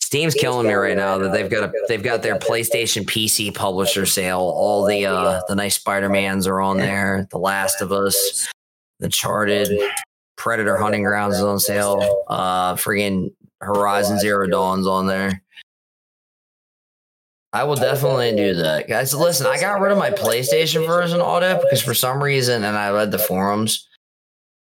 Steam's 0.00 0.34
killing 0.34 0.66
me 0.66 0.72
right 0.72 0.96
now 0.96 1.18
that 1.18 1.32
they've 1.32 1.50
got 1.50 1.64
a 1.64 1.72
they've 1.88 2.02
got 2.02 2.22
their 2.22 2.38
PlayStation 2.38 3.04
PC 3.04 3.54
publisher 3.54 4.06
sale. 4.06 4.40
All 4.40 4.86
the 4.86 5.04
uh 5.04 5.42
the 5.48 5.54
nice 5.54 5.76
Spider 5.76 6.08
Mans 6.08 6.46
are 6.46 6.62
on 6.62 6.78
there. 6.78 7.28
The 7.30 7.38
Last 7.38 7.82
of 7.82 7.92
Us, 7.92 8.48
the 9.00 9.10
Charted, 9.10 9.68
Predator 10.36 10.78
Hunting 10.78 11.02
Grounds 11.02 11.36
is 11.36 11.42
on 11.42 11.58
sale. 11.58 12.22
Uh, 12.28 12.74
friggin' 12.74 13.30
Horizon 13.60 14.18
Zero 14.18 14.46
Dawn's 14.46 14.86
on 14.86 15.06
there. 15.06 15.42
I 17.52 17.64
will 17.64 17.76
definitely 17.76 18.36
do 18.36 18.54
that, 18.54 18.88
guys. 18.88 19.14
Listen, 19.14 19.46
I 19.46 19.58
got 19.58 19.80
rid 19.80 19.90
of 19.90 19.98
my 19.98 20.10
PlayStation 20.10 20.86
version 20.86 21.20
audit 21.20 21.62
because 21.62 21.82
for 21.82 21.94
some 21.94 22.22
reason, 22.22 22.62
and 22.64 22.76
I 22.76 22.90
read 22.90 23.10
the 23.10 23.18
forums, 23.18 23.88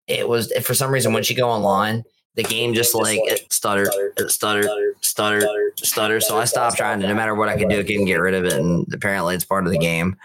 it 0.07 0.29
was 0.29 0.53
for 0.63 0.75
some 0.75 0.93
reason 0.93 1.13
once 1.13 1.29
you 1.29 1.37
go 1.37 1.49
online, 1.49 2.05
the 2.37 2.45
game 2.45 2.75
just 2.75 2.95
like 2.95 3.19
it 3.25 3.53
stuttered, 3.53 3.89
it 4.17 4.31
stuttered, 4.31 4.69
stuttered, 5.01 5.49
stuttered. 5.77 6.23
So 6.23 6.39
I 6.39 6.45
stopped 6.45 6.77
trying 6.77 7.01
to. 7.01 7.09
No 7.09 7.15
matter 7.15 7.35
what 7.35 7.49
I 7.49 7.57
could 7.57 7.69
do, 7.69 7.79
it 7.79 7.87
couldn't 7.87 8.05
get 8.05 8.21
rid 8.21 8.35
of 8.35 8.45
it, 8.45 8.53
and 8.53 8.87
apparently 8.95 9.35
it's 9.35 9.45
part 9.45 9.67
of 9.67 9.73
the 9.73 9.79
game. 9.79 10.17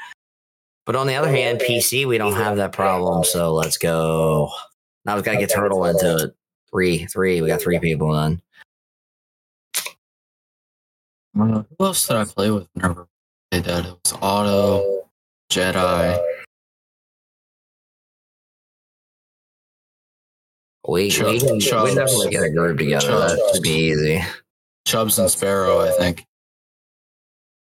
But 0.85 0.95
on 0.95 1.07
the 1.07 1.15
other 1.15 1.31
hand, 1.31 1.61
PC 1.61 2.05
we 2.05 2.17
don't 2.19 2.35
have 2.35 2.57
that 2.57 2.73
problem. 2.73 3.23
So 3.23 3.53
let's 3.53 3.77
go. 3.77 4.51
Now 5.05 5.15
we've 5.15 5.23
got 5.23 5.33
to 5.33 5.39
get 5.39 5.49
Turtle 5.49 5.85
into 5.85 6.25
it. 6.25 6.35
Three, 6.69 7.05
three. 7.07 7.41
We 7.41 7.47
got 7.47 7.61
three 7.61 7.79
people 7.79 8.15
in. 8.23 8.41
Uh, 11.39 11.63
who 11.77 11.85
else 11.85 12.07
did 12.07 12.17
I 12.17 12.25
play 12.25 12.51
with 12.51 12.67
whenever 12.73 13.07
I 13.51 13.55
did 13.57 13.63
that? 13.65 13.85
It 13.85 13.95
was 14.03 14.13
Auto, 14.21 15.09
Jedi. 15.51 16.21
We, 20.87 21.09
Chub- 21.09 21.27
we, 21.27 21.39
can, 21.39 21.53
we 21.55 21.95
definitely 21.95 22.31
get 22.31 22.43
a 22.43 22.49
group 22.49 22.79
together. 22.79 23.07
Chubs. 23.07 23.33
That 23.33 23.51
should 23.53 23.63
be 23.63 23.69
easy. 23.69 24.23
Chubbs 24.85 25.19
and 25.19 25.29
Sparrow, 25.29 25.81
I 25.81 25.91
think. 25.91 26.25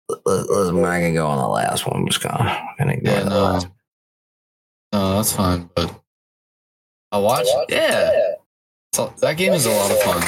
Let- 0.09 0.51
Listen, 0.51 0.77
we're 0.77 0.82
not 0.82 1.01
gonna 1.01 1.12
go 1.15 1.27
on 1.27 1.39
the 1.39 1.49
last 1.49 1.86
one. 1.86 1.97
I'm 1.97 2.07
just 2.09 2.23
gonna, 2.23 2.61
gonna 2.78 3.01
go. 3.01 3.11
Yeah, 3.11 3.20
on 3.20 3.24
the 3.24 3.31
no. 3.31 3.43
last. 3.45 3.69
No, 4.93 5.16
that's 5.16 5.32
fine, 5.32 5.70
but 5.74 5.95
I 7.12 7.19
watch. 7.19 7.47
Yeah. 7.69 8.35
So 8.93 9.12
that 9.20 9.36
game 9.36 9.53
is 9.53 9.66
a 9.66 9.70
lot 9.70 9.91
of 9.91 9.99
fun. 10.03 10.23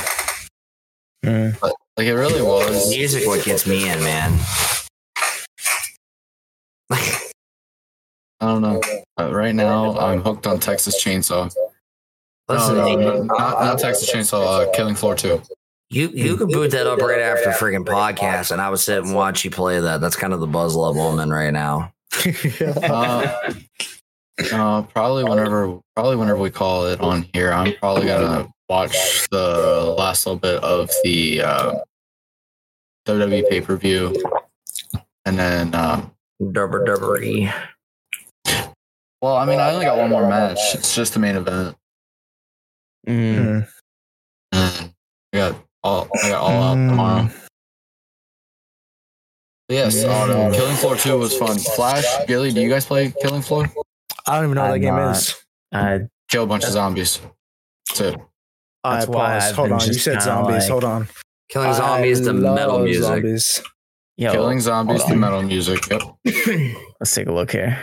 Mm. 1.24 1.72
Like 1.96 2.08
it 2.08 2.14
really 2.14 2.42
was. 2.42 2.90
Music, 2.90 3.26
what 3.26 3.42
gets 3.44 3.66
me 3.66 3.88
in, 3.88 3.98
man. 4.00 4.38
I 6.90 7.30
don't 8.40 8.60
know. 8.60 8.82
Uh, 9.18 9.34
right 9.34 9.54
now, 9.54 9.98
I'm 9.98 10.20
hooked 10.20 10.46
on 10.46 10.60
Texas 10.60 11.02
Chainsaw. 11.02 11.50
Listen, 12.48 12.76
no, 12.76 12.94
no, 12.96 13.22
not, 13.22 13.60
not 13.60 13.78
Texas 13.78 14.10
Chainsaw. 14.12 14.68
Uh, 14.68 14.72
Killing 14.72 14.94
Floor 14.94 15.14
Two. 15.14 15.40
you 15.88 16.08
you 16.10 16.36
could 16.36 16.48
boot 16.48 16.70
that 16.72 16.86
up 16.86 17.00
right 17.00 17.20
after 17.20 17.50
friggin' 17.50 17.84
podcast, 17.86 18.50
and 18.52 18.60
I 18.60 18.68
would 18.68 18.78
sit 18.78 19.02
and 19.02 19.14
watch 19.14 19.42
you 19.44 19.50
play 19.50 19.80
that. 19.80 20.02
That's 20.02 20.16
kind 20.16 20.34
of 20.34 20.40
the 20.40 20.46
buzz 20.46 20.76
level 20.76 21.08
I'm 21.08 21.18
in 21.18 21.30
right 21.30 21.52
now. 21.52 21.92
Uh, 24.38 24.52
uh, 24.52 24.82
probably 24.82 25.24
whenever, 25.24 25.80
probably 25.94 26.14
whenever 26.16 26.38
we 26.38 26.50
call 26.50 26.84
it 26.84 27.00
on 27.00 27.26
here, 27.32 27.50
I'm 27.50 27.72
probably 27.76 28.06
gonna 28.06 28.52
watch 28.68 29.28
the 29.30 29.94
last 29.98 30.26
little 30.26 30.38
bit 30.38 30.62
of 30.62 30.90
the 31.04 31.42
uh, 31.42 31.74
WWE 33.06 33.48
pay 33.48 33.60
per 33.60 33.76
view, 33.76 34.14
and 35.24 35.38
then. 35.38 35.74
Uh, 35.74 36.06
Dubber 36.42 36.84
dubbery. 36.84 37.50
well, 39.22 39.36
I 39.36 39.46
mean, 39.46 39.58
I 39.58 39.72
only 39.72 39.86
got 39.86 39.96
one 39.96 40.10
more 40.10 40.28
match. 40.28 40.58
It's 40.74 40.94
just 40.94 41.14
the 41.14 41.18
main 41.18 41.36
event. 41.36 41.74
Mm. 43.08 43.66
Mm. 44.52 44.92
I 45.32 45.36
got 45.36 45.56
all. 45.82 46.08
I 46.22 46.28
got 46.28 46.42
all 46.42 46.62
out 46.62 46.74
tomorrow. 46.74 47.30
But 49.68 49.74
yes, 49.74 50.04
uh, 50.04 50.52
Killing 50.54 50.76
Floor 50.76 50.96
Two 50.96 51.18
was 51.18 51.36
fun. 51.36 51.58
Flash, 51.58 52.04
Gily, 52.26 52.52
do 52.52 52.60
you 52.60 52.68
guys 52.68 52.84
play 52.84 53.12
Killing 53.22 53.42
Floor? 53.42 53.66
I 54.28 54.36
don't 54.36 54.44
even 54.44 54.54
know 54.56 54.62
what 54.62 54.68
that 54.68 54.74
I'm 54.74 54.80
game 54.80 54.94
not. 54.94 55.16
is. 55.16 55.34
I, 55.72 56.00
Kill 56.28 56.44
a 56.44 56.46
bunch 56.46 56.64
of 56.64 56.70
zombies. 56.70 57.20
That's 57.88 58.00
it. 58.00 58.20
I 58.86 58.94
That's 58.98 59.08
why 59.08 59.34
pause. 59.34 59.44
I've 59.50 59.56
Hold 59.56 59.68
been 59.68 59.72
on. 59.74 59.80
You 59.80 59.86
just 59.92 60.04
said 60.04 60.10
kinda 60.12 60.24
zombies. 60.24 60.56
like- 60.62 60.70
Hold 60.70 60.84
on. 60.84 61.08
Killing 61.48 61.74
zombies 61.74 62.20
to 62.22 62.32
metal 62.32 62.78
music. 62.80 63.02
Zombies. 63.04 63.62
yo, 64.16 64.32
Killing 64.32 64.60
zombies 64.60 65.00
hold 65.02 65.12
to 65.12 65.16
metal 65.18 65.42
music. 65.42 65.80
Yep. 65.90 66.02
Let's 67.00 67.14
take 67.14 67.28
a 67.28 67.32
look 67.32 67.50
here. 67.52 67.78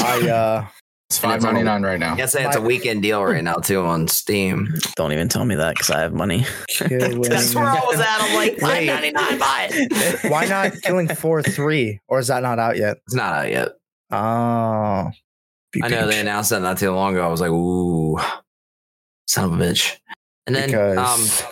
I 0.00 0.28
uh 0.28 0.66
It's 1.08 1.16
And 1.18 1.30
five 1.30 1.36
it's 1.36 1.44
on- 1.44 1.82
right 1.82 1.98
now. 1.98 2.14
I 2.14 2.16
gotta 2.16 2.28
say 2.28 2.44
it's 2.46 2.56
a 2.56 2.60
weekend 2.60 3.02
deal 3.02 3.24
right 3.24 3.42
now 3.42 3.54
too 3.56 3.80
on 3.80 4.06
Steam. 4.08 4.68
Don't 4.96 5.12
even 5.12 5.28
tell 5.28 5.44
me 5.44 5.54
that 5.56 5.74
because 5.74 5.90
I 5.90 6.00
have 6.00 6.12
money. 6.12 6.44
That's 6.80 7.54
where 7.54 7.64
I 7.64 7.80
was 7.86 7.98
at. 8.00 8.06
I'm 8.20 8.34
like, 8.36 8.52
Wait. 8.52 8.60
five 8.60 8.84
ninety 8.86 9.10
nine, 9.12 9.38
buy 9.38 9.68
it. 9.70 10.24
Why 10.30 10.46
not 10.46 10.72
Killing 10.82 11.08
Floor 11.08 11.42
three? 11.42 12.00
Or 12.08 12.18
is 12.20 12.28
that 12.28 12.42
not 12.42 12.58
out 12.58 12.76
yet? 12.76 12.98
It's 13.06 13.14
not 13.14 13.32
out 13.34 13.50
yet. 13.50 13.68
Oh. 14.12 15.10
I 15.82 15.88
know 15.88 16.06
they 16.06 16.20
announced 16.20 16.50
that 16.50 16.62
not 16.62 16.78
too 16.78 16.90
long 16.92 17.14
ago. 17.14 17.24
I 17.26 17.28
was 17.30 17.40
like, 17.40 17.50
ooh, 17.50 18.18
son 19.28 19.44
of 19.52 19.60
a 19.60 19.62
bitch. 19.64 19.96
And 20.46 20.54
then, 20.54 20.68
Because- 20.70 21.42
um, 21.42 21.48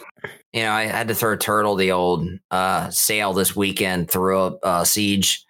you 0.53 0.63
know, 0.63 0.71
I 0.73 0.85
had 0.85 1.09
to 1.09 1.15
throw 1.15 1.37
Turtle 1.37 1.75
the 1.75 1.91
old 1.93 2.29
uh, 2.51 2.91
sale 2.91 3.33
this 3.33 3.55
weekend 3.57 4.11
through 4.11 4.39
a 4.41 4.57
uh, 4.63 4.85
siege. 4.85 5.45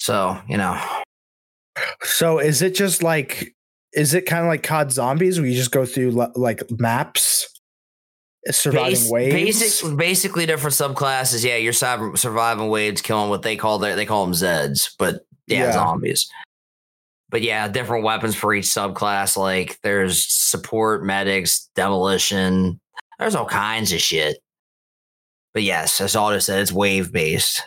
So, 0.00 0.38
you 0.48 0.56
know, 0.56 0.78
So 2.02 2.38
is 2.38 2.60
it 2.62 2.74
just 2.74 3.02
like 3.02 3.54
is 3.92 4.12
it 4.12 4.26
kind 4.26 4.42
of 4.44 4.48
like 4.48 4.62
COD 4.64 4.90
Zombies 4.92 5.38
where 5.38 5.48
you 5.48 5.54
just 5.56 5.70
go 5.70 5.86
through 5.86 6.10
li- 6.10 6.26
like 6.34 6.62
maps, 6.80 7.48
surviving 8.50 8.90
base- 8.90 9.08
waves? 9.10 9.34
basic, 9.60 9.96
basically 9.96 10.46
different 10.46 10.74
subclasses. 10.74 11.44
Yeah, 11.44 11.56
you're 11.56 11.72
surviving, 11.72 12.16
surviving 12.16 12.68
waves, 12.68 13.00
killing 13.00 13.30
what 13.30 13.42
they 13.42 13.54
call 13.56 13.78
their, 13.78 13.94
they 13.94 14.04
call 14.06 14.24
them 14.26 14.34
Zeds, 14.34 14.88
but 14.98 15.24
yeah, 15.46 15.64
Yeah. 15.66 15.72
zombies. 15.72 16.28
But 17.34 17.42
yeah, 17.42 17.66
different 17.66 18.04
weapons 18.04 18.36
for 18.36 18.54
each 18.54 18.66
subclass. 18.66 19.36
Like 19.36 19.80
there's 19.82 20.24
support, 20.24 21.04
medics, 21.04 21.68
demolition. 21.74 22.80
There's 23.18 23.34
all 23.34 23.46
kinds 23.46 23.92
of 23.92 24.00
shit. 24.00 24.38
But 25.52 25.64
yes, 25.64 26.00
as 26.00 26.14
Aldo 26.14 26.38
said, 26.38 26.60
it's 26.60 26.70
wave 26.70 27.10
based. 27.10 27.60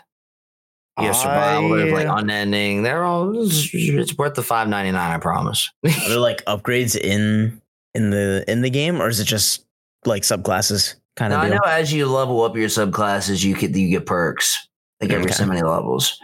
You 0.98 1.08
have 1.08 1.18
survival, 1.18 1.72
there's 1.72 1.92
like 1.92 2.08
uh, 2.08 2.16
unending. 2.16 2.84
They're 2.84 3.04
all 3.04 3.44
it's, 3.44 3.70
it's 3.74 4.18
worth 4.18 4.36
the 4.36 4.42
five 4.42 4.70
ninety 4.70 4.94
nine. 4.94 5.12
I 5.12 5.18
promise. 5.18 5.70
Are 5.86 5.90
there 6.08 6.18
like 6.20 6.46
upgrades 6.46 6.96
in 6.96 7.62
in 7.94 8.12
the 8.12 8.46
in 8.48 8.62
the 8.62 8.70
game, 8.70 9.02
or 9.02 9.10
is 9.10 9.20
it 9.20 9.26
just 9.26 9.66
like 10.06 10.22
subclasses 10.22 10.96
kind 11.18 11.34
Now, 11.34 11.40
of 11.40 11.44
I 11.44 11.50
know 11.50 11.62
as 11.66 11.92
you 11.92 12.08
level 12.08 12.42
up 12.42 12.56
your 12.56 12.70
subclasses, 12.70 13.44
you 13.44 13.54
get 13.54 13.76
you 13.76 13.90
get 13.90 14.06
perks 14.06 14.70
like 15.02 15.12
every 15.12 15.26
Okay. 15.26 15.34
so 15.34 15.46
many 15.46 15.62
levels. 15.62 16.18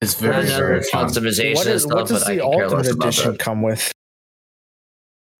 It's 0.00 0.14
very, 0.14 0.44
There's 0.46 0.56
very 0.56 0.80
customization 0.80 1.54
what, 1.56 1.66
and 1.66 1.80
stuff, 1.80 1.92
what 1.92 2.08
does 2.08 2.24
but 2.24 2.30
I 2.30 2.34
the 2.36 2.40
could 2.40 2.52
care 2.52 2.64
ultimate 2.64 2.86
edition 2.88 3.36
come 3.36 3.62
with? 3.62 3.92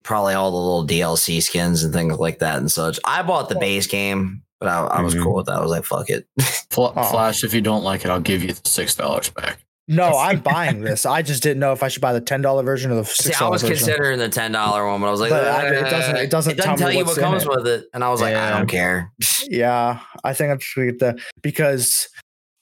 Probably 0.03 0.33
all 0.33 0.51
the 0.51 0.57
little 0.57 0.87
DLC 0.87 1.41
skins 1.41 1.83
and 1.83 1.93
things 1.93 2.17
like 2.17 2.39
that 2.39 2.57
and 2.57 2.71
such. 2.71 2.99
I 3.05 3.21
bought 3.21 3.49
the 3.49 3.55
base 3.59 3.85
game, 3.87 4.41
but 4.59 4.67
I, 4.67 4.79
I 4.85 5.01
was 5.01 5.13
Mhm. 5.15 5.23
cool 5.23 5.35
with 5.35 5.45
that. 5.45 5.57
I 5.57 5.61
was 5.61 5.69
like, 5.71 5.85
fuck 5.85 6.09
it. 6.09 6.27
Fl- 6.71 6.87
Oh. 6.95 7.03
Flash, 7.03 7.43
if 7.43 7.53
you 7.53 7.61
don't 7.61 7.83
like 7.83 8.03
it, 8.03 8.09
I'll 8.09 8.19
give 8.19 8.43
you 8.43 8.53
the 8.53 8.69
six 8.69 8.95
dollars 8.95 9.29
back. 9.29 9.59
No, 9.87 10.17
I'm 10.17 10.39
buying 10.43 10.81
this. 10.81 11.05
I 11.05 11.21
just 11.21 11.43
didn't 11.43 11.59
know 11.59 11.71
if 11.71 11.83
I 11.83 11.87
should 11.87 12.01
buy 12.01 12.13
the 12.13 12.21
ten 12.21 12.41
dollar 12.41 12.63
version 12.63 12.91
or 12.91 12.95
the 12.95 13.05
six. 13.05 13.17
See, 13.17 13.23
six 13.29 13.41
I 13.41 13.47
was 13.49 13.61
version. 13.61 13.77
considering 13.77 14.17
the 14.19 14.29
ten 14.29 14.51
dollar 14.51 14.87
one, 14.87 15.01
but 15.01 15.07
I 15.07 15.11
was 15.11 15.19
like, 15.21 15.29
But 15.31 15.47
I- 15.47 15.67
it 15.67 15.89
doesn't- 15.89 16.15
it 16.17 16.29
doesn't 16.31 16.57
tell 16.57 16.73
me 16.73 16.77
tell 16.79 16.91
you 16.91 17.05
what 17.05 17.17
comes 17.17 17.43
it. 17.43 17.49
with 17.49 17.67
it. 17.67 17.85
And 17.93 18.03
I 18.03 18.09
was 18.09 18.21
like, 18.21 18.35
I 18.35 18.57
don't 18.57 18.67
care. 18.67 19.11
Yeah, 19.47 19.99
I 20.23 20.33
think 20.33 20.51
I'm 20.51 20.59
just 20.59 20.75
gonna 20.75 20.91
get 20.91 20.99
the 20.99 21.19
because 21.41 22.07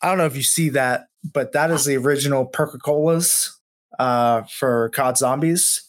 I 0.02 0.08
don't 0.10 0.18
know 0.18 0.26
if 0.26 0.36
you 0.36 0.44
see 0.44 0.70
that, 0.70 1.06
but 1.24 1.52
that 1.54 1.72
is 1.72 1.86
the 1.86 1.98
original 1.98 2.46
Perk-a-Colas 2.46 3.60
uh, 4.00 4.44
for 4.44 4.90
COD 4.90 5.18
Zombies. 5.18 5.84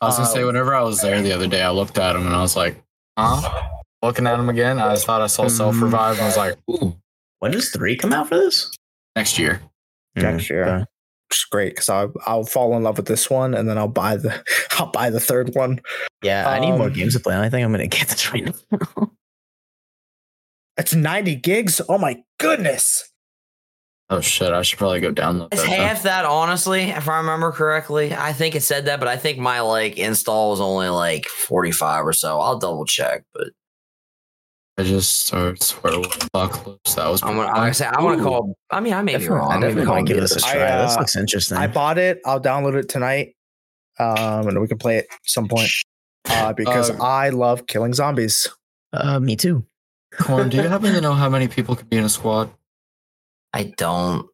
I 0.00 0.06
was 0.06 0.16
gonna 0.16 0.28
say, 0.28 0.40
Um, 0.40 0.46
whenever 0.48 0.74
I 0.74 0.82
was 0.82 1.00
there 1.02 1.20
the 1.22 1.32
other 1.32 1.46
day, 1.46 1.62
I 1.62 1.70
looked 1.70 1.98
at 1.98 2.14
them 2.14 2.26
and 2.26 2.34
I 2.34 2.40
was 2.42 2.56
like, 2.56 2.82
Huh? 3.18 3.40
Looking 4.02 4.26
at 4.26 4.36
them 4.36 4.48
again, 4.48 4.78
I 4.80 4.96
thought 4.96 5.20
I 5.22 5.26
saw 5.28 5.46
Self 5.48 5.80
Revive 5.80 6.14
and 6.14 6.22
I 6.22 6.26
was 6.26 6.36
like, 6.36 6.56
ooh, 6.70 6.96
When 7.38 7.52
does 7.52 7.70
three 7.70 7.96
come 7.96 8.12
out 8.12 8.28
for 8.28 8.36
this? 8.36 8.70
next 9.14 9.38
year. 9.38 9.60
Next 10.16 10.44
Mm, 10.46 10.50
year. 10.50 10.64
okay. 10.64 10.78
Which 11.28 11.38
is 11.38 11.44
great 11.50 11.70
because 11.74 11.88
I'll 11.88 12.12
I'll 12.26 12.44
fall 12.44 12.76
in 12.76 12.82
love 12.82 12.96
with 12.96 13.06
this 13.06 13.30
one 13.30 13.54
and 13.54 13.68
then 13.68 13.78
I'll 13.78 13.88
buy 13.88 14.16
the 14.16 14.42
I'll 14.78 14.90
buy 14.90 15.10
the 15.10 15.20
third 15.20 15.54
one. 15.54 15.80
Yeah, 16.22 16.48
I 16.48 16.58
need 16.58 16.72
more 16.72 16.86
Um, 16.88 16.92
games 16.92 17.14
to 17.14 17.20
play. 17.20 17.36
I 17.38 17.48
think 17.48 17.64
I'm 17.64 17.70
gonna 17.72 17.86
get 17.86 18.08
this 18.08 18.32
right 18.32 18.44
now. 18.44 19.10
It's 20.76 20.94
90 20.94 21.36
gigs. 21.36 21.80
Oh 21.88 21.98
my 21.98 22.22
goodness. 22.38 23.11
Oh 24.12 24.20
shit, 24.20 24.52
I 24.52 24.60
should 24.62 24.78
probably 24.78 25.00
go 25.00 25.10
download 25.12 25.48
It's 25.52 25.62
that. 25.62 25.70
then. 25.70 25.80
half 25.80 26.02
that, 26.02 26.24
honestly, 26.26 26.82
if 26.90 27.08
I 27.08 27.16
remember 27.18 27.50
correctly. 27.50 28.12
I 28.14 28.32
think 28.34 28.54
it 28.54 28.62
said 28.62 28.84
that, 28.86 28.98
but 29.00 29.08
I 29.08 29.16
think 29.16 29.38
my 29.38 29.60
like 29.60 29.96
install 29.98 30.50
was 30.50 30.60
only 30.60 30.88
like 30.88 31.26
45 31.26 32.06
or 32.06 32.12
so. 32.12 32.38
I'll 32.38 32.58
double 32.58 32.84
check, 32.84 33.24
but 33.32 33.48
I 34.78 34.82
just 34.82 35.26
started 35.26 35.62
Swear 35.62 35.94
Apocalypse. 36.24 36.94
That 36.94 37.08
was 37.08 37.22
I'm 37.22 37.36
gonna, 37.36 37.48
like 37.48 37.56
I 37.56 37.72
say, 37.72 37.86
I 37.86 38.02
want 38.02 38.18
to 38.18 38.24
call. 38.24 38.54
I 38.70 38.80
mean, 38.80 38.92
I 38.92 39.02
may 39.02 39.16
be 39.16 39.28
wrong. 39.28 39.50
I 39.50 39.54
I 39.54 39.58
may 39.58 39.66
be 39.68 39.74
definitely 39.74 39.86
wrong. 39.86 39.96
might 39.96 40.06
give 40.06 40.20
this 40.20 40.42
a 40.42 40.46
I, 40.46 40.52
try. 40.52 40.82
this 40.82 40.96
uh, 40.96 40.98
looks 41.00 41.16
interesting. 41.16 41.56
I 41.58 41.66
bought 41.66 41.98
it. 41.98 42.20
I'll 42.26 42.40
download 42.40 42.74
it 42.74 42.88
tonight. 42.88 43.34
Um, 43.98 44.48
and 44.48 44.60
we 44.60 44.66
can 44.68 44.78
play 44.78 44.96
it 44.98 45.06
some 45.24 45.48
point. 45.48 45.70
Uh, 46.28 46.52
because 46.52 46.90
Uh, 46.90 47.02
I 47.02 47.28
love 47.30 47.66
killing 47.66 47.92
zombies. 47.94 48.48
uh, 48.92 49.20
me 49.20 49.36
too. 49.36 49.64
Corn, 50.20 50.48
do 50.48 50.56
you 50.58 50.62
happen 50.68 50.92
to 50.92 51.00
know 51.00 51.14
how 51.14 51.28
many 51.28 51.48
people 51.48 51.76
could 51.76 51.88
be 51.90 51.96
in 51.98 52.04
a 52.04 52.08
squad? 52.08 52.50
I 53.52 53.72
don't. 53.76 54.26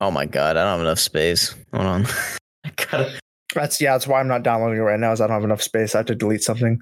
Oh 0.00 0.10
my 0.10 0.26
god, 0.26 0.56
I 0.56 0.62
don't 0.62 0.78
have 0.78 0.80
enough 0.80 0.98
space. 0.98 1.54
Hold 1.72 1.86
on. 1.86 2.06
I 2.64 2.70
gotta. 2.76 3.18
That's 3.54 3.80
yeah, 3.80 3.92
that's 3.92 4.06
why 4.06 4.20
I'm 4.20 4.28
not 4.28 4.42
downloading 4.42 4.78
it 4.78 4.82
right 4.82 5.00
now, 5.00 5.12
is 5.12 5.20
I 5.20 5.26
don't 5.26 5.34
have 5.34 5.44
enough 5.44 5.62
space. 5.62 5.94
I 5.94 5.98
have 5.98 6.06
to 6.06 6.14
delete 6.14 6.42
something. 6.42 6.78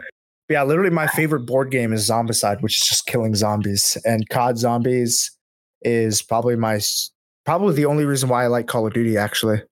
But 0.49 0.55
yeah, 0.55 0.63
literally 0.65 0.91
my 0.91 1.07
favorite 1.07 1.47
board 1.47 1.71
game 1.71 1.93
is 1.93 2.09
Zombicide, 2.09 2.63
which 2.63 2.81
is 2.81 2.87
just 2.87 3.07
killing 3.07 3.35
zombies. 3.35 3.97
And 4.05 4.29
COD 4.29 4.59
Zombies 4.59 5.31
is 5.83 6.23
probably 6.23 6.57
my 6.57 6.81
probably 7.45 7.75
the 7.75 7.87
only 7.87 8.05
reason 8.05 8.29
why 8.29 8.45
I 8.45 8.47
like 8.49 8.67
Call 8.67 8.87
of 8.87 8.93
Duty 8.93 9.17
actually 9.17 9.63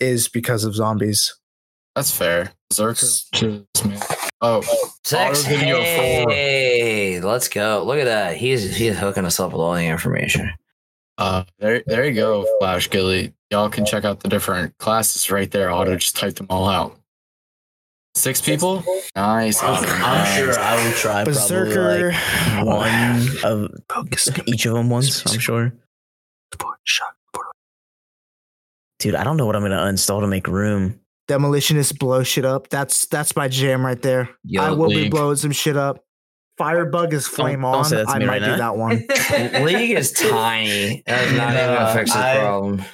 is 0.00 0.28
because 0.28 0.64
of 0.64 0.74
zombies. 0.74 1.32
That's 1.94 2.10
fair. 2.10 2.52
Zerker. 2.72 3.24
Jeez, 3.34 3.86
man. 3.86 4.00
Oh, 4.40 4.62
Six. 5.04 5.40
Auto 5.44 5.48
video 5.48 5.76
four. 5.76 6.30
Hey, 6.32 7.20
let's 7.20 7.48
go. 7.48 7.84
Look 7.84 7.98
at 7.98 8.06
that. 8.06 8.36
He's 8.36 8.74
he's 8.76 8.98
hooking 8.98 9.24
us 9.24 9.38
up 9.38 9.52
with 9.52 9.60
all 9.60 9.74
the 9.74 9.86
information. 9.86 10.52
Uh, 11.18 11.44
there, 11.58 11.82
there 11.86 12.04
you 12.06 12.14
go, 12.14 12.46
Flash 12.58 12.90
Gily. 12.90 13.34
Y'all 13.50 13.68
can 13.68 13.84
check 13.84 14.04
out 14.04 14.20
the 14.20 14.28
different 14.28 14.76
classes 14.78 15.30
right 15.30 15.50
there. 15.50 15.70
Auto 15.70 15.96
just 15.96 16.16
typed 16.16 16.36
them 16.36 16.46
all 16.48 16.68
out. 16.68 16.98
Six 18.14 18.40
people? 18.40 18.84
Nice. 19.16 19.62
I'm, 19.62 19.84
I'm 19.84 20.36
sure 20.36 20.58
I 20.58 20.84
will 20.84 20.92
try 20.92 21.24
Berserker, 21.24 22.12
like 22.12 22.66
one 22.66 23.28
of 23.44 23.70
each 24.46 24.66
of 24.66 24.74
them 24.74 24.90
once. 24.90 25.24
I'm 25.26 25.38
sure. 25.38 25.72
Dude, 28.98 29.14
I 29.14 29.24
don't 29.24 29.36
know 29.36 29.46
what 29.46 29.56
I'm 29.56 29.62
gonna 29.62 29.78
uninstall 29.78 30.20
to 30.20 30.26
make 30.26 30.46
room. 30.46 31.00
Demolitionist 31.28 31.98
blow 31.98 32.22
shit 32.22 32.44
up. 32.44 32.68
That's 32.68 33.06
that's 33.06 33.34
my 33.34 33.48
jam 33.48 33.84
right 33.84 34.00
there. 34.00 34.28
Yo, 34.44 34.62
I 34.62 34.70
will 34.70 34.90
be 34.90 35.08
blowing 35.08 35.36
some 35.36 35.52
shit 35.52 35.76
up. 35.76 36.04
Firebug 36.62 37.12
is 37.12 37.26
flame 37.26 37.62
don't 37.62 37.74
on. 37.74 37.84
say 37.84 37.96
that 37.96 38.04
to 38.06 38.10
I 38.12 38.18
might 38.20 38.26
right 38.28 38.38
do 38.40 38.46
now. 38.46 38.56
that 38.56 38.76
one. 38.76 39.64
League 39.64 39.90
is 39.96 40.12
tiny. 40.12 41.02
That's 41.06 41.32
not 41.32 41.54
even 41.54 41.74
gonna 41.74 41.92
fix 41.92 42.12
the 42.12 42.18
problem. 42.18 42.84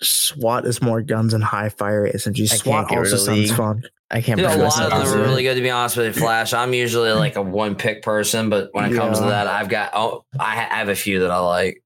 SWAT 0.00 0.66
is 0.66 0.80
more 0.80 1.02
guns 1.02 1.34
and 1.34 1.42
high 1.42 1.68
fire 1.68 2.08
SMG. 2.08 2.48
can't 2.48 2.60
SWAT 2.60 2.96
also 2.96 3.16
sounds 3.16 3.52
fun. 3.52 3.82
I 4.10 4.20
can't. 4.20 4.38
Dude, 4.38 4.46
a 4.46 4.56
lot 4.56 4.80
of 4.80 4.90
them 4.90 5.20
are 5.20 5.22
really 5.22 5.42
good 5.42 5.56
to 5.56 5.62
be 5.62 5.70
honest 5.70 5.96
with 5.96 6.06
you, 6.06 6.12
Flash. 6.12 6.52
I'm 6.52 6.74
usually 6.74 7.10
like 7.12 7.34
a 7.36 7.42
one 7.42 7.74
pick 7.74 8.02
person, 8.02 8.50
but 8.50 8.68
when 8.72 8.92
it 8.92 8.96
comes 8.96 9.18
to 9.18 9.24
that, 9.26 9.48
I've 9.48 9.68
got 9.68 9.90
oh, 9.94 10.24
I 10.38 10.54
have 10.54 10.88
a 10.88 10.94
few 10.94 11.20
that 11.20 11.30
I 11.30 11.38
like. 11.38 11.82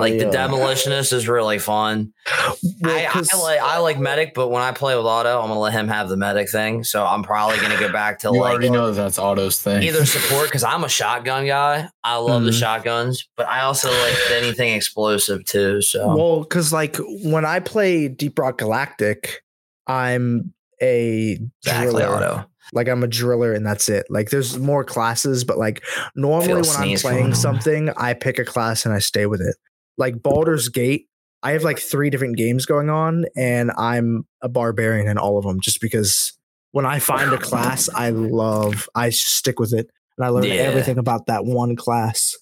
Like 0.00 0.18
the 0.18 0.24
demolitionist 0.26 1.12
is 1.12 1.28
really 1.28 1.58
fun. 1.58 2.12
well, 2.46 2.56
I, 2.84 3.06
I 3.32 3.36
like 3.38 3.60
I 3.60 3.78
like 3.78 3.98
medic, 3.98 4.32
but 4.34 4.48
when 4.48 4.62
I 4.62 4.72
play 4.72 4.96
with 4.96 5.04
Auto, 5.06 5.40
I'm 5.40 5.48
gonna 5.48 5.60
let 5.60 5.72
him 5.72 5.88
have 5.88 6.08
the 6.08 6.16
medic 6.16 6.50
thing. 6.50 6.84
So 6.84 7.04
I'm 7.06 7.22
probably 7.22 7.58
gonna 7.58 7.78
go 7.78 7.90
back 7.92 8.18
to 8.20 8.28
You 8.28 8.40
like 8.40 8.50
already 8.52 8.70
know 8.70 8.92
that's 8.92 9.18
Auto's 9.18 9.60
thing. 9.60 9.82
either 9.82 10.04
support 10.06 10.46
because 10.48 10.64
I'm 10.64 10.84
a 10.84 10.88
shotgun 10.88 11.46
guy. 11.46 11.88
I 12.04 12.16
love 12.16 12.44
the 12.44 12.50
Mhm. 12.50 12.60
shotguns, 12.60 13.28
but 13.36 13.46
I 13.48 13.60
also 13.62 13.90
like 13.90 14.16
anything 14.32 14.74
explosive 14.74 15.44
too. 15.44 15.80
So 15.82 16.16
Well, 16.16 16.40
because 16.40 16.72
like 16.72 16.96
when 17.24 17.44
I 17.44 17.60
play 17.60 18.08
Deep 18.08 18.38
Rock 18.38 18.58
Galactic, 18.58 19.42
I'm 19.86 20.54
a 20.82 21.38
exactly 21.64 22.02
driller. 22.02 22.16
Auto. 22.16 22.46
Like 22.72 22.88
I'm 22.88 23.02
a 23.02 23.08
driller 23.08 23.52
and 23.52 23.66
that's 23.66 23.88
it. 23.88 24.06
Like 24.10 24.30
there's 24.30 24.56
more 24.56 24.84
classes, 24.84 25.42
but 25.42 25.58
like 25.58 25.82
normally 26.14 26.46
Feel 26.46 26.60
when 26.60 26.92
I'm 26.92 26.98
playing 26.98 27.34
something, 27.34 27.90
I 27.96 28.14
pick 28.14 28.38
a 28.38 28.44
class 28.44 28.84
and 28.86 28.94
I 28.94 29.00
stay 29.00 29.26
with 29.26 29.40
it. 29.40 29.56
Like 30.00 30.22
Baldur's 30.22 30.68
Gate, 30.68 31.06
I 31.44 31.52
have 31.52 31.62
like 31.62 31.78
three 31.78 32.10
different 32.10 32.36
games 32.36 32.66
going 32.66 32.90
on, 32.90 33.26
and 33.36 33.70
I'm 33.78 34.26
a 34.42 34.48
barbarian 34.48 35.06
in 35.08 35.16
all 35.18 35.38
of 35.38 35.44
them 35.44 35.60
just 35.60 35.80
because 35.80 36.32
when 36.72 36.86
I 36.86 36.98
find 36.98 37.32
a 37.32 37.38
class 37.50 37.88
I 37.94 38.10
love, 38.10 38.88
I 38.94 39.10
stick 39.10 39.60
with 39.60 39.72
it 39.72 39.88
and 40.16 40.24
I 40.24 40.28
learn 40.30 40.44
Yeah. 40.44 40.54
everything 40.54 40.98
about 40.98 41.26
that 41.26 41.44
one 41.44 41.76
class. 41.76 42.34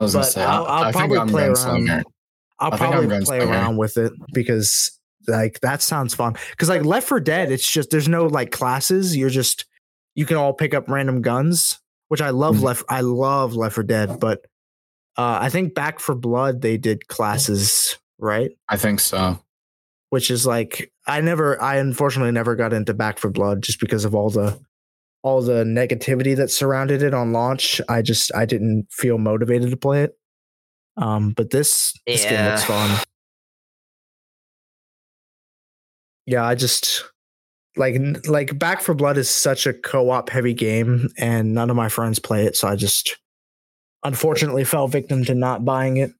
I 0.00 0.04
was 0.04 0.14
but 0.14 0.22
say, 0.24 0.42
I'll- 0.44 0.64
I'll 0.66 0.84
I 0.84 0.92
probably 0.92 1.18
play 1.30 1.46
around. 1.46 1.90
I'll 2.60 2.72
I 2.72 2.76
probably 2.76 3.20
play 3.24 3.38
around 3.40 3.76
with 3.76 3.96
it 3.96 4.12
because 4.32 4.90
like 5.26 5.60
that 5.60 5.82
sounds 5.82 6.14
fun. 6.14 6.34
Because 6.50 6.68
like 6.68 6.84
Left 6.84 7.06
4 7.08 7.20
Dead, 7.20 7.52
it's 7.52 7.70
just 7.70 7.90
there's 7.90 8.08
no 8.08 8.26
like 8.26 8.50
classes. 8.50 9.16
You're 9.16 9.28
just 9.30 9.64
you 10.14 10.24
can 10.26 10.36
all 10.36 10.52
pick 10.54 10.74
up 10.74 10.88
random 10.88 11.20
guns, 11.22 11.78
which 12.08 12.20
I 12.20 12.30
love. 12.30 12.56
Mhm. 12.56 12.62
Left 12.62 12.84
I 12.88 13.00
love 13.02 13.54
Left 13.54 13.74
4 13.74 13.84
Dead, 13.84 14.18
but 14.20 14.44
uh, 15.18 15.38
I 15.42 15.50
think 15.50 15.74
Back 15.74 16.00
4 16.00 16.14
Blood 16.14 16.62
they 16.62 16.76
did 16.78 17.08
classes 17.08 17.98
right, 18.18 18.52
I 18.68 18.76
think 18.76 19.00
so. 19.00 19.38
which 20.10 20.30
is 20.30 20.46
like 20.46 20.90
I 21.06 21.20
never 21.20 21.60
I 21.60 21.76
unfortunately 21.76 22.32
never 22.32 22.54
got 22.56 22.72
into 22.72 22.94
Back 22.94 23.18
4 23.18 23.30
Blood 23.30 23.62
just 23.62 23.80
because 23.80 24.04
of 24.04 24.14
all 24.14 24.30
the 24.30 24.58
all 25.22 25.42
the 25.42 25.64
negativity 25.64 26.36
that 26.36 26.50
surrounded 26.50 27.02
it 27.02 27.12
on 27.12 27.32
launch. 27.32 27.80
I 27.88 28.00
just 28.02 28.32
I 28.34 28.46
didn't 28.46 28.86
feel 28.90 29.18
motivated 29.18 29.70
to 29.70 29.76
play 29.76 30.04
it. 30.04 30.16
Um, 30.96 31.32
but 31.32 31.50
this 31.50 31.92
this 32.06 32.24
game 32.24 32.44
looks 32.44 32.64
fun. 32.64 33.00
Yeah, 36.26 36.44
I 36.44 36.54
just 36.54 37.04
like 37.76 37.96
like 38.26 38.58
Back 38.58 38.82
4 38.82 38.94
Blood 38.94 39.16
is 39.16 39.30
such 39.30 39.66
a 39.66 39.72
co-op 39.72 40.28
heavy 40.30 40.54
game, 40.54 41.08
and 41.18 41.54
none 41.54 41.70
of 41.70 41.76
my 41.76 41.88
friends 41.88 42.18
play 42.18 42.44
it, 42.46 42.54
so 42.56 42.68
I 42.68 42.76
just 42.76 43.16
unfortunately 44.04 44.64
fell 44.64 44.88
victim 44.88 45.24
to 45.24 45.34
not 45.34 45.64
buying 45.64 45.96
it. 45.98 46.10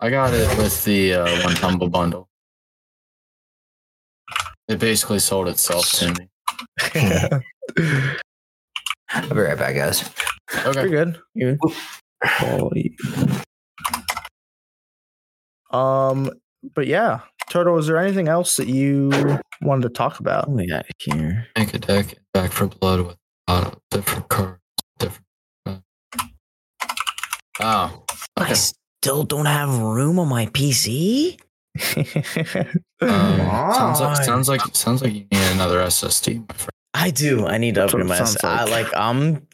I 0.00 0.10
got 0.10 0.34
it 0.34 0.46
with 0.58 0.84
the 0.84 1.14
uh, 1.14 1.44
one 1.44 1.56
Humble 1.56 1.88
Bundle. 1.88 2.28
It 4.68 4.78
basically 4.78 5.20
sold 5.20 5.48
itself 5.48 5.90
to 5.92 6.12
me. 6.14 6.28
I'll 9.10 9.28
be 9.28 9.36
right 9.40 9.56
back, 9.56 9.74
guys. 9.76 10.08
Pretty 10.48 10.78
Okay. 10.80 10.88
good. 10.88 11.18
You- 11.34 11.58
Um, 15.70 16.30
but 16.74 16.86
yeah, 16.86 17.20
Turtle, 17.50 17.76
is 17.78 17.86
there 17.86 17.98
anything 17.98 18.28
else 18.28 18.56
that 18.56 18.68
you 18.68 19.10
wanted 19.62 19.82
to 19.82 19.88
talk 19.90 20.20
about? 20.20 20.48
What 20.48 20.56
we 20.56 20.66
got 20.68 20.86
here? 20.98 21.46
Make 21.56 21.74
a 21.74 21.78
deck 21.78 22.14
Back 22.32 22.52
4 22.52 22.68
Blood 22.68 23.00
with 23.06 23.16
a 23.48 23.52
lot 23.52 23.66
of 23.66 23.78
different 23.90 24.28
cards. 24.28 24.60
Different. 27.58 28.02
Oh. 28.02 28.04
I 28.36 28.52
still 28.52 29.24
don't 29.24 29.46
have 29.46 29.78
room 29.78 30.18
on 30.18 30.28
my 30.28 30.46
PC. 30.46 31.38
Um, 33.00 33.08
sounds 33.08 34.00
like 34.00 34.18
on. 34.18 34.24
sounds 34.24 34.48
like 34.48 34.60
sounds 34.74 35.02
like 35.02 35.12
you 35.12 35.20
need 35.30 35.52
another 35.52 35.78
SSD, 35.80 36.46
my 36.48 36.54
friend. 36.54 36.70
I 36.94 37.10
do. 37.10 37.46
I 37.46 37.58
need 37.58 37.74
to 37.74 37.82
That's 37.82 37.92
what 37.92 38.02
upgrade 38.02 38.18
my. 38.20 38.24
it 38.24 38.44
I 38.44 38.64
like. 38.64 38.84
like. 38.86 38.96
I'm 38.96 39.46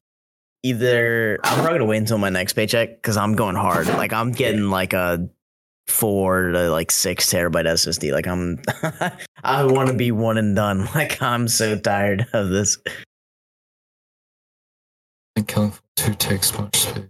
either. 0.62 1.38
I'm 1.42 1.54
probably 1.60 1.78
gonna 1.80 1.86
wait 1.90 1.96
until 1.98 2.18
my 2.18 2.28
next 2.30 2.52
paycheck 2.52 2.90
because 2.96 3.16
I'm 3.16 3.34
going 3.34 3.56
hard. 3.56 3.86
Like 4.02 4.12
I'm 4.12 4.30
getting 4.32 4.70
like 4.70 4.92
a 4.92 5.28
four 5.88 6.52
to 6.52 6.70
like 6.70 6.90
six 6.92 7.26
terabyte 7.32 7.66
SSD. 7.66 8.12
Like 8.12 8.26
I'm. 8.28 8.60
I 9.44 9.64
want 9.64 9.88
to 9.88 9.94
be 9.94 10.12
one 10.12 10.38
and 10.38 10.54
done. 10.54 10.88
Like 10.94 11.20
I'm 11.20 11.48
so 11.48 11.76
tired 11.78 12.26
of 12.32 12.50
this. 12.50 12.78
And 15.34 15.48
Killing 15.48 15.70
Floor 15.72 15.82
2 15.96 16.14
takes 16.14 16.56
much 16.58 16.76
space. 16.76 17.04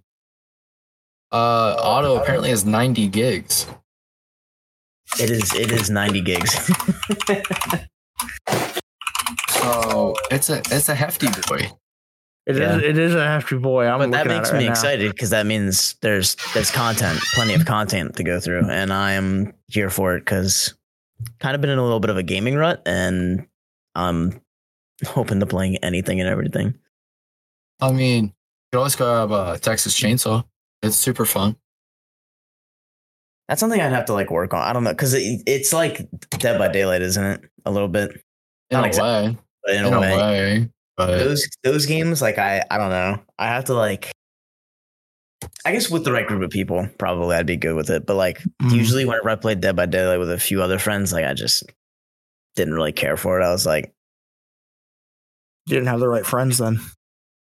Uh, 1.33 1.77
Auto 1.83 2.17
apparently 2.21 2.51
has 2.51 2.65
90 2.65 3.09
gigs. 3.09 3.67
It 5.19 5.31
is. 5.31 5.55
It 5.55 5.73
is 5.73 5.91
90 5.91 6.21
gigs. 6.21 6.71
So 9.63 10.15
it's 10.31 10.51
a 10.51 10.59
it's 10.73 10.89
a 10.89 10.95
hefty 10.95 11.29
boy. 11.49 11.71
It 12.47 12.57
is. 12.57 12.59
Yeah. 12.59 12.79
It 12.79 12.99
is 12.99 13.15
a 13.15 13.25
hefty 13.25 13.57
boy. 13.59 13.87
I'm 13.87 14.01
but 14.01 14.11
that 14.11 14.27
makes 14.27 14.49
it 14.49 14.55
right 14.55 14.59
me 14.59 14.65
now. 14.65 14.73
excited 14.73 15.13
because 15.13 15.31
that 15.31 15.47
means 15.47 15.95
there's 16.03 16.37
there's 16.53 16.71
content, 16.73 17.21
plenty 17.35 17.55
of 17.55 17.65
content 17.65 18.17
to 18.17 18.25
go 18.25 18.41
through, 18.41 18.69
and 18.69 18.93
I 18.93 19.13
am 19.13 19.55
here 19.69 19.89
for 19.89 20.17
it 20.17 20.21
because 20.23 20.75
kind 21.39 21.55
of 21.55 21.61
been 21.61 21.71
in 21.71 21.79
a 21.79 21.83
little 21.83 22.01
bit 22.01 22.11
of 22.11 22.17
a 22.17 22.25
gaming 22.25 22.57
rut, 22.57 22.83
and 22.87 23.47
I'm 23.95 24.41
hoping 25.07 25.39
to 25.39 25.47
playing 25.47 25.77
anything 25.77 26.21
and 26.21 26.29
everything. 26.29 26.75
I 27.81 27.93
mean, 27.93 28.25
you 28.25 28.33
could 28.73 28.79
always 28.79 28.97
grab 28.97 29.31
a 29.31 29.59
Texas 29.61 29.99
Chainsaw. 29.99 30.45
It's 30.83 30.97
super 30.97 31.25
fun. 31.25 31.57
That's 33.49 33.61
something 33.61 33.81
I'd 33.81 33.93
have 33.93 34.07
to 34.07 34.13
like 34.15 34.31
work 34.31 34.55
on. 34.55 34.63
I 34.63 34.73
don't 34.73 34.85
know 34.85 34.91
because 34.91 35.15
it, 35.15 35.43
it's 35.47 35.73
like 35.73 36.09
Dead 36.39 36.59
by 36.59 36.69
Daylight, 36.69 37.03
isn't 37.03 37.25
it? 37.25 37.41
A 37.65 37.71
little 37.71 37.89
bit, 37.89 38.11
In 38.71 38.79
Not 38.79 38.85
a 38.85 38.87
exactly. 38.89 39.31
way. 39.33 39.39
but 39.65 39.75
in, 39.75 39.87
In 39.87 39.93
a 39.95 40.01
way. 40.01 40.69
But 40.97 41.19
Those 41.19 41.49
those 41.63 41.87
games, 41.87 42.21
like 42.23 42.39
I 42.39 42.63
I 42.71 42.79
don't 42.79 42.91
know. 42.91 43.21
I 43.39 43.47
have 43.49 43.65
to 43.67 43.75
like. 43.75 44.11
I 45.65 45.73
guess 45.73 45.91
with 45.91 46.05
the 46.05 46.13
right 46.13 46.27
group 46.27 46.43
of 46.43 46.51
people, 46.51 46.89
probably 46.99 47.37
I'd 47.37 47.47
be 47.47 47.57
good 47.57 47.75
with 47.75 47.91
it. 47.91 48.07
But 48.07 48.15
like 48.17 48.41
Mm. 48.63 48.75
usually 48.75 49.05
whenever 49.05 49.31
I 49.31 49.37
played 49.37 49.61
Dead 49.61 49.77
by 49.77 49.87
Daylight 49.87 50.19
with 50.19 50.31
a 50.31 50.39
few 50.39 50.63
other 50.63 50.79
friends, 50.79 51.13
like 51.13 51.25
I 51.25 51.35
just 51.35 51.65
didn't 52.57 52.75
really 52.75 52.93
care 52.93 53.17
for 53.17 53.41
it. 53.41 53.45
I 53.45 53.51
was 53.51 53.67
like, 53.67 53.93
You 55.67 55.75
didn't 55.77 55.89
have 55.89 56.01
the 56.01 56.09
right 56.09 56.25
friends 56.27 56.59
then. 56.59 56.81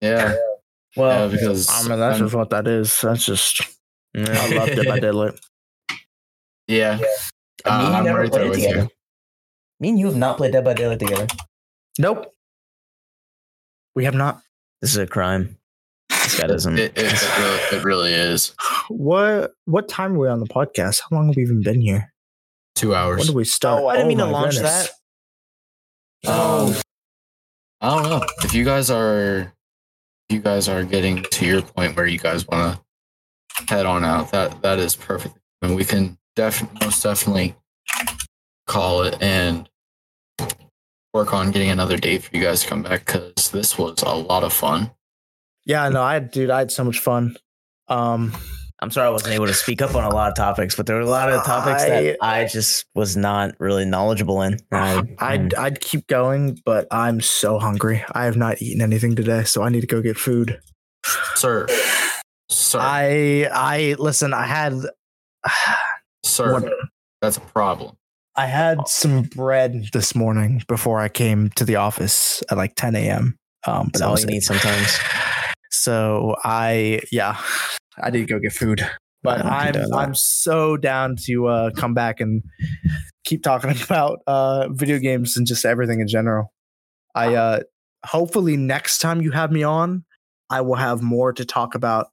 yeah, 0.00 0.34
well, 0.96 1.26
yeah, 1.30 1.32
because 1.36 1.68
I 1.70 1.88
mean, 1.88 1.98
that's 1.98 2.14
I'm- 2.16 2.24
just 2.26 2.34
what 2.34 2.50
that 2.50 2.66
is. 2.66 3.00
That's 3.00 3.24
just. 3.24 3.62
I 4.16 4.20
I 4.20 4.48
loved 4.56 4.72
it 4.72 4.88
by 4.88 4.98
Daylight. 5.00 5.38
yeah, 6.66 6.96
Me 6.96 7.04
Uh, 7.64 7.70
and 7.70 7.82
you 7.88 7.94
I'm 7.94 8.04
never 8.04 8.18
right 8.20 8.32
there 8.32 8.40
played 8.40 8.50
with 8.50 8.60
together. 8.60 8.80
you. 8.82 8.88
Me 9.80 9.88
and 9.90 9.98
you 9.98 10.06
have 10.06 10.16
not 10.16 10.36
played 10.38 10.52
Dead 10.52 10.64
by 10.64 10.74
Daylight 10.74 10.98
together. 10.98 11.26
Nope. 11.98 12.32
We 13.94 14.04
have 14.04 14.14
not. 14.14 14.40
This 14.80 14.90
is 14.92 14.96
a 14.96 15.06
crime. 15.06 15.58
This 16.08 16.38
guy 16.40 16.46
doesn't. 16.46 16.78
It, 16.78 16.96
it, 16.96 17.12
it, 17.12 17.38
really, 17.38 17.76
it 17.78 17.84
really 17.84 18.12
is 18.12 18.54
What 18.88 19.52
what 19.66 19.88
time 19.88 20.14
are 20.14 20.18
we 20.18 20.28
on 20.28 20.40
the 20.40 20.46
podcast? 20.46 21.00
How 21.08 21.16
long 21.16 21.26
have 21.28 21.36
we 21.36 21.42
even 21.42 21.62
been 21.62 21.80
here? 21.80 22.12
two 22.74 22.94
hours. 22.94 23.08
When 23.10 23.18
hours. 23.18 23.26
did 23.26 23.36
we 23.36 23.44
start? 23.44 23.82
Oh, 23.82 23.88
I 23.88 23.96
didn't 23.96 24.08
mean 24.08 24.18
to 24.18 24.26
my 24.26 24.30
launch 24.32 24.54
goodness. 24.54 24.90
that. 26.24 26.30
Um, 26.30 26.74
I 27.80 27.90
don't 27.90 28.02
know 28.04 28.24
if 28.44 28.54
you 28.54 28.64
guys 28.64 28.88
are, 28.90 29.40
if 29.40 29.57
you 30.28 30.40
guys 30.40 30.68
are 30.68 30.84
getting 30.84 31.22
to 31.22 31.46
your 31.46 31.62
point 31.62 31.96
where 31.96 32.06
you 32.06 32.18
guys 32.18 32.46
want 32.46 32.78
to 32.78 33.74
head 33.74 33.86
on 33.86 34.04
out. 34.04 34.30
That 34.32 34.62
that 34.62 34.78
is 34.78 34.94
perfect, 34.96 35.36
and 35.62 35.74
we 35.74 35.84
can 35.84 36.18
definitely 36.36 36.78
most 36.84 37.02
definitely 37.02 37.54
call 38.66 39.02
it 39.02 39.16
and 39.20 39.68
work 41.14 41.32
on 41.32 41.50
getting 41.50 41.70
another 41.70 41.96
date 41.96 42.22
for 42.22 42.36
you 42.36 42.42
guys 42.42 42.62
to 42.62 42.68
come 42.68 42.82
back 42.82 43.06
because 43.06 43.50
this 43.50 43.78
was 43.78 44.02
a 44.02 44.14
lot 44.14 44.44
of 44.44 44.52
fun. 44.52 44.90
Yeah, 45.64 45.88
no, 45.88 46.02
I 46.02 46.18
dude, 46.18 46.50
I 46.50 46.60
had 46.60 46.70
so 46.70 46.84
much 46.84 46.98
fun. 46.98 47.36
Um, 47.88 48.32
I'm 48.80 48.90
sorry 48.92 49.08
I 49.08 49.10
wasn't 49.10 49.34
able 49.34 49.46
to 49.46 49.54
speak 49.54 49.82
up 49.82 49.94
on 49.96 50.04
a 50.04 50.14
lot 50.14 50.28
of 50.28 50.36
topics, 50.36 50.76
but 50.76 50.86
there 50.86 50.94
were 50.96 51.02
a 51.02 51.06
lot 51.10 51.32
of 51.32 51.44
topics 51.44 51.82
that 51.84 52.16
I 52.22 52.44
just 52.44 52.86
was 52.94 53.16
not 53.16 53.54
really 53.58 53.84
knowledgeable 53.84 54.40
in. 54.42 54.58
I, 54.72 55.02
I'd 55.18 55.54
I'd 55.54 55.80
keep 55.80 56.06
going, 56.06 56.60
but 56.64 56.86
I'm 56.90 57.20
so 57.20 57.58
hungry. 57.58 58.04
I 58.12 58.24
have 58.24 58.36
not 58.36 58.62
eaten 58.62 58.80
anything 58.80 59.16
today, 59.16 59.42
so 59.44 59.62
I 59.62 59.68
need 59.68 59.80
to 59.80 59.86
go 59.88 60.00
get 60.00 60.16
food. 60.16 60.60
Sir, 61.34 61.66
sir, 62.50 62.78
I 62.80 63.48
I 63.52 63.96
listen. 63.98 64.32
I 64.32 64.46
had 64.46 64.74
sir, 66.24 66.52
what- 66.52 66.72
that's 67.20 67.36
a 67.36 67.40
problem. 67.40 67.96
I 68.36 68.46
had 68.46 68.86
some 68.86 69.22
bread 69.22 69.86
this 69.92 70.14
morning 70.14 70.62
before 70.68 71.00
I 71.00 71.08
came 71.08 71.50
to 71.56 71.64
the 71.64 71.74
office 71.74 72.40
at 72.48 72.56
like 72.56 72.76
10 72.76 72.94
a.m. 72.94 73.36
Um, 73.66 73.86
but 73.86 73.94
that's 73.94 73.98
that 73.98 74.04
all 74.06 74.12
was 74.12 74.20
you 74.22 74.28
need 74.28 74.42
sometimes. 74.42 74.96
So 75.70 76.34
I 76.44 77.00
yeah, 77.12 77.36
I 78.02 78.10
need 78.10 78.26
to 78.26 78.34
go 78.34 78.38
get 78.38 78.52
food. 78.52 78.86
But 79.22 79.44
I 79.44 79.66
I'm 79.66 79.72
don't 79.72 79.82
do 79.84 79.88
that. 79.90 79.96
I'm 79.96 80.14
so 80.14 80.76
down 80.76 81.16
to 81.26 81.46
uh, 81.48 81.70
come 81.70 81.94
back 81.94 82.20
and 82.20 82.42
keep 83.24 83.42
talking 83.42 83.70
about 83.84 84.20
uh, 84.26 84.68
video 84.70 84.98
games 84.98 85.36
and 85.36 85.46
just 85.46 85.64
everything 85.64 86.00
in 86.00 86.08
general. 86.08 86.52
I 87.14 87.34
uh, 87.34 87.60
hopefully 88.04 88.56
next 88.56 88.98
time 88.98 89.20
you 89.20 89.32
have 89.32 89.50
me 89.50 89.62
on, 89.62 90.04
I 90.50 90.60
will 90.60 90.76
have 90.76 91.02
more 91.02 91.32
to 91.32 91.44
talk 91.44 91.74
about 91.74 92.08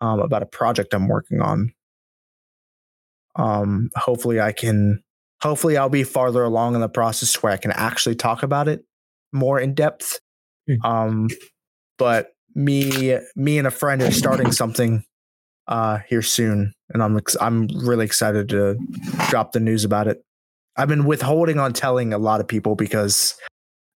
um, 0.00 0.20
about 0.20 0.42
a 0.42 0.46
project 0.46 0.94
I'm 0.94 1.08
working 1.08 1.40
on. 1.40 1.72
Um, 3.36 3.90
hopefully 3.96 4.40
I 4.40 4.52
can. 4.52 5.02
Hopefully 5.42 5.76
I'll 5.76 5.88
be 5.88 6.04
farther 6.04 6.44
along 6.44 6.76
in 6.76 6.80
the 6.80 6.88
process 6.88 7.42
where 7.42 7.52
I 7.52 7.56
can 7.56 7.72
actually 7.72 8.14
talk 8.14 8.44
about 8.44 8.68
it 8.68 8.84
more 9.32 9.58
in 9.58 9.74
depth. 9.74 10.20
Hmm. 10.68 10.86
Um, 10.86 11.28
but 11.98 12.28
me, 12.54 13.18
me 13.36 13.58
and 13.58 13.66
a 13.66 13.70
friend 13.70 14.02
are 14.02 14.10
starting 14.10 14.52
something 14.52 15.04
uh, 15.68 15.98
here 16.08 16.22
soon, 16.22 16.72
and 16.90 17.02
I'm 17.02 17.16
ex- 17.16 17.36
I'm 17.40 17.68
really 17.84 18.04
excited 18.04 18.48
to 18.50 18.76
drop 19.28 19.52
the 19.52 19.60
news 19.60 19.84
about 19.84 20.08
it. 20.08 20.22
I've 20.76 20.88
been 20.88 21.04
withholding 21.04 21.58
on 21.58 21.72
telling 21.72 22.12
a 22.12 22.18
lot 22.18 22.40
of 22.40 22.48
people 22.48 22.74
because 22.74 23.34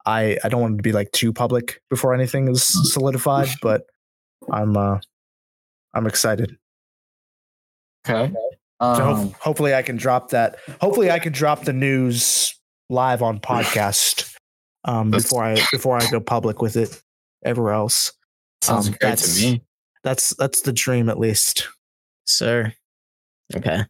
I 0.07 0.39
I 0.43 0.49
don't 0.49 0.61
want 0.61 0.79
to 0.79 0.83
be 0.83 0.93
like 0.93 1.13
too 1.13 1.33
public 1.33 1.81
before 1.91 2.15
anything 2.15 2.49
is 2.49 2.65
solidified, 2.93 3.49
but 3.63 3.83
I'm 4.51 4.77
uh 4.77 4.99
I'm 5.95 6.07
excited. 6.07 6.57
Okay. 8.09 8.33
So 8.33 8.41
Um, 8.81 8.97
ho- 9.29 9.35
hopefully 9.41 9.75
I 9.75 9.83
can 9.83 9.97
drop 9.97 10.31
that. 10.31 10.57
Hopefully 10.81 11.11
I 11.11 11.19
can 11.21 11.33
drop 11.33 11.65
the 11.65 11.73
news 11.73 12.53
live 12.91 13.23
on 13.23 13.39
podcast 13.53 14.35
um, 14.85 15.11
before 15.13 15.45
I 15.45 15.55
before 15.71 15.97
I 15.97 16.11
go 16.11 16.19
public 16.21 16.61
with 16.61 16.77
it 16.77 17.01
everywhere 17.45 17.75
else. 17.75 18.13
Sounds 18.63 18.87
um, 18.89 18.93
great 18.93 19.01
to 19.01 19.07
that's- 19.23 19.41
me. 19.43 19.63
That's 20.05 20.31
that's 20.35 20.63
the 20.63 20.73
dream 20.73 21.09
at 21.09 21.19
least. 21.19 21.69
Sir. 22.27 22.73
Okay. 23.55 23.85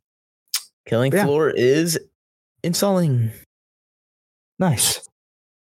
Killing 0.87 1.13
Yeah. 1.13 1.25
Floor 1.25 1.49
is 1.51 1.99
installing. 2.63 3.31
Nice. 4.59 4.99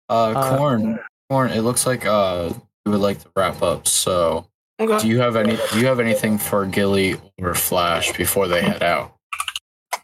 Uh, 0.08 0.32
Uh, 0.36 0.56
corn, 0.58 0.98
corn. 1.30 1.50
It 1.52 1.62
looks 1.62 1.86
like 1.86 2.04
uh, 2.04 2.52
you 2.84 2.92
would 2.92 3.00
like 3.00 3.20
to 3.22 3.28
wrap 3.34 3.62
up. 3.62 3.86
So, 3.88 4.48
do 4.78 5.08
you 5.08 5.20
have 5.20 5.36
any? 5.36 5.56
Do 5.72 5.80
you 5.80 5.86
have 5.86 6.00
anything 6.00 6.36
for 6.38 6.66
Gily 6.66 7.16
or 7.38 7.54
Flash 7.54 8.12
before 8.16 8.46
they 8.48 8.60
head 8.62 8.82
out? 8.82 9.16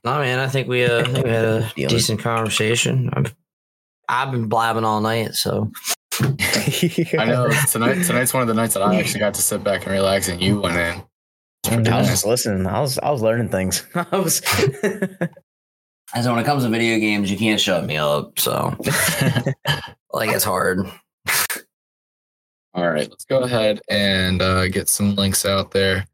No, 0.05 0.19
man, 0.21 0.39
I 0.39 0.47
think 0.49 0.69
we, 0.69 0.85
uh, 0.85 1.01
I 1.01 1.05
think 1.05 1.25
we 1.27 1.31
had 1.31 1.45
a 1.45 1.73
decent 1.77 2.21
conversation. 2.21 3.11
I've, 3.13 3.35
I've 4.09 4.31
been 4.31 4.49
blabbing 4.49 4.85
all 4.85 5.01
night, 5.01 5.35
so 5.35 5.71
I 7.19 7.25
know 7.27 7.49
tonight. 7.71 8.03
Tonight's 8.05 8.35
one 8.35 8.43
of 8.43 8.49
the 8.49 8.55
nights 8.55 8.75
that 8.75 8.83
I 8.83 8.97
actually 8.97 9.21
got 9.21 9.35
to 9.35 9.43
sit 9.43 9.63
back 9.63 9.85
and 9.85 9.93
relax, 9.93 10.29
and 10.29 10.41
you 10.43 10.61
went 10.61 10.77
in. 10.77 11.93
I 11.93 11.99
was 11.99 12.09
just 12.09 12.27
listening. 12.27 12.67
I 12.67 12.81
was 12.81 12.99
I 12.99 13.11
was 13.11 13.23
learning 13.23 13.51
things. 13.51 13.87
I 13.95 14.19
was 14.19 14.41
And 16.15 16.25
so 16.25 16.33
when 16.33 16.43
it 16.43 16.47
comes 16.47 16.65
to 16.65 16.71
video 16.71 16.99
games, 16.99 17.31
you 17.31 17.37
can't 17.37 17.61
shut 17.61 17.85
me 17.85 17.99
up. 17.99 18.39
So 18.39 18.75
like 20.13 20.31
it's 20.31 20.45
hard. 20.45 20.91
All 22.75 22.89
right, 22.89 23.09
let's 23.09 23.25
go 23.25 23.41
ahead 23.41 23.81
and 23.91 24.41
uh, 24.41 24.69
get 24.69 24.89
some 24.89 25.15
links 25.17 25.45
out 25.45 25.73
there. 25.73 26.07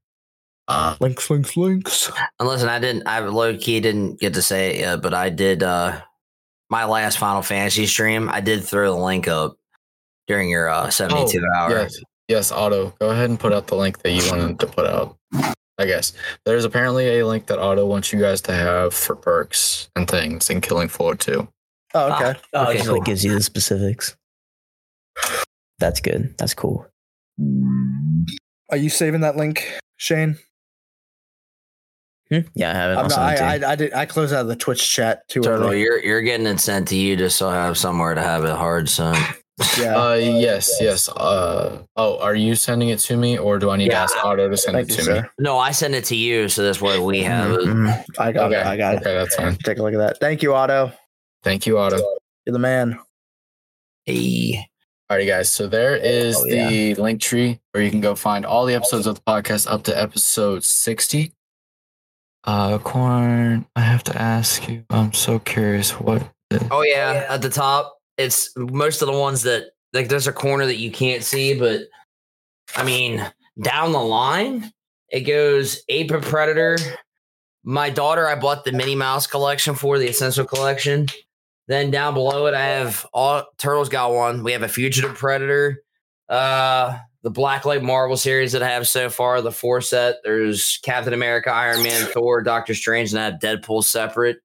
Uh, 0.66 0.96
links, 0.98 1.28
links, 1.30 1.56
links. 1.56 2.10
And 2.40 2.48
listen, 2.48 2.68
I 2.68 2.78
didn't 2.78 3.06
I 3.06 3.20
low 3.20 3.56
key 3.56 3.80
didn't 3.80 4.18
get 4.18 4.34
to 4.34 4.42
say 4.42 4.70
it 4.70 4.80
yet, 4.80 5.02
but 5.02 5.14
I 5.14 5.30
did 5.30 5.62
uh 5.62 6.00
my 6.70 6.86
last 6.86 7.18
Final 7.18 7.42
Fantasy 7.42 7.86
stream, 7.86 8.28
I 8.28 8.40
did 8.40 8.64
throw 8.64 8.92
the 8.92 9.00
link 9.00 9.28
up 9.28 9.56
during 10.26 10.48
your 10.50 10.68
uh 10.68 10.90
72 10.90 11.42
hour. 11.56 11.70
yes, 11.70 11.94
yes, 12.28 12.52
Otto. 12.52 12.94
Go 13.00 13.10
ahead 13.10 13.30
and 13.30 13.38
put 13.38 13.52
out 13.52 13.66
the 13.66 13.76
link 13.76 14.02
that 14.02 14.10
you 14.12 14.22
wanted 14.30 14.58
to 14.60 14.66
put 14.66 14.86
out. 14.86 15.16
I 15.78 15.86
guess 15.86 16.12
there's 16.46 16.64
apparently 16.64 17.18
a 17.18 17.26
link 17.26 17.46
that 17.46 17.58
Otto 17.58 17.84
wants 17.86 18.12
you 18.12 18.20
guys 18.20 18.40
to 18.42 18.52
have 18.52 18.94
for 18.94 19.16
perks 19.16 19.88
and 19.96 20.08
things 20.08 20.48
in 20.48 20.60
Killing 20.60 20.88
Floor 20.88 21.14
too. 21.16 21.48
Oh, 21.94 22.12
okay. 22.12 22.38
oh, 22.54 22.62
it 22.62 22.64
Okay, 22.68 22.72
just 22.78 22.88
cool. 22.88 22.98
like 22.98 23.06
gives 23.06 23.24
you 23.24 23.34
the 23.34 23.42
specifics. 23.42 24.16
That's 25.78 26.00
good. 26.00 26.34
That's 26.38 26.54
cool. 26.54 26.86
Are 28.70 28.76
you 28.76 28.88
saving 28.88 29.20
that 29.22 29.36
link, 29.36 29.68
Shane? 29.96 30.38
Hmm? 32.30 32.38
Yeah, 32.54 32.70
I 32.70 32.74
haven't. 32.74 32.98
I'm 32.98 33.04
I'll 33.04 33.10
not, 33.10 33.34
it 33.34 33.40
I, 33.42 33.54
you. 33.56 33.64
I 33.66 33.70
I 33.72 33.74
did 33.76 33.92
I 33.92 34.06
closed 34.06 34.32
out 34.32 34.40
of 34.42 34.48
the 34.48 34.56
Twitch 34.56 34.88
chat 34.90 35.28
too 35.28 35.40
Turtle, 35.42 35.66
early. 35.68 35.80
you're 35.82 35.98
you're 36.02 36.22
getting 36.22 36.46
it 36.46 36.58
sent 36.58 36.88
to 36.88 36.96
you 36.96 37.16
just 37.16 37.36
so 37.36 37.48
I 37.48 37.54
have 37.56 37.76
somewhere 37.76 38.14
to 38.14 38.22
have 38.22 38.44
it 38.44 38.56
hard 38.56 38.88
sent. 38.88 39.18
Yeah. 39.78 39.94
Uh, 39.96 40.14
yes, 40.14 40.70
yes. 40.80 41.08
Uh, 41.08 41.82
oh, 41.96 42.18
are 42.18 42.34
you 42.34 42.56
sending 42.56 42.88
it 42.88 42.98
to 43.00 43.16
me, 43.16 43.38
or 43.38 43.58
do 43.60 43.70
I 43.70 43.76
need 43.76 43.90
to 43.90 43.94
ask 43.96 44.16
Otto 44.24 44.48
to 44.48 44.56
send 44.56 44.74
Thank 44.76 44.90
it 44.90 44.98
you, 44.98 45.04
to 45.04 45.10
me? 45.14 45.18
sir. 45.20 45.30
No, 45.38 45.58
I 45.58 45.70
send 45.70 45.94
it 45.94 46.04
to 46.06 46.16
you, 46.16 46.48
so 46.48 46.64
that's 46.64 46.80
way 46.80 46.98
we 46.98 47.22
have 47.22 47.52
it. 47.52 47.60
Mhm. 47.60 48.04
I 48.18 48.32
got 48.32 48.46
Okay, 48.50 48.60
it. 48.60 48.66
I 48.66 48.76
got 48.76 48.94
it. 48.94 49.00
okay, 49.02 49.14
that's 49.14 49.36
fine. 49.36 49.56
Take 49.58 49.78
a 49.78 49.82
look 49.82 49.94
at 49.94 49.98
that. 49.98 50.18
Thank 50.20 50.42
you, 50.42 50.54
Otto. 50.54 50.92
Thank 51.44 51.66
you, 51.66 51.78
Otto. 51.78 51.98
You're 52.44 52.52
the 52.52 52.58
man. 52.58 52.98
Hey. 54.06 54.66
Alrighty, 55.10 55.26
guys. 55.26 55.52
So 55.52 55.66
there 55.68 55.96
is 55.96 56.36
Oh, 56.36 56.46
yeah. 56.46 56.68
the 56.68 56.94
link 56.94 57.20
tree 57.20 57.60
where 57.72 57.82
you 57.84 57.90
can 57.90 58.00
go 58.00 58.14
find 58.14 58.44
all 58.44 58.64
the 58.66 58.74
episodes 58.74 59.06
of 59.06 59.14
the 59.16 59.20
podcast 59.20 59.70
up 59.70 59.84
to 59.84 59.96
episode 59.98 60.64
60. 60.64 61.32
Uh, 62.44 62.78
Corn, 62.78 63.66
I 63.76 63.80
have 63.80 64.02
to 64.04 64.20
ask 64.20 64.68
you. 64.68 64.84
I'm 64.90 65.12
so 65.12 65.38
curious. 65.38 65.92
What? 65.92 66.28
Oh 66.70 66.82
yeah, 66.82 67.26
at 67.28 67.40
the 67.42 67.48
top, 67.50 67.93
it's 68.16 68.50
most 68.56 69.02
of 69.02 69.06
the 69.06 69.18
ones 69.18 69.42
that 69.42 69.70
like 69.92 70.08
there's 70.08 70.26
a 70.26 70.32
corner 70.32 70.66
that 70.66 70.78
you 70.78 70.90
can't 70.90 71.22
see, 71.22 71.58
but 71.58 71.82
I 72.76 72.84
mean, 72.84 73.24
down 73.60 73.92
the 73.92 74.00
line, 74.00 74.72
it 75.08 75.20
goes 75.20 75.82
Ape 75.88 76.10
Predator. 76.22 76.76
My 77.62 77.90
daughter, 77.90 78.28
I 78.28 78.34
bought 78.34 78.64
the 78.64 78.72
Minnie 78.72 78.96
Mouse 78.96 79.26
collection 79.26 79.74
for 79.74 79.98
the 79.98 80.08
Essential 80.08 80.44
Collection. 80.44 81.06
Then 81.66 81.90
down 81.90 82.14
below 82.14 82.46
it, 82.46 82.54
I 82.54 82.64
have 82.64 83.06
all 83.12 83.44
Turtles 83.56 83.88
got 83.88 84.12
one. 84.12 84.42
We 84.42 84.52
have 84.52 84.62
a 84.62 84.68
Fugitive 84.68 85.14
Predator. 85.14 85.82
Uh, 86.28 86.98
the 87.22 87.30
Blacklight 87.30 87.82
Marvel 87.82 88.18
series 88.18 88.52
that 88.52 88.62
I 88.62 88.68
have 88.68 88.86
so 88.86 89.08
far, 89.08 89.40
the 89.40 89.50
four 89.50 89.80
set. 89.80 90.16
There's 90.24 90.78
Captain 90.82 91.14
America, 91.14 91.50
Iron 91.50 91.82
Man, 91.82 92.06
Thor, 92.06 92.42
Doctor 92.42 92.74
Strange, 92.74 93.12
and 93.12 93.20
I 93.20 93.24
have 93.24 93.40
Deadpool 93.40 93.84
separate. 93.84 94.38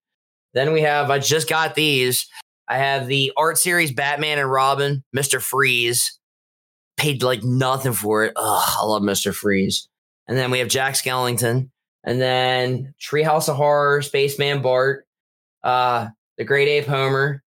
Then 0.53 0.71
we 0.71 0.81
have, 0.81 1.11
I 1.11 1.19
just 1.19 1.49
got 1.49 1.75
these. 1.75 2.25
I 2.69 2.77
have 2.77 3.07
the 3.07 3.33
art 3.35 3.57
series 3.57 3.91
Batman 3.91 4.37
and 4.37 4.51
Robin, 4.51 5.03
Mr. 5.15 5.41
Freeze. 5.41 6.17
Paid 6.97 7.23
like 7.23 7.43
nothing 7.43 7.93
for 7.93 8.25
it. 8.25 8.33
Ugh, 8.35 8.69
I 8.79 8.85
love 8.85 9.01
Mr. 9.01 9.33
Freeze. 9.33 9.87
And 10.27 10.37
then 10.37 10.51
we 10.51 10.59
have 10.59 10.67
Jack 10.67 10.93
Skellington. 10.93 11.69
And 12.03 12.21
then 12.21 12.93
Treehouse 13.01 13.49
of 13.49 13.55
Horror, 13.55 14.01
Spaceman 14.01 14.61
Bart, 14.61 15.05
uh, 15.63 16.07
the 16.37 16.43
Great 16.43 16.67
Ape 16.67 16.85
Homer. 16.85 17.43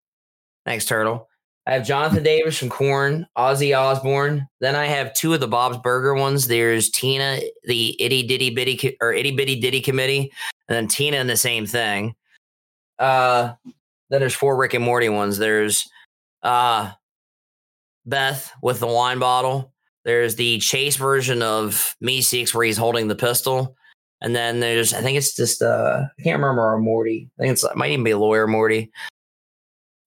Thanks, 0.65 0.85
Turtle. 0.85 1.27
I 1.67 1.73
have 1.73 1.85
Jonathan 1.85 2.23
Davis 2.23 2.57
from 2.57 2.69
Korn, 2.69 3.27
Ozzy 3.37 3.77
Osbourne. 3.77 4.47
Then 4.61 4.75
I 4.75 4.85
have 4.87 5.13
two 5.13 5.33
of 5.33 5.39
the 5.39 5.47
Bob's 5.47 5.77
Burger 5.77 6.15
ones. 6.15 6.47
There's 6.47 6.89
Tina, 6.89 7.39
the 7.63 8.01
Itty 8.01 8.23
Ditty 8.23 8.49
Bitty 8.49 8.97
or 8.99 9.13
Itty 9.13 9.35
Bitty 9.35 9.59
Ditty 9.59 9.81
Committee, 9.81 10.31
and 10.67 10.75
then 10.75 10.87
Tina 10.87 11.17
in 11.17 11.27
the 11.27 11.37
same 11.37 11.67
thing. 11.67 12.15
Uh, 12.97 13.53
then 14.11 14.19
there's 14.19 14.35
four 14.35 14.57
Rick 14.57 14.75
and 14.75 14.83
Morty 14.83 15.09
ones. 15.09 15.37
There's 15.37 15.89
uh, 16.43 16.91
Beth 18.05 18.51
with 18.61 18.79
the 18.79 18.87
wine 18.87 19.19
bottle. 19.19 19.73
There's 20.03 20.35
the 20.35 20.59
Chase 20.59 20.97
version 20.97 21.41
of 21.41 21.95
Meeseeks 22.03 22.53
where 22.53 22.65
he's 22.65 22.77
holding 22.77 23.07
the 23.07 23.15
pistol. 23.15 23.75
And 24.19 24.35
then 24.35 24.59
there's, 24.59 24.93
I 24.93 25.01
think 25.01 25.17
it's 25.17 25.33
just, 25.33 25.61
uh, 25.61 26.03
I 26.19 26.21
can't 26.21 26.39
remember 26.39 26.77
Morty. 26.77 27.29
I 27.39 27.41
think 27.41 27.53
it's, 27.53 27.63
it 27.63 27.75
might 27.75 27.91
even 27.91 28.03
be 28.03 28.11
a 28.11 28.17
lawyer 28.17 28.47
Morty. 28.47 28.91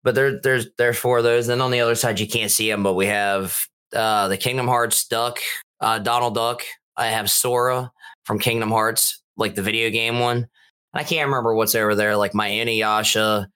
But 0.02 0.14
there, 0.14 0.38
there's, 0.40 0.66
there's 0.76 0.98
four 0.98 1.18
of 1.18 1.24
those. 1.24 1.46
Then 1.46 1.62
on 1.62 1.70
the 1.70 1.80
other 1.80 1.94
side, 1.94 2.20
you 2.20 2.28
can't 2.28 2.50
see 2.50 2.70
them, 2.70 2.82
but 2.82 2.94
we 2.94 3.06
have 3.06 3.58
uh, 3.94 4.28
the 4.28 4.36
Kingdom 4.36 4.68
Hearts 4.68 5.08
Duck, 5.08 5.38
uh, 5.80 5.98
Donald 5.98 6.34
Duck. 6.34 6.62
I 6.96 7.06
have 7.06 7.30
Sora 7.30 7.90
from 8.24 8.38
Kingdom 8.38 8.70
Hearts, 8.70 9.22
like 9.38 9.54
the 9.54 9.62
video 9.62 9.88
game 9.88 10.20
one. 10.20 10.46
I 10.92 11.04
can't 11.04 11.26
remember 11.26 11.54
what's 11.54 11.74
over 11.74 11.94
there, 11.94 12.16
like 12.16 12.34
my 12.34 12.50
Inuyasha, 12.50 13.46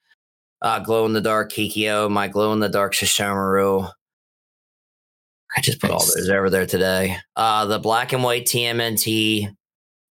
uh, 0.62 0.80
glow 0.80 1.06
in 1.06 1.12
the 1.12 1.20
dark 1.20 1.52
Kikyo, 1.52 2.10
my 2.10 2.28
glow 2.28 2.52
in 2.52 2.60
the 2.60 2.68
dark 2.68 2.94
Sesshomaru. 2.94 3.90
I 5.56 5.60
just 5.60 5.80
put 5.80 5.90
all 5.90 6.00
those 6.00 6.28
over 6.28 6.50
there 6.50 6.66
today. 6.66 7.16
Uh, 7.34 7.64
the 7.66 7.78
black 7.78 8.12
and 8.12 8.22
white 8.22 8.44
TMNT, 8.44 9.54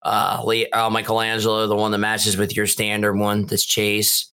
uh, 0.04 0.42
Le- 0.46 0.70
uh, 0.72 0.90
Michelangelo, 0.90 1.68
the 1.68 1.76
one 1.76 1.92
that 1.92 1.98
matches 1.98 2.38
with 2.38 2.56
your 2.56 2.68
standard 2.68 3.16
one, 3.16 3.46
that's 3.46 3.66
Chase. 3.66 4.32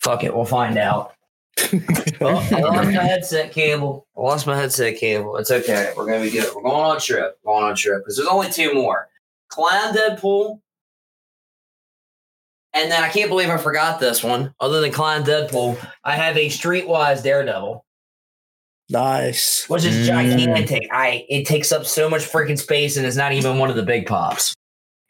Fuck 0.00 0.24
it, 0.24 0.34
we'll 0.34 0.44
find 0.44 0.78
out. 0.78 1.12
oh, 2.20 2.48
I 2.52 2.60
lost 2.60 2.86
my 2.86 3.02
headset 3.02 3.52
cable. 3.52 4.06
I 4.16 4.20
lost 4.20 4.46
my 4.46 4.56
headset 4.56 4.96
cable. 4.96 5.36
It's 5.38 5.50
okay. 5.50 5.92
We're 5.96 6.06
gonna 6.06 6.22
be 6.22 6.30
good. 6.30 6.48
We're 6.54 6.62
going 6.62 6.74
on 6.74 6.96
a 6.96 7.00
trip. 7.00 7.36
Going 7.44 7.64
on 7.64 7.72
a 7.72 7.74
trip 7.74 8.02
because 8.02 8.16
there's 8.16 8.28
only 8.28 8.50
two 8.50 8.74
more. 8.74 9.08
Clown 9.48 9.92
Deadpool. 9.92 10.60
And 12.74 12.90
then 12.92 13.02
I 13.02 13.08
can't 13.08 13.30
believe 13.30 13.48
I 13.48 13.56
forgot 13.56 13.98
this 13.98 14.22
one. 14.22 14.52
Other 14.60 14.80
than 14.80 14.92
Clown 14.92 15.24
Deadpool, 15.24 15.78
I 16.04 16.14
have 16.16 16.36
a 16.36 16.48
Streetwise 16.48 17.22
Daredevil, 17.22 17.84
Nice. 18.90 19.64
which 19.68 19.84
is 19.84 20.06
Mm. 20.08 20.12
gigantic. 20.36 20.88
I 20.92 21.24
it 21.28 21.46
takes 21.46 21.72
up 21.72 21.86
so 21.86 22.08
much 22.10 22.22
freaking 22.22 22.58
space 22.58 22.96
and 22.96 23.06
it's 23.06 23.16
not 23.16 23.32
even 23.32 23.58
one 23.58 23.70
of 23.70 23.76
the 23.76 23.82
big 23.82 24.06
pops. 24.06 24.54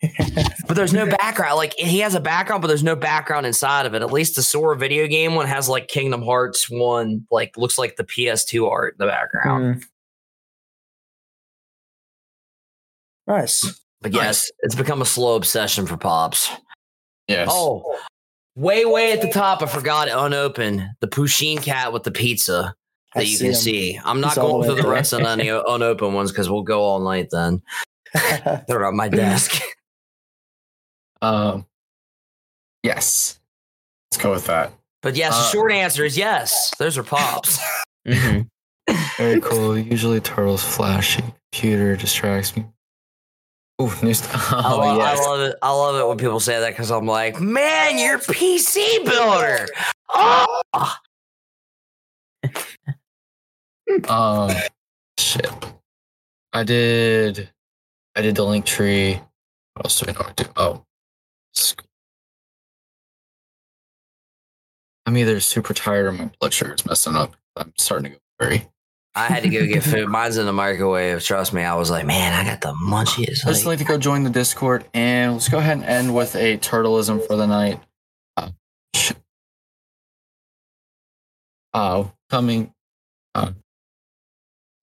but 0.69 0.77
there's 0.77 0.93
no 0.93 1.07
background. 1.07 1.57
Like 1.57 1.75
he 1.75 1.99
has 1.99 2.15
a 2.15 2.21
background, 2.21 2.63
but 2.63 2.69
there's 2.69 2.85
no 2.85 2.95
background 2.95 3.45
inside 3.47 3.85
of 3.87 3.95
it. 3.95 4.03
At 4.03 4.13
least 4.13 4.37
the 4.37 4.43
Sora 4.45 4.77
video 4.77 5.09
game 5.09 5.35
one 5.35 5.47
has 5.49 5.69
like 5.69 5.89
Kingdom 5.89 6.23
Hearts 6.23 6.71
one, 6.71 7.27
like 7.33 7.57
looks 7.57 7.77
like 7.77 7.97
the 7.97 8.05
PS2 8.05 8.71
art 8.71 8.95
in 8.95 9.05
the 9.05 9.11
background. 9.11 9.83
Mm. 9.83 9.85
Nice. 13.27 13.81
But 14.01 14.13
Nice. 14.13 14.23
yes, 14.23 14.51
it's 14.61 14.75
become 14.77 15.03
a 15.03 15.05
slow 15.05 15.35
obsession 15.35 15.87
for 15.87 15.97
pops. 15.97 16.49
Yes. 17.29 17.49
Oh, 17.51 17.99
way, 18.57 18.85
way 18.85 19.13
at 19.13 19.21
the 19.23 19.31
top, 19.31 19.63
I 19.63 19.67
forgot 19.67 20.09
it 20.09 20.15
unopened. 20.17 20.85
The 21.01 21.09
Pusheen 21.09 21.63
cat 21.63 21.93
with 21.93 22.03
the 22.05 22.11
pizza 22.11 22.75
I 23.15 23.21
that 23.21 23.27
you 23.27 23.37
see 23.37 23.45
can 23.45 23.53
him. 23.53 23.55
see. 23.55 24.01
I'm 24.05 24.21
not 24.21 24.31
He's 24.31 24.39
going 24.39 24.67
the 24.67 24.75
through 24.75 24.83
the 24.83 24.89
rest 24.89 25.13
of 25.13 25.21
any 25.21 25.49
unopened 25.69 26.15
ones 26.15 26.33
because 26.33 26.49
we'll 26.51 26.63
go 26.63 26.81
all 26.83 27.01
night 27.01 27.29
then. 27.31 27.63
They're 28.67 28.87
on 28.87 28.97
my 28.97 29.09
desk. 29.09 29.61
Um. 31.21 31.67
Yes. 32.85 33.41
Let's 34.13 34.23
go 34.23 34.31
with 34.31 34.47
that. 34.47 34.73
But 35.03 35.17
yes, 35.17 35.35
the 35.37 35.41
Uh, 35.43 35.51
short 35.51 35.73
answer 35.73 36.05
is 36.05 36.17
yes. 36.17 36.71
Those 36.79 36.97
are 36.97 37.03
pops. 37.03 37.59
Mhm. 38.07 38.47
Very 39.17 39.41
cool. 39.41 39.77
Usually 39.77 40.21
turtles 40.21 40.63
flashing. 40.63 41.35
Computer 41.53 41.97
distracts 41.97 42.57
me. 42.57 42.67
Ooh, 43.81 43.93
new 44.03 44.13
st- 44.15 44.35
I, 44.53 44.63
Oh 44.65 44.97
yes. 44.99 45.19
I 45.21 45.23
love 45.29 45.41
it. 45.41 45.57
I 45.63 45.71
love 45.73 45.97
it 45.97 46.09
when 46.09 46.19
people 46.19 46.41
say 46.41 46.59
that 46.59 46.71
because 46.71 46.91
I'm 46.91 47.07
like, 47.07 47.41
man, 47.41 47.99
you're 47.99 48.19
PC 48.19 49.05
builder. 49.05 49.67
Oh, 50.15 50.63
Um, 54.09 54.51
shit. 55.19 55.51
I 56.53 56.63
did. 56.63 57.51
I 58.15 58.21
did 58.21 58.35
the 58.37 58.45
link 58.45 58.67
tree. 58.67 59.15
What 59.75 59.87
else 59.87 60.01
do 60.01 60.11
I 60.11 60.13
know 60.13 60.29
to 60.35 60.45
do? 60.45 60.51
Oh, 60.57 60.85
I'm 65.07 65.17
either 65.17 65.41
super 65.41 65.73
tired 65.73 66.07
or 66.07 66.13
my 66.13 66.31
blood 66.39 66.53
sugar's 66.53 66.85
messing 66.85 67.17
up. 67.17 67.35
I'm 67.57 67.73
starting 67.79 68.13
to 68.13 68.19
go 68.19 68.23
very. 68.41 68.69
I 69.19 69.27
had 69.27 69.43
to 69.43 69.49
go 69.49 69.67
get 69.67 69.83
food. 69.83 70.09
Mine's 70.09 70.37
in 70.37 70.47
the 70.47 70.53
microwave. 70.53 71.25
Trust 71.25 71.53
me. 71.53 71.63
I 71.63 71.75
was 71.75 71.91
like, 71.91 72.07
man, 72.07 72.33
I 72.35 72.49
got 72.49 72.61
the 72.61 72.73
munchies. 72.73 73.45
I 73.45 73.49
just 73.49 73.67
Like, 73.67 73.79
to 73.81 73.85
go 73.85 73.99
join 73.99 74.23
the 74.23 74.31
Discord 74.31 74.85
and 74.95 75.33
let's 75.33 75.49
go 75.49 75.59
ahead 75.59 75.79
and 75.79 75.85
end 75.85 76.15
with 76.15 76.37
a 76.37 76.57
turtleism 76.59 77.27
for 77.27 77.35
the 77.35 77.47
night. 77.47 77.81
Uh, 78.37 78.51
uh 81.75 82.05
coming. 82.31 82.73
Uh, 83.35 83.53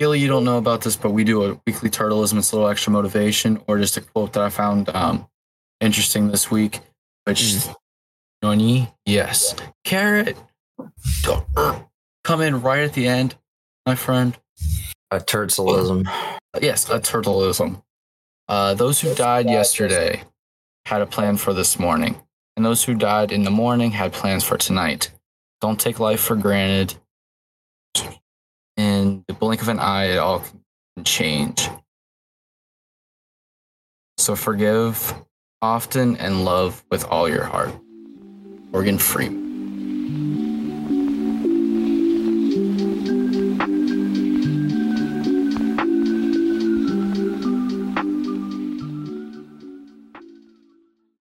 Gily, 0.01 0.19
you 0.19 0.27
don't 0.27 0.43
know 0.43 0.57
about 0.57 0.81
this, 0.81 0.97
but 0.97 1.11
we 1.11 1.23
do 1.23 1.45
a 1.45 1.61
weekly 1.65 1.89
turtleism. 1.89 2.37
It's 2.37 2.51
a 2.51 2.57
little 2.57 2.69
extra 2.69 2.91
motivation, 2.91 3.61
or 3.67 3.77
just 3.77 3.95
a 3.95 4.01
quote 4.01 4.33
that 4.33 4.43
I 4.43 4.49
found 4.49 4.89
um, 4.89 5.29
interesting 5.79 6.27
this 6.27 6.51
week. 6.51 6.81
Which, 7.23 7.65
Nani, 8.43 8.93
yes, 9.05 9.55
carrot, 9.85 10.37
come 12.25 12.41
in 12.41 12.61
right 12.61 12.83
at 12.83 12.91
the 12.91 13.07
end, 13.07 13.35
my 13.85 13.95
friend. 13.95 14.37
a 15.11 15.19
turtleism. 15.19 16.07
Yes, 16.61 16.89
a 16.89 16.99
turtleism. 16.99 17.81
Uh, 18.47 18.73
those 18.73 18.99
who 18.99 19.13
died 19.15 19.45
yesterday 19.45 20.23
had 20.85 21.01
a 21.01 21.05
plan 21.05 21.37
for 21.37 21.53
this 21.53 21.79
morning, 21.79 22.15
and 22.55 22.65
those 22.65 22.83
who 22.83 22.93
died 22.95 23.31
in 23.31 23.43
the 23.43 23.51
morning 23.51 23.91
had 23.91 24.13
plans 24.13 24.43
for 24.43 24.57
tonight. 24.57 25.11
Don't 25.61 25.79
take 25.79 25.99
life 25.99 26.19
for 26.19 26.35
granted. 26.35 26.95
In 28.77 29.23
the 29.27 29.33
blink 29.33 29.61
of 29.61 29.69
an 29.69 29.79
eye, 29.79 30.05
it 30.13 30.17
all 30.17 30.43
can 30.95 31.03
change. 31.05 31.69
So 34.17 34.35
forgive 34.35 35.13
often 35.61 36.17
and 36.17 36.43
love 36.45 36.83
with 36.91 37.05
all 37.05 37.29
your 37.29 37.45
heart. 37.45 37.71
Morgan 38.71 38.97
Freeman. 38.97 39.44